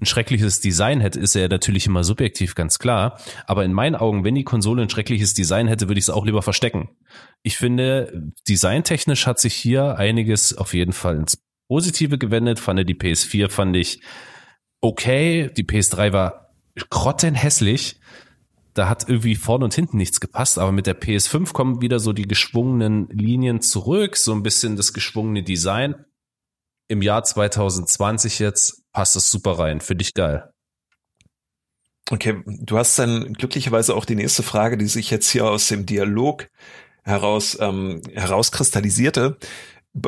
ein 0.00 0.06
schreckliches 0.06 0.60
Design 0.60 1.00
hätte, 1.00 1.18
ist 1.18 1.34
er 1.34 1.48
natürlich 1.48 1.86
immer 1.86 2.04
subjektiv, 2.04 2.54
ganz 2.54 2.78
klar. 2.78 3.18
Aber 3.46 3.64
in 3.64 3.72
meinen 3.72 3.94
Augen, 3.94 4.24
wenn 4.24 4.34
die 4.34 4.44
Konsole 4.44 4.82
ein 4.82 4.90
schreckliches 4.90 5.34
Design 5.34 5.68
hätte, 5.68 5.88
würde 5.88 5.98
ich 5.98 6.04
es 6.04 6.10
auch 6.10 6.26
lieber 6.26 6.42
verstecken. 6.42 6.90
Ich 7.42 7.56
finde, 7.56 8.32
designtechnisch 8.48 9.26
hat 9.26 9.40
sich 9.40 9.54
hier 9.54 9.96
einiges 9.96 10.56
auf 10.56 10.74
jeden 10.74 10.92
Fall 10.92 11.16
ins 11.16 11.42
Positive 11.68 12.18
gewendet. 12.18 12.58
Fand 12.58 12.88
die 12.88 12.94
PS4 12.94 13.48
fand 13.48 13.76
ich 13.76 14.00
okay. 14.80 15.50
Die 15.56 15.64
PS3 15.64 16.12
war 16.12 16.50
grottenhässlich 16.90 17.98
da 18.76 18.90
hat 18.90 19.08
irgendwie 19.08 19.36
vorne 19.36 19.64
und 19.64 19.74
hinten 19.74 19.96
nichts 19.96 20.20
gepasst, 20.20 20.58
aber 20.58 20.70
mit 20.70 20.86
der 20.86 21.00
PS5 21.00 21.52
kommen 21.52 21.80
wieder 21.80 21.98
so 21.98 22.12
die 22.12 22.28
geschwungenen 22.28 23.08
Linien 23.08 23.62
zurück, 23.62 24.16
so 24.16 24.32
ein 24.32 24.42
bisschen 24.42 24.76
das 24.76 24.92
geschwungene 24.92 25.42
Design. 25.42 26.04
Im 26.88 27.00
Jahr 27.00 27.24
2020 27.24 28.38
jetzt 28.38 28.84
passt 28.96 29.14
das 29.14 29.30
super 29.30 29.58
rein, 29.58 29.82
finde 29.82 30.02
ich 30.02 30.14
geil. 30.14 30.50
Okay, 32.10 32.42
du 32.46 32.78
hast 32.78 32.98
dann 32.98 33.34
glücklicherweise 33.34 33.94
auch 33.94 34.06
die 34.06 34.14
nächste 34.14 34.42
Frage, 34.42 34.78
die 34.78 34.86
sich 34.86 35.10
jetzt 35.10 35.28
hier 35.28 35.44
aus 35.44 35.68
dem 35.68 35.84
Dialog 35.84 36.48
heraus 37.02 37.58
ähm, 37.60 38.00
herauskristallisierte 38.14 39.36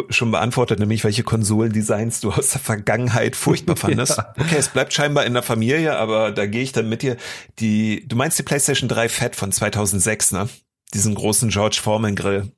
schon 0.08 0.30
beantwortet, 0.30 0.78
nämlich 0.80 1.04
welche 1.04 1.22
Konsolendesigns 1.22 2.20
du 2.20 2.32
aus 2.32 2.50
der 2.50 2.62
Vergangenheit 2.62 3.36
furchtbar 3.36 3.76
fandest. 3.76 4.16
ja. 4.16 4.32
Okay, 4.40 4.56
es 4.56 4.70
bleibt 4.70 4.94
scheinbar 4.94 5.26
in 5.26 5.34
der 5.34 5.42
Familie, 5.42 5.98
aber 5.98 6.32
da 6.32 6.46
gehe 6.46 6.62
ich 6.62 6.72
dann 6.72 6.88
mit 6.88 7.02
dir. 7.02 7.18
Die, 7.58 8.08
du 8.08 8.16
meinst 8.16 8.38
die 8.38 8.42
PlayStation 8.42 8.88
3 8.88 9.10
Fat 9.10 9.36
von 9.36 9.52
2006, 9.52 10.32
ne? 10.32 10.48
Diesen 10.94 11.14
großen 11.14 11.50
George 11.50 11.78
Foreman 11.82 12.16
Grill. 12.16 12.52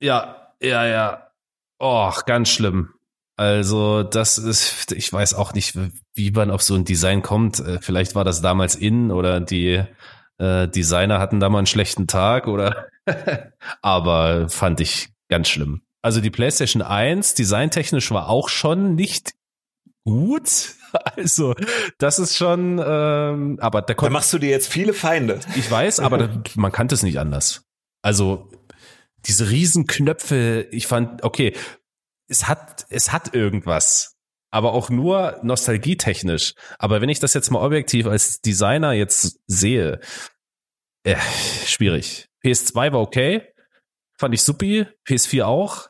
Ja, 0.00 0.52
ja, 0.60 0.84
ja. 0.86 1.30
Oh, 1.78 2.12
ganz 2.26 2.48
schlimm. 2.48 2.92
Also 3.40 4.02
das 4.02 4.36
ist, 4.36 4.92
ich 4.92 5.10
weiß 5.10 5.32
auch 5.32 5.54
nicht, 5.54 5.74
wie 6.12 6.30
man 6.30 6.50
auf 6.50 6.60
so 6.60 6.74
ein 6.74 6.84
Design 6.84 7.22
kommt. 7.22 7.58
Äh, 7.58 7.78
vielleicht 7.80 8.14
war 8.14 8.22
das 8.22 8.42
damals 8.42 8.76
in 8.76 9.10
oder 9.10 9.40
die 9.40 9.82
äh, 10.36 10.68
Designer 10.68 11.20
hatten 11.20 11.40
da 11.40 11.48
mal 11.48 11.56
einen 11.56 11.66
schlechten 11.66 12.06
Tag 12.06 12.48
oder, 12.48 12.88
aber 13.80 14.50
fand 14.50 14.82
ich 14.82 15.08
ganz 15.30 15.48
schlimm. 15.48 15.80
Also 16.02 16.20
die 16.20 16.28
PlayStation 16.28 16.82
1 16.82 17.32
designtechnisch 17.32 18.10
war 18.10 18.28
auch 18.28 18.50
schon 18.50 18.94
nicht 18.94 19.32
gut. 20.04 20.74
Also, 21.16 21.54
das 21.98 22.18
ist 22.18 22.36
schon, 22.36 22.82
ähm, 22.84 23.58
aber 23.60 23.80
da, 23.80 23.94
da 23.94 24.10
machst 24.10 24.32
du 24.32 24.38
dir 24.40 24.50
jetzt 24.50 24.66
viele 24.66 24.92
Feinde. 24.92 25.38
Ich 25.54 25.70
weiß, 25.70 26.00
aber 26.00 26.18
da, 26.18 26.42
man 26.56 26.72
kannte 26.72 26.96
es 26.96 27.04
nicht 27.04 27.20
anders. 27.20 27.62
Also 28.02 28.50
diese 29.26 29.50
Riesenknöpfe, 29.50 30.66
ich 30.72 30.88
fand, 30.88 31.22
okay, 31.22 31.52
es 32.30 32.48
hat, 32.48 32.86
es 32.88 33.12
hat 33.12 33.34
irgendwas, 33.34 34.16
aber 34.50 34.72
auch 34.72 34.88
nur 34.88 35.38
nostalgietechnisch. 35.42 36.54
Aber 36.78 37.00
wenn 37.00 37.08
ich 37.08 37.18
das 37.18 37.34
jetzt 37.34 37.50
mal 37.50 37.60
objektiv 37.64 38.06
als 38.06 38.40
Designer 38.40 38.92
jetzt 38.92 39.40
sehe, 39.46 40.00
äh, 41.04 41.16
schwierig. 41.66 42.28
PS2 42.44 42.92
war 42.92 43.00
okay, 43.00 43.52
fand 44.16 44.34
ich 44.34 44.42
supi, 44.42 44.86
PS4 45.06 45.44
auch, 45.44 45.88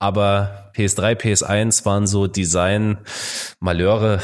aber 0.00 0.72
PS3, 0.74 1.14
PS1 1.14 1.84
waren 1.84 2.06
so 2.06 2.26
Design-Malheure 2.26 4.20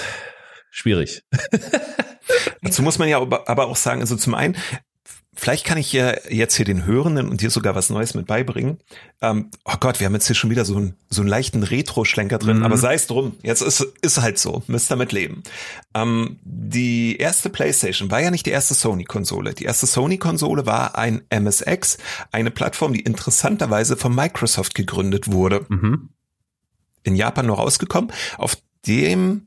schwierig. 0.70 1.22
Dazu 2.62 2.82
muss 2.82 2.98
man 2.98 3.08
ja 3.08 3.20
aber 3.20 3.66
auch 3.66 3.76
sagen, 3.76 4.00
also 4.00 4.16
zum 4.16 4.34
einen, 4.34 4.56
Vielleicht 5.40 5.64
kann 5.64 5.78
ich 5.78 5.92
ja 5.92 6.16
jetzt 6.28 6.56
hier 6.56 6.64
den 6.64 6.84
Hörenden 6.84 7.28
und 7.28 7.40
dir 7.40 7.50
sogar 7.50 7.76
was 7.76 7.90
Neues 7.90 8.12
mit 8.14 8.26
beibringen. 8.26 8.78
Ähm, 9.20 9.52
oh 9.64 9.76
Gott, 9.78 10.00
wir 10.00 10.06
haben 10.06 10.14
jetzt 10.14 10.26
hier 10.26 10.34
schon 10.34 10.50
wieder 10.50 10.64
so 10.64 10.76
einen, 10.76 10.96
so 11.10 11.22
einen 11.22 11.28
leichten 11.28 11.62
Retro-Schlenker 11.62 12.38
drin, 12.38 12.58
mhm. 12.58 12.64
aber 12.64 12.76
sei 12.76 12.94
es 12.94 13.06
drum. 13.06 13.36
Jetzt 13.44 13.62
ist, 13.62 13.86
ist 14.02 14.20
halt 14.20 14.40
so. 14.40 14.64
Müsst 14.66 14.90
damit 14.90 15.12
leben. 15.12 15.44
Ähm, 15.94 16.40
die 16.42 17.18
erste 17.18 17.50
PlayStation 17.50 18.10
war 18.10 18.20
ja 18.20 18.32
nicht 18.32 18.46
die 18.46 18.50
erste 18.50 18.74
Sony-Konsole. 18.74 19.54
Die 19.54 19.62
erste 19.62 19.86
Sony-Konsole 19.86 20.66
war 20.66 20.98
ein 20.98 21.22
MSX, 21.30 21.98
eine 22.32 22.50
Plattform, 22.50 22.92
die 22.92 23.02
interessanterweise 23.02 23.96
von 23.96 24.12
Microsoft 24.12 24.74
gegründet 24.74 25.30
wurde. 25.30 25.66
Mhm. 25.68 26.08
In 27.04 27.14
Japan 27.14 27.46
noch 27.46 27.58
rausgekommen. 27.58 28.10
Auf 28.38 28.56
dem 28.88 29.46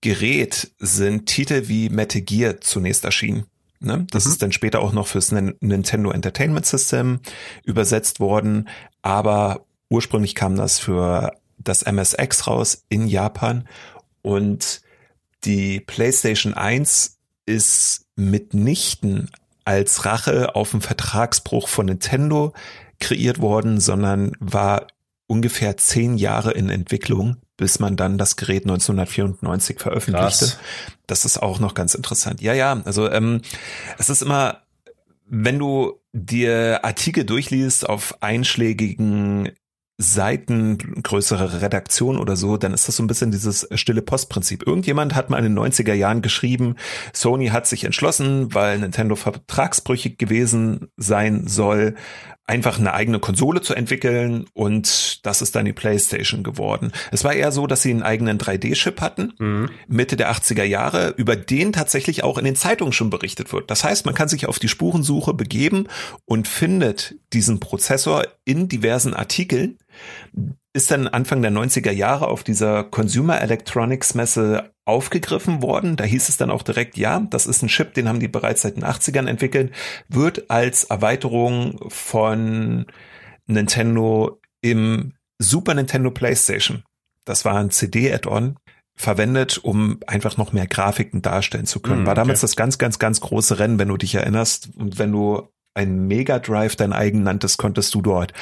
Gerät 0.00 0.72
sind 0.80 1.26
Titel 1.26 1.68
wie 1.68 1.90
Metal 1.90 2.22
Gear 2.22 2.60
zunächst 2.60 3.04
erschienen. 3.04 3.46
Ne? 3.84 4.06
Das 4.10 4.24
mhm. 4.24 4.30
ist 4.30 4.42
dann 4.42 4.52
später 4.52 4.80
auch 4.80 4.92
noch 4.92 5.06
fürs 5.06 5.32
Nintendo 5.32 6.10
Entertainment 6.10 6.66
System 6.66 7.20
übersetzt 7.64 8.20
worden, 8.20 8.68
aber 9.02 9.66
ursprünglich 9.88 10.34
kam 10.34 10.56
das 10.56 10.78
für 10.78 11.32
das 11.58 11.82
MSX 11.82 12.46
raus 12.46 12.84
in 12.88 13.06
Japan 13.06 13.68
und 14.22 14.82
die 15.44 15.80
PlayStation 15.80 16.54
1 16.54 17.18
ist 17.46 18.06
mitnichten 18.16 19.30
als 19.64 20.04
Rache 20.04 20.54
auf 20.54 20.72
einen 20.72 20.80
Vertragsbruch 20.80 21.68
von 21.68 21.86
Nintendo 21.86 22.52
kreiert 23.00 23.40
worden, 23.40 23.80
sondern 23.80 24.32
war 24.38 24.86
ungefähr 25.26 25.76
zehn 25.76 26.16
Jahre 26.16 26.52
in 26.52 26.68
Entwicklung, 26.68 27.36
bis 27.56 27.78
man 27.78 27.96
dann 27.96 28.18
das 28.18 28.36
Gerät 28.36 28.64
1994 28.64 29.78
veröffentlichte. 29.78 30.46
Krass. 30.46 30.58
Das 31.06 31.24
ist 31.24 31.42
auch 31.42 31.60
noch 31.60 31.74
ganz 31.74 31.94
interessant. 31.94 32.40
Ja, 32.40 32.54
ja, 32.54 32.80
also 32.84 33.10
ähm, 33.10 33.42
es 33.98 34.08
ist 34.08 34.22
immer, 34.22 34.62
wenn 35.26 35.58
du 35.58 36.00
dir 36.12 36.84
Artikel 36.84 37.24
durchliest 37.24 37.88
auf 37.88 38.22
einschlägigen 38.22 39.50
Seiten, 39.98 40.78
größere 41.02 41.62
Redaktion 41.62 42.18
oder 42.18 42.36
so, 42.36 42.56
dann 42.56 42.74
ist 42.74 42.88
das 42.88 42.96
so 42.96 43.02
ein 43.02 43.06
bisschen 43.06 43.30
dieses 43.30 43.68
stille 43.74 44.02
Postprinzip. 44.02 44.66
Irgendjemand 44.66 45.14
hat 45.14 45.30
mal 45.30 45.38
in 45.38 45.54
den 45.54 45.58
90er 45.58 45.94
Jahren 45.94 46.22
geschrieben, 46.22 46.76
Sony 47.12 47.48
hat 47.48 47.66
sich 47.66 47.84
entschlossen, 47.84 48.52
weil 48.54 48.78
Nintendo 48.78 49.16
vertragsbrüchig 49.16 50.18
gewesen 50.18 50.88
sein 50.96 51.46
soll, 51.46 51.94
einfach 52.46 52.78
eine 52.78 52.92
eigene 52.92 53.20
Konsole 53.20 53.60
zu 53.60 53.74
entwickeln 53.74 54.46
und 54.52 55.24
das 55.24 55.42
ist 55.42 55.54
dann 55.54 55.64
die 55.64 55.72
PlayStation 55.72 56.42
geworden. 56.42 56.92
Es 57.12 57.22
war 57.22 57.34
eher 57.34 57.52
so, 57.52 57.66
dass 57.66 57.82
sie 57.82 57.90
einen 57.90 58.02
eigenen 58.02 58.38
3D-Chip 58.38 59.00
hatten, 59.00 59.32
mhm. 59.38 59.70
Mitte 59.86 60.16
der 60.16 60.32
80er 60.32 60.64
Jahre, 60.64 61.14
über 61.16 61.36
den 61.36 61.72
tatsächlich 61.72 62.24
auch 62.24 62.38
in 62.38 62.44
den 62.44 62.56
Zeitungen 62.56 62.92
schon 62.92 63.10
berichtet 63.10 63.52
wird. 63.52 63.70
Das 63.70 63.84
heißt, 63.84 64.06
man 64.06 64.14
kann 64.14 64.28
sich 64.28 64.46
auf 64.46 64.58
die 64.58 64.68
Spurensuche 64.68 65.34
begeben 65.34 65.86
und 66.24 66.48
findet 66.48 67.14
diesen 67.32 67.60
Prozessor 67.60 68.26
in 68.44 68.68
diversen 68.68 69.14
Artikeln, 69.14 69.78
ist 70.74 70.90
dann 70.90 71.06
Anfang 71.06 71.42
der 71.42 71.50
90er 71.50 71.90
Jahre 71.90 72.28
auf 72.28 72.44
dieser 72.44 72.84
Consumer 72.84 73.40
Electronics 73.40 74.14
Messe 74.14 74.72
aufgegriffen 74.84 75.62
worden. 75.62 75.96
Da 75.96 76.04
hieß 76.04 76.28
es 76.28 76.38
dann 76.38 76.50
auch 76.50 76.62
direkt, 76.62 76.96
ja, 76.96 77.20
das 77.20 77.46
ist 77.46 77.62
ein 77.62 77.68
Chip, 77.68 77.94
den 77.94 78.08
haben 78.08 78.20
die 78.20 78.28
bereits 78.28 78.62
seit 78.62 78.76
den 78.76 78.84
80ern 78.84 79.28
entwickelt, 79.28 79.72
wird 80.08 80.50
als 80.50 80.84
Erweiterung 80.84 81.78
von 81.88 82.86
Nintendo 83.46 84.40
im 84.62 85.12
Super 85.38 85.74
Nintendo 85.74 86.10
PlayStation, 86.10 86.84
das 87.24 87.44
war 87.44 87.56
ein 87.56 87.70
CD-Add-on, 87.70 88.56
verwendet, 88.94 89.58
um 89.58 89.98
einfach 90.06 90.36
noch 90.36 90.52
mehr 90.52 90.66
Grafiken 90.66 91.22
darstellen 91.22 91.66
zu 91.66 91.80
können. 91.80 92.04
Mm, 92.04 92.06
war 92.06 92.14
damals 92.14 92.40
okay. 92.40 92.44
das 92.44 92.56
ganz, 92.56 92.78
ganz, 92.78 92.98
ganz 92.98 93.20
große 93.20 93.58
Rennen, 93.58 93.78
wenn 93.78 93.88
du 93.88 93.96
dich 93.96 94.14
erinnerst. 94.14 94.70
Und 94.76 94.98
wenn 94.98 95.12
du 95.12 95.48
ein 95.74 96.06
Mega 96.06 96.38
Drive 96.38 96.76
dein 96.76 96.92
eigen 96.92 97.22
nanntest, 97.22 97.58
konntest 97.58 97.94
du 97.94 98.02
dort 98.02 98.32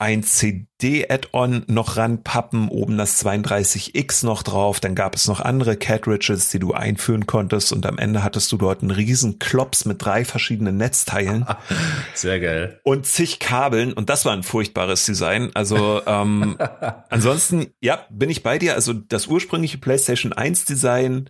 ein 0.00 0.22
CD-Add-on 0.22 1.64
noch 1.66 1.98
ranpappen, 1.98 2.68
oben 2.70 2.96
das 2.96 3.22
32X 3.22 4.24
noch 4.24 4.42
drauf, 4.42 4.80
dann 4.80 4.94
gab 4.94 5.14
es 5.14 5.28
noch 5.28 5.40
andere 5.40 5.76
Cartridges, 5.76 6.48
die 6.48 6.58
du 6.58 6.72
einführen 6.72 7.26
konntest 7.26 7.70
und 7.70 7.84
am 7.84 7.98
Ende 7.98 8.24
hattest 8.24 8.50
du 8.50 8.56
dort 8.56 8.80
einen 8.80 8.92
riesen 8.92 9.38
Klops 9.38 9.84
mit 9.84 10.02
drei 10.02 10.24
verschiedenen 10.24 10.78
Netzteilen. 10.78 11.44
Sehr 12.14 12.40
geil. 12.40 12.80
Und 12.82 13.04
zig 13.04 13.40
Kabeln 13.40 13.92
und 13.92 14.08
das 14.08 14.24
war 14.24 14.32
ein 14.32 14.42
furchtbares 14.42 15.04
Design. 15.04 15.50
Also 15.52 16.00
ähm, 16.06 16.56
ansonsten, 17.10 17.66
ja, 17.82 18.06
bin 18.08 18.30
ich 18.30 18.42
bei 18.42 18.58
dir. 18.58 18.76
Also 18.76 18.94
das 18.94 19.26
ursprüngliche 19.26 19.76
PlayStation 19.76 20.32
1 20.32 20.64
Design 20.64 21.28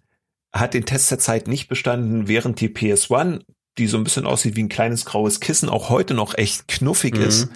hat 0.52 0.74
den 0.74 0.86
Test 0.86 1.10
der 1.10 1.18
Zeit 1.18 1.48
nicht 1.48 1.68
bestanden, 1.68 2.28
während 2.28 2.60
die 2.60 2.68
PS1 2.68 3.40
die 3.78 3.86
so 3.86 3.96
ein 3.96 4.04
bisschen 4.04 4.26
aussieht 4.26 4.56
wie 4.56 4.62
ein 4.62 4.68
kleines 4.68 5.04
graues 5.04 5.40
Kissen, 5.40 5.68
auch 5.68 5.88
heute 5.88 6.14
noch 6.14 6.36
echt 6.36 6.68
knuffig 6.68 7.16
mhm. 7.16 7.22
ist. 7.22 7.48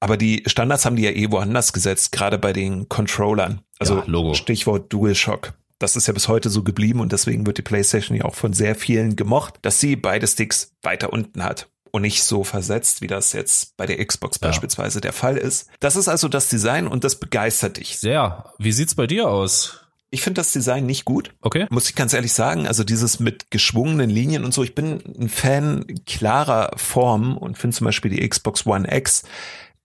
Aber 0.00 0.16
die 0.16 0.42
Standards 0.46 0.86
haben 0.86 0.96
die 0.96 1.02
ja 1.02 1.10
eh 1.10 1.30
woanders 1.30 1.72
gesetzt, 1.72 2.12
gerade 2.12 2.38
bei 2.38 2.52
den 2.52 2.88
Controllern. 2.88 3.60
Also 3.78 4.02
ja, 4.06 4.34
Stichwort 4.34 4.92
DualShock. 4.92 5.52
Das 5.78 5.96
ist 5.96 6.06
ja 6.06 6.12
bis 6.12 6.28
heute 6.28 6.50
so 6.50 6.62
geblieben 6.62 7.00
und 7.00 7.12
deswegen 7.12 7.46
wird 7.46 7.58
die 7.58 7.62
PlayStation 7.62 8.16
ja 8.16 8.24
auch 8.24 8.34
von 8.34 8.52
sehr 8.52 8.74
vielen 8.74 9.16
gemocht, 9.16 9.54
dass 9.62 9.80
sie 9.80 9.96
beide 9.96 10.26
Sticks 10.26 10.72
weiter 10.82 11.12
unten 11.12 11.42
hat 11.42 11.68
und 11.90 12.02
nicht 12.02 12.22
so 12.22 12.44
versetzt, 12.44 13.00
wie 13.00 13.06
das 13.06 13.32
jetzt 13.32 13.76
bei 13.76 13.86
der 13.86 14.04
Xbox 14.04 14.38
ja. 14.40 14.48
beispielsweise 14.48 15.00
der 15.00 15.12
Fall 15.12 15.36
ist. 15.36 15.68
Das 15.80 15.96
ist 15.96 16.08
also 16.08 16.28
das 16.28 16.48
Design 16.48 16.86
und 16.86 17.04
das 17.04 17.18
begeistert 17.18 17.78
dich. 17.78 17.98
Sehr. 17.98 18.52
Wie 18.58 18.72
sieht's 18.72 18.94
bei 18.94 19.06
dir 19.06 19.28
aus? 19.28 19.80
Ich 20.10 20.22
finde 20.22 20.40
das 20.40 20.52
Design 20.52 20.86
nicht 20.86 21.04
gut. 21.04 21.32
Okay. 21.40 21.66
Muss 21.70 21.88
ich 21.88 21.94
ganz 21.94 22.12
ehrlich 22.12 22.32
sagen. 22.32 22.66
Also 22.66 22.82
dieses 22.82 23.20
mit 23.20 23.50
geschwungenen 23.50 24.10
Linien 24.10 24.44
und 24.44 24.52
so. 24.52 24.64
Ich 24.64 24.74
bin 24.74 25.00
ein 25.18 25.28
Fan 25.28 25.86
klarer 26.04 26.72
Form 26.76 27.36
und 27.36 27.56
finde 27.56 27.76
zum 27.76 27.84
Beispiel 27.84 28.10
die 28.10 28.28
Xbox 28.28 28.66
One 28.66 28.92
X 28.92 29.22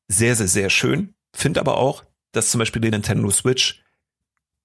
sehr, 0.08 0.36
sehr, 0.36 0.48
sehr 0.48 0.70
schön. 0.70 1.16
Finde 1.34 1.60
aber 1.60 1.78
auch, 1.78 2.04
dass 2.32 2.52
zum 2.52 2.60
Beispiel 2.60 2.82
die 2.82 2.92
Nintendo 2.92 3.30
Switch 3.30 3.82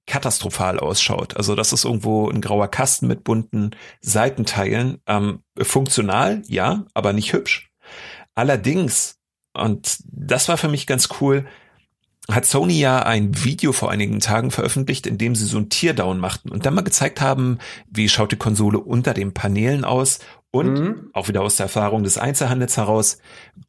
katastrophal 0.06 0.80
ausschaut. 0.80 1.36
Also 1.36 1.54
das 1.54 1.72
ist 1.72 1.84
irgendwo 1.84 2.28
ein 2.28 2.40
grauer 2.40 2.68
Kasten 2.68 3.06
mit 3.06 3.22
bunten 3.22 3.70
Seitenteilen. 4.00 4.98
Ähm, 5.06 5.42
funktional, 5.60 6.42
ja, 6.48 6.84
aber 6.94 7.12
nicht 7.12 7.32
hübsch. 7.32 7.70
Allerdings, 8.34 9.18
und 9.52 9.98
das 10.04 10.48
war 10.48 10.56
für 10.56 10.68
mich 10.68 10.86
ganz 10.86 11.08
cool, 11.20 11.46
hat 12.28 12.46
Sony 12.46 12.78
ja 12.78 13.02
ein 13.02 13.44
Video 13.44 13.72
vor 13.72 13.90
einigen 13.90 14.20
Tagen 14.20 14.50
veröffentlicht, 14.50 15.06
in 15.06 15.18
dem 15.18 15.34
sie 15.34 15.46
so 15.46 15.58
ein 15.58 15.68
Teardown 15.68 16.18
machten 16.18 16.50
und 16.50 16.66
dann 16.66 16.74
mal 16.74 16.82
gezeigt 16.82 17.20
haben, 17.20 17.58
wie 17.88 18.08
schaut 18.08 18.32
die 18.32 18.36
Konsole 18.36 18.78
unter 18.78 19.14
den 19.14 19.34
Paneelen 19.34 19.84
aus 19.84 20.20
und 20.50 20.74
mhm. 20.74 21.10
auch 21.12 21.28
wieder 21.28 21.42
aus 21.42 21.56
der 21.56 21.64
Erfahrung 21.66 22.02
des 22.02 22.18
Einzelhandels 22.18 22.76
heraus, 22.76 23.18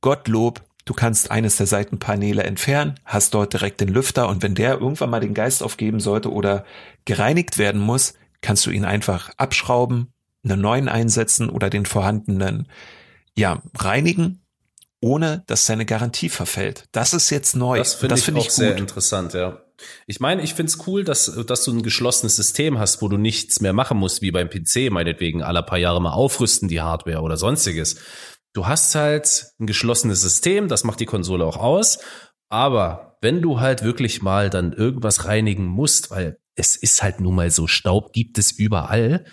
Gottlob, 0.02 0.61
du 0.92 0.96
kannst 0.96 1.32
eines 1.32 1.56
der 1.56 1.68
Seitenpaneele 1.68 2.44
entfernen, 2.44 2.96
hast 3.06 3.34
dort 3.34 3.54
direkt 3.54 3.80
den 3.80 3.88
Lüfter 3.88 4.28
und 4.28 4.44
wenn 4.44 4.56
der 4.56 4.74
irgendwann 4.74 5.10
mal 5.10 5.22
den 5.22 5.34
Geist 5.34 5.64
aufgeben 5.64 6.02
sollte 6.02 6.30
oder 6.30 6.66
gereinigt 7.06 7.58
werden 7.58 7.80
muss, 7.80 8.14
kannst 8.42 8.66
du 8.66 8.72
ihn 8.72 8.84
einfach 8.84 9.30
abschrauben, 9.38 10.12
einen 10.44 10.60
neuen 10.60 10.90
einsetzen 10.90 11.50
oder 11.50 11.70
den 11.70 11.86
vorhandenen 11.86 12.68
ja, 13.38 13.62
reinigen 13.78 14.42
ohne 15.02 15.44
dass 15.48 15.66
seine 15.66 15.86
Garantie 15.86 16.30
verfällt. 16.30 16.86
Das 16.92 17.14
ist 17.14 17.32
jetzt 17.32 17.56
neu. 17.56 17.80
Das 17.80 17.96
finde 17.96 18.16
ich, 18.16 18.24
find 18.24 18.38
auch 18.38 18.46
ich 18.46 18.52
sehr 18.52 18.78
interessant, 18.78 19.34
ja. 19.34 19.60
Ich 20.06 20.20
meine, 20.20 20.44
ich 20.44 20.54
finde 20.54 20.72
es 20.72 20.86
cool, 20.86 21.04
dass, 21.04 21.26
dass 21.48 21.64
du 21.64 21.72
ein 21.72 21.82
geschlossenes 21.82 22.36
System 22.36 22.78
hast, 22.78 23.02
wo 23.02 23.08
du 23.08 23.18
nichts 23.18 23.62
mehr 23.62 23.74
machen 23.74 23.98
musst, 23.98 24.22
wie 24.22 24.30
beim 24.30 24.48
PC, 24.48 24.92
meinetwegen 24.92 25.42
alle 25.42 25.64
paar 25.64 25.80
Jahre 25.80 26.00
mal 26.00 26.12
aufrüsten, 26.12 26.68
die 26.68 26.82
Hardware 26.82 27.22
oder 27.22 27.36
sonstiges. 27.36 27.96
Du 28.53 28.68
hast 28.68 28.95
halt 28.95 29.53
ein 29.60 29.68
geschlossenes 29.68 30.22
System, 30.22 30.68
das 30.68 30.84
macht 30.84 30.99
die 30.99 31.06
Konsole 31.06 31.45
auch 31.45 31.57
aus. 31.57 31.99
Aber 32.49 33.18
wenn 33.22 33.41
du 33.41 33.60
halt 33.60 33.84
wirklich 33.84 34.22
mal 34.22 34.49
dann 34.49 34.73
irgendwas 34.73 35.26
reinigen 35.26 35.65
musst, 35.65 36.11
weil 36.11 36.38
es 36.56 36.76
ist 36.76 37.02
halt 37.02 37.22
nun 37.22 37.36
mal 37.36 37.49
so, 37.49 37.68
Staub 37.68 38.11
gibt 38.11 38.38
es 38.38 38.52
überall 38.52 39.26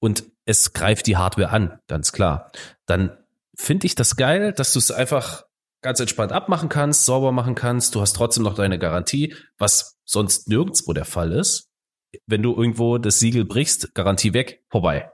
und 0.00 0.24
es 0.46 0.72
greift 0.72 1.06
die 1.06 1.16
Hardware 1.16 1.50
an, 1.50 1.78
ganz 1.88 2.12
klar, 2.12 2.50
dann 2.86 3.18
finde 3.56 3.86
ich 3.86 3.94
das 3.94 4.16
geil, 4.16 4.52
dass 4.52 4.72
du 4.72 4.78
es 4.78 4.90
einfach 4.90 5.44
ganz 5.82 6.00
entspannt 6.00 6.32
abmachen 6.32 6.68
kannst, 6.68 7.04
sauber 7.04 7.32
machen 7.32 7.54
kannst. 7.54 7.94
Du 7.94 8.00
hast 8.00 8.14
trotzdem 8.14 8.42
noch 8.42 8.54
deine 8.54 8.78
Garantie, 8.78 9.34
was 9.58 9.98
sonst 10.04 10.48
nirgendwo 10.48 10.92
der 10.94 11.04
Fall 11.04 11.32
ist. 11.32 11.70
Wenn 12.26 12.42
du 12.42 12.56
irgendwo 12.56 12.98
das 12.98 13.18
Siegel 13.18 13.44
brichst, 13.44 13.94
Garantie 13.94 14.32
weg, 14.32 14.64
vorbei. 14.70 15.10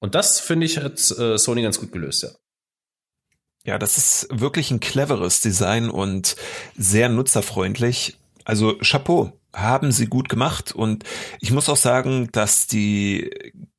Und 0.00 0.14
das 0.14 0.40
finde 0.40 0.66
ich 0.66 0.78
hat 0.78 0.98
äh, 1.18 1.38
Sony 1.38 1.62
ganz 1.62 1.80
gut 1.80 1.92
gelöst, 1.92 2.22
ja. 2.22 2.30
Ja, 3.64 3.78
das 3.78 3.98
ist 3.98 4.28
wirklich 4.30 4.70
ein 4.70 4.80
cleveres 4.80 5.40
Design 5.40 5.90
und 5.90 6.36
sehr 6.76 7.08
nutzerfreundlich. 7.08 8.16
Also 8.44 8.76
Chapeau, 8.78 9.32
haben 9.52 9.92
sie 9.92 10.06
gut 10.06 10.28
gemacht 10.28 10.72
und 10.72 11.04
ich 11.40 11.50
muss 11.50 11.68
auch 11.68 11.76
sagen, 11.76 12.28
dass 12.32 12.66
die 12.66 13.30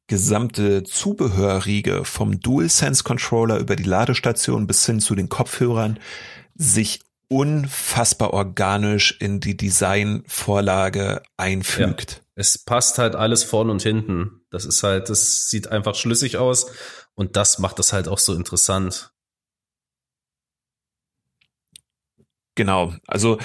gesamte 0.07 0.83
Zubehörriege 0.83 2.03
vom 2.03 2.41
DualSense 2.41 3.03
Controller 3.03 3.59
über 3.59 3.75
die 3.75 3.83
Ladestation 3.83 4.67
bis 4.67 4.85
hin 4.85 4.99
zu 4.99 5.15
den 5.15 5.29
Kopfhörern 5.29 5.99
sich 6.55 6.99
unfassbar 7.29 8.33
organisch 8.33 9.15
in 9.21 9.39
die 9.39 9.55
Designvorlage 9.55 11.23
einfügt. 11.37 12.11
Ja, 12.11 12.21
es 12.35 12.57
passt 12.57 12.97
halt 12.97 13.15
alles 13.15 13.45
vorn 13.45 13.69
und 13.69 13.81
hinten. 13.81 14.41
Das 14.49 14.65
ist 14.65 14.83
halt, 14.83 15.09
das 15.09 15.47
sieht 15.47 15.69
einfach 15.69 15.95
schlüssig 15.95 16.35
aus 16.35 16.65
und 17.15 17.37
das 17.37 17.57
macht 17.57 17.79
das 17.79 17.93
halt 17.93 18.09
auch 18.09 18.19
so 18.19 18.33
interessant. 18.33 19.13
Genau. 22.55 22.93
Also 23.07 23.37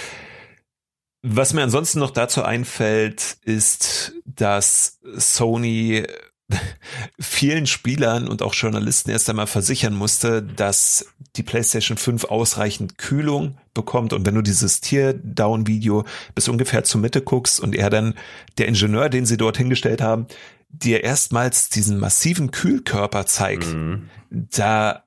was 1.28 1.52
mir 1.52 1.62
ansonsten 1.62 1.98
noch 1.98 2.12
dazu 2.12 2.44
einfällt, 2.44 3.38
ist, 3.42 4.12
dass 4.24 5.00
Sony 5.16 6.04
vielen 7.18 7.66
Spielern 7.66 8.28
und 8.28 8.42
auch 8.42 8.54
Journalisten 8.54 9.10
erst 9.10 9.28
einmal 9.28 9.48
versichern 9.48 9.94
musste, 9.94 10.40
dass 10.42 11.06
die 11.34 11.42
PlayStation 11.42 11.98
5 11.98 12.26
ausreichend 12.26 12.98
Kühlung 12.98 13.58
bekommt. 13.74 14.12
Und 14.12 14.24
wenn 14.24 14.36
du 14.36 14.42
dieses 14.42 14.80
Teardown-Video 14.80 16.04
bis 16.36 16.48
ungefähr 16.48 16.84
zur 16.84 17.00
Mitte 17.00 17.22
guckst 17.22 17.58
und 17.58 17.74
er 17.74 17.90
dann, 17.90 18.14
der 18.58 18.68
Ingenieur, 18.68 19.08
den 19.08 19.26
sie 19.26 19.36
dort 19.36 19.56
hingestellt 19.56 20.00
haben, 20.00 20.26
dir 20.68 21.02
erstmals 21.02 21.68
diesen 21.70 21.98
massiven 21.98 22.52
Kühlkörper 22.52 23.26
zeigt, 23.26 23.66
mhm. 23.66 24.08
da 24.30 25.02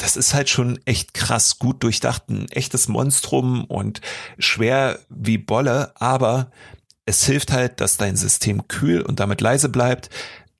das 0.00 0.16
ist 0.16 0.34
halt 0.34 0.48
schon 0.48 0.78
echt 0.86 1.14
krass 1.14 1.58
gut 1.58 1.82
durchdacht, 1.82 2.28
ein 2.28 2.48
echtes 2.50 2.88
Monstrum 2.88 3.64
und 3.64 4.00
schwer 4.38 4.98
wie 5.08 5.38
Bolle, 5.38 5.92
aber 6.00 6.50
es 7.04 7.24
hilft 7.24 7.52
halt, 7.52 7.80
dass 7.80 7.96
dein 7.96 8.16
System 8.16 8.66
kühl 8.68 9.02
und 9.02 9.20
damit 9.20 9.40
leise 9.40 9.68
bleibt 9.68 10.10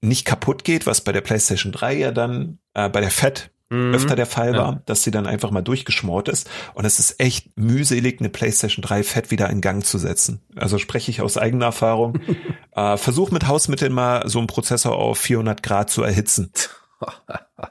nicht 0.02 0.24
kaputt 0.24 0.64
geht, 0.64 0.86
was 0.86 1.02
bei 1.02 1.12
der 1.12 1.20
PlayStation 1.20 1.72
3 1.72 1.94
ja 1.94 2.10
dann 2.10 2.58
äh, 2.74 2.88
bei 2.88 3.00
der 3.00 3.10
Fett 3.10 3.50
mhm. 3.68 3.94
öfter 3.94 4.16
der 4.16 4.26
Fall 4.26 4.54
war, 4.54 4.72
ja. 4.72 4.82
dass 4.86 5.02
sie 5.02 5.10
dann 5.10 5.26
einfach 5.26 5.50
mal 5.50 5.62
durchgeschmort 5.62 6.28
ist. 6.28 6.48
Und 6.74 6.84
es 6.84 6.98
ist 6.98 7.20
echt 7.20 7.56
mühselig, 7.58 8.20
eine 8.20 8.30
PlayStation 8.30 8.82
3 8.82 9.02
Fett 9.02 9.30
wieder 9.30 9.50
in 9.50 9.60
Gang 9.60 9.84
zu 9.84 9.98
setzen. 9.98 10.40
Also 10.56 10.78
spreche 10.78 11.10
ich 11.10 11.20
aus 11.20 11.36
eigener 11.36 11.66
Erfahrung. 11.66 12.18
äh, 12.74 12.96
versuch 12.96 13.30
mit 13.30 13.46
Hausmitteln 13.46 13.92
mal 13.92 14.28
so 14.28 14.38
einen 14.38 14.48
Prozessor 14.48 14.96
auf 14.96 15.18
400 15.18 15.62
Grad 15.62 15.90
zu 15.90 16.02
erhitzen. 16.02 16.52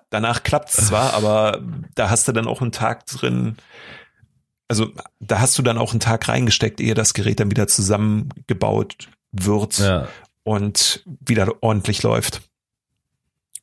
Danach 0.09 0.43
klappt's 0.43 0.87
zwar, 0.87 1.13
aber 1.15 1.61
da 1.95 2.09
hast 2.09 2.27
du 2.27 2.31
dann 2.31 2.47
auch 2.47 2.61
einen 2.61 2.71
Tag 2.71 3.05
drin. 3.05 3.57
Also 4.67 4.91
da 5.19 5.39
hast 5.39 5.57
du 5.57 5.63
dann 5.63 5.77
auch 5.77 5.91
einen 5.91 5.99
Tag 5.99 6.27
reingesteckt, 6.27 6.79
ehe 6.79 6.93
das 6.93 7.13
Gerät 7.13 7.39
dann 7.39 7.51
wieder 7.51 7.67
zusammengebaut 7.67 9.09
wird. 9.31 9.79
Ja 9.79 10.07
und 10.49 11.03
wieder 11.05 11.61
ordentlich 11.61 12.01
läuft. 12.01 12.41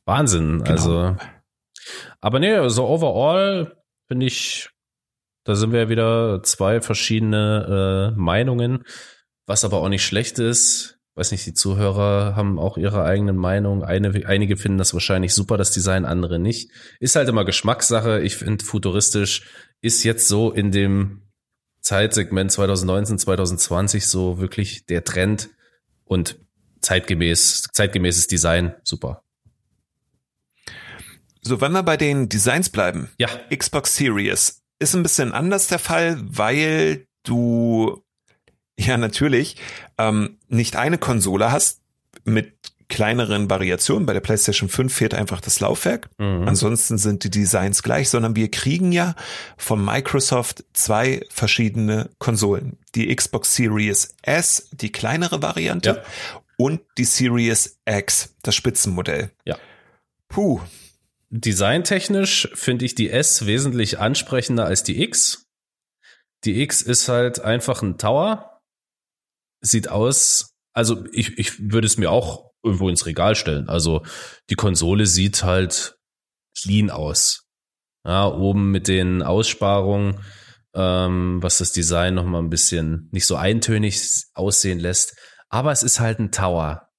Wahnsinn, 0.05 0.59
genau. 0.59 0.71
also. 0.71 1.15
Aber 2.21 2.39
nee, 2.39 2.53
also 2.53 2.87
overall 2.87 3.75
finde 4.07 4.25
ich, 4.25 4.69
da 5.43 5.55
sind 5.55 5.73
wir 5.73 5.89
wieder 5.89 6.41
zwei 6.43 6.79
verschiedene 6.79 8.13
äh, 8.15 8.17
Meinungen, 8.17 8.85
was 9.45 9.65
aber 9.65 9.81
auch 9.81 9.89
nicht 9.89 10.05
schlecht 10.05 10.39
ist. 10.39 10.96
Weiß 11.17 11.31
nicht, 11.31 11.47
die 11.47 11.55
Zuhörer 11.55 12.35
haben 12.35 12.59
auch 12.59 12.77
ihre 12.77 13.03
eigenen 13.03 13.37
Meinungen. 13.37 13.83
Eine, 13.83 14.27
einige 14.27 14.55
finden 14.55 14.77
das 14.77 14.93
wahrscheinlich 14.93 15.33
super, 15.33 15.57
das 15.57 15.71
Design, 15.71 16.05
andere 16.05 16.37
nicht. 16.37 16.69
Ist 16.99 17.15
halt 17.15 17.27
immer 17.27 17.43
Geschmackssache. 17.43 18.21
Ich 18.21 18.35
finde, 18.35 18.63
futuristisch 18.63 19.41
ist 19.81 20.03
jetzt 20.03 20.27
so 20.27 20.51
in 20.51 20.71
dem 20.71 21.23
Zeitsegment 21.81 22.51
2019, 22.51 23.17
2020 23.17 24.05
so 24.05 24.37
wirklich 24.37 24.85
der 24.85 25.03
Trend. 25.03 25.49
Und 26.05 26.37
zeitgemäß, 26.81 27.67
zeitgemäßes 27.73 28.27
Design, 28.27 28.75
super. 28.83 29.23
So, 31.41 31.61
wenn 31.61 31.71
wir 31.71 31.81
bei 31.81 31.97
den 31.97 32.29
Designs 32.29 32.69
bleiben. 32.69 33.09
Ja. 33.17 33.27
Xbox 33.49 33.95
Series 33.95 34.61
ist 34.77 34.93
ein 34.93 35.01
bisschen 35.01 35.31
anders 35.31 35.65
der 35.65 35.79
Fall, 35.79 36.19
weil 36.21 37.07
du 37.23 38.03
ja 38.77 38.97
natürlich 38.97 39.57
ähm, 39.97 40.37
nicht 40.47 40.75
eine 40.75 40.97
Konsole 40.97 41.51
hast 41.51 41.81
mit 42.23 42.53
kleineren 42.89 43.49
Variationen. 43.49 44.05
Bei 44.05 44.13
der 44.13 44.21
PlayStation 44.21 44.69
5 44.69 44.93
fehlt 44.93 45.13
einfach 45.13 45.41
das 45.41 45.59
Laufwerk. 45.59 46.09
Mhm. 46.17 46.47
Ansonsten 46.47 46.97
sind 46.97 47.23
die 47.23 47.29
Designs 47.29 47.83
gleich, 47.83 48.09
sondern 48.09 48.35
wir 48.35 48.49
kriegen 48.49 48.91
ja 48.91 49.15
von 49.57 49.83
Microsoft 49.83 50.63
zwei 50.73 51.25
verschiedene 51.29 52.09
Konsolen. 52.17 52.77
Die 52.95 53.13
Xbox 53.13 53.55
Series 53.55 54.15
S, 54.21 54.69
die 54.71 54.91
kleinere 54.91 55.41
Variante, 55.41 55.89
ja. 55.89 56.41
und 56.57 56.81
die 56.97 57.05
Series 57.05 57.79
X, 57.85 58.35
das 58.41 58.55
Spitzenmodell. 58.55 59.31
Ja. 59.45 59.57
Puh. 60.29 60.61
Designtechnisch 61.29 62.49
finde 62.53 62.85
ich 62.85 62.95
die 62.95 63.09
S 63.09 63.45
wesentlich 63.45 63.99
ansprechender 63.99 64.65
als 64.65 64.83
die 64.83 65.03
X. 65.03 65.45
Die 66.45 66.61
X 66.61 66.81
ist 66.81 67.09
halt 67.09 67.41
einfach 67.41 67.81
ein 67.81 67.97
Tower. 67.97 68.56
Sieht 69.67 69.89
aus, 69.89 70.55
also 70.73 71.05
ich, 71.11 71.37
ich 71.37 71.71
würde 71.71 71.87
es 71.87 71.97
mir 71.97 72.11
auch 72.11 72.51
irgendwo 72.63 72.89
ins 72.89 73.05
Regal 73.05 73.35
stellen. 73.35 73.67
Also 73.67 74.03
die 74.49 74.55
Konsole 74.55 75.05
sieht 75.05 75.43
halt 75.43 75.97
clean 76.59 76.89
aus. 76.89 77.45
Ja, 78.05 78.27
oben 78.27 78.71
mit 78.71 78.87
den 78.87 79.21
Aussparungen, 79.21 80.19
ähm, 80.73 81.39
was 81.41 81.57
das 81.57 81.71
Design 81.71 82.13
nochmal 82.13 82.41
ein 82.41 82.49
bisschen 82.49 83.09
nicht 83.11 83.25
so 83.25 83.35
eintönig 83.35 83.99
aussehen 84.33 84.79
lässt. 84.79 85.17
Aber 85.49 85.71
es 85.71 85.83
ist 85.83 85.99
halt 85.99 86.19
ein 86.19 86.31
Tower. 86.31 86.89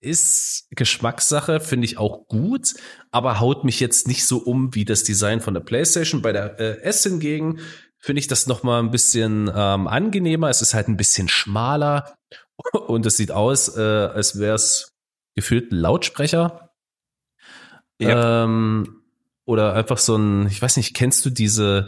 Ist 0.00 0.68
Geschmackssache, 0.70 1.58
finde 1.58 1.86
ich 1.86 1.98
auch 1.98 2.28
gut, 2.28 2.74
aber 3.10 3.40
haut 3.40 3.64
mich 3.64 3.80
jetzt 3.80 4.06
nicht 4.06 4.24
so 4.24 4.38
um 4.38 4.74
wie 4.74 4.84
das 4.84 5.02
Design 5.02 5.40
von 5.40 5.54
der 5.54 5.62
PlayStation. 5.62 6.22
Bei 6.22 6.32
der 6.32 6.60
äh, 6.60 6.80
S 6.82 7.02
hingegen 7.02 7.60
finde 7.98 8.20
ich 8.20 8.28
das 8.28 8.46
nochmal 8.46 8.82
ein 8.82 8.90
bisschen 8.90 9.50
ähm, 9.54 9.86
angenehmer. 9.88 10.48
Es 10.48 10.62
ist 10.62 10.74
halt 10.74 10.88
ein 10.88 10.96
bisschen 10.96 11.28
schmaler 11.28 12.16
und 12.86 13.06
es 13.06 13.16
sieht 13.16 13.30
aus, 13.30 13.76
äh, 13.76 13.80
als 13.80 14.38
wäre 14.38 14.54
es 14.54 14.92
gefühlt 15.34 15.72
ein 15.72 15.76
Lautsprecher. 15.76 16.70
Ja. 17.98 18.44
Ähm, 18.44 19.02
oder 19.44 19.74
einfach 19.74 19.98
so 19.98 20.16
ein, 20.16 20.46
ich 20.48 20.60
weiß 20.60 20.76
nicht, 20.76 20.94
kennst 20.94 21.24
du 21.24 21.30
diese 21.30 21.86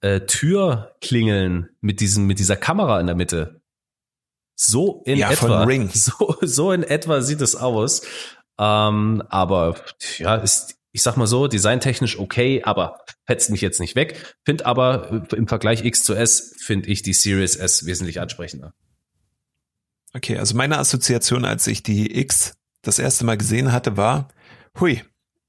äh, 0.00 0.20
Türklingeln 0.20 1.70
mit 1.80 2.00
diesem, 2.00 2.26
mit 2.26 2.38
dieser 2.38 2.56
Kamera 2.56 3.00
in 3.00 3.06
der 3.06 3.16
Mitte? 3.16 3.60
So 4.56 5.02
in 5.04 5.18
ja, 5.18 5.30
etwa. 5.30 5.58
Von 5.60 5.68
Ring. 5.68 5.90
So, 5.94 6.36
so 6.40 6.72
in 6.72 6.82
etwa 6.82 7.20
sieht 7.20 7.40
es 7.40 7.54
aus. 7.54 8.02
Ähm, 8.58 9.22
aber 9.28 9.76
ja, 10.18 10.36
ist, 10.36 10.75
ich 10.96 11.02
sag 11.02 11.18
mal 11.18 11.26
so, 11.26 11.46
designtechnisch 11.46 12.18
okay, 12.18 12.62
aber 12.64 13.00
fetzt 13.26 13.50
mich 13.50 13.60
jetzt 13.60 13.80
nicht 13.80 13.96
weg. 13.96 14.34
Find 14.46 14.64
aber 14.64 15.26
äh, 15.30 15.36
im 15.36 15.46
Vergleich 15.46 15.84
X 15.84 16.04
zu 16.04 16.14
S 16.14 16.54
finde 16.58 16.88
ich 16.88 17.02
die 17.02 17.12
Series 17.12 17.54
S 17.54 17.84
wesentlich 17.84 18.18
ansprechender. 18.18 18.72
Okay, 20.14 20.38
also 20.38 20.56
meine 20.56 20.78
Assoziation, 20.78 21.44
als 21.44 21.66
ich 21.66 21.82
die 21.82 22.18
X 22.18 22.56
das 22.80 22.98
erste 22.98 23.26
Mal 23.26 23.36
gesehen 23.36 23.72
hatte, 23.72 23.98
war, 23.98 24.28
hui, 24.80 25.02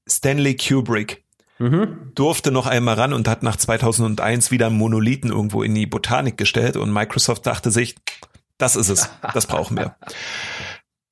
Stanley 0.06 0.54
Kubrick 0.54 1.24
mhm. 1.58 2.12
durfte 2.14 2.50
noch 2.50 2.66
einmal 2.66 2.96
ran 2.96 3.14
und 3.14 3.26
hat 3.26 3.42
nach 3.42 3.56
2001 3.56 4.50
wieder 4.50 4.66
einen 4.66 4.76
Monolithen 4.76 5.30
irgendwo 5.30 5.62
in 5.62 5.74
die 5.74 5.86
Botanik 5.86 6.36
gestellt 6.36 6.76
und 6.76 6.92
Microsoft 6.92 7.46
dachte 7.46 7.70
sich, 7.70 7.96
das 8.58 8.76
ist 8.76 8.90
es, 8.90 9.08
das 9.32 9.46
brauchen 9.46 9.78
wir. 9.78 9.96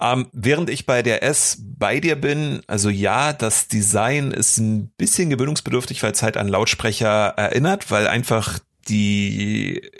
Ähm, 0.00 0.28
während 0.32 0.68
ich 0.68 0.84
bei 0.84 1.02
der 1.02 1.22
S 1.22 1.58
bei 1.60 2.00
dir 2.00 2.16
bin, 2.16 2.60
also 2.66 2.90
ja, 2.90 3.32
das 3.32 3.68
Design 3.68 4.30
ist 4.30 4.58
ein 4.58 4.90
bisschen 4.96 5.30
gewöhnungsbedürftig, 5.30 6.02
weil 6.02 6.12
es 6.12 6.22
halt 6.22 6.36
an 6.36 6.48
Lautsprecher 6.48 7.34
erinnert, 7.36 7.90
weil 7.90 8.06
einfach 8.06 8.58
die, 8.88 9.90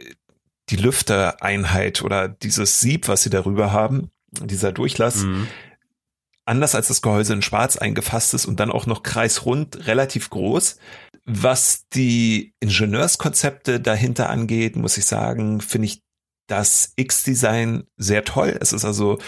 die 0.68 0.76
Lüftereinheit 0.76 2.02
oder 2.02 2.28
dieses 2.28 2.80
Sieb, 2.80 3.08
was 3.08 3.22
sie 3.22 3.30
darüber 3.30 3.72
haben, 3.72 4.10
dieser 4.30 4.72
Durchlass, 4.72 5.24
mhm 5.24 5.48
anders 6.46 6.74
als 6.74 6.88
das 6.88 7.02
Gehäuse 7.02 7.34
in 7.34 7.42
schwarz 7.42 7.76
eingefasst 7.76 8.32
ist 8.32 8.46
und 8.46 8.60
dann 8.60 8.70
auch 8.70 8.86
noch 8.86 9.02
kreisrund, 9.02 9.86
relativ 9.86 10.30
groß. 10.30 10.78
Was 11.24 11.88
die 11.88 12.54
Ingenieurskonzepte 12.60 13.80
dahinter 13.80 14.30
angeht, 14.30 14.76
muss 14.76 14.96
ich 14.96 15.06
sagen, 15.06 15.60
finde 15.60 15.86
ich 15.86 16.02
das 16.46 16.92
X-Design 16.96 17.84
sehr 17.96 18.24
toll. 18.24 18.56
Es 18.60 18.72
ist 18.72 18.84
also 18.84 19.18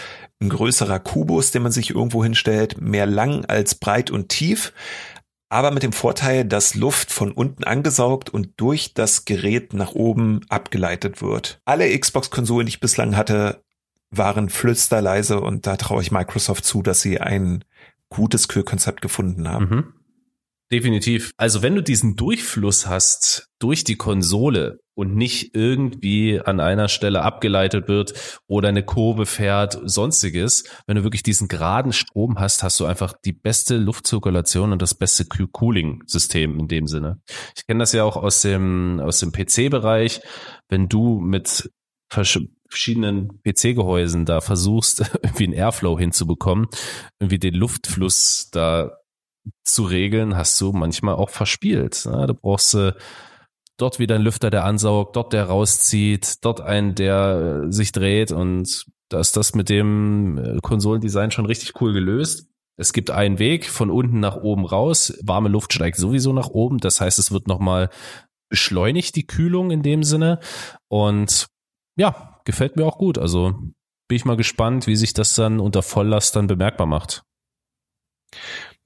ein 0.41 0.49
größerer 0.49 0.99
Kubus, 0.99 1.51
den 1.51 1.63
man 1.63 1.71
sich 1.71 1.91
irgendwo 1.91 2.23
hinstellt, 2.23 2.79
mehr 2.79 3.05
lang 3.05 3.45
als 3.45 3.75
breit 3.75 4.09
und 4.09 4.29
tief, 4.29 4.73
aber 5.49 5.71
mit 5.71 5.83
dem 5.83 5.93
Vorteil, 5.93 6.45
dass 6.45 6.75
Luft 6.75 7.11
von 7.11 7.31
unten 7.31 7.63
angesaugt 7.63 8.29
und 8.29 8.51
durch 8.57 8.93
das 8.93 9.25
Gerät 9.25 9.73
nach 9.73 9.93
oben 9.93 10.41
abgeleitet 10.47 11.21
wird. 11.21 11.59
Alle 11.65 11.97
Xbox-Konsolen, 11.97 12.67
die 12.67 12.73
ich 12.73 12.79
bislang 12.79 13.17
hatte, 13.17 13.63
waren 14.11 14.49
flüsterleise 14.49 15.41
und 15.41 15.67
da 15.67 15.75
traue 15.75 16.01
ich 16.01 16.11
Microsoft 16.11 16.65
zu, 16.65 16.81
dass 16.81 17.01
sie 17.01 17.19
ein 17.19 17.63
gutes 18.09 18.47
Kühlkonzept 18.47 19.01
gefunden 19.01 19.47
haben. 19.47 19.65
Mhm. 19.69 19.93
Definitiv. 20.71 21.31
Also 21.37 21.63
wenn 21.63 21.75
du 21.75 21.81
diesen 21.81 22.15
Durchfluss 22.15 22.85
hast 22.85 23.49
durch 23.57 23.83
die 23.83 23.95
Konsole 23.95 24.79
und 24.99 25.15
nicht 25.15 25.55
irgendwie 25.55 26.41
an 26.41 26.59
einer 26.59 26.89
Stelle 26.89 27.21
abgeleitet 27.21 27.87
wird 27.87 28.13
oder 28.47 28.67
eine 28.67 28.83
Kurve 28.83 29.25
fährt, 29.25 29.79
sonstiges, 29.85 30.65
wenn 30.87 30.97
du 30.97 31.03
wirklich 31.03 31.23
diesen 31.23 31.47
geraden 31.47 31.93
Strom 31.93 32.37
hast, 32.37 32.63
hast 32.63 32.81
du 32.81 32.85
einfach 32.85 33.13
die 33.23 33.31
beste 33.31 33.77
Luftzirkulation 33.77 34.73
und 34.73 34.81
das 34.81 34.93
beste 34.93 35.23
Cooling-System 35.25 36.59
in 36.59 36.67
dem 36.67 36.85
Sinne. 36.85 37.21
Ich 37.55 37.65
kenne 37.65 37.79
das 37.79 37.93
ja 37.93 38.03
auch 38.03 38.17
aus 38.17 38.41
dem, 38.41 38.99
aus 38.99 39.21
dem 39.21 39.31
PC-Bereich. 39.31 40.19
Wenn 40.67 40.89
du 40.89 41.21
mit 41.21 41.71
verschiedenen 42.09 43.41
PC-Gehäusen 43.43 44.25
da 44.25 44.41
versuchst, 44.41 44.99
irgendwie 45.23 45.45
einen 45.45 45.53
Airflow 45.53 45.97
hinzubekommen, 45.97 46.67
irgendwie 47.21 47.39
den 47.39 47.53
Luftfluss 47.53 48.49
da 48.51 48.97
zu 49.63 49.83
regeln, 49.83 50.35
hast 50.35 50.59
du 50.59 50.73
manchmal 50.73 51.15
auch 51.15 51.29
verspielt. 51.29 52.05
Ne? 52.05 52.27
Du 52.27 52.33
brauchst 52.33 52.75
äh, 52.75 52.91
dort 53.81 53.99
wieder 53.99 54.15
einen 54.15 54.23
Lüfter, 54.23 54.49
der 54.49 54.65
ansaugt, 54.65 55.15
dort 55.15 55.33
der 55.33 55.45
rauszieht, 55.45 56.43
dort 56.45 56.61
einen, 56.61 56.95
der 56.95 57.63
äh, 57.65 57.71
sich 57.71 57.91
dreht 57.91 58.31
und 58.31 58.85
da 59.09 59.19
ist 59.19 59.35
das 59.35 59.55
mit 59.55 59.69
dem 59.69 60.37
äh, 60.37 60.59
Konsolendesign 60.61 61.31
schon 61.31 61.45
richtig 61.45 61.81
cool 61.81 61.93
gelöst. 61.93 62.47
Es 62.77 62.93
gibt 62.93 63.11
einen 63.11 63.39
Weg 63.39 63.69
von 63.69 63.89
unten 63.89 64.21
nach 64.21 64.37
oben 64.37 64.65
raus. 64.65 65.17
Warme 65.21 65.49
Luft 65.49 65.73
steigt 65.73 65.97
sowieso 65.97 66.31
nach 66.31 66.47
oben. 66.47 66.77
Das 66.77 67.01
heißt, 67.01 67.19
es 67.19 67.31
wird 67.31 67.47
nochmal 67.47 67.89
beschleunigt, 68.49 69.17
die 69.17 69.27
Kühlung 69.27 69.69
in 69.71 69.83
dem 69.83 70.03
Sinne. 70.03 70.39
Und 70.87 71.47
ja, 71.97 72.39
gefällt 72.45 72.77
mir 72.77 72.85
auch 72.85 72.97
gut. 72.97 73.17
Also 73.17 73.49
bin 74.07 74.15
ich 74.15 74.23
mal 74.23 74.37
gespannt, 74.37 74.87
wie 74.87 74.95
sich 74.95 75.13
das 75.13 75.35
dann 75.35 75.59
unter 75.59 75.81
Volllast 75.81 76.37
dann 76.37 76.47
bemerkbar 76.47 76.87
macht. 76.87 77.23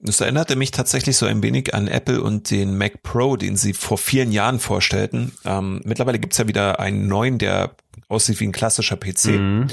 Das 0.00 0.20
erinnerte 0.20 0.56
mich 0.56 0.70
tatsächlich 0.70 1.16
so 1.16 1.26
ein 1.26 1.42
wenig 1.42 1.74
an 1.74 1.88
Apple 1.88 2.22
und 2.22 2.50
den 2.50 2.76
Mac 2.76 3.02
Pro, 3.02 3.36
den 3.36 3.56
sie 3.56 3.72
vor 3.72 3.96
vielen 3.96 4.32
Jahren 4.32 4.58
vorstellten. 4.58 5.32
Ähm, 5.44 5.80
mittlerweile 5.84 6.18
gibt's 6.18 6.36
ja 6.38 6.46
wieder 6.46 6.78
einen 6.78 7.06
neuen, 7.06 7.38
der 7.38 7.74
aussieht 8.08 8.38
wie 8.40 8.46
ein 8.46 8.52
klassischer 8.52 8.96
PC. 8.96 9.26
Mhm. 9.26 9.66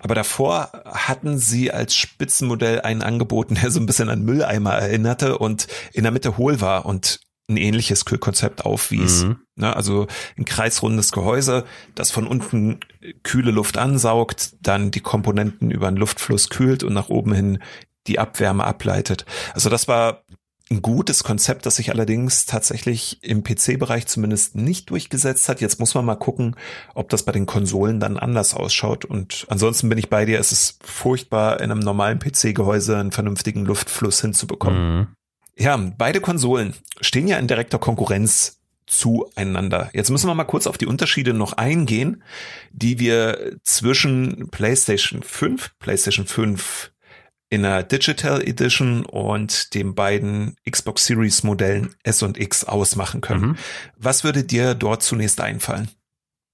Aber 0.00 0.14
davor 0.14 0.70
hatten 0.84 1.38
sie 1.38 1.72
als 1.72 1.94
Spitzenmodell 1.94 2.82
einen 2.82 3.02
angeboten, 3.02 3.54
der 3.54 3.70
so 3.70 3.80
ein 3.80 3.86
bisschen 3.86 4.10
an 4.10 4.22
Mülleimer 4.22 4.74
erinnerte 4.74 5.38
und 5.38 5.68
in 5.92 6.02
der 6.02 6.12
Mitte 6.12 6.36
hohl 6.36 6.60
war. 6.60 6.84
Und 6.84 7.20
ein 7.48 7.56
ähnliches 7.56 8.04
Kühlkonzept 8.04 8.66
aufwies. 8.66 9.24
Mhm. 9.24 9.38
Ne, 9.56 9.74
also 9.74 10.06
ein 10.36 10.44
kreisrundes 10.44 11.12
Gehäuse, 11.12 11.64
das 11.94 12.10
von 12.10 12.26
unten 12.26 12.80
kühle 13.22 13.50
Luft 13.50 13.78
ansaugt, 13.78 14.54
dann 14.60 14.90
die 14.90 15.00
Komponenten 15.00 15.70
über 15.70 15.88
einen 15.88 15.96
Luftfluss 15.96 16.50
kühlt 16.50 16.84
und 16.84 16.92
nach 16.92 17.08
oben 17.08 17.32
hin 17.32 17.58
die 18.08 18.18
Abwärme 18.18 18.64
ableitet. 18.64 19.24
Also 19.54 19.70
das 19.70 19.88
war 19.88 20.24
ein 20.70 20.82
gutes 20.82 21.24
Konzept, 21.24 21.64
das 21.66 21.76
sich 21.76 21.90
allerdings 21.90 22.44
tatsächlich 22.46 23.18
im 23.22 23.42
PC-Bereich 23.42 24.06
zumindest 24.06 24.54
nicht 24.54 24.90
durchgesetzt 24.90 25.48
hat. 25.48 25.60
Jetzt 25.60 25.80
muss 25.80 25.94
man 25.94 26.04
mal 26.04 26.16
gucken, 26.16 26.56
ob 26.94 27.08
das 27.08 27.22
bei 27.22 27.32
den 27.32 27.46
Konsolen 27.46 28.00
dann 28.00 28.18
anders 28.18 28.54
ausschaut. 28.54 29.04
Und 29.04 29.46
ansonsten 29.48 29.88
bin 29.88 29.98
ich 29.98 30.10
bei 30.10 30.24
dir, 30.26 30.38
es 30.38 30.52
ist 30.52 30.78
furchtbar, 30.84 31.60
in 31.60 31.70
einem 31.70 31.80
normalen 31.80 32.18
PC-Gehäuse 32.18 32.98
einen 32.98 33.12
vernünftigen 33.12 33.64
Luftfluss 33.64 34.20
hinzubekommen. 34.20 34.98
Mhm. 34.98 35.06
Ja, 35.56 35.76
beide 35.76 36.20
Konsolen 36.20 36.74
stehen 37.00 37.28
ja 37.28 37.38
in 37.38 37.48
direkter 37.48 37.78
Konkurrenz 37.78 38.58
zueinander. 38.86 39.90
Jetzt 39.92 40.10
müssen 40.10 40.28
wir 40.28 40.34
mal 40.34 40.44
kurz 40.44 40.66
auf 40.66 40.78
die 40.78 40.86
Unterschiede 40.86 41.34
noch 41.34 41.54
eingehen, 41.54 42.22
die 42.72 42.98
wir 42.98 43.56
zwischen 43.62 44.48
PlayStation 44.50 45.22
5, 45.22 45.72
PlayStation 45.78 46.26
5 46.26 46.90
in 47.50 47.62
der 47.62 47.82
Digital 47.82 48.42
Edition 48.42 49.04
und 49.04 49.74
den 49.74 49.94
beiden 49.94 50.56
Xbox 50.68 51.06
Series 51.06 51.42
Modellen 51.42 51.94
S 52.02 52.22
und 52.22 52.38
X 52.38 52.64
ausmachen 52.64 53.20
können. 53.20 53.46
Mhm. 53.46 53.56
Was 53.96 54.24
würde 54.24 54.44
dir 54.44 54.74
dort 54.74 55.02
zunächst 55.02 55.40
einfallen? 55.40 55.88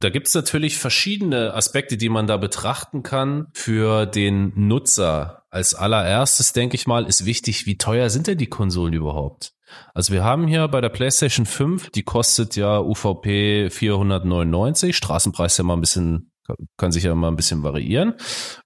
Da 0.01 0.11
gibt's 0.11 0.35
natürlich 0.35 0.77
verschiedene 0.77 1.55
Aspekte, 1.55 1.97
die 1.97 2.09
man 2.09 2.27
da 2.27 2.37
betrachten 2.37 3.03
kann 3.03 3.47
für 3.55 4.07
den 4.07 4.53
Nutzer. 4.55 5.45
Als 5.51 5.75
allererstes, 5.75 6.53
denke 6.53 6.75
ich 6.75 6.87
mal, 6.87 7.07
ist 7.07 7.25
wichtig, 7.25 7.65
wie 7.67 7.79
teuer 7.79 8.11
sind 8.11 8.27
denn 8.27 8.39
die 8.39 8.49
Konsolen 8.49 8.93
überhaupt? 8.93 9.55
Also 9.95 10.13
wir 10.13 10.23
haben 10.23 10.47
hier 10.47 10.69
bei 10.69 10.81
der 10.81 10.89
PlayStation 10.89 11.47
5, 11.47 11.91
die 11.91 12.03
kostet 12.03 12.55
ja 12.55 12.81
UVP 12.81 13.71
499, 13.71 14.97
Straßenpreis 14.97 15.57
ja 15.57 15.65
mal 15.65 15.75
ein 15.75 15.81
bisschen, 15.81 16.33
kann 16.77 16.93
sich 16.93 17.05
ja 17.05 17.15
mal 17.15 17.29
ein 17.29 17.37
bisschen 17.37 17.63
variieren. 17.63 18.15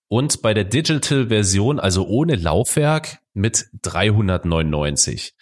Und 0.09 0.43
bei 0.43 0.55
der 0.55 0.65
Digital-Version, 0.65 1.79
also 1.79 2.07
ohne 2.07 2.37
Laufwerk, 2.37 3.19
mit 3.35 3.67
399. 3.83 5.35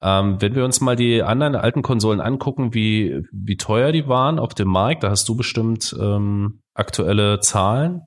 Ähm, 0.00 0.40
wenn 0.40 0.54
wir 0.54 0.64
uns 0.64 0.80
mal 0.80 0.96
die 0.96 1.22
anderen 1.22 1.56
alten 1.56 1.82
Konsolen 1.82 2.20
angucken, 2.20 2.74
wie, 2.74 3.22
wie 3.32 3.56
teuer 3.56 3.90
die 3.90 4.06
waren 4.06 4.38
auf 4.38 4.54
dem 4.54 4.68
Markt, 4.68 5.02
da 5.02 5.10
hast 5.10 5.28
du 5.28 5.34
bestimmt 5.34 5.96
ähm, 5.98 6.60
aktuelle 6.74 7.40
Zahlen, 7.40 8.02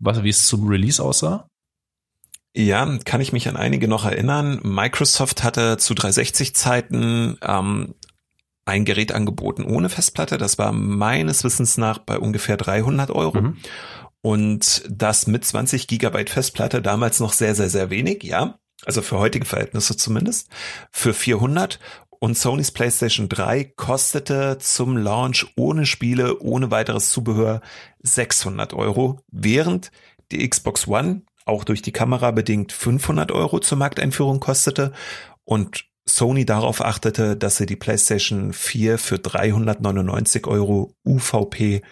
was, 0.00 0.22
wie 0.24 0.30
es 0.30 0.46
zum 0.46 0.66
Release 0.66 1.02
aussah. 1.02 1.48
Ja, 2.56 2.98
kann 3.04 3.20
ich 3.20 3.32
mich 3.32 3.48
an 3.48 3.56
einige 3.56 3.86
noch 3.86 4.04
erinnern. 4.04 4.60
Microsoft 4.64 5.44
hatte 5.44 5.76
zu 5.76 5.94
360 5.94 6.56
Zeiten 6.56 7.36
ähm, 7.42 7.94
ein 8.64 8.84
Gerät 8.84 9.12
angeboten 9.12 9.62
ohne 9.64 9.88
Festplatte. 9.88 10.38
Das 10.38 10.58
war 10.58 10.72
meines 10.72 11.44
Wissens 11.44 11.78
nach 11.78 11.98
bei 11.98 12.18
ungefähr 12.18 12.56
300 12.56 13.10
Euro. 13.10 13.40
Mhm. 13.40 13.56
Und 14.20 14.82
das 14.88 15.26
mit 15.26 15.44
20 15.44 15.86
Gigabyte 15.86 16.30
Festplatte 16.30 16.82
damals 16.82 17.20
noch 17.20 17.32
sehr, 17.32 17.54
sehr, 17.54 17.70
sehr 17.70 17.90
wenig, 17.90 18.22
ja. 18.22 18.58
Also 18.84 19.02
für 19.02 19.18
heutige 19.18 19.44
Verhältnisse 19.44 19.96
zumindest. 19.96 20.48
Für 20.90 21.14
400 21.14 21.78
und 22.20 22.36
Sony's 22.36 22.70
PlayStation 22.70 23.28
3 23.28 23.64
kostete 23.76 24.58
zum 24.58 24.96
Launch 24.96 25.46
ohne 25.56 25.86
Spiele, 25.86 26.40
ohne 26.40 26.70
weiteres 26.70 27.10
Zubehör 27.10 27.60
600 28.02 28.74
Euro, 28.74 29.20
während 29.30 29.90
die 30.32 30.48
Xbox 30.48 30.88
One 30.88 31.22
auch 31.44 31.64
durch 31.64 31.80
die 31.80 31.92
Kamera 31.92 32.30
bedingt 32.30 32.72
500 32.72 33.32
Euro 33.32 33.58
zur 33.58 33.78
Markteinführung 33.78 34.40
kostete 34.40 34.92
und 35.44 35.86
Sony 36.06 36.44
darauf 36.44 36.84
achtete, 36.84 37.36
dass 37.36 37.56
sie 37.56 37.66
die 37.66 37.76
PlayStation 37.76 38.52
4 38.52 38.98
für 38.98 39.18
399 39.18 40.46
Euro 40.46 40.94
UVP 41.06 41.82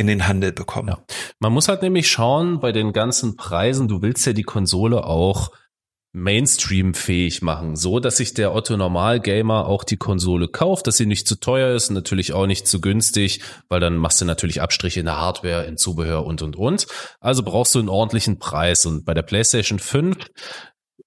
in 0.00 0.06
den 0.06 0.26
Handel 0.26 0.52
bekommen. 0.52 0.88
Ja. 0.88 0.98
Man 1.38 1.52
muss 1.52 1.68
halt 1.68 1.82
nämlich 1.82 2.10
schauen 2.10 2.58
bei 2.58 2.72
den 2.72 2.92
ganzen 2.92 3.36
Preisen, 3.36 3.86
du 3.86 4.02
willst 4.02 4.26
ja 4.26 4.32
die 4.32 4.42
Konsole 4.42 5.04
auch 5.04 5.50
Mainstream-fähig 6.12 7.40
machen, 7.42 7.76
so 7.76 8.00
dass 8.00 8.16
sich 8.16 8.34
der 8.34 8.52
Otto 8.52 8.76
Normal-Gamer 8.76 9.66
auch 9.66 9.84
die 9.84 9.96
Konsole 9.96 10.48
kauft, 10.48 10.88
dass 10.88 10.96
sie 10.96 11.06
nicht 11.06 11.28
zu 11.28 11.38
teuer 11.38 11.72
ist, 11.76 11.90
natürlich 11.90 12.32
auch 12.32 12.46
nicht 12.46 12.66
zu 12.66 12.80
günstig, 12.80 13.42
weil 13.68 13.78
dann 13.78 13.96
machst 13.96 14.20
du 14.20 14.24
natürlich 14.24 14.60
Abstriche 14.60 15.00
in 15.00 15.06
der 15.06 15.20
Hardware, 15.20 15.66
in 15.66 15.76
Zubehör 15.76 16.26
und 16.26 16.42
und 16.42 16.56
und. 16.56 16.88
Also 17.20 17.44
brauchst 17.44 17.76
du 17.76 17.78
einen 17.78 17.88
ordentlichen 17.88 18.40
Preis 18.40 18.86
und 18.86 19.04
bei 19.04 19.14
der 19.14 19.22
PlayStation 19.22 19.78
5 19.78 20.16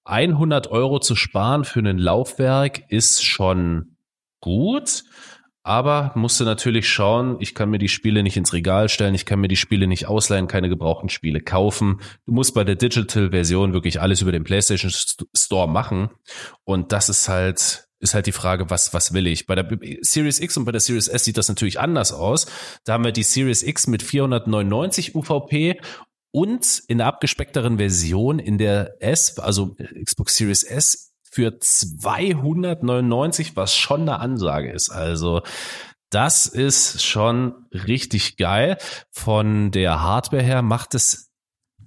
100 0.04 0.68
Euro 0.68 1.00
zu 1.00 1.16
sparen 1.16 1.64
für 1.64 1.80
ein 1.80 1.98
Laufwerk 1.98 2.90
ist 2.90 3.24
schon 3.24 3.96
gut. 4.40 5.04
Aber 5.66 6.12
musste 6.14 6.44
natürlich 6.44 6.86
schauen, 6.86 7.38
ich 7.40 7.54
kann 7.54 7.70
mir 7.70 7.78
die 7.78 7.88
Spiele 7.88 8.22
nicht 8.22 8.36
ins 8.36 8.52
Regal 8.52 8.90
stellen, 8.90 9.14
ich 9.14 9.24
kann 9.24 9.40
mir 9.40 9.48
die 9.48 9.56
Spiele 9.56 9.86
nicht 9.86 10.06
ausleihen, 10.06 10.46
keine 10.46 10.68
gebrauchten 10.68 11.08
Spiele 11.08 11.40
kaufen. 11.40 12.02
Du 12.26 12.32
musst 12.32 12.54
bei 12.54 12.64
der 12.64 12.76
Digital-Version 12.76 13.72
wirklich 13.72 13.98
alles 13.98 14.20
über 14.20 14.30
den 14.30 14.44
PlayStation 14.44 14.92
Store 15.34 15.66
machen. 15.66 16.10
Und 16.64 16.92
das 16.92 17.08
ist 17.08 17.30
halt, 17.30 17.88
ist 17.98 18.12
halt 18.12 18.26
die 18.26 18.32
Frage, 18.32 18.68
was, 18.68 18.92
was 18.92 19.14
will 19.14 19.26
ich? 19.26 19.46
Bei 19.46 19.54
der 19.54 19.66
Series 20.02 20.38
X 20.38 20.58
und 20.58 20.66
bei 20.66 20.72
der 20.72 20.82
Series 20.82 21.08
S 21.08 21.24
sieht 21.24 21.38
das 21.38 21.48
natürlich 21.48 21.80
anders 21.80 22.12
aus. 22.12 22.46
Da 22.84 22.92
haben 22.92 23.04
wir 23.04 23.12
die 23.12 23.22
Series 23.22 23.62
X 23.62 23.86
mit 23.86 24.02
499 24.02 25.14
UVP 25.14 25.80
und 26.30 26.82
in 26.88 26.98
der 26.98 27.06
abgespeckteren 27.06 27.78
Version 27.78 28.38
in 28.38 28.58
der 28.58 28.96
S, 29.00 29.38
also 29.38 29.76
Xbox 30.04 30.36
Series 30.36 30.62
S 30.62 31.13
für 31.34 31.58
299, 31.58 33.56
was 33.56 33.74
schon 33.74 34.02
eine 34.02 34.20
Ansage 34.20 34.70
ist. 34.70 34.90
Also 34.90 35.42
das 36.10 36.46
ist 36.46 37.02
schon 37.02 37.66
richtig 37.72 38.36
geil. 38.36 38.78
Von 39.10 39.72
der 39.72 40.00
Hardware 40.00 40.44
her 40.44 40.62
macht 40.62 40.94
es 40.94 41.32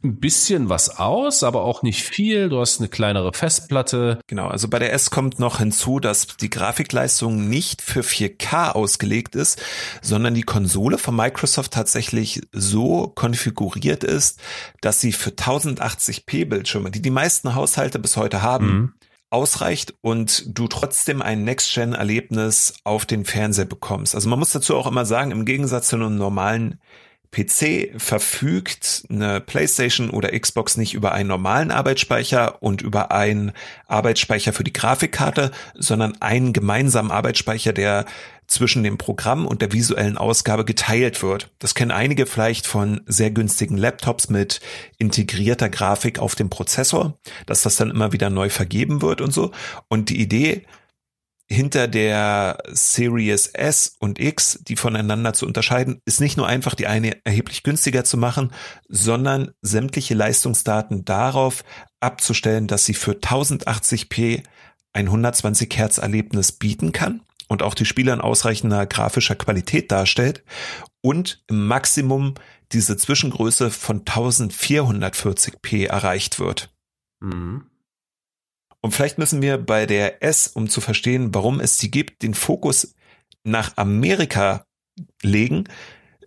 ein 0.04 0.20
bisschen 0.20 0.68
was 0.68 1.00
aus, 1.00 1.44
aber 1.44 1.64
auch 1.64 1.82
nicht 1.82 2.04
viel. 2.04 2.50
Du 2.50 2.60
hast 2.60 2.80
eine 2.80 2.90
kleinere 2.90 3.32
Festplatte. 3.32 4.20
Genau, 4.28 4.48
also 4.50 4.68
bei 4.68 4.80
der 4.80 4.92
S 4.92 5.12
kommt 5.12 5.40
noch 5.40 5.60
hinzu, 5.60 6.02
dass 6.02 6.28
die 6.28 6.50
Grafikleistung 6.50 7.48
nicht 7.48 7.82
für 7.82 8.02
4K 8.02 8.72
ausgelegt 8.72 9.34
ist, 9.36 9.62
sondern 10.02 10.34
die 10.34 10.44
Konsole 10.44 10.98
von 10.98 11.16
Microsoft 11.16 11.72
tatsächlich 11.72 12.42
so 12.52 13.08
konfiguriert 13.08 14.04
ist, 14.04 14.42
dass 14.82 15.00
sie 15.00 15.14
für 15.14 15.32
1080p 15.32 16.46
Bildschirme, 16.46 16.92
die 16.92 17.02
die 17.02 17.12
meisten 17.12 17.56
Haushalte 17.56 17.98
bis 17.98 18.18
heute 18.18 18.42
haben, 18.42 18.68
mhm 18.68 18.94
ausreicht 19.30 19.94
und 20.02 20.58
du 20.58 20.68
trotzdem 20.68 21.22
ein 21.22 21.44
Next-Gen-Erlebnis 21.44 22.76
auf 22.84 23.06
den 23.06 23.26
Fernseher 23.26 23.66
bekommst. 23.66 24.16
Also 24.16 24.30
man 24.30 24.40
muss 24.40 24.52
dazu 24.52 24.76
auch 24.76 24.88
immer 24.88 25.06
sagen, 25.06 25.32
im 25.32 25.46
Gegensatz 25.46 25.90
zu 25.90 25.98
einem 25.98 26.18
normalen 26.18 26.80
PC 27.32 27.92
verfügt 27.98 29.06
eine 29.10 29.42
PlayStation 29.42 30.10
oder 30.10 30.38
Xbox 30.38 30.78
nicht 30.78 30.94
über 30.94 31.12
einen 31.12 31.28
normalen 31.28 31.72
Arbeitsspeicher 31.72 32.64
und 32.64 32.82
über 32.82 33.12
einen 33.12 33.52
Arbeitsspeicher 33.86 34.54
für 34.54 34.64
die 34.64 34.74
Grafikkarte, 34.74 35.52
sondern 35.76 36.20
einen 36.22 36.54
gemeinsamen 36.54 37.12
Arbeitsspeicher, 37.12 37.74
der 37.74 38.06
zwischen 38.48 38.84
dem 38.84 38.98
Programm 38.98 39.46
und 39.46 39.62
der 39.62 39.74
visuellen 39.74 40.18
Ausgabe 40.18 40.66
geteilt 40.66 41.22
wird. 41.22 41.50
Das 41.60 41.76
kennen 41.76 41.92
einige 41.92 42.26
vielleicht 42.26 42.66
von 42.66 43.02
sehr 43.06 43.30
günstigen 43.30 43.78
Laptops 43.78 44.30
mit 44.30 44.62
integrierter 44.98 45.70
Grafik 45.70 46.20
auf 46.20 46.36
dem 46.36 46.50
Prozessor, 46.50 47.18
dass 47.46 47.62
das 47.62 47.76
dann 47.76 47.92
immer 47.92 48.14
wieder 48.14 48.30
neu 48.30 48.50
vergeben 48.50 49.02
wird 49.02 49.22
und 49.22 49.32
so. 49.32 49.52
Und 49.90 50.10
die 50.10 50.22
Idee 50.22 50.66
hinter 51.50 51.88
der 51.88 52.58
Series 52.72 53.48
S 53.48 53.96
und 54.00 54.20
X, 54.20 54.60
die 54.68 54.76
voneinander 54.76 55.34
zu 55.34 55.46
unterscheiden, 55.46 56.02
ist 56.06 56.20
nicht 56.20 56.36
nur 56.36 56.48
einfach 56.48 56.76
die 56.76 56.88
eine 56.88 57.26
erheblich 57.26 57.64
günstiger 57.64 58.04
zu 58.04 58.18
machen, 58.18 58.52
sondern 58.90 59.52
sämtliche 59.62 60.14
Leistungsdaten 60.14 61.06
darauf 61.06 61.64
abzustellen, 62.02 62.68
dass 62.68 62.86
sie 62.86 62.94
für 62.94 63.14
1080p 63.14 64.44
ein 64.92 65.06
120 65.06 65.78
Hertz 65.78 65.98
Erlebnis 66.00 66.52
bieten 66.52 66.92
kann 66.92 67.22
und 67.48 67.64
auch 67.64 67.74
die 67.74 67.86
Spieler 67.86 68.14
in 68.14 68.22
ausreichender 68.22 68.86
grafischer 68.86 69.36
Qualität 69.36 69.92
darstellt 69.92 70.44
und 71.02 71.44
im 71.48 71.68
Maximum 71.68 72.36
diese 72.72 72.98
Zwischengröße 72.98 73.72
von 73.72 74.04
1440p 74.04 75.88
erreicht 75.88 76.40
wird. 76.40 76.70
Mhm. 77.20 77.66
Und 78.82 78.92
vielleicht 78.92 79.18
müssen 79.18 79.42
wir 79.42 79.58
bei 79.58 79.86
der 79.86 80.24
S, 80.24 80.48
um 80.48 80.70
zu 80.70 80.82
verstehen, 80.82 81.34
warum 81.34 81.60
es 81.60 81.78
sie 81.78 81.90
gibt, 81.92 82.22
den 82.24 82.34
Fokus 82.34 82.94
nach 83.44 83.76
Amerika 83.78 84.66
legen, 85.22 85.66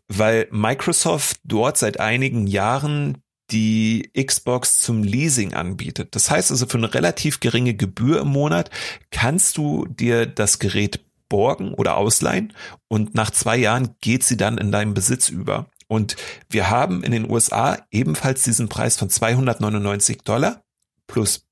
weil 0.08 0.48
Microsoft 0.50 1.38
dort 1.44 1.78
seit 1.78 2.00
einigen 2.00 2.46
Jahren 2.46 3.22
die 3.50 4.10
Xbox 4.14 4.80
zum 4.80 5.02
Leasing 5.02 5.54
anbietet. 5.54 6.14
Das 6.14 6.30
heißt 6.30 6.50
also, 6.50 6.66
für 6.66 6.78
eine 6.78 6.92
relativ 6.92 7.40
geringe 7.40 7.74
Gebühr 7.74 8.20
im 8.20 8.28
Monat 8.28 8.70
kannst 9.10 9.56
du 9.56 9.86
dir 9.86 10.26
das 10.26 10.58
Gerät 10.58 11.00
borgen 11.30 11.72
oder 11.72 11.96
ausleihen 11.96 12.52
und 12.88 13.14
nach 13.14 13.30
zwei 13.30 13.56
Jahren 13.56 13.96
geht 14.02 14.24
sie 14.24 14.36
dann 14.36 14.58
in 14.58 14.70
deinen 14.70 14.92
Besitz 14.92 15.30
über. 15.30 15.70
Und 15.88 16.16
wir 16.50 16.68
haben 16.68 17.02
in 17.02 17.12
den 17.12 17.30
USA 17.30 17.78
ebenfalls 17.90 18.42
diesen 18.42 18.68
Preis 18.68 18.98
von 18.98 19.08
299 19.08 20.18
Dollar 20.18 20.62
plus 21.06 21.48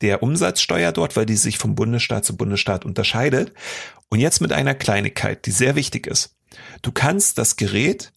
der 0.00 0.22
Umsatzsteuer 0.22 0.92
dort, 0.92 1.16
weil 1.16 1.26
die 1.26 1.36
sich 1.36 1.58
vom 1.58 1.74
Bundesstaat 1.74 2.24
zu 2.24 2.36
Bundesstaat 2.36 2.84
unterscheidet. 2.84 3.52
Und 4.08 4.20
jetzt 4.20 4.40
mit 4.40 4.52
einer 4.52 4.74
Kleinigkeit, 4.74 5.46
die 5.46 5.52
sehr 5.52 5.76
wichtig 5.76 6.06
ist. 6.06 6.36
Du 6.82 6.92
kannst 6.92 7.38
das 7.38 7.56
Gerät 7.56 8.12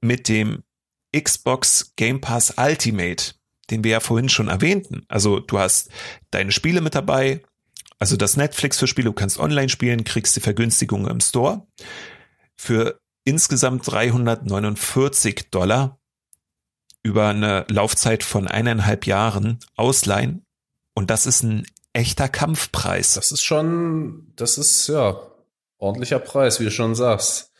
mit 0.00 0.28
dem 0.28 0.62
Xbox 1.16 1.92
Game 1.96 2.20
Pass 2.20 2.54
Ultimate, 2.56 3.34
den 3.70 3.84
wir 3.84 3.92
ja 3.92 4.00
vorhin 4.00 4.28
schon 4.28 4.48
erwähnten. 4.48 5.04
Also 5.08 5.40
du 5.40 5.58
hast 5.58 5.90
deine 6.30 6.52
Spiele 6.52 6.80
mit 6.80 6.94
dabei, 6.94 7.42
also 8.02 8.16
das 8.16 8.36
Netflix 8.36 8.80
für 8.80 8.88
Spiele, 8.88 9.10
du 9.10 9.12
kannst 9.12 9.38
online 9.38 9.68
spielen, 9.68 10.02
kriegst 10.02 10.34
die 10.34 10.40
Vergünstigung 10.40 11.06
im 11.06 11.20
Store 11.20 11.68
für 12.56 12.98
insgesamt 13.22 13.88
349 13.88 15.50
Dollar 15.52 16.00
über 17.04 17.28
eine 17.28 17.64
Laufzeit 17.68 18.24
von 18.24 18.48
eineinhalb 18.48 19.06
Jahren 19.06 19.60
ausleihen 19.76 20.44
und 20.94 21.10
das 21.10 21.26
ist 21.26 21.44
ein 21.44 21.64
echter 21.92 22.28
Kampfpreis. 22.28 23.14
Das 23.14 23.30
ist 23.30 23.44
schon, 23.44 24.32
das 24.34 24.58
ist 24.58 24.88
ja 24.88 25.20
ordentlicher 25.78 26.18
Preis, 26.18 26.58
wie 26.58 26.64
du 26.64 26.72
schon 26.72 26.96
sagst. 26.96 27.51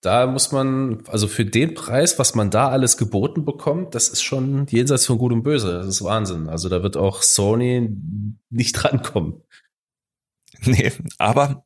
Da 0.00 0.28
muss 0.28 0.52
man, 0.52 1.02
also 1.08 1.26
für 1.26 1.44
den 1.44 1.74
Preis, 1.74 2.18
was 2.18 2.34
man 2.36 2.50
da 2.50 2.68
alles 2.68 2.96
geboten 2.96 3.44
bekommt, 3.44 3.94
das 3.96 4.08
ist 4.08 4.22
schon 4.22 4.66
jenseits 4.68 5.06
von 5.06 5.18
Gut 5.18 5.32
und 5.32 5.42
Böse. 5.42 5.72
Das 5.72 5.86
ist 5.86 6.04
Wahnsinn. 6.04 6.48
Also 6.48 6.68
da 6.68 6.82
wird 6.82 6.96
auch 6.96 7.22
Sony 7.22 7.90
nicht 8.48 8.72
drankommen. 8.82 9.42
Nee, 10.62 10.92
aber 11.18 11.64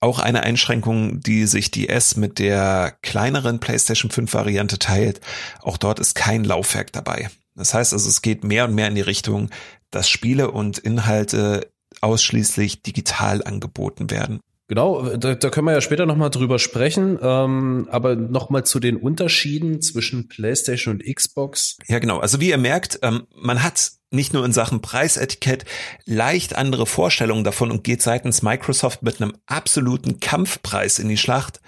auch 0.00 0.18
eine 0.18 0.42
Einschränkung, 0.42 1.20
die 1.20 1.46
sich 1.46 1.70
die 1.70 1.88
S 1.88 2.16
mit 2.16 2.38
der 2.38 2.96
kleineren 3.02 3.60
PlayStation 3.60 4.10
5 4.10 4.32
Variante 4.34 4.78
teilt. 4.78 5.20
Auch 5.60 5.78
dort 5.78 5.98
ist 5.98 6.14
kein 6.14 6.44
Laufwerk 6.44 6.92
dabei. 6.92 7.30
Das 7.54 7.72
heißt 7.72 7.92
also, 7.92 8.08
es 8.08 8.20
geht 8.20 8.44
mehr 8.44 8.66
und 8.66 8.74
mehr 8.74 8.88
in 8.88 8.96
die 8.96 9.00
Richtung, 9.00 9.50
dass 9.90 10.08
Spiele 10.08 10.50
und 10.50 10.78
Inhalte 10.78 11.72
ausschließlich 12.00 12.82
digital 12.82 13.42
angeboten 13.42 14.10
werden. 14.10 14.40
Genau, 14.66 15.16
da, 15.16 15.34
da 15.34 15.50
können 15.50 15.66
wir 15.66 15.72
ja 15.72 15.82
später 15.82 16.06
nochmal 16.06 16.30
drüber 16.30 16.58
sprechen, 16.58 17.18
ähm, 17.20 17.86
aber 17.90 18.16
nochmal 18.16 18.64
zu 18.64 18.80
den 18.80 18.96
Unterschieden 18.96 19.82
zwischen 19.82 20.28
PlayStation 20.28 20.94
und 20.94 21.04
Xbox. 21.04 21.76
Ja, 21.86 21.98
genau. 21.98 22.18
Also 22.18 22.40
wie 22.40 22.48
ihr 22.48 22.56
merkt, 22.56 22.98
ähm, 23.02 23.26
man 23.34 23.62
hat 23.62 23.92
nicht 24.10 24.32
nur 24.32 24.44
in 24.44 24.52
Sachen 24.52 24.80
Preisetikett 24.80 25.66
leicht 26.06 26.56
andere 26.56 26.86
Vorstellungen 26.86 27.44
davon 27.44 27.70
und 27.70 27.84
geht 27.84 28.00
seitens 28.00 28.42
Microsoft 28.42 29.02
mit 29.02 29.20
einem 29.20 29.36
absoluten 29.44 30.20
Kampfpreis 30.20 30.98
in 30.98 31.08
die 31.08 31.18
Schlacht, 31.18 31.60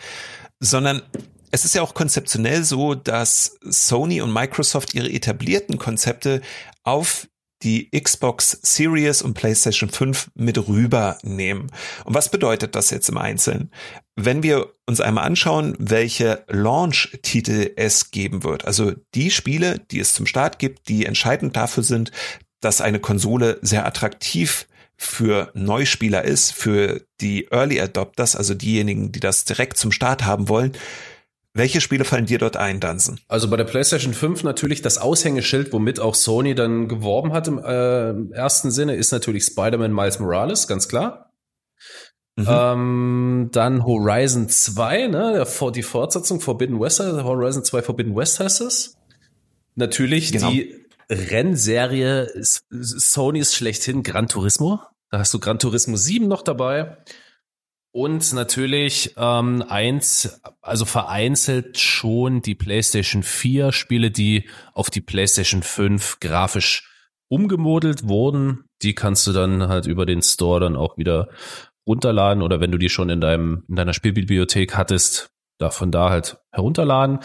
sondern 0.59 1.03
es 1.51 1.65
ist 1.65 1.75
ja 1.75 1.83
auch 1.83 1.95
konzeptionell 1.95 2.65
so, 2.65 2.95
dass 2.95 3.59
Sony 3.63 4.23
und 4.23 4.33
Microsoft 4.33 4.95
ihre 4.95 5.11
etablierten 5.11 5.77
Konzepte 5.79 6.41
auf 6.83 7.29
die 7.67 7.91
Xbox 7.91 8.59
Series 8.63 9.23
und 9.23 9.35
PlayStation 9.35 9.91
5 9.91 10.31
mit 10.37 10.69
rübernehmen. 10.69 11.73
Und 12.05 12.15
was 12.15 12.31
bedeutet 12.31 12.77
das 12.77 12.91
jetzt 12.91 13.09
im 13.09 13.19
Einzelnen? 13.19 13.73
Wenn 14.15 14.45
wir 14.45 14.73
uns 14.87 15.01
einmal 15.01 15.25
anschauen, 15.25 15.75
welche 15.81 16.45
Launch-Titel 16.47 17.73
es 17.75 18.13
geben 18.13 18.45
wird, 18.45 18.65
also 18.67 18.93
die 19.17 19.33
Spiele, 19.33 19.81
die 19.91 19.99
es 19.99 20.15
zum 20.15 20.27
Start 20.27 20.61
gibt, 20.61 20.89
die 20.89 21.07
entscheidend 21.07 21.57
dafür 21.57 21.83
sind, 21.83 22.13
dass 22.61 22.81
eine 22.81 23.01
Konsole 23.01 23.59
sehr 23.63 23.85
attraktiv 23.85 24.69
für 24.97 25.51
Neuspieler 25.55 26.25
ist, 26.25 26.53
für 26.53 27.03
die 27.21 27.49
Early 27.51 27.81
Adopters, 27.81 28.37
also 28.37 28.55
diejenigen, 28.55 29.11
die 29.11 29.21
das 29.21 29.45
direkt 29.45 29.77
zum 29.77 29.91
Start 29.91 30.25
haben 30.25 30.49
wollen, 30.49 30.73
welche 31.57 31.81
Spiele 31.81 32.05
fallen 32.05 32.27
dir 32.27 32.39
dort 32.39 32.57
ein, 32.57 32.81
Dansen? 32.81 33.21
Also 33.29 33.49
bei 33.49 33.57
der 33.57 33.65
PlayStation 33.65 34.15
5 34.15 34.43
natürlich 34.45 34.83
das 34.83 34.99
Aushängeschild, 34.99 35.73
womit 35.73 36.01
auch 36.01 36.15
Sony 36.15 36.55
dann 36.55 36.89
geworben 36.89 37.33
hat 37.33 37.49
im 37.49 37.59
äh, 37.59 38.35
ersten 38.35 38.71
Sinne, 38.71 38.95
ist 38.95 39.13
natürlich 39.13 39.45
Spider-Man 39.45 39.93
Miles 39.93 40.19
Morales, 40.19 40.69
ganz 40.69 40.89
klar. 40.89 41.33
Mhm. 42.37 42.47
Ähm, 42.49 43.49
dann 43.53 43.85
Horizon 43.85 44.49
2, 44.49 45.07
ne, 45.07 45.47
die 45.75 45.83
Fortsetzung 45.83 46.41
Forbidden 46.41 46.79
West, 46.79 47.01
Horizon 47.01 47.65
2 47.65 47.83
Forbidden 47.83 48.15
West 48.15 48.41
heißt 48.41 48.61
es. 48.61 48.97
Natürlich 49.75 50.33
genau. 50.33 50.51
die 50.51 50.75
Rennserie 51.09 52.31
Sonys 52.71 53.55
schlechthin 53.55 54.03
Gran 54.03 54.29
Turismo. 54.29 54.81
Da 55.11 55.21
hast 55.21 55.33
du 55.33 55.39
Gran 55.39 55.59
Turismo 55.59 55.97
7 55.97 56.29
noch 56.29 56.43
dabei. 56.43 56.99
Und 57.97 58.35
natürlich 58.35 59.15
ähm, 59.17 59.65
eins, 59.67 60.39
also 60.61 60.85
vereinzelt 60.85 61.79
schon 61.79 62.43
die 62.43 62.55
PlayStation 62.55 63.23
4 63.23 63.73
Spiele, 63.73 64.11
die 64.11 64.51
auf 64.75 64.91
die 64.91 65.01
PlayStation 65.01 65.63
5 65.63 66.21
grafisch 66.21 66.91
umgemodelt 67.29 68.07
wurden. 68.07 68.65
Die 68.83 68.95
kannst 68.95 69.27
du 69.27 69.33
dann 69.33 69.69
halt 69.69 69.87
über 69.87 70.05
den 70.05 70.21
Store 70.21 70.61
dann 70.61 70.77
auch 70.77 70.99
wieder 70.99 71.31
runterladen 71.89 72.43
oder 72.43 72.61
wenn 72.61 72.71
du 72.71 72.77
die 72.77 72.91
schon 72.91 73.09
in 73.09 73.23
deinem 73.23 73.65
in 73.67 73.77
deiner 73.77 73.95
Spielbibliothek 73.95 74.77
hattest, 74.77 75.31
da 75.57 75.71
von 75.71 75.91
da 75.91 76.11
halt 76.11 76.37
herunterladen. 76.53 77.21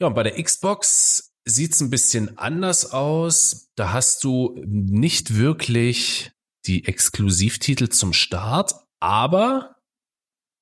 Ja, 0.00 0.06
und 0.06 0.14
bei 0.14 0.22
der 0.22 0.42
Xbox 0.42 1.34
sieht's 1.44 1.82
ein 1.82 1.90
bisschen 1.90 2.38
anders 2.38 2.94
aus. 2.94 3.68
Da 3.74 3.92
hast 3.92 4.24
du 4.24 4.58
nicht 4.64 5.36
wirklich 5.36 6.32
die 6.64 6.86
Exklusivtitel 6.86 7.90
zum 7.90 8.14
Start, 8.14 8.72
aber 9.00 9.76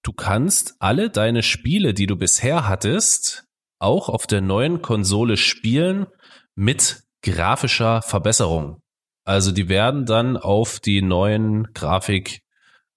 du 0.02 0.12
kannst 0.12 0.76
alle 0.78 1.10
deine 1.10 1.42
Spiele, 1.42 1.92
die 1.92 2.06
du 2.06 2.16
bisher 2.16 2.66
hattest, 2.68 3.44
auch 3.78 4.08
auf 4.08 4.26
der 4.26 4.40
neuen 4.40 4.82
Konsole 4.82 5.36
spielen 5.36 6.06
mit 6.54 7.02
grafischer 7.22 8.02
Verbesserung. 8.02 8.80
Also 9.24 9.52
die 9.52 9.68
werden 9.68 10.06
dann 10.06 10.36
auf 10.36 10.80
die 10.80 11.02
neuen 11.02 11.72
Grafik 11.74 12.42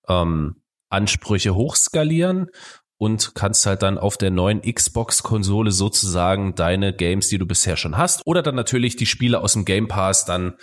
ähm, 0.07 0.61
Ansprüche 0.89 1.55
hochskalieren 1.55 2.47
und 2.97 3.33
kannst 3.35 3.65
halt 3.65 3.81
dann 3.81 3.97
auf 3.97 4.17
der 4.17 4.29
neuen 4.29 4.61
Xbox-Konsole 4.61 5.71
sozusagen 5.71 6.55
deine 6.55 6.93
Games, 6.93 7.29
die 7.29 7.37
du 7.37 7.45
bisher 7.45 7.75
schon 7.75 7.97
hast, 7.97 8.21
oder 8.25 8.43
dann 8.43 8.55
natürlich 8.55 8.95
die 8.95 9.05
Spiele 9.07 9.41
aus 9.41 9.53
dem 9.53 9.65
Game 9.65 9.87
Pass 9.87 10.25
dann 10.25 10.53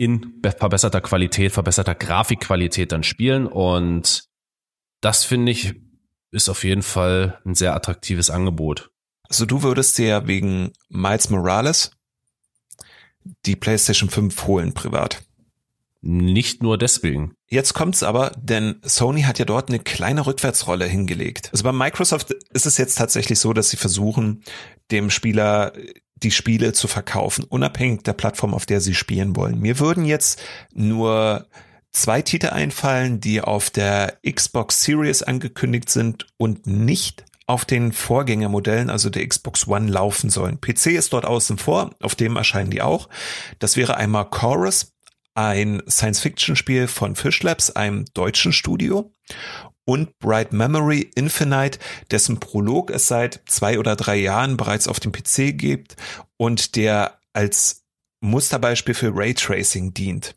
in 0.00 0.40
verbesserter 0.58 1.02
Qualität, 1.02 1.52
verbesserter 1.52 1.94
Grafikqualität 1.94 2.90
dann 2.90 3.02
spielen. 3.02 3.46
Und 3.46 4.24
das 5.02 5.24
finde 5.24 5.52
ich 5.52 5.74
ist 6.30 6.48
auf 6.48 6.64
jeden 6.64 6.82
Fall 6.82 7.38
ein 7.44 7.54
sehr 7.54 7.74
attraktives 7.74 8.30
Angebot. 8.30 8.90
Also 9.24 9.44
du 9.44 9.62
würdest 9.62 9.98
dir 9.98 10.26
wegen 10.26 10.72
Miles 10.88 11.28
Morales 11.28 11.90
die 13.44 13.56
PlayStation 13.56 14.08
5 14.08 14.46
holen 14.46 14.72
privat. 14.72 15.22
Nicht 16.00 16.62
nur 16.62 16.78
deswegen. 16.78 17.34
Jetzt 17.46 17.74
kommt's 17.74 18.02
aber, 18.02 18.30
denn 18.40 18.80
Sony 18.82 19.22
hat 19.22 19.38
ja 19.38 19.44
dort 19.44 19.68
eine 19.68 19.80
kleine 19.80 20.24
Rückwärtsrolle 20.24 20.86
hingelegt. 20.86 21.50
Also 21.52 21.64
bei 21.64 21.72
Microsoft 21.72 22.30
ist 22.30 22.64
es 22.64 22.78
jetzt 22.78 22.96
tatsächlich 22.96 23.38
so, 23.38 23.52
dass 23.52 23.68
sie 23.68 23.76
versuchen, 23.76 24.44
dem 24.90 25.10
Spieler 25.10 25.74
die 26.22 26.30
Spiele 26.30 26.72
zu 26.72 26.88
verkaufen, 26.88 27.44
unabhängig 27.44 28.02
der 28.02 28.12
Plattform, 28.12 28.54
auf 28.54 28.66
der 28.66 28.80
sie 28.80 28.94
spielen 28.94 29.36
wollen. 29.36 29.58
Mir 29.58 29.78
würden 29.78 30.04
jetzt 30.04 30.42
nur 30.72 31.46
zwei 31.92 32.22
Titel 32.22 32.48
einfallen, 32.48 33.20
die 33.20 33.40
auf 33.40 33.70
der 33.70 34.18
Xbox 34.28 34.82
Series 34.82 35.22
angekündigt 35.22 35.90
sind 35.90 36.26
und 36.36 36.66
nicht 36.66 37.24
auf 37.46 37.64
den 37.64 37.92
Vorgängermodellen, 37.92 38.90
also 38.90 39.10
der 39.10 39.26
Xbox 39.26 39.66
One, 39.66 39.90
laufen 39.90 40.30
sollen. 40.30 40.60
PC 40.60 40.86
ist 40.86 41.12
dort 41.12 41.24
außen 41.24 41.58
vor, 41.58 41.90
auf 42.00 42.14
dem 42.14 42.36
erscheinen 42.36 42.70
die 42.70 42.80
auch. 42.80 43.08
Das 43.58 43.76
wäre 43.76 43.96
einmal 43.96 44.30
Chorus, 44.30 44.92
ein 45.34 45.82
Science-Fiction-Spiel 45.88 46.86
von 46.86 47.16
Fish 47.16 47.42
Labs, 47.42 47.70
einem 47.70 48.04
deutschen 48.14 48.52
Studio, 48.52 49.12
und 49.84 50.18
Bright 50.18 50.52
Memory 50.52 51.10
Infinite, 51.14 51.78
dessen 52.10 52.38
Prolog 52.38 52.90
es 52.90 53.08
seit 53.08 53.40
zwei 53.46 53.78
oder 53.78 53.96
drei 53.96 54.16
Jahren 54.16 54.56
bereits 54.56 54.88
auf 54.88 55.00
dem 55.00 55.12
PC 55.12 55.56
gibt 55.58 55.96
und 56.36 56.76
der 56.76 57.18
als 57.32 57.82
Musterbeispiel 58.20 58.94
für 58.94 59.12
Raytracing 59.14 59.94
dient. 59.94 60.34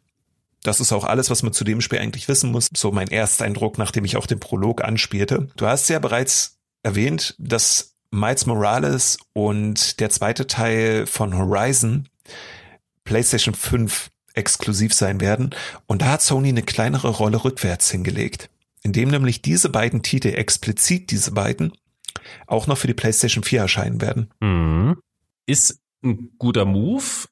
Das 0.63 0.79
ist 0.79 0.93
auch 0.93 1.03
alles, 1.03 1.29
was 1.29 1.43
man 1.43 1.51
zu 1.51 1.65
dem 1.65 1.81
Spiel 1.81 1.99
eigentlich 1.99 2.27
wissen 2.29 2.51
muss. 2.51 2.69
So 2.75 2.91
mein 2.91 3.09
Ersteindruck, 3.09 3.77
nachdem 3.77 4.05
ich 4.05 4.15
auch 4.15 4.25
den 4.25 4.39
Prolog 4.39 4.83
anspielte. 4.83 5.49
Du 5.57 5.67
hast 5.67 5.89
ja 5.89 5.99
bereits 5.99 6.57
erwähnt, 6.83 7.35
dass 7.37 7.95
Miles 8.11 8.45
Morales 8.45 9.17
und 9.33 9.99
der 9.99 10.09
zweite 10.09 10.47
Teil 10.47 11.05
von 11.05 11.37
Horizon 11.37 12.07
PlayStation 13.03 13.53
5 13.53 14.09
exklusiv 14.33 14.93
sein 14.93 15.19
werden. 15.19 15.53
Und 15.85 16.01
da 16.01 16.13
hat 16.13 16.21
Sony 16.21 16.49
eine 16.49 16.63
kleinere 16.63 17.09
Rolle 17.09 17.43
rückwärts 17.43 17.91
hingelegt 17.91 18.49
indem 18.83 19.09
nämlich 19.09 19.41
diese 19.41 19.69
beiden 19.69 20.03
Titel, 20.03 20.29
explizit 20.29 21.11
diese 21.11 21.31
beiden, 21.31 21.73
auch 22.47 22.67
noch 22.67 22.77
für 22.77 22.87
die 22.87 22.93
PlayStation 22.93 23.43
4 23.43 23.61
erscheinen 23.61 24.01
werden. 24.01 24.29
Mhm. 24.39 24.97
Ist 25.45 25.79
ein 26.03 26.31
guter 26.37 26.65
Move, 26.65 27.27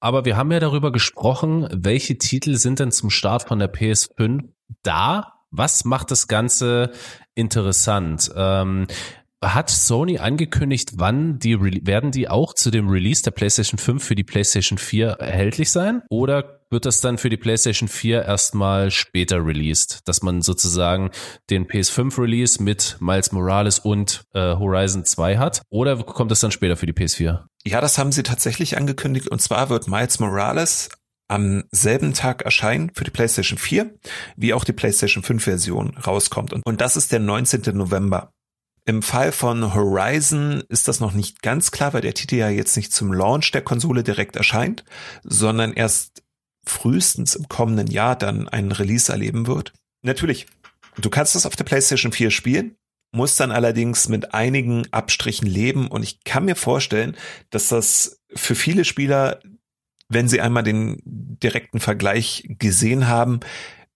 aber 0.00 0.24
wir 0.24 0.36
haben 0.36 0.50
ja 0.50 0.60
darüber 0.60 0.90
gesprochen, 0.92 1.68
welche 1.72 2.18
Titel 2.18 2.56
sind 2.56 2.80
denn 2.80 2.90
zum 2.90 3.10
Start 3.10 3.44
von 3.44 3.58
der 3.60 3.72
PS5 3.72 4.48
da? 4.82 5.34
Was 5.50 5.84
macht 5.84 6.10
das 6.10 6.28
Ganze 6.28 6.92
interessant? 7.34 8.32
Ähm, 8.34 8.88
hat 9.42 9.70
Sony 9.70 10.18
angekündigt, 10.18 10.92
wann 10.96 11.38
die 11.38 11.60
werden 11.86 12.10
die 12.10 12.28
auch 12.28 12.54
zu 12.54 12.70
dem 12.70 12.88
Release 12.88 13.22
der 13.22 13.32
PlayStation 13.32 13.78
5 13.78 14.02
für 14.02 14.14
die 14.14 14.24
PlayStation 14.24 14.78
4 14.78 15.08
erhältlich 15.08 15.70
sein? 15.70 16.02
Oder 16.08 16.61
wird 16.72 16.86
das 16.86 17.00
dann 17.00 17.18
für 17.18 17.28
die 17.28 17.36
PlayStation 17.36 17.88
4 17.88 18.24
erstmal 18.24 18.90
später 18.90 19.44
released, 19.44 20.00
dass 20.06 20.22
man 20.22 20.42
sozusagen 20.42 21.10
den 21.50 21.66
PS5 21.66 22.20
Release 22.20 22.62
mit 22.62 22.96
Miles 23.00 23.32
Morales 23.32 23.78
und 23.78 24.24
äh, 24.34 24.56
Horizon 24.56 25.04
2 25.04 25.38
hat? 25.38 25.62
Oder 25.70 26.02
kommt 26.02 26.30
das 26.30 26.40
dann 26.40 26.50
später 26.50 26.76
für 26.76 26.86
die 26.86 26.92
PS4? 26.92 27.44
Ja, 27.64 27.80
das 27.80 27.98
haben 27.98 28.10
sie 28.10 28.22
tatsächlich 28.22 28.76
angekündigt. 28.76 29.28
Und 29.28 29.40
zwar 29.40 29.68
wird 29.70 29.86
Miles 29.86 30.18
Morales 30.18 30.88
am 31.28 31.64
selben 31.70 32.12
Tag 32.12 32.42
erscheinen 32.42 32.90
für 32.94 33.04
die 33.04 33.10
PlayStation 33.10 33.58
4, 33.58 33.94
wie 34.36 34.52
auch 34.52 34.64
die 34.64 34.72
PlayStation 34.72 35.22
5 35.22 35.44
Version 35.44 35.96
rauskommt. 35.96 36.52
Und, 36.52 36.66
und 36.66 36.80
das 36.80 36.96
ist 36.96 37.12
der 37.12 37.20
19. 37.20 37.62
November. 37.76 38.32
Im 38.84 39.00
Fall 39.00 39.30
von 39.30 39.74
Horizon 39.74 40.64
ist 40.68 40.88
das 40.88 40.98
noch 40.98 41.12
nicht 41.12 41.40
ganz 41.40 41.70
klar, 41.70 41.92
weil 41.92 42.00
der 42.00 42.14
Titel 42.14 42.34
ja 42.34 42.48
jetzt 42.48 42.76
nicht 42.76 42.92
zum 42.92 43.12
Launch 43.12 43.52
der 43.52 43.62
Konsole 43.62 44.02
direkt 44.02 44.34
erscheint, 44.34 44.84
sondern 45.22 45.72
erst 45.72 46.22
frühestens 46.64 47.34
im 47.34 47.48
kommenden 47.48 47.88
Jahr 47.88 48.16
dann 48.16 48.48
einen 48.48 48.72
Release 48.72 49.10
erleben 49.10 49.46
wird. 49.46 49.72
Natürlich, 50.02 50.46
du 50.96 51.10
kannst 51.10 51.34
das 51.34 51.46
auf 51.46 51.56
der 51.56 51.64
PlayStation 51.64 52.12
4 52.12 52.30
spielen, 52.30 52.76
musst 53.12 53.38
dann 53.40 53.50
allerdings 53.50 54.08
mit 54.08 54.34
einigen 54.34 54.86
Abstrichen 54.90 55.46
leben 55.46 55.88
und 55.88 56.02
ich 56.02 56.24
kann 56.24 56.44
mir 56.44 56.56
vorstellen, 56.56 57.16
dass 57.50 57.68
das 57.68 58.20
für 58.34 58.54
viele 58.54 58.84
Spieler, 58.84 59.40
wenn 60.08 60.28
sie 60.28 60.40
einmal 60.40 60.62
den 60.62 61.00
direkten 61.04 61.80
Vergleich 61.80 62.44
gesehen 62.58 63.08
haben, 63.08 63.40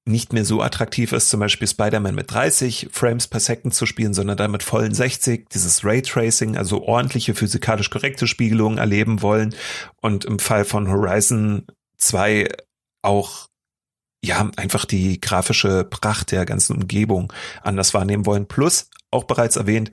nicht 0.09 0.33
mehr 0.33 0.45
so 0.45 0.63
attraktiv 0.63 1.13
ist, 1.13 1.31
zum 1.31 1.41
Beispiel 1.41 1.67
Spider-Man 1.67 2.15
mit 2.15 2.31
30 2.31 2.89
Frames 2.93 3.27
per 3.27 3.41
Second 3.41 3.75
zu 3.75 3.87
spielen, 3.87 4.15
sondern 4.15 4.37
dann 4.37 4.53
mit 4.53 4.63
vollen 4.63 4.95
60, 4.95 5.49
dieses 5.49 5.85
Raytracing, 5.85 6.57
also 6.57 6.85
ordentliche 6.85 7.35
physikalisch 7.35 7.91
korrekte 7.91 8.29
Spiegelungen 8.29 8.79
erleben 8.79 9.21
wollen 9.21 9.55
und 10.01 10.25
im 10.25 10.39
Fall 10.39 10.65
von 10.65 10.89
Horizon 10.89 11.67
2 11.97 12.49
auch 13.03 13.49
ja, 14.25 14.51
einfach 14.57 14.85
die 14.85 15.21
grafische 15.21 15.85
Pracht 15.85 16.33
der 16.33 16.45
ganzen 16.45 16.77
Umgebung 16.77 17.33
anders 17.63 17.95
wahrnehmen 17.95 18.27
wollen. 18.27 18.47
Plus, 18.47 18.91
auch 19.11 19.25
bereits 19.25 19.57
erwähnt, 19.57 19.93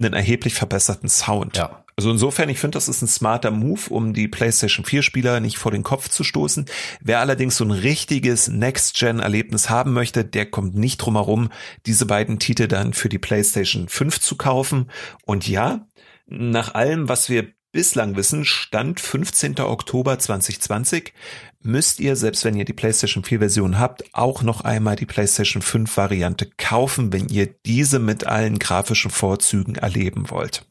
einen 0.00 0.14
erheblich 0.14 0.54
verbesserten 0.54 1.08
Sound. 1.08 1.56
Ja. 1.56 1.84
Also 1.96 2.10
insofern, 2.10 2.48
ich 2.48 2.58
finde, 2.58 2.76
das 2.76 2.88
ist 2.88 3.02
ein 3.02 3.08
smarter 3.08 3.52
Move, 3.52 3.82
um 3.90 4.14
die 4.14 4.26
PlayStation 4.26 4.84
4 4.84 5.02
Spieler 5.02 5.38
nicht 5.38 5.58
vor 5.58 5.70
den 5.70 5.84
Kopf 5.84 6.08
zu 6.08 6.24
stoßen. 6.24 6.66
Wer 7.00 7.20
allerdings 7.20 7.56
so 7.56 7.64
ein 7.64 7.70
richtiges 7.70 8.48
Next-Gen-Erlebnis 8.48 9.70
haben 9.70 9.92
möchte, 9.92 10.24
der 10.24 10.50
kommt 10.50 10.74
nicht 10.74 10.98
drum 10.98 11.14
herum, 11.14 11.50
diese 11.86 12.06
beiden 12.06 12.40
Titel 12.40 12.66
dann 12.66 12.94
für 12.94 13.08
die 13.08 13.20
PlayStation 13.20 13.88
5 13.88 14.18
zu 14.18 14.36
kaufen. 14.36 14.90
Und 15.24 15.46
ja, 15.46 15.86
nach 16.26 16.74
allem, 16.74 17.08
was 17.08 17.28
wir 17.28 17.53
bislang 17.74 18.16
wissen, 18.16 18.44
Stand 18.44 19.00
15. 19.00 19.58
Oktober 19.58 20.18
2020, 20.18 21.12
müsst 21.60 21.98
ihr, 21.98 22.14
selbst 22.14 22.44
wenn 22.44 22.56
ihr 22.56 22.64
die 22.64 22.72
PlayStation 22.72 23.24
4 23.24 23.40
Version 23.40 23.78
habt, 23.80 24.04
auch 24.12 24.42
noch 24.42 24.60
einmal 24.60 24.94
die 24.94 25.06
PlayStation 25.06 25.60
5 25.60 25.94
Variante 25.96 26.48
kaufen, 26.56 27.12
wenn 27.12 27.28
ihr 27.28 27.46
diese 27.66 27.98
mit 27.98 28.26
allen 28.26 28.60
grafischen 28.60 29.10
Vorzügen 29.10 29.74
erleben 29.74 30.30
wollt. 30.30 30.66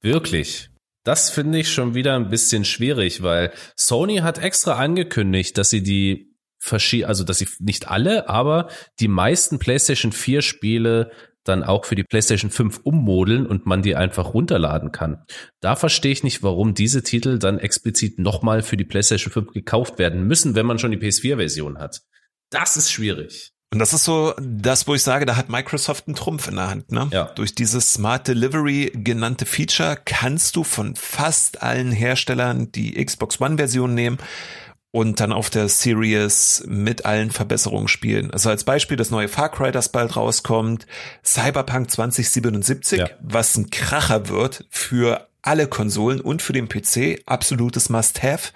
Wirklich? 0.00 0.70
Das 1.04 1.28
finde 1.28 1.58
ich 1.58 1.70
schon 1.70 1.94
wieder 1.94 2.16
ein 2.16 2.30
bisschen 2.30 2.64
schwierig, 2.64 3.22
weil 3.22 3.52
Sony 3.76 4.16
hat 4.16 4.38
extra 4.38 4.76
angekündigt, 4.76 5.58
dass 5.58 5.70
sie 5.70 5.82
die 5.82 6.34
also 7.04 7.24
dass 7.24 7.36
sie 7.36 7.48
nicht 7.58 7.88
alle, 7.88 8.30
aber 8.30 8.70
die 8.98 9.08
meisten 9.08 9.58
PlayStation 9.58 10.12
4 10.12 10.40
Spiele 10.40 11.12
dann 11.44 11.62
auch 11.62 11.84
für 11.84 11.94
die 11.94 12.04
PlayStation 12.04 12.50
5 12.50 12.80
ummodeln 12.82 13.46
und 13.46 13.66
man 13.66 13.82
die 13.82 13.96
einfach 13.96 14.34
runterladen 14.34 14.92
kann. 14.92 15.24
Da 15.60 15.76
verstehe 15.76 16.12
ich 16.12 16.24
nicht, 16.24 16.42
warum 16.42 16.74
diese 16.74 17.02
Titel 17.02 17.38
dann 17.38 17.58
explizit 17.58 18.18
nochmal 18.18 18.62
für 18.62 18.76
die 18.76 18.84
PlayStation 18.84 19.32
5 19.32 19.52
gekauft 19.52 19.98
werden 19.98 20.26
müssen, 20.26 20.54
wenn 20.54 20.66
man 20.66 20.78
schon 20.78 20.90
die 20.90 20.98
PS4-Version 20.98 21.78
hat. 21.78 22.02
Das 22.50 22.76
ist 22.76 22.90
schwierig. 22.90 23.54
Und 23.74 23.80
das 23.80 23.92
ist 23.92 24.04
so 24.04 24.34
das, 24.40 24.86
wo 24.86 24.94
ich 24.94 25.02
sage, 25.02 25.26
da 25.26 25.34
hat 25.34 25.48
Microsoft 25.48 26.06
einen 26.06 26.14
Trumpf 26.14 26.46
in 26.46 26.54
der 26.54 26.70
Hand. 26.70 26.92
Ne? 26.92 27.08
Ja. 27.10 27.24
Durch 27.34 27.56
dieses 27.56 27.92
Smart 27.92 28.28
Delivery 28.28 28.92
genannte 28.94 29.46
Feature 29.46 29.98
kannst 30.04 30.54
du 30.54 30.62
von 30.62 30.94
fast 30.94 31.60
allen 31.60 31.90
Herstellern 31.90 32.70
die 32.70 33.04
Xbox 33.04 33.40
One-Version 33.40 33.92
nehmen 33.92 34.18
und 34.94 35.18
dann 35.18 35.32
auf 35.32 35.50
der 35.50 35.68
Series 35.68 36.62
mit 36.68 37.04
allen 37.04 37.32
Verbesserungen 37.32 37.88
spielen. 37.88 38.30
Also 38.30 38.48
als 38.48 38.62
Beispiel 38.62 38.96
das 38.96 39.10
neue 39.10 39.26
Far 39.26 39.48
Cry, 39.50 39.72
das 39.72 39.88
bald 39.88 40.14
rauskommt, 40.14 40.86
Cyberpunk 41.24 41.90
2077, 41.90 43.00
Ja. 43.00 43.08
was 43.20 43.56
ein 43.56 43.70
Kracher 43.70 44.28
wird 44.28 44.66
für 44.70 45.26
alle 45.42 45.66
Konsolen 45.66 46.20
und 46.20 46.42
für 46.42 46.52
den 46.52 46.68
PC, 46.68 47.20
absolutes 47.26 47.88
Must-Have. 47.88 48.52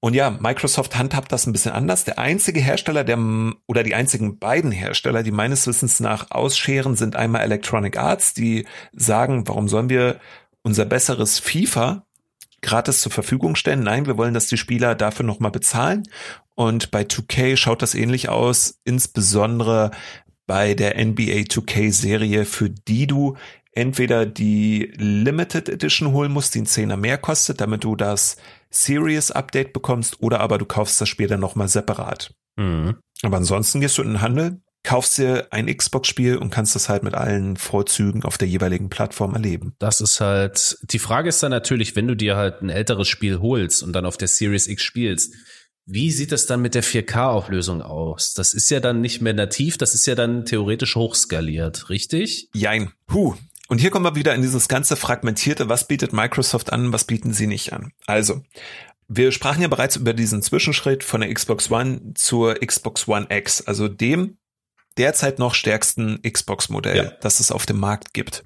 Und 0.00 0.12
ja, 0.12 0.28
Microsoft 0.28 0.94
handhabt 0.98 1.32
das 1.32 1.46
ein 1.46 1.54
bisschen 1.54 1.72
anders. 1.72 2.04
Der 2.04 2.18
einzige 2.18 2.60
Hersteller, 2.60 3.02
der 3.02 3.18
oder 3.66 3.82
die 3.82 3.94
einzigen 3.94 4.38
beiden 4.38 4.72
Hersteller, 4.72 5.22
die 5.22 5.30
meines 5.30 5.66
Wissens 5.66 6.00
nach 6.00 6.30
ausscheren, 6.32 6.96
sind 6.96 7.16
einmal 7.16 7.40
Electronic 7.40 7.96
Arts, 7.96 8.34
die 8.34 8.66
sagen, 8.92 9.48
warum 9.48 9.68
sollen 9.70 9.88
wir 9.88 10.20
unser 10.62 10.84
besseres 10.84 11.38
FIFA 11.38 12.05
gratis 12.66 13.00
zur 13.00 13.12
Verfügung 13.12 13.56
stellen? 13.56 13.82
Nein, 13.82 14.06
wir 14.06 14.18
wollen, 14.18 14.34
dass 14.34 14.48
die 14.48 14.58
Spieler 14.58 14.94
dafür 14.94 15.24
nochmal 15.24 15.52
bezahlen. 15.52 16.02
Und 16.54 16.90
bei 16.90 17.02
2K 17.02 17.56
schaut 17.56 17.80
das 17.80 17.94
ähnlich 17.94 18.28
aus, 18.28 18.80
insbesondere 18.84 19.92
bei 20.46 20.74
der 20.74 20.94
NBA 21.02 21.46
2K 21.48 21.92
Serie, 21.92 22.44
für 22.44 22.68
die 22.68 23.06
du 23.06 23.36
entweder 23.72 24.26
die 24.26 24.92
Limited 24.96 25.68
Edition 25.68 26.12
holen 26.12 26.32
musst, 26.32 26.54
die 26.54 26.60
einen 26.60 26.66
Zehner 26.66 26.96
mehr 26.96 27.18
kostet, 27.18 27.60
damit 27.60 27.84
du 27.84 27.94
das 27.94 28.36
Serious 28.70 29.30
Update 29.30 29.72
bekommst, 29.72 30.20
oder 30.20 30.40
aber 30.40 30.58
du 30.58 30.64
kaufst 30.64 31.00
das 31.00 31.08
Spiel 31.08 31.28
dann 31.28 31.40
nochmal 31.40 31.68
separat. 31.68 32.34
Mhm. 32.56 32.96
Aber 33.22 33.36
ansonsten 33.36 33.80
gehst 33.80 33.98
du 33.98 34.02
in 34.02 34.08
den 34.08 34.20
Handel, 34.20 34.60
kaufst 34.86 35.18
dir 35.18 35.48
ein 35.50 35.66
Xbox-Spiel 35.66 36.36
und 36.36 36.50
kannst 36.50 36.74
das 36.76 36.88
halt 36.88 37.02
mit 37.02 37.14
allen 37.14 37.56
Vorzügen 37.56 38.22
auf 38.22 38.38
der 38.38 38.46
jeweiligen 38.48 38.88
Plattform 38.88 39.34
erleben. 39.34 39.74
Das 39.78 40.00
ist 40.00 40.20
halt, 40.20 40.78
die 40.82 41.00
Frage 41.00 41.28
ist 41.28 41.42
dann 41.42 41.50
natürlich, 41.50 41.96
wenn 41.96 42.06
du 42.06 42.14
dir 42.14 42.36
halt 42.36 42.62
ein 42.62 42.70
älteres 42.70 43.08
Spiel 43.08 43.40
holst 43.40 43.82
und 43.82 43.92
dann 43.92 44.06
auf 44.06 44.16
der 44.16 44.28
Series 44.28 44.68
X 44.68 44.82
spielst, 44.82 45.34
wie 45.86 46.10
sieht 46.10 46.30
das 46.30 46.46
dann 46.46 46.62
mit 46.62 46.74
der 46.74 46.84
4K-Auflösung 46.84 47.82
aus? 47.82 48.34
Das 48.34 48.54
ist 48.54 48.70
ja 48.70 48.78
dann 48.78 49.00
nicht 49.00 49.20
mehr 49.20 49.34
nativ, 49.34 49.76
das 49.76 49.94
ist 49.94 50.06
ja 50.06 50.14
dann 50.14 50.44
theoretisch 50.44 50.94
hochskaliert, 50.94 51.90
richtig? 51.90 52.48
Jein. 52.54 52.92
Huh. 53.12 53.34
Und 53.68 53.80
hier 53.80 53.90
kommen 53.90 54.04
wir 54.04 54.14
wieder 54.14 54.34
in 54.34 54.42
dieses 54.42 54.68
ganze 54.68 54.94
fragmentierte, 54.94 55.68
was 55.68 55.88
bietet 55.88 56.12
Microsoft 56.12 56.72
an, 56.72 56.92
was 56.92 57.04
bieten 57.04 57.32
sie 57.32 57.48
nicht 57.48 57.72
an. 57.72 57.92
Also, 58.06 58.42
wir 59.08 59.32
sprachen 59.32 59.62
ja 59.62 59.68
bereits 59.68 59.96
über 59.96 60.12
diesen 60.12 60.42
Zwischenschritt 60.42 61.02
von 61.02 61.20
der 61.20 61.32
Xbox 61.34 61.70
One 61.70 62.12
zur 62.14 62.54
Xbox 62.54 63.08
One 63.08 63.26
X, 63.30 63.62
also 63.62 63.88
dem 63.88 64.38
derzeit 64.98 65.38
noch 65.38 65.54
stärksten 65.54 66.20
Xbox-Modell, 66.22 66.96
Ja. 66.96 67.12
das 67.20 67.40
es 67.40 67.50
auf 67.50 67.66
dem 67.66 67.78
Markt 67.78 68.14
gibt. 68.14 68.44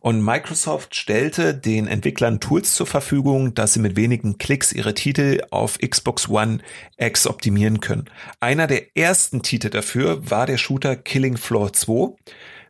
Und 0.00 0.22
Microsoft 0.22 0.94
stellte 0.96 1.54
den 1.54 1.86
Entwicklern 1.86 2.40
Tools 2.40 2.74
zur 2.74 2.86
Verfügung, 2.86 3.54
dass 3.54 3.72
sie 3.74 3.80
mit 3.80 3.96
wenigen 3.96 4.36
Klicks 4.36 4.72
ihre 4.72 4.92
Titel 4.94 5.40
auf 5.50 5.78
Xbox 5.78 6.28
One 6.28 6.58
X 6.98 7.26
optimieren 7.26 7.80
können. 7.80 8.06
Einer 8.40 8.66
der 8.66 8.96
ersten 8.96 9.42
Titel 9.42 9.70
dafür 9.70 10.28
war 10.30 10.46
der 10.46 10.58
Shooter 10.58 10.96
Killing 10.96 11.36
Floor 11.36 11.72
2, 11.72 12.14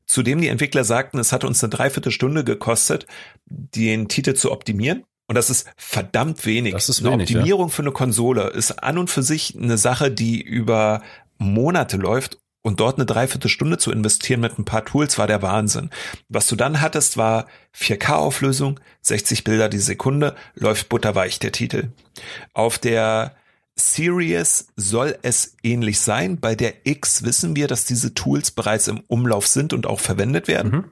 zu 0.07 0.23
dem 0.23 0.41
die 0.41 0.49
Entwickler 0.49 0.85
sagten, 0.85 1.19
es 1.19 1.33
hat 1.33 1.45
uns 1.45 1.63
eine 1.65 1.71
Dreiviertelstunde 1.71 2.45
gekostet, 2.45 3.07
den 3.47 4.09
Titel 4.09 4.35
zu 4.35 4.53
optimieren. 4.53 5.05
Und 5.29 5.37
das 5.37 5.49
ist 5.49 5.67
verdammt 5.77 6.45
wenig. 6.45 6.75
Das 6.75 6.89
ist 6.91 7.01
eine 7.01 7.13
wenig, 7.13 7.31
ja. 7.31 7.39
Optimierung 7.39 7.71
für 7.71 7.83
eine 7.83 7.93
Konsole 7.93 8.49
ist 8.51 8.83
an 8.83 8.99
und 8.99 9.09
für 9.11 9.23
sich 9.23 9.57
eine 9.57 9.79
Sache, 9.79 10.11
die 10.11 10.41
über 10.43 11.03
Monate 11.39 11.97
läuft 11.97 12.39
und 12.63 12.79
dort 12.79 12.97
eine 12.97 13.07
Dreiviertelstunde 13.07 13.77
zu 13.77 13.91
investieren 13.91 14.41
mit 14.41 14.59
ein 14.59 14.65
paar 14.65 14.85
Tools 14.85 15.19
war 15.19 15.27
der 15.27 15.43
Wahnsinn. 15.43 15.91
Was 16.29 16.47
du 16.47 16.57
dann 16.57 16.81
hattest, 16.81 17.17
war 17.17 17.47
4K-Auflösung, 17.77 18.81
60 19.03 19.45
Bilder 19.45 19.69
die 19.69 19.79
Sekunde, 19.79 20.37
läuft 20.55 20.89
butterweich 20.89 21.41
der 21.41 21.53
Titel. 21.53 21.89
Auf 22.55 22.79
der 22.79 23.35
Series 23.75 24.69
soll 24.77 25.19
es 25.23 25.57
ähnlich 25.63 26.01
sein. 26.01 26.39
Bei 26.39 26.55
der 26.55 26.87
X 26.87 27.25
wissen 27.25 27.57
wir, 27.57 27.67
dass 27.67 27.85
diese 27.85 28.15
Tools 28.15 28.53
bereits 28.53 28.87
im 28.87 29.01
Umlauf 29.09 29.47
sind 29.47 29.73
und 29.73 29.87
auch 29.87 30.01
verwendet 30.01 30.47
werden. 30.47 30.71
Mhm. 30.71 30.85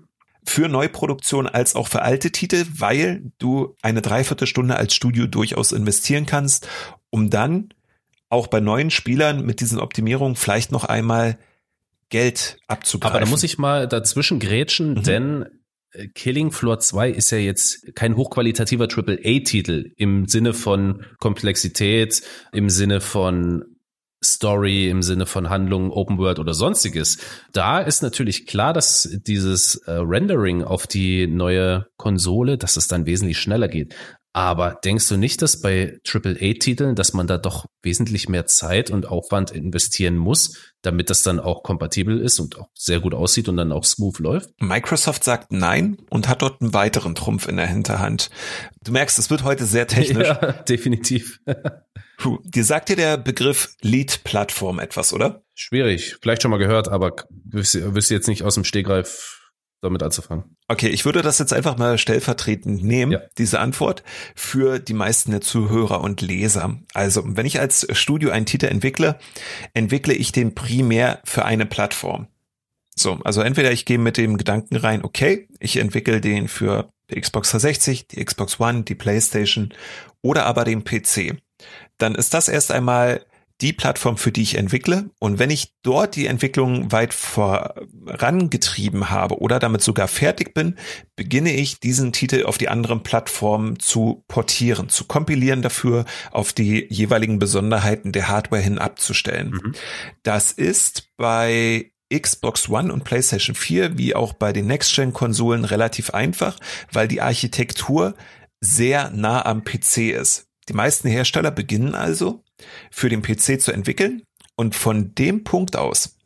Für 0.45 0.69
Neuproduktion 0.69 1.47
als 1.47 1.77
auch 1.77 1.87
für 1.87 2.03
alte 2.03 2.33
Titel, 2.33 2.65
weil 2.73 3.31
du 3.39 3.77
eine 3.83 4.01
Dreiviertelstunde 4.01 4.75
als 4.75 4.95
Studio 4.95 5.27
durchaus 5.27 5.71
investieren 5.71 6.27
kannst, 6.27 6.67
um 7.11 7.31
dann 7.31 7.75
auch 8.31 8.47
bei 8.47 8.61
neuen 8.61 8.91
Spielern 8.91 9.45
mit 9.45 9.61
diesen 9.61 9.79
Optimierungen 9.79 10.37
vielleicht 10.37 10.73
noch 10.73 10.85
einmal 10.85 11.39
Geld 12.11 12.59
abzugreifen. 12.69 13.17
Aber 13.17 13.25
da 13.25 13.31
muss 13.31 13.43
ich 13.43 13.59
mal 13.59 13.89
dazwischen 13.89 14.39
grätschen, 14.39 14.95
Mhm. 14.95 15.03
denn 15.05 15.47
äh, 15.93 16.09
Killing 16.09 16.51
Floor 16.53 16.79
2 16.79 17.11
ist 17.11 17.31
ja 17.31 17.39
jetzt 17.39 17.95
kein 17.97 18.17
hochqualitativer 18.17 18.89
AAA-Titel 18.89 19.93
im 19.97 20.27
Sinne 20.27 20.53
von 20.53 21.05
Komplexität, 21.19 22.23
im 22.53 22.69
Sinne 22.71 23.01
von 23.01 23.65
Story, 24.23 24.91
im 24.91 25.03
Sinne 25.03 25.25
von 25.25 25.49
Handlung, 25.49 25.91
Open 25.91 26.19
World 26.19 26.39
oder 26.39 26.53
sonstiges. 26.53 27.19
Da 27.55 27.81
ist 27.81 28.03
natürlich 28.03 28.47
klar, 28.47 28.75
dass 28.75 29.09
dieses 29.27 29.77
äh, 29.87 29.93
Rendering 29.93 30.63
auf 30.63 30.87
die 30.87 31.27
neue 31.27 31.87
Konsole, 31.97 32.59
dass 32.59 32.77
es 32.77 32.87
dann 32.87 33.07
wesentlich 33.07 33.39
schneller 33.39 33.69
geht. 33.69 33.95
Aber 34.33 34.79
denkst 34.85 35.09
du 35.09 35.17
nicht, 35.17 35.43
dass 35.43 35.61
bei 35.61 35.99
AAA-Titeln, 36.07 36.95
dass 36.95 37.15
man 37.15 37.27
da 37.27 37.37
doch 37.37 37.67
wesentlich 37.83 38.29
mehr 38.29 38.47
Zeit 38.47 38.91
und 38.91 39.07
Aufwand 39.07 39.51
investieren 39.51 40.17
muss, 40.17 40.57
damit 40.83 41.11
das 41.11 41.25
dann 41.25 41.41
auch 41.41 41.65
kompatibel 41.65 42.21
ist 42.21 42.39
und 42.39 42.57
auch 42.57 42.69
sehr 42.75 43.01
gut 43.01 43.13
aussieht 43.13 43.49
und 43.49 43.57
dann 43.57 43.73
auch 43.73 43.85
smooth 43.85 44.21
läuft? 44.21 44.51
Microsoft 44.61 45.25
sagt 45.25 45.51
nein 45.51 45.97
und 46.11 46.29
hat 46.29 46.43
dort 46.43 46.61
einen 46.61 46.73
weiteren 46.73 47.17
Trumpf 47.17 47.49
in 47.49 47.57
der 47.57 47.67
Hinterhand. 47.67 48.31
Du 48.85 48.93
merkst, 48.93 49.19
es 49.19 49.31
wird 49.31 49.43
heute 49.43 49.65
sehr 49.65 49.87
technisch. 49.87 50.29
Ja, 50.41 50.53
definitiv. 50.53 51.41
Puh, 52.19 52.39
dir 52.45 52.65
sagt 52.65 52.91
dir 52.91 52.97
der 52.97 53.17
Begriff 53.17 53.75
Lead-Plattform 53.81 54.79
etwas, 54.79 55.13
oder? 55.13 55.43
Schwierig. 55.55 56.17
Vielleicht 56.21 56.43
schon 56.43 56.51
mal 56.51 56.59
gehört, 56.59 56.89
aber 56.89 57.17
wüsste 57.31 57.95
wüsste 57.95 58.15
jetzt 58.15 58.29
nicht 58.29 58.45
aus 58.45 58.55
dem 58.55 58.65
Stegreif 58.65 59.40
damit 59.83 60.03
anzufangen. 60.03 60.57
Okay, 60.69 60.89
ich 60.89 61.05
würde 61.05 61.23
das 61.23 61.39
jetzt 61.39 61.53
einfach 61.53 61.77
mal 61.79 61.97
stellvertretend 61.99 62.83
nehmen, 62.85 63.13
Ja. 63.13 63.21
diese 63.39 63.61
Antwort, 63.61 64.03
für 64.35 64.79
die 64.79 64.93
meisten 64.95 65.31
der 65.31 65.41
Zuhörer 65.41 66.01
und 66.03 66.21
Leser. 66.21 66.79
Also, 66.95 67.23
wenn 67.25 67.47
ich 67.47 67.61
als 67.61 67.87
Studio 67.97 68.31
einen 68.31 68.47
Titel 68.47 68.67
entwickle, 68.67 69.19
entwickle 69.75 70.15
ich 70.15 70.33
den 70.33 70.55
primär 70.55 71.21
für 71.25 71.45
eine 71.45 71.67
Plattform. 71.67 72.27
So, 72.95 73.19
also 73.25 73.41
entweder 73.41 73.73
ich 73.73 73.87
gehe 73.87 73.99
mit 73.99 74.17
dem 74.19 74.37
Gedanken 74.37 74.77
rein, 74.77 75.03
okay, 75.05 75.49
ich 75.59 75.77
entwickle 75.79 76.21
den 76.21 76.49
für 76.49 76.91
die 77.11 77.21
Xbox 77.21 77.51
360, 77.51 78.09
die 78.09 78.25
Xbox 78.25 78.61
One, 78.61 78.83
die 78.83 78.95
PlayStation 78.95 79.73
oder 80.23 80.45
aber 80.45 80.65
den 80.65 80.85
PC. 80.85 81.39
Dann 81.97 82.15
ist 82.15 82.35
das 82.35 82.49
erst 82.49 82.71
einmal 82.73 83.25
die 83.61 83.73
Plattform, 83.73 84.17
für 84.17 84.33
die 84.33 84.43
ich 84.43 84.57
entwickle. 84.57 85.11
Und 85.19 85.39
wenn 85.39 85.51
ich 85.51 85.75
dort 85.83 86.17
die 86.17 86.27
Entwicklung 86.27 86.91
weit 86.93 87.15
vorangetrieben 87.15 89.11
habe 89.11 89.39
oder 89.39 89.59
damit 89.59 89.83
sogar 89.83 90.09
fertig 90.09 90.55
bin, 90.55 90.77
beginne 91.17 91.53
ich 91.53 91.81
diesen 91.81 92.13
Titel 92.13 92.45
auf 92.45 92.59
die 92.59 92.69
anderen 92.69 93.03
Plattformen 93.03 93.79
zu 93.79 94.25
portieren, 94.29 94.89
zu 94.89 95.05
kompilieren 95.05 95.63
dafür, 95.63 96.05
auf 96.31 96.53
die 96.53 96.87
jeweiligen 96.91 97.39
Besonderheiten 97.39 98.13
der 98.13 98.29
Hardware 98.29 98.63
hin 98.63 98.79
abzustellen. 98.79 99.51
Mhm. 99.51 99.75
Das 100.23 100.53
ist 100.53 101.09
bei 101.17 101.93
Xbox 102.13 102.69
One 102.69 102.93
und 102.93 103.05
PlayStation 103.05 103.55
4 103.55 103.97
wie 103.97 104.15
auch 104.15 104.33
bei 104.33 104.53
den 104.53 104.67
Next-Gen-Konsolen 104.67 105.65
relativ 105.65 106.11
einfach, 106.11 106.59
weil 106.93 107.07
die 107.09 107.21
Architektur 107.21 108.15
sehr 108.61 109.11
nah 109.11 109.45
am 109.47 109.65
PC 109.65 110.11
ist. 110.13 110.50
Die 110.69 110.75
meisten 110.75 111.09
Hersteller 111.09 111.51
beginnen 111.51 111.95
also 111.95 112.45
für 112.91 113.09
den 113.09 113.23
PC 113.23 113.61
zu 113.61 113.73
entwickeln 113.73 114.23
und 114.57 114.75
von 114.75 115.15
dem 115.15 115.45
Punkt 115.45 115.77
aus 115.77 116.17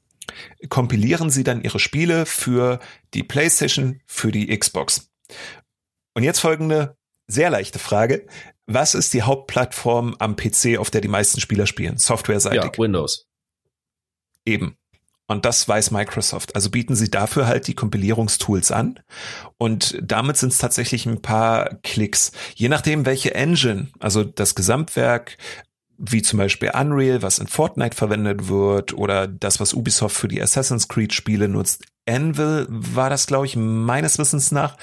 kompilieren 0.69 1.31
sie 1.31 1.45
dann 1.45 1.63
ihre 1.63 1.79
Spiele 1.79 2.27
für 2.27 2.81
die 3.13 3.23
PlayStation, 3.23 4.01
für 4.07 4.33
die 4.33 4.57
Xbox. 4.57 5.11
Und 6.15 6.23
jetzt 6.23 6.41
folgende 6.41 6.97
sehr 7.27 7.51
leichte 7.51 7.79
Frage. 7.79 8.27
Was 8.67 8.95
ist 8.95 9.13
die 9.13 9.23
Hauptplattform 9.23 10.17
am 10.19 10.37
PC, 10.37 10.79
auf 10.79 10.91
der 10.91 11.01
die 11.01 11.09
meisten 11.09 11.41
Spieler 11.41 11.67
spielen? 11.67 11.99
Softwareseitig. 11.99 12.63
Ja, 12.63 12.79
Windows. 12.79 13.27
Eben. 14.45 14.77
Und 15.27 15.45
das 15.45 15.67
weiß 15.67 15.91
Microsoft. 15.91 16.55
Also 16.55 16.71
bieten 16.71 16.95
sie 16.95 17.11
dafür 17.11 17.47
halt 17.47 17.67
die 17.67 17.75
Kompilierungstools 17.75 18.71
an. 18.71 19.01
Und 19.57 19.99
damit 20.03 20.37
sind 20.37 20.53
es 20.53 20.59
tatsächlich 20.59 21.07
ein 21.07 21.23
paar 21.23 21.77
Klicks. 21.83 22.33
Je 22.55 22.69
nachdem, 22.69 23.07
welche 23.07 23.35
Engine, 23.35 23.89
also 24.01 24.23
das 24.23 24.55
Gesamtwerk, 24.55 25.39
wie 25.97 26.23
zum 26.23 26.39
Beispiel 26.39 26.73
Unreal, 26.75 27.23
was 27.23 27.39
in 27.39 27.47
Fortnite 27.47 27.97
verwendet 27.97 28.49
wird, 28.49 28.93
oder 28.93 29.27
das, 29.27 29.61
was 29.61 29.73
Ubisoft 29.73 30.17
für 30.17 30.29
die 30.29 30.43
Assassin's 30.43 30.89
Creed 30.89 31.15
Spiele 31.15 31.49
nutzt. 31.49 31.85
Anvil 32.07 32.67
war 32.69 33.09
das, 33.09 33.27
glaube 33.27 33.47
ich, 33.47 33.57
meines 33.57 34.19
Wissens 34.19 34.53
nach 34.53 34.77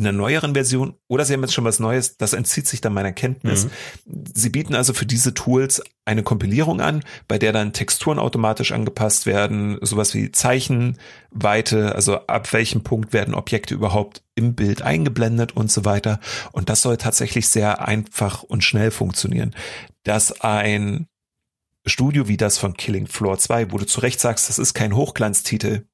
in 0.00 0.06
einer 0.06 0.16
neueren 0.16 0.54
Version 0.54 0.94
oder 1.08 1.26
sie 1.26 1.34
haben 1.34 1.42
jetzt 1.42 1.52
schon 1.52 1.64
was 1.64 1.78
Neues, 1.78 2.16
das 2.16 2.32
entzieht 2.32 2.66
sich 2.66 2.80
dann 2.80 2.94
meiner 2.94 3.12
Kenntnis. 3.12 3.66
Mhm. 4.06 4.24
Sie 4.34 4.48
bieten 4.48 4.74
also 4.74 4.94
für 4.94 5.04
diese 5.04 5.34
Tools 5.34 5.82
eine 6.06 6.22
Kompilierung 6.22 6.80
an, 6.80 7.04
bei 7.28 7.38
der 7.38 7.52
dann 7.52 7.74
Texturen 7.74 8.18
automatisch 8.18 8.72
angepasst 8.72 9.26
werden, 9.26 9.78
sowas 9.82 10.14
wie 10.14 10.32
Zeichenweite, 10.32 11.94
also 11.94 12.26
ab 12.26 12.50
welchem 12.54 12.82
Punkt 12.82 13.12
werden 13.12 13.34
Objekte 13.34 13.74
überhaupt 13.74 14.22
im 14.34 14.54
Bild 14.54 14.80
eingeblendet 14.80 15.54
und 15.54 15.70
so 15.70 15.84
weiter. 15.84 16.18
Und 16.52 16.70
das 16.70 16.80
soll 16.80 16.96
tatsächlich 16.96 17.48
sehr 17.48 17.86
einfach 17.86 18.42
und 18.42 18.64
schnell 18.64 18.90
funktionieren. 18.90 19.54
Dass 20.02 20.40
ein 20.40 21.08
Studio 21.84 22.26
wie 22.26 22.38
das 22.38 22.56
von 22.56 22.72
Killing 22.72 23.06
Floor 23.06 23.36
2, 23.36 23.70
wo 23.70 23.76
du 23.76 23.84
zu 23.84 24.00
Recht 24.00 24.18
sagst, 24.18 24.48
das 24.48 24.58
ist 24.58 24.72
kein 24.72 24.96
Hochglanztitel, 24.96 25.84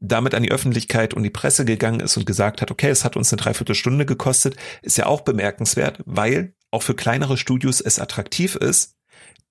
damit 0.00 0.34
an 0.34 0.42
die 0.42 0.50
Öffentlichkeit 0.50 1.14
und 1.14 1.22
die 1.22 1.30
Presse 1.30 1.64
gegangen 1.64 2.00
ist 2.00 2.16
und 2.16 2.26
gesagt 2.26 2.60
hat, 2.60 2.70
okay, 2.70 2.88
es 2.88 3.04
hat 3.04 3.16
uns 3.16 3.32
eine 3.32 3.40
Dreiviertelstunde 3.42 4.06
gekostet, 4.06 4.56
ist 4.82 4.96
ja 4.96 5.06
auch 5.06 5.22
bemerkenswert, 5.22 6.02
weil 6.06 6.54
auch 6.70 6.82
für 6.82 6.94
kleinere 6.94 7.36
Studios 7.36 7.80
es 7.80 7.98
attraktiv 7.98 8.54
ist, 8.54 8.96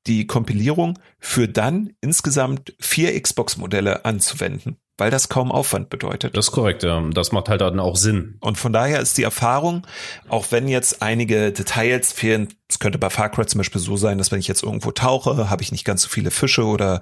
die 0.05 0.25
Kompilierung 0.25 0.99
für 1.19 1.47
dann 1.47 1.93
insgesamt 1.99 2.75
vier 2.79 3.19
Xbox-Modelle 3.21 4.05
anzuwenden 4.05 4.77
weil 4.97 5.11
das 5.11 5.29
kaum 5.29 5.51
Aufwand 5.51 5.89
bedeutet. 5.89 6.35
Das 6.35 6.47
ist 6.47 6.51
korrekt, 6.51 6.83
ja. 6.83 7.01
Das 7.11 7.31
macht 7.31 7.49
halt 7.49 7.61
dann 7.61 7.79
auch 7.79 7.95
Sinn. 7.95 8.37
Und 8.39 8.57
von 8.57 8.73
daher 8.73 8.99
ist 8.99 9.17
die 9.17 9.23
Erfahrung, 9.23 9.85
auch 10.27 10.47
wenn 10.51 10.67
jetzt 10.67 11.01
einige 11.01 11.51
Details 11.51 12.11
fehlen, 12.11 12.49
es 12.67 12.79
könnte 12.79 12.97
bei 12.97 13.09
Far 13.09 13.29
Cry 13.29 13.45
zum 13.45 13.59
Beispiel 13.59 13.81
so 13.81 13.95
sein, 13.95 14.17
dass 14.17 14.31
wenn 14.31 14.39
ich 14.39 14.47
jetzt 14.47 14.63
irgendwo 14.63 14.91
tauche, 14.91 15.49
habe 15.49 15.61
ich 15.61 15.71
nicht 15.71 15.85
ganz 15.85 16.01
so 16.01 16.09
viele 16.09 16.31
Fische 16.31 16.65
oder 16.65 17.01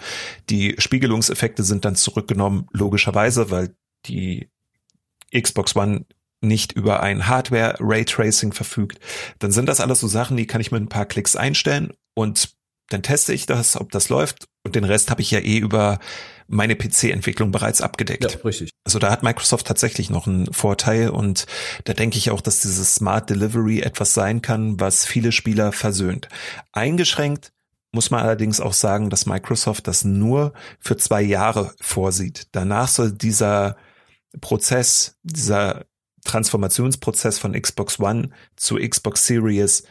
die 0.49 0.75
Spiegelungseffekte 0.77 1.63
sind 1.63 1.85
dann 1.85 1.95
zurückgenommen, 1.95 2.67
logischerweise, 2.71 3.49
weil 3.49 3.75
die 4.05 4.49
Xbox 5.33 5.75
One 5.75 6.05
nicht 6.41 6.73
über 6.73 7.01
ein 7.01 7.27
Hardware 7.27 7.75
Raytracing 7.79 8.51
verfügt, 8.51 8.99
dann 9.39 9.51
sind 9.51 9.67
das 9.67 9.79
alles 9.79 10.01
so 10.01 10.07
Sachen, 10.07 10.37
die 10.37 10.45
kann 10.45 10.61
ich 10.61 10.71
mit 10.71 10.81
ein 10.81 10.89
paar 10.89 11.05
Klicks 11.05 11.35
einstellen 11.35 11.93
und 12.13 12.55
dann 12.89 13.01
teste 13.01 13.33
ich 13.33 13.47
das, 13.47 13.79
ob 13.79 13.91
das 13.91 14.09
läuft 14.09 14.47
und 14.63 14.75
den 14.75 14.83
Rest 14.83 15.09
habe 15.09 15.21
ich 15.21 15.31
ja 15.31 15.39
eh 15.39 15.57
über 15.57 15.99
meine 16.47 16.75
PC-Entwicklung 16.75 17.51
bereits 17.51 17.81
abgedeckt. 17.81 18.31
Ja, 18.31 18.39
richtig. 18.43 18.71
Also 18.83 18.99
da 18.99 19.09
hat 19.09 19.23
Microsoft 19.23 19.65
tatsächlich 19.65 20.09
noch 20.09 20.27
einen 20.27 20.51
Vorteil 20.53 21.09
und 21.09 21.45
da 21.85 21.93
denke 21.93 22.17
ich 22.17 22.29
auch, 22.31 22.41
dass 22.41 22.61
dieses 22.61 22.95
Smart 22.95 23.29
Delivery 23.29 23.79
etwas 23.79 24.13
sein 24.13 24.41
kann, 24.41 24.79
was 24.79 25.05
viele 25.05 25.31
Spieler 25.31 25.71
versöhnt. 25.71 26.29
Eingeschränkt 26.71 27.51
muss 27.91 28.11
man 28.11 28.21
allerdings 28.21 28.59
auch 28.59 28.73
sagen, 28.73 29.09
dass 29.09 29.25
Microsoft 29.25 29.87
das 29.87 30.03
nur 30.03 30.53
für 30.79 30.97
zwei 30.97 31.21
Jahre 31.21 31.73
vorsieht. 31.79 32.47
Danach 32.51 32.89
soll 32.89 33.11
dieser 33.11 33.77
Prozess, 34.41 35.17
dieser 35.23 35.85
Transformationsprozess 36.25 37.39
von 37.39 37.59
Xbox 37.59 37.99
One 37.99 38.31
zu 38.55 38.75
Xbox 38.75 39.25
Series 39.25 39.83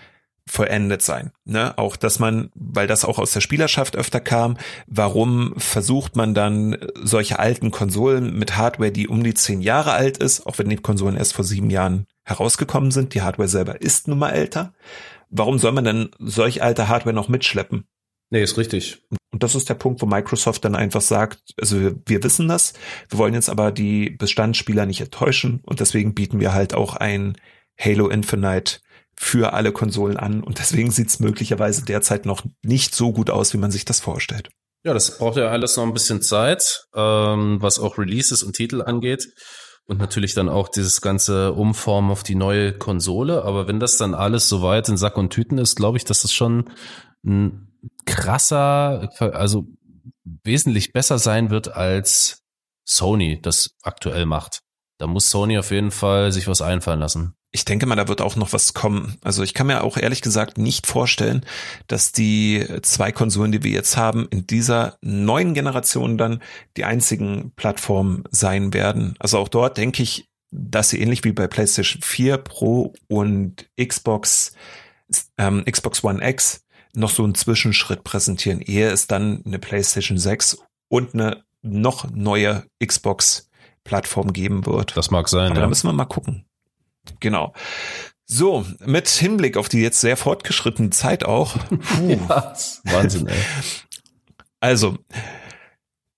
vollendet 0.47 1.03
sein. 1.03 1.33
Ne? 1.45 1.77
Auch, 1.79 1.97
dass 1.97 2.19
man, 2.19 2.51
weil 2.55 2.87
das 2.87 3.05
auch 3.05 3.19
aus 3.19 3.33
der 3.33 3.41
Spielerschaft 3.41 3.97
öfter 3.97 4.21
kam, 4.21 4.59
warum 4.87 5.55
versucht 5.57 6.17
man 6.17 6.35
dann 6.35 6.77
solche 7.03 7.39
alten 7.39 7.71
Konsolen 7.71 8.39
mit 8.39 8.57
Hardware, 8.57 8.93
die 8.93 9.09
um 9.09 9.25
die 9.25 9.35
zehn 9.35 9.63
Jahre 9.63 9.93
alt 9.93 10.19
ist, 10.19 10.47
auch 10.47 10.59
wenn 10.59 10.69
die 10.69 10.77
Konsolen 10.77 11.17
erst 11.17 11.35
vor 11.35 11.45
sieben 11.45 11.71
Jahren 11.71 12.07
herausgekommen 12.25 12.91
sind, 12.91 13.15
die 13.15 13.23
Hardware 13.23 13.49
selber 13.49 13.81
ist 13.81 14.09
nun 14.09 14.19
mal 14.19 14.31
älter. 14.31 14.75
Warum 15.31 15.59
soll 15.59 15.73
man 15.73 15.85
denn 15.85 16.11
solch 16.19 16.63
alte 16.63 16.89
Hardware 16.89 17.15
noch 17.15 17.29
mitschleppen? 17.29 17.85
Nee, 18.31 18.43
ist 18.43 18.59
richtig. 18.59 19.03
Und 19.31 19.43
das 19.43 19.55
ist 19.55 19.69
der 19.69 19.75
Punkt, 19.75 20.01
wo 20.01 20.07
Microsoft 20.07 20.65
dann 20.65 20.77
einfach 20.77 21.01
sagt, 21.01 21.41
also 21.61 21.81
wir, 21.81 21.97
wir 22.07 22.23
wissen 22.23 22.49
das, 22.49 22.73
wir 23.09 23.19
wollen 23.19 23.35
jetzt 23.35 23.49
aber 23.49 23.73
die 23.73 24.11
Bestandsspieler 24.11 24.87
nicht 24.87 25.01
enttäuschen 25.01 25.61
und 25.65 25.81
deswegen 25.81 26.15
bieten 26.15 26.41
wir 26.41 26.53
halt 26.53 26.75
auch 26.75 26.97
ein 26.97 27.37
Halo 27.79 28.09
Infinite 28.09 28.79
für 29.17 29.53
alle 29.53 29.73
Konsolen 29.73 30.17
an 30.17 30.43
und 30.43 30.59
deswegen 30.59 30.91
sieht 30.91 31.09
es 31.09 31.21
möglicherweise 31.21 31.85
derzeit 31.85 32.27
noch 32.27 32.43
nicht 32.63 32.95
so 32.95 33.13
gut 33.13 33.31
aus, 33.31 33.53
wie 33.55 33.59
man 33.59 33.71
sich 33.71 33.85
das 33.85 34.01
vorstellt. 34.01 34.51
Ja, 34.85 34.93
das 34.93 35.19
braucht 35.19 35.39
ja 35.39 35.49
alles 35.49 35.77
noch 35.77 35.85
ein 35.85 35.95
bisschen 35.95 36.21
Zeit, 36.21 36.87
ähm, 36.95 37.57
was 37.61 37.79
auch 37.79 37.97
Releases 37.97 38.43
und 38.43 38.55
Titel 38.55 38.83
angeht. 38.83 39.29
Und 39.87 39.99
natürlich 39.99 40.35
dann 40.35 40.49
auch 40.49 40.69
dieses 40.69 41.01
ganze 41.01 41.53
Umformen 41.53 42.11
auf 42.11 42.23
die 42.23 42.35
neue 42.35 42.73
Konsole. 42.73 43.45
Aber 43.45 43.69
wenn 43.69 43.81
das 43.81 43.99
dann 43.99 44.15
alles 44.15 44.49
soweit 44.49 44.89
in 44.89 44.97
Sack 44.97 45.19
und 45.19 45.31
Tüten 45.31 45.59
ist, 45.59 45.77
glaube 45.77 45.99
ich, 45.99 46.05
dass 46.05 46.23
das 46.23 46.33
schon 46.33 46.71
ein 47.25 47.69
krasser, 48.07 49.11
also 49.19 49.67
wesentlich 50.25 50.93
besser 50.93 51.19
sein 51.19 51.51
wird 51.51 51.69
als 51.75 52.43
Sony 52.87 53.41
das 53.41 53.77
aktuell 53.83 54.25
macht. 54.25 54.61
Da 54.99 55.07
muss 55.07 55.29
Sony 55.29 55.59
auf 55.59 55.71
jeden 55.71 55.91
Fall 55.91 56.33
sich 56.33 56.49
was 56.49 56.63
einfallen 56.63 57.01
lassen 57.01 57.35
ich 57.55 57.65
denke 57.65 57.87
mal, 57.87 57.95
da 57.95 58.09
wird 58.09 58.21
auch 58.21 58.35
noch 58.35 58.53
was 58.53 58.75
kommen. 58.75 59.17
Also 59.23 59.45
ich 59.45 59.55
kann 59.55 59.69
mir 59.69 59.85
auch 59.85 59.97
ehrlich 59.97 60.23
gesagt 60.23 60.59
nicht 60.59 60.89
vorstellen, 60.89 61.47
dass 61.87 62.11
die 62.11 62.67
zwei 62.83 63.13
Konsolen, 63.13 63.53
die 63.53 63.63
wir 63.63 63.71
jetzt 63.71 63.97
haben, 63.97 64.27
in 64.29 64.45
dieser 64.45 64.99
neuen 65.03 65.55
Generation 65.55 66.19
dann 66.19 66.43
die 66.77 66.85
einzigen 66.85 67.53
Plattformen 67.55 68.25
sein 68.33 68.75
werden. 68.75 69.15
Also 69.21 69.39
auch 69.39 69.49
dort 69.49 69.77
denke 69.77 70.03
ich, 70.03 70.29
dass 70.51 70.91
sie 70.91 71.01
ähnlich 71.01 71.23
wie 71.23 71.31
bei 71.31 71.47
PlayStation 71.47 72.03
4 72.03 72.39
Pro 72.39 72.93
und 73.07 73.71
Xbox, 73.81 74.55
ähm, 75.39 75.65
Xbox 75.65 76.03
One 76.03 76.29
X 76.29 76.65
noch 76.93 77.11
so 77.11 77.23
einen 77.23 77.37
Zwischenschritt 77.37 78.03
präsentieren, 78.03 78.63
ehe 78.63 78.91
es 78.91 79.07
dann 79.07 79.45
eine 79.47 79.61
PlayStation 79.61 80.19
6 80.19 80.59
und 80.89 81.15
eine 81.15 81.45
noch 81.63 82.11
neue 82.11 82.65
Xbox 82.85 83.49
Plattform 83.85 84.33
geben 84.33 84.67
wird. 84.67 84.97
Das 84.97 85.13
mag 85.13 85.29
sein. 85.29 85.53
Aber 85.53 85.55
ja. 85.57 85.61
da 85.61 85.69
müssen 85.69 85.87
wir 85.87 85.93
mal 85.93 86.05
gucken. 86.07 86.47
Genau. 87.21 87.53
So, 88.27 88.65
mit 88.81 89.09
Hinblick 89.09 89.57
auf 89.57 89.69
die 89.69 89.81
jetzt 89.81 90.01
sehr 90.01 90.17
fortgeschrittene 90.17 90.91
Zeit 90.91 91.25
auch. 91.25 91.57
Puh. 91.69 92.19
ja, 92.29 92.55
Wahnsinn, 92.85 93.27
ey. 93.27 93.37
Also, 94.61 94.97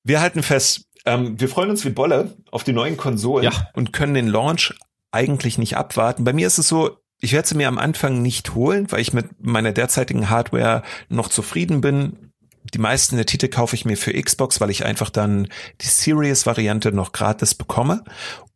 wir 0.04 0.20
halten 0.20 0.42
fest, 0.44 0.86
ähm, 1.04 1.40
wir 1.40 1.48
freuen 1.48 1.70
uns 1.70 1.84
wie 1.84 1.90
Bolle 1.90 2.36
auf 2.50 2.64
die 2.64 2.72
neuen 2.72 2.96
Konsolen 2.96 3.44
ja. 3.44 3.68
und 3.74 3.92
können 3.92 4.14
den 4.14 4.28
Launch 4.28 4.74
eigentlich 5.10 5.58
nicht 5.58 5.76
abwarten. 5.76 6.24
Bei 6.24 6.32
mir 6.32 6.46
ist 6.46 6.58
es 6.58 6.68
so, 6.68 6.98
ich 7.20 7.32
werde 7.32 7.48
sie 7.48 7.56
mir 7.56 7.68
am 7.68 7.78
Anfang 7.78 8.22
nicht 8.22 8.54
holen, 8.54 8.90
weil 8.90 9.00
ich 9.00 9.12
mit 9.12 9.44
meiner 9.44 9.72
derzeitigen 9.72 10.28
Hardware 10.28 10.82
noch 11.08 11.28
zufrieden 11.28 11.80
bin. 11.80 12.32
Die 12.74 12.78
meisten 12.78 13.16
der 13.16 13.26
Titel 13.26 13.48
kaufe 13.48 13.74
ich 13.74 13.84
mir 13.84 13.96
für 13.96 14.12
Xbox, 14.12 14.60
weil 14.60 14.70
ich 14.70 14.84
einfach 14.84 15.10
dann 15.10 15.48
die 15.80 15.86
Series-Variante 15.86 16.92
noch 16.92 17.12
gratis 17.12 17.54
bekomme. 17.54 18.04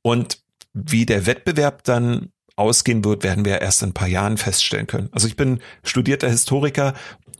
Und 0.03 0.43
wie 0.73 1.07
der 1.07 1.27
Wettbewerb 1.27 1.85
dann 1.85 2.31
ausgehen 2.57 3.05
wird, 3.05 3.23
werden 3.23 3.45
wir 3.45 3.61
erst 3.61 3.83
in 3.83 3.91
ein 3.91 3.95
paar 3.95 4.09
Jahren 4.09 4.37
feststellen 4.37 4.87
können. 4.87 5.09
Also 5.13 5.27
ich 5.27 5.37
bin 5.37 5.61
studierter 5.83 6.29
Historiker 6.29 6.95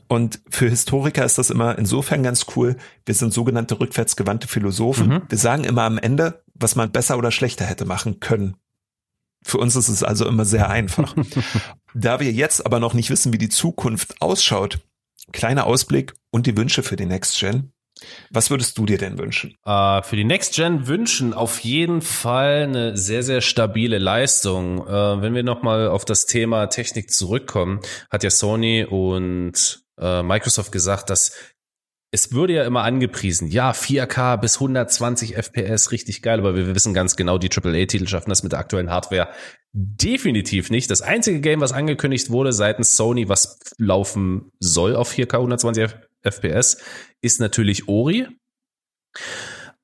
und 0.07 0.41
für 0.49 0.67
Historiker 0.67 1.23
ist 1.23 1.37
das 1.37 1.49
immer 1.49 1.77
insofern 1.77 2.23
ganz 2.23 2.47
cool. 2.55 2.75
Wir 3.05 3.15
sind 3.15 3.33
sogenannte 3.33 3.79
rückwärtsgewandte 3.79 4.47
Philosophen. 4.47 5.07
Mhm. 5.07 5.21
Wir 5.29 5.37
sagen 5.37 5.63
immer 5.63 5.83
am 5.83 5.97
Ende, 5.97 6.43
was 6.53 6.75
man 6.75 6.91
besser 6.91 7.17
oder 7.17 7.31
schlechter 7.31 7.65
hätte 7.65 7.85
machen 7.85 8.19
können. 8.19 8.57
Für 9.43 9.57
uns 9.57 9.75
ist 9.75 9.87
es 9.87 10.03
also 10.03 10.27
immer 10.27 10.45
sehr 10.45 10.69
einfach. 10.69 11.15
da 11.93 12.19
wir 12.19 12.31
jetzt 12.31 12.65
aber 12.65 12.79
noch 12.79 12.93
nicht 12.93 13.09
wissen, 13.09 13.31
wie 13.31 13.37
die 13.37 13.49
Zukunft 13.49 14.21
ausschaut, 14.21 14.79
kleiner 15.31 15.65
Ausblick 15.65 16.13
und 16.29 16.45
die 16.45 16.57
Wünsche 16.57 16.83
für 16.83 16.95
die 16.95 17.05
Next 17.05 17.39
Gen. 17.39 17.71
Was 18.29 18.49
würdest 18.49 18.77
du 18.77 18.85
dir 18.85 18.97
denn 18.97 19.17
wünschen? 19.17 19.55
Uh, 19.65 20.01
für 20.01 20.15
die 20.15 20.23
Next 20.23 20.55
Gen 20.55 20.87
wünschen 20.87 21.33
auf 21.33 21.59
jeden 21.59 22.01
Fall 22.01 22.63
eine 22.63 22.97
sehr, 22.97 23.23
sehr 23.23 23.41
stabile 23.41 23.97
Leistung. 23.97 24.79
Uh, 24.81 25.21
wenn 25.21 25.33
wir 25.33 25.43
nochmal 25.43 25.87
auf 25.87 26.05
das 26.05 26.25
Thema 26.25 26.67
Technik 26.67 27.11
zurückkommen, 27.11 27.79
hat 28.09 28.23
ja 28.23 28.29
Sony 28.29 28.85
und 28.85 29.83
uh, 30.01 30.23
Microsoft 30.23 30.71
gesagt, 30.71 31.09
dass 31.09 31.33
es 32.13 32.33
würde 32.33 32.53
ja 32.53 32.65
immer 32.65 32.83
angepriesen, 32.83 33.47
ja, 33.47 33.71
4K 33.71 34.35
bis 34.35 34.55
120 34.55 35.37
FPS, 35.37 35.91
richtig 35.91 36.21
geil, 36.21 36.39
aber 36.39 36.55
wir 36.57 36.75
wissen 36.75 36.93
ganz 36.93 37.15
genau, 37.15 37.37
die 37.37 37.49
AAA-Titel 37.49 38.05
schaffen 38.05 38.29
das 38.29 38.43
mit 38.43 38.51
der 38.51 38.59
aktuellen 38.59 38.91
Hardware 38.91 39.29
definitiv 39.73 40.69
nicht. 40.69 40.91
Das 40.91 41.01
einzige 41.01 41.39
Game, 41.39 41.61
was 41.61 41.71
angekündigt 41.71 42.29
wurde 42.29 42.51
seitens 42.51 42.97
Sony, 42.97 43.29
was 43.29 43.59
laufen 43.77 44.51
soll 44.59 44.95
auf 44.95 45.13
4K 45.13 45.35
120 45.35 45.83
FPS, 45.83 46.10
ist 47.21 47.39
natürlich 47.39 47.87
Ori. 47.87 48.27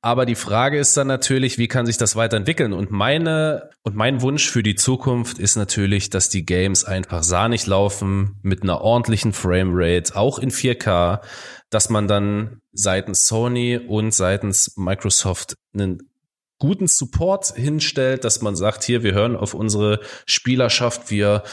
Aber 0.01 0.25
die 0.25 0.35
Frage 0.35 0.79
ist 0.79 0.95
dann 0.95 1.07
natürlich, 1.07 1.57
wie 1.57 1.67
kann 1.67 1.85
sich 1.85 1.97
das 1.97 2.15
weiterentwickeln? 2.15 2.71
Und 2.71 2.91
meine, 2.91 3.71
und 3.81 3.95
mein 3.95 4.21
Wunsch 4.21 4.49
für 4.49 4.63
die 4.63 4.75
Zukunft 4.75 5.39
ist 5.39 5.55
natürlich, 5.55 6.09
dass 6.09 6.29
die 6.29 6.45
Games 6.45 6.85
einfach 6.85 7.23
sahnig 7.23 7.65
laufen, 7.65 8.39
mit 8.43 8.61
einer 8.61 8.81
ordentlichen 8.81 9.33
Framerate, 9.33 10.15
auch 10.15 10.39
in 10.39 10.51
4K, 10.51 11.21
dass 11.69 11.89
man 11.89 12.07
dann 12.07 12.61
seitens 12.71 13.25
Sony 13.25 13.77
und 13.77 14.13
seitens 14.13 14.77
Microsoft 14.77 15.55
einen 15.73 16.09
guten 16.59 16.87
Support 16.87 17.53
hinstellt, 17.55 18.23
dass 18.23 18.41
man 18.41 18.55
sagt, 18.55 18.83
hier, 18.83 19.03
wir 19.03 19.13
hören 19.13 19.35
auf 19.35 19.53
unsere 19.53 19.99
Spielerschaft, 20.25 21.11
wir 21.11 21.43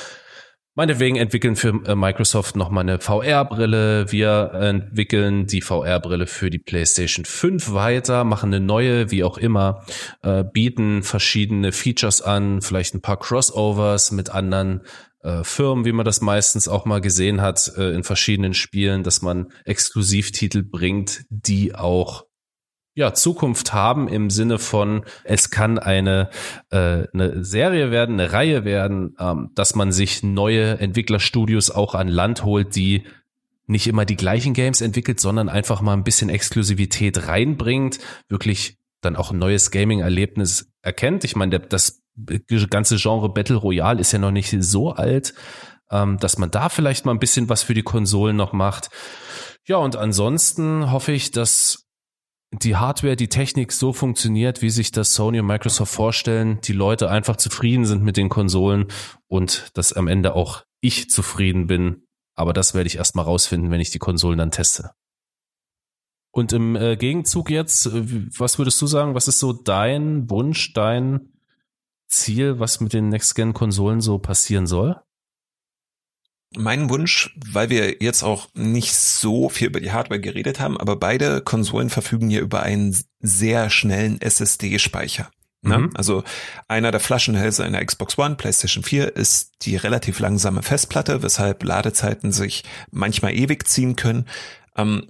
Meinetwegen 0.77 1.17
entwickeln 1.17 1.55
für 1.55 1.69
äh, 1.87 1.95
Microsoft 1.95 2.57
nochmal 2.57 2.83
eine 2.83 2.99
VR-Brille. 2.99 4.11
Wir 4.11 4.51
entwickeln 4.55 5.47
die 5.47 5.61
VR-Brille 5.61 6.27
für 6.27 6.51
die 6.51 6.59
PlayStation 6.59 7.25
5 7.25 7.73
weiter, 7.73 8.25
machen 8.25 8.53
eine 8.53 8.65
neue, 8.65 9.13
wie 9.13 9.23
auch 9.23 9.39
immer, 9.39 9.85
äh, 10.23 10.43
bieten 10.43 11.05
verschiedene 11.05 11.71
Features 11.71 12.23
an, 12.23 12.61
vielleicht 12.61 12.95
ein 12.95 13.03
paar 13.03 13.21
Crossovers 13.21 14.11
mit 14.11 14.31
anderen 14.31 14.81
äh, 15.23 15.45
Firmen, 15.45 15.85
wie 15.85 15.93
man 15.93 16.05
das 16.05 16.21
meistens 16.21 16.67
auch 16.67 16.87
mal 16.87 17.01
gesehen 17.01 17.41
hat 17.41 17.73
äh, 17.77 17.95
in 17.95 18.03
verschiedenen 18.03 18.53
Spielen, 18.53 19.05
dass 19.05 19.23
man 19.23 19.53
Exklusivtitel 19.65 20.65
bringt, 20.65 21.25
die 21.31 21.77
auch 21.77 22.27
ja, 22.95 23.12
Zukunft 23.12 23.73
haben 23.73 24.07
im 24.09 24.31
Sinne 24.31 24.59
von, 24.59 25.05
es 25.25 25.51
kann 25.51 25.79
eine, 25.79 26.31
äh, 26.71 27.09
eine 27.12 27.45
Serie 27.45 27.91
werden, 27.91 28.21
eine 28.21 28.33
Reihe 28.33 28.65
werden, 28.65 29.16
ähm, 29.19 29.51
dass 29.55 29.75
man 29.75 29.91
sich 29.91 30.23
neue 30.23 30.79
Entwicklerstudios 30.79 31.71
auch 31.71 31.95
an 31.95 32.09
Land 32.09 32.45
holt, 32.45 32.77
die 32.77 33.05
nicht 33.66 33.87
immer 33.89 34.05
die 34.05 34.16
gleichen 34.16 34.55
Games 34.55 34.81
entwickelt, 34.81 35.19
sondern 35.19 35.49
einfach 35.49 35.81
mal 35.81 35.95
ein 35.95 36.05
bisschen 36.05 36.29
Exklusivität 36.29 37.27
reinbringt, 37.27 37.99
wirklich 38.29 38.79
dann 39.01 39.16
auch 39.16 39.33
ein 39.33 39.39
neues 39.39 39.71
Gaming-Erlebnis 39.71 40.71
erkennt. 40.83 41.25
Ich 41.25 41.35
meine, 41.35 41.59
das 41.61 42.03
ganze 42.71 42.97
Genre 42.97 43.29
Battle 43.29 43.57
Royale 43.57 44.01
ist 44.01 44.12
ja 44.12 44.19
noch 44.19 44.31
nicht 44.31 44.55
so 44.61 44.93
alt, 44.93 45.35
ähm, 45.91 46.19
dass 46.19 46.39
man 46.39 46.51
da 46.51 46.69
vielleicht 46.69 47.07
mal 47.07 47.12
ein 47.12 47.19
bisschen 47.19 47.49
was 47.49 47.62
für 47.62 47.75
die 47.75 47.83
Konsolen 47.83 48.37
noch 48.37 48.53
macht. 48.53 48.91
Ja, 49.66 49.79
und 49.79 49.97
ansonsten 49.97 50.93
hoffe 50.93 51.12
ich, 51.12 51.31
dass 51.31 51.84
die 52.63 52.77
Hardware, 52.77 53.17
die 53.17 53.29
Technik 53.29 53.73
so 53.73 53.93
funktioniert, 53.93 54.63
wie 54.63 54.71
sich 54.71 54.93
das 54.93 55.15
Sony 55.15 55.41
und 55.41 55.47
Microsoft 55.47 55.93
vorstellen, 55.93 56.61
die 56.63 56.73
Leute 56.73 57.11
einfach 57.11 57.37
zufrieden 57.37 57.85
sind 57.85 58.03
mit 58.03 58.17
den 58.17 58.29
Konsolen 58.29 58.87
und 59.29 59.71
dass 59.75 59.93
am 59.93 60.09
Ende 60.09 60.35
auch 60.35 60.65
ich 60.81 61.11
zufrieden 61.11 61.67
bin. 61.67 62.07
Aber 62.37 62.53
das 62.53 62.75
werde 62.75 62.87
ich 62.87 62.97
erst 62.97 63.17
mal 63.17 63.23
rausfinden, 63.23 63.71
wenn 63.71 63.81
ich 63.81 63.91
die 63.91 63.99
Konsolen 63.99 64.39
dann 64.39 64.51
teste. 64.51 64.91
Und 66.33 66.53
im 66.53 66.75
äh, 66.75 66.97
Gegenzug 66.97 67.49
jetzt, 67.49 67.87
äh, 67.87 68.03
was 68.39 68.59
würdest 68.59 68.83
du 68.83 68.87
sagen, 68.87 69.15
was 69.15 69.29
ist 69.29 69.39
so 69.39 69.53
dein 69.53 70.29
Wunsch, 70.31 70.73
dein 70.73 71.33
Ziel, 72.09 72.59
was 72.59 72.81
mit 72.81 72.93
den 72.93 73.09
Next-Gen-Konsolen 73.09 74.01
so 74.01 74.19
passieren 74.19 74.67
soll? 74.67 75.01
Mein 76.57 76.91
Wunsch, 76.91 77.35
weil 77.51 77.71
wir 77.71 78.03
jetzt 78.03 78.23
auch 78.23 78.49
nicht 78.55 78.95
so 78.95 79.49
viel 79.49 79.69
über 79.69 79.81
die 79.81 79.93
Hardware 79.93 80.21
geredet 80.21 80.61
haben, 80.61 80.79
aber 80.79 80.97
beide 80.97 81.41
Konsolen 81.41 81.91
verfügen 81.91 82.31
hier 82.31 82.41
über 82.41 82.63
einen 82.63 82.97
sehr 83.21 83.71
schnellen 83.71 84.21
SSD-Speicher. 84.21 85.31
Ne? 85.63 85.79
Mhm. 85.79 85.91
Also 85.95 86.25
einer 86.69 86.91
der 86.91 87.01
Flaschenhälse 87.01 87.65
in 87.65 87.73
der 87.73 87.85
Xbox 87.85 88.19
One, 88.19 88.37
PlayStation 88.37 88.85
4 88.85 89.17
ist 89.17 89.53
die 89.63 89.77
relativ 89.77 90.19
langsame 90.19 90.63
Festplatte, 90.63 91.23
weshalb 91.23 91.65
Ladezeiten 91.65 92.33
sich 92.33 92.65
manchmal 92.91 93.35
ewig 93.35 93.67
ziehen 93.67 93.97
können. 93.97 94.27
Ähm, 94.77 95.07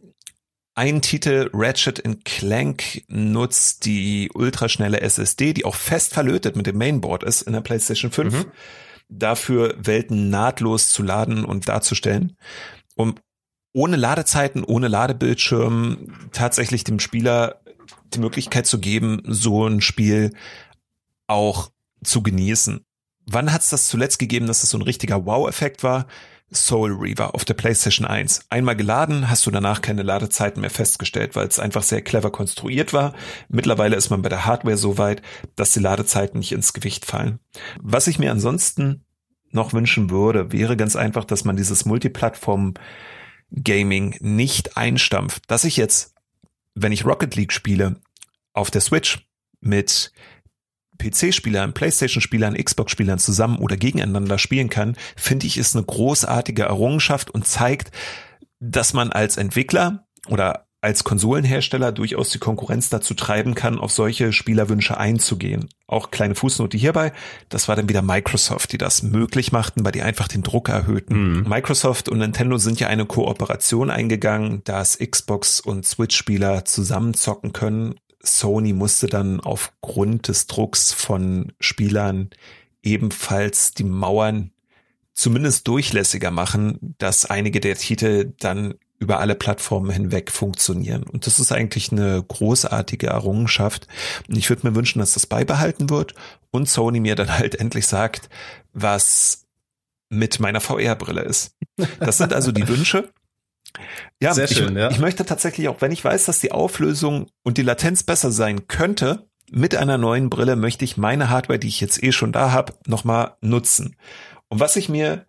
ein 0.77 1.03
Titel, 1.03 1.51
Ratchet 1.53 2.03
Clank, 2.25 3.05
nutzt 3.09 3.85
die 3.85 4.31
ultraschnelle 4.35 5.01
SSD, 5.01 5.53
die 5.53 5.65
auch 5.65 5.77
fest 5.77 6.15
verlötet 6.15 6.57
mit 6.57 6.67
dem 6.67 6.79
Mainboard 6.79 7.23
ist 7.23 7.43
in 7.43 7.53
der 7.53 7.61
PlayStation 7.61 8.11
5. 8.11 8.35
Mhm 8.35 8.53
dafür, 9.09 9.75
Welten 9.79 10.31
nahtlos 10.31 10.91
zu 10.91 11.03
laden 11.03 11.45
und 11.45 11.69
darzustellen, 11.69 12.37
um 12.97 13.15
ohne 13.73 13.97
Ladezeiten, 13.97 14.65
ohne 14.65 14.89
Ladebildschirm 14.89 16.31
tatsächlich 16.33 16.85
dem 16.85 17.01
Spieler 17.01 17.61
die 18.15 18.21
Möglichkeit 18.21 18.67
zu 18.67 18.79
geben, 18.79 19.23
so 19.27 19.67
ein 19.67 19.81
Spiel 19.81 20.33
auch 21.27 21.71
zu 22.05 22.23
genießen. 22.23 22.85
Wann 23.27 23.53
hat 23.53 23.63
es 23.63 23.71
das 23.71 23.89
zuletzt 23.89 24.19
gegeben, 24.19 24.47
dass 24.47 24.59
es 24.59 24.63
das 24.63 24.71
so 24.71 24.79
ein 24.79 24.83
richtiger 24.83 25.27
Wow-Effekt 25.27 25.83
war? 25.83 26.07
Soul 26.55 26.93
Reaver 26.93 27.35
auf 27.35 27.45
der 27.45 27.55
PlayStation 27.55 28.07
1. 28.07 28.47
Einmal 28.51 28.77
geladen, 28.77 29.29
hast 29.29 29.47
du 29.47 29.51
danach 29.51 29.83
keine 29.83 30.03
Ladezeiten 30.03 30.61
mehr 30.61 30.71
festgestellt, 30.71 31.37
weil 31.37 31.49
es 31.49 31.59
einfach 31.59 31.83
sehr 31.83 32.03
clever 32.03 32.31
konstruiert 32.31 32.93
war. 32.93 33.15
Mittlerweile 33.49 33.97
ist 33.97 34.11
man 34.11 34.23
bei 34.23 34.29
der 34.29 34.45
Hardware 34.45 34.77
so 34.77 34.99
weit, 34.99 35.23
dass 35.57 35.73
die 35.73 35.81
Ladezeiten 35.81 36.39
nicht 36.39 36.53
ins 36.53 36.73
Gewicht 36.73 37.05
fallen. 37.05 37.41
Was 37.81 38.07
ich 38.07 38.19
mir 38.19 38.31
ansonsten 38.31 39.05
noch 39.51 39.73
wünschen 39.73 40.11
würde, 40.11 40.53
wäre 40.53 40.77
ganz 40.77 40.97
einfach, 40.97 41.25
dass 41.25 41.45
man 41.45 41.57
dieses 41.57 41.85
Multiplattform 41.85 42.75
Gaming 43.51 44.17
nicht 44.21 44.77
einstampft. 44.77 45.51
Dass 45.51 45.65
ich 45.65 45.77
jetzt, 45.77 46.15
wenn 46.75 46.93
ich 46.93 47.05
Rocket 47.05 47.37
League 47.37 47.53
spiele, 47.53 48.01
auf 48.53 48.71
der 48.71 48.81
Switch 48.81 49.27
mit 49.61 50.13
PC-Spielern, 50.99 51.75
PlayStation-Spielern, 51.75 52.55
Xbox-Spielern 52.55 53.19
zusammen 53.19 53.59
oder 53.59 53.77
gegeneinander 53.77 54.39
spielen 54.39 54.71
kann, 54.71 54.97
finde 55.17 55.47
ich, 55.47 55.59
ist 55.59 55.77
eine 55.77 55.85
großartige 55.85 56.63
Errungenschaft 56.63 57.31
und 57.31 57.47
zeigt, 57.47 57.91
dass 58.61 58.93
man 58.93 59.13
als 59.13 59.37
Entwickler 59.37 60.07
oder 60.29 60.67
als 60.85 61.03
Konsolenhersteller 61.03 61.93
durchaus 61.93 62.29
die 62.29 62.39
Konkurrenz 62.39 62.91
dazu 62.91 63.15
treiben 63.15 63.55
kann, 63.55 63.79
auf 63.79 63.91
solche 63.91 64.35
Spielerwünsche 64.35 64.99
einzugehen. 64.99 65.71
Auch 65.87 66.11
kleine 66.11 66.35
Fußnote 66.35 66.77
hierbei, 66.77 67.13
das 67.49 67.69
war 67.69 67.77
dann 67.77 67.89
wieder 67.89 68.03
Microsoft, 68.03 68.71
die 68.73 68.79
das 68.79 69.03
möglich 69.03 69.51
machten, 69.51 69.83
weil 69.83 69.93
die 69.93 70.03
einfach 70.03 70.29
den 70.29 70.43
Druck 70.43 70.69
erhöhten. 70.69 71.39
Mhm. 71.39 71.49
Microsoft 71.49 72.11
und 72.11 72.19
Nintendo 72.19 72.59
sind 72.59 72.81
ja 72.81 72.89
eine 72.89 73.07
Kooperation 73.07 73.91
eingegangen, 73.91 74.61
dass 74.65 74.99
Xbox 74.99 75.59
und 75.59 75.87
Switch-Spieler 75.87 76.67
zusammenzocken 76.67 77.55
können 77.55 77.95
Sony 78.25 78.73
musste 78.73 79.07
dann 79.07 79.41
aufgrund 79.41 80.29
des 80.29 80.47
Drucks 80.47 80.93
von 80.93 81.53
Spielern 81.61 82.31
ebenfalls 82.83 83.73
die 83.75 83.85
Mauern 83.85 84.51
zumindest 85.15 85.69
durchlässiger 85.69 86.31
machen, 86.31 86.95
dass 86.99 87.25
einige 87.25 87.61
der 87.61 87.77
Titel 87.77 88.33
dann 88.39 88.75
über 88.99 89.21
alle 89.21 89.35
Plattformen 89.35 89.91
hinweg 89.91 90.31
funktionieren. 90.31 91.03
Und 91.03 91.27
das 91.27 91.39
ist 91.39 91.53
eigentlich 91.53 91.93
eine 91.93 92.23
großartige 92.23 93.09
Errungenschaft. 93.09 93.87
Und 94.29 94.37
ich 94.37 94.49
würde 94.49 94.67
mir 94.67 94.75
wünschen, 94.75 94.99
dass 94.99 95.15
das 95.15 95.27
beibehalten 95.27 95.91
wird 95.91 96.15
und 96.51 96.69
Sony 96.69 97.01
mir 97.01 97.15
dann 97.15 97.37
halt 97.37 97.55
endlich 97.57 97.87
sagt, 97.87 98.29
was 98.73 99.47
mit 100.09 100.41
meiner 100.41 100.61
VR-Brille 100.61 101.23
ist. 101.23 101.57
Das 101.99 102.19
sind 102.19 102.33
also 102.33 102.53
die 102.53 102.69
Wünsche. 102.69 103.11
Ja, 104.21 104.35
Sehr 104.35 104.49
schön, 104.49 104.77
ich, 104.77 104.83
ja. 104.83 104.91
ich 104.91 104.99
möchte 104.99 105.25
tatsächlich 105.25 105.69
auch, 105.69 105.81
wenn 105.81 105.93
ich 105.93 106.05
weiß, 106.05 106.25
dass 106.27 106.41
die 106.41 106.53
Auflösung 106.53 107.29
und 107.43 107.59
die 107.59 107.63
Latenz 107.63 108.03
besser 108.03 108.31
sein 108.31 108.69
könnte, 108.69 109.29
mit 109.51 109.77
einer 109.77 109.99
neuen 109.99 110.31
Brille 110.31 110.57
möchte 110.57 110.85
ich 110.85 110.97
meine 110.97 111.31
Hardware, 111.31 111.59
die 111.59 111.69
ich 111.69 111.81
jetzt 111.81 112.03
eh 112.03 112.13
schon 112.13 112.33
da 112.33 112.51
habe, 112.51 112.75
nochmal 112.87 113.37
nutzen. 113.41 113.97
Und 114.49 114.61
was 114.61 114.77
ich 114.77 114.89
mir, 114.89 115.27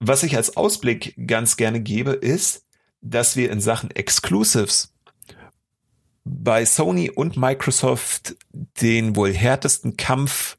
was 0.00 0.22
ich 0.22 0.36
als 0.36 0.56
Ausblick 0.56 1.14
ganz 1.26 1.56
gerne 1.56 1.80
gebe, 1.80 2.12
ist, 2.12 2.64
dass 3.00 3.36
wir 3.36 3.50
in 3.50 3.60
Sachen 3.60 3.90
Exclusives 3.90 4.92
bei 6.24 6.64
Sony 6.64 7.10
und 7.10 7.36
Microsoft 7.36 8.34
den 8.80 9.14
wohl 9.14 9.32
härtesten 9.32 9.96
Kampf 9.96 10.56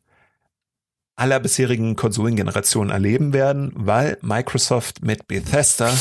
aller 1.16 1.40
bisherigen 1.40 1.96
Konsolengenerationen 1.96 2.92
erleben 2.92 3.34
werden, 3.34 3.72
weil 3.76 4.18
Microsoft 4.22 5.04
mit 5.04 5.28
Bethesda 5.28 5.92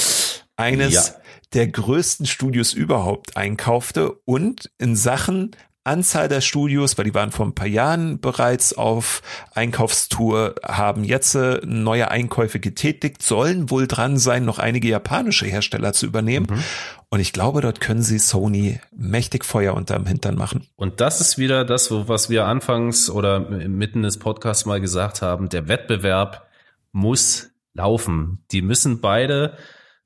eines 0.56 0.94
ja. 0.94 1.14
der 1.52 1.68
größten 1.68 2.26
Studios 2.26 2.72
überhaupt 2.72 3.36
einkaufte 3.36 4.12
und 4.24 4.70
in 4.78 4.96
Sachen 4.96 5.56
Anzahl 5.86 6.28
der 6.28 6.40
Studios, 6.40 6.96
weil 6.96 7.04
die 7.04 7.14
waren 7.14 7.30
vor 7.30 7.44
ein 7.44 7.54
paar 7.54 7.66
Jahren 7.66 8.18
bereits 8.18 8.72
auf 8.72 9.20
Einkaufstour, 9.52 10.54
haben 10.64 11.04
jetzt 11.04 11.34
äh, 11.34 11.60
neue 11.62 12.10
Einkäufe 12.10 12.58
getätigt, 12.58 13.22
sollen 13.22 13.68
wohl 13.68 13.86
dran 13.86 14.16
sein, 14.16 14.46
noch 14.46 14.58
einige 14.58 14.88
japanische 14.88 15.44
Hersteller 15.44 15.92
zu 15.92 16.06
übernehmen. 16.06 16.46
Mhm. 16.48 16.62
Und 17.10 17.20
ich 17.20 17.34
glaube, 17.34 17.60
dort 17.60 17.82
können 17.82 18.02
sie 18.02 18.18
Sony 18.18 18.80
mächtig 18.96 19.44
Feuer 19.44 19.74
unterm 19.74 20.06
Hintern 20.06 20.36
machen. 20.36 20.66
Und 20.74 21.02
das 21.02 21.20
ist 21.20 21.36
wieder 21.36 21.66
das, 21.66 21.90
was 21.90 22.30
wir 22.30 22.46
anfangs 22.46 23.10
oder 23.10 23.40
mitten 23.40 24.02
des 24.02 24.18
Podcasts 24.18 24.64
mal 24.64 24.80
gesagt 24.80 25.20
haben. 25.20 25.50
Der 25.50 25.68
Wettbewerb 25.68 26.48
muss 26.92 27.50
laufen. 27.74 28.42
Die 28.52 28.62
müssen 28.62 29.02
beide, 29.02 29.58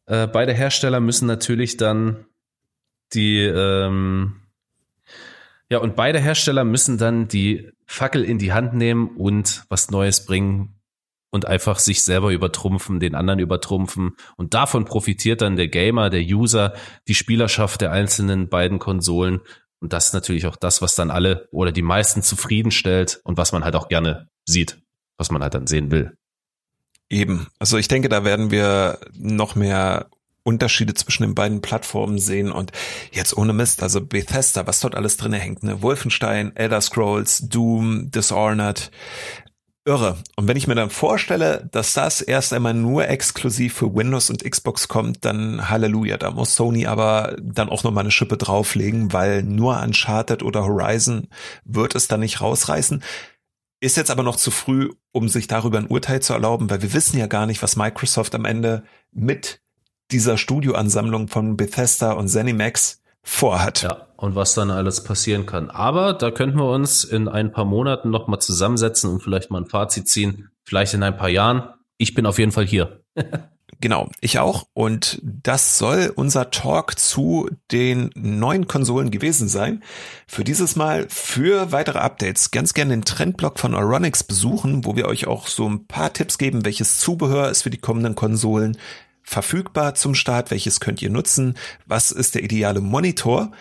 äh, 0.09 0.27
beide 0.27 0.55
Hersteller 0.55 1.01
müssen 1.01 1.27
natürlich 1.27 1.77
dann 1.77 2.25
die, 3.13 3.41
ähm, 3.41 4.41
ja, 5.71 5.79
und 5.79 5.97
beide 5.97 6.19
Hersteller 6.19 6.65
müssen 6.65 6.99
dann 6.99 7.29
die 7.29 7.71
Fackel 7.87 8.25
in 8.25 8.39
die 8.39 8.53
Hand 8.53 8.75
nehmen 8.75 9.17
und 9.17 9.65
was 9.69 9.91
Neues 9.91 10.25
bringen 10.25 10.81
und 11.31 11.47
einfach 11.47 11.79
sich 11.79 12.03
selber 12.03 12.33
übertrumpfen, 12.33 13.01
den 13.01 13.15
anderen 13.15 13.39
übertrumpfen. 13.39 14.17
Und 14.37 14.55
davon 14.55 14.87
profitiert 14.87 15.43
dann 15.43 15.57
der 15.57 15.69
Gamer, 15.69 16.09
der 16.09 16.23
User, 16.23 16.75
die 17.07 17.15
Spielerschaft 17.15 17.83
der 17.83 17.93
einzelnen 17.93 18.49
beiden 18.49 18.79
Konsolen. 18.79 19.41
Und 19.81 19.93
das 19.93 20.07
ist 20.07 20.15
natürlich 20.15 20.47
auch 20.47 20.57
das, 20.57 20.81
was 20.81 20.95
dann 20.95 21.11
alle 21.11 21.49
oder 21.53 21.71
die 21.71 21.83
meisten 21.83 22.23
zufriedenstellt 22.23 23.21
und 23.25 23.37
was 23.37 23.53
man 23.53 23.63
halt 23.63 23.77
auch 23.77 23.89
gerne 23.89 24.29
sieht, 24.47 24.81
was 25.19 25.31
man 25.31 25.43
halt 25.43 25.53
dann 25.53 25.67
sehen 25.67 25.91
will. 25.91 26.17
Eben. 27.11 27.47
Also 27.59 27.79
ich 27.79 27.89
denke, 27.89 28.09
da 28.09 28.25
werden 28.25 28.51
wir 28.51 28.99
noch 29.15 29.55
mehr 29.55 30.09
Unterschiede 30.43 30.95
zwischen 30.95 31.23
den 31.23 31.35
beiden 31.35 31.61
Plattformen 31.61 32.19
sehen 32.19 32.51
und 32.51 32.73
jetzt 33.13 33.37
ohne 33.37 33.53
Mist, 33.53 33.83
also 33.83 34.01
Bethesda, 34.01 34.67
was 34.67 34.81
dort 34.81 34.95
alles 34.95 35.17
drin 35.17 35.35
hängt, 35.35 35.63
ne? 35.63 35.83
Wolfenstein, 35.83 36.57
Elder 36.57 36.81
Scrolls, 36.81 37.49
Doom, 37.49 38.11
Dishonored, 38.11 38.91
irre. 39.85 40.17
Und 40.37 40.49
wenn 40.49 40.57
ich 40.57 40.67
mir 40.67 40.75
dann 40.75 40.91
vorstelle, 40.91 41.69
dass 41.73 41.95
das 41.95 42.21
erst 42.21 42.53
einmal 42.53 42.75
nur 42.75 43.09
exklusiv 43.09 43.75
für 43.75 43.95
Windows 43.95 44.31
und 44.31 44.45
Xbox 44.45 44.89
kommt, 44.89 45.25
dann 45.25 45.69
Halleluja, 45.69 46.17
da 46.19 46.31
muss 46.31 46.55
Sony 46.55 46.87
aber 46.87 47.37
dann 47.43 47.69
auch 47.69 47.85
nochmal 47.85 48.05
eine 48.05 48.11
Schippe 48.11 48.37
drauflegen, 48.37 49.13
weil 49.13 49.43
nur 49.43 49.81
Uncharted 49.81 50.43
oder 50.43 50.65
Horizon 50.65 51.29
wird 51.65 51.95
es 51.95 52.09
dann 52.09 52.21
nicht 52.21 52.41
rausreißen. 52.41 53.03
Ist 53.81 53.97
jetzt 53.97 54.11
aber 54.11 54.23
noch 54.23 54.37
zu 54.37 54.51
früh, 54.51 54.91
um 55.13 55.29
sich 55.29 55.47
darüber 55.47 55.79
ein 55.79 55.87
Urteil 55.87 56.21
zu 56.21 56.33
erlauben, 56.33 56.69
weil 56.69 56.83
wir 56.83 56.93
wissen 56.93 57.19
ja 57.19 57.27
gar 57.27 57.47
nicht, 57.47 57.63
was 57.63 57.77
Microsoft 57.77 58.35
am 58.35 58.45
Ende 58.45 58.83
mit 59.13 59.61
dieser 60.11 60.37
Studioansammlung 60.37 61.29
von 61.29 61.57
Bethesda 61.57 62.13
und 62.13 62.29
ZeniMax 62.29 63.03
vorhat. 63.23 63.83
Ja, 63.83 64.09
und 64.17 64.35
was 64.35 64.55
dann 64.55 64.71
alles 64.71 65.05
passieren 65.05 65.47
kann. 65.47 65.71
Aber 65.71 66.13
da 66.13 66.31
könnten 66.31 66.59
wir 66.59 66.71
uns 66.71 67.05
in 67.05 67.29
ein 67.29 67.53
paar 67.53 67.67
Monaten 67.67 68.11
noch 68.11 68.27
mal 68.27 68.41
zusammensetzen 68.41 69.11
und 69.11 69.23
vielleicht 69.23 69.51
mal 69.51 69.61
ein 69.61 69.67
Fazit 69.67 70.09
ziehen. 70.09 70.51
Vielleicht 70.65 70.95
in 70.95 71.03
ein 71.03 71.17
paar 71.17 71.29
Jahren. 71.29 71.75
Ich 71.99 72.15
bin 72.15 72.27
auf 72.27 72.39
jeden 72.39 72.53
Fall 72.53 72.67
hier. 72.67 73.03
Genau, 73.81 74.11
ich 74.21 74.41
auch. 74.41 74.67
Und 74.75 75.21
das 75.23 75.79
soll 75.79 76.13
unser 76.17 76.51
Talk 76.51 76.99
zu 76.99 77.49
den 77.71 78.11
neuen 78.17 78.67
Konsolen 78.67 79.13
gewesen 79.13 79.49
sein. 79.49 79.85
Für 80.27 80.43
dieses 80.43 80.75
Mal 80.75 81.07
für 81.09 81.71
weitere 81.71 81.99
Updates 81.99 82.51
ganz 82.51 82.75
gerne 82.75 82.95
den 82.95 83.05
Trendblog 83.05 83.61
von 83.61 83.75
Euronics 83.75 84.25
besuchen, 84.25 84.85
wo 84.85 84.97
wir 84.97 85.07
euch 85.07 85.29
auch 85.29 85.47
so 85.47 85.69
ein 85.69 85.87
paar 85.87 86.13
Tipps 86.13 86.39
geben, 86.39 86.65
welches 86.65 86.99
Zubehör 86.99 87.51
ist 87.51 87.63
für 87.63 87.71
die 87.71 87.79
kommenden 87.79 88.17
Konsolen 88.17 88.77
verfügbar 89.23 89.95
zum 89.95 90.15
Start, 90.15 90.51
welches 90.51 90.81
könnt 90.81 91.01
ihr 91.01 91.11
nutzen, 91.11 91.55
was 91.87 92.11
ist 92.11 92.35
der 92.35 92.43
ideale 92.43 92.81
Monitor 92.81 93.53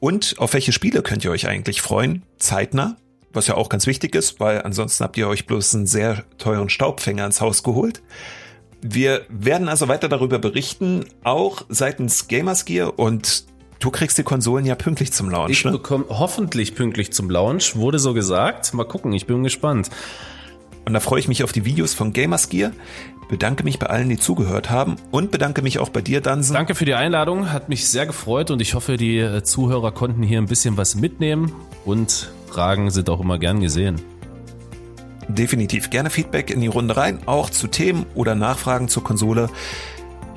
und 0.00 0.34
auf 0.38 0.54
welche 0.54 0.72
Spiele 0.72 1.02
könnt 1.02 1.24
ihr 1.24 1.30
euch 1.30 1.46
eigentlich 1.46 1.82
freuen, 1.82 2.24
zeitnah, 2.38 2.96
was 3.32 3.46
ja 3.46 3.54
auch 3.54 3.68
ganz 3.68 3.86
wichtig 3.86 4.14
ist, 4.14 4.40
weil 4.40 4.62
ansonsten 4.62 5.04
habt 5.04 5.16
ihr 5.18 5.28
euch 5.28 5.46
bloß 5.46 5.74
einen 5.74 5.86
sehr 5.86 6.24
teuren 6.38 6.70
Staubfänger 6.70 7.26
ins 7.26 7.40
Haus 7.40 7.62
geholt. 7.62 8.02
Wir 8.82 9.22
werden 9.28 9.68
also 9.68 9.88
weiter 9.88 10.08
darüber 10.08 10.38
berichten, 10.38 11.04
auch 11.22 11.62
seitens 11.68 12.28
Gamersgear 12.28 12.98
und 12.98 13.44
du 13.78 13.90
kriegst 13.90 14.16
die 14.18 14.22
Konsolen 14.22 14.64
ja 14.64 14.74
pünktlich 14.74 15.12
zum 15.12 15.28
Launch. 15.30 15.50
Ich 15.50 15.64
ne? 15.64 15.72
bekomme 15.72 16.06
hoffentlich 16.08 16.74
pünktlich 16.74 17.12
zum 17.12 17.30
Launch, 17.30 17.76
wurde 17.76 17.98
so 17.98 18.14
gesagt. 18.14 18.72
Mal 18.72 18.84
gucken, 18.84 19.12
ich 19.12 19.26
bin 19.26 19.42
gespannt. 19.42 19.90
Und 20.86 20.94
da 20.94 21.00
freue 21.00 21.20
ich 21.20 21.28
mich 21.28 21.44
auf 21.44 21.52
die 21.52 21.64
Videos 21.64 21.94
von 21.94 22.12
Gamersgear. 22.12 22.72
Bedanke 23.28 23.62
mich 23.62 23.78
bei 23.78 23.86
allen, 23.86 24.08
die 24.08 24.18
zugehört 24.18 24.70
haben 24.70 24.96
und 25.12 25.30
bedanke 25.30 25.62
mich 25.62 25.78
auch 25.78 25.90
bei 25.90 26.00
dir, 26.00 26.20
Dansen. 26.20 26.54
Danke 26.54 26.74
für 26.74 26.84
die 26.84 26.94
Einladung, 26.94 27.52
hat 27.52 27.68
mich 27.68 27.86
sehr 27.86 28.06
gefreut 28.06 28.50
und 28.50 28.60
ich 28.60 28.74
hoffe, 28.74 28.96
die 28.96 29.18
äh, 29.18 29.44
Zuhörer 29.44 29.92
konnten 29.92 30.24
hier 30.24 30.38
ein 30.38 30.46
bisschen 30.46 30.76
was 30.76 30.96
mitnehmen 30.96 31.52
und 31.84 32.32
Fragen 32.48 32.90
sind 32.90 33.08
auch 33.08 33.20
immer 33.20 33.38
gern 33.38 33.60
gesehen. 33.60 34.00
Definitiv 35.34 35.90
gerne 35.90 36.10
Feedback 36.10 36.50
in 36.50 36.60
die 36.60 36.66
Runde 36.66 36.96
rein, 36.96 37.20
auch 37.26 37.50
zu 37.50 37.66
Themen 37.68 38.06
oder 38.14 38.34
Nachfragen 38.34 38.88
zur 38.88 39.04
Konsole. 39.04 39.48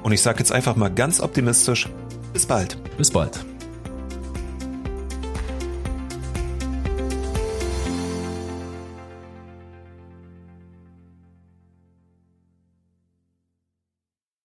Und 0.04 0.12
ich 0.12 0.22
sage 0.22 0.40
jetzt 0.40 0.52
einfach 0.52 0.76
mal 0.76 0.90
ganz 0.90 1.20
optimistisch, 1.20 1.90
bis 2.34 2.46
bald. 2.46 2.78
Bis 2.98 3.12
bald. 3.12 3.53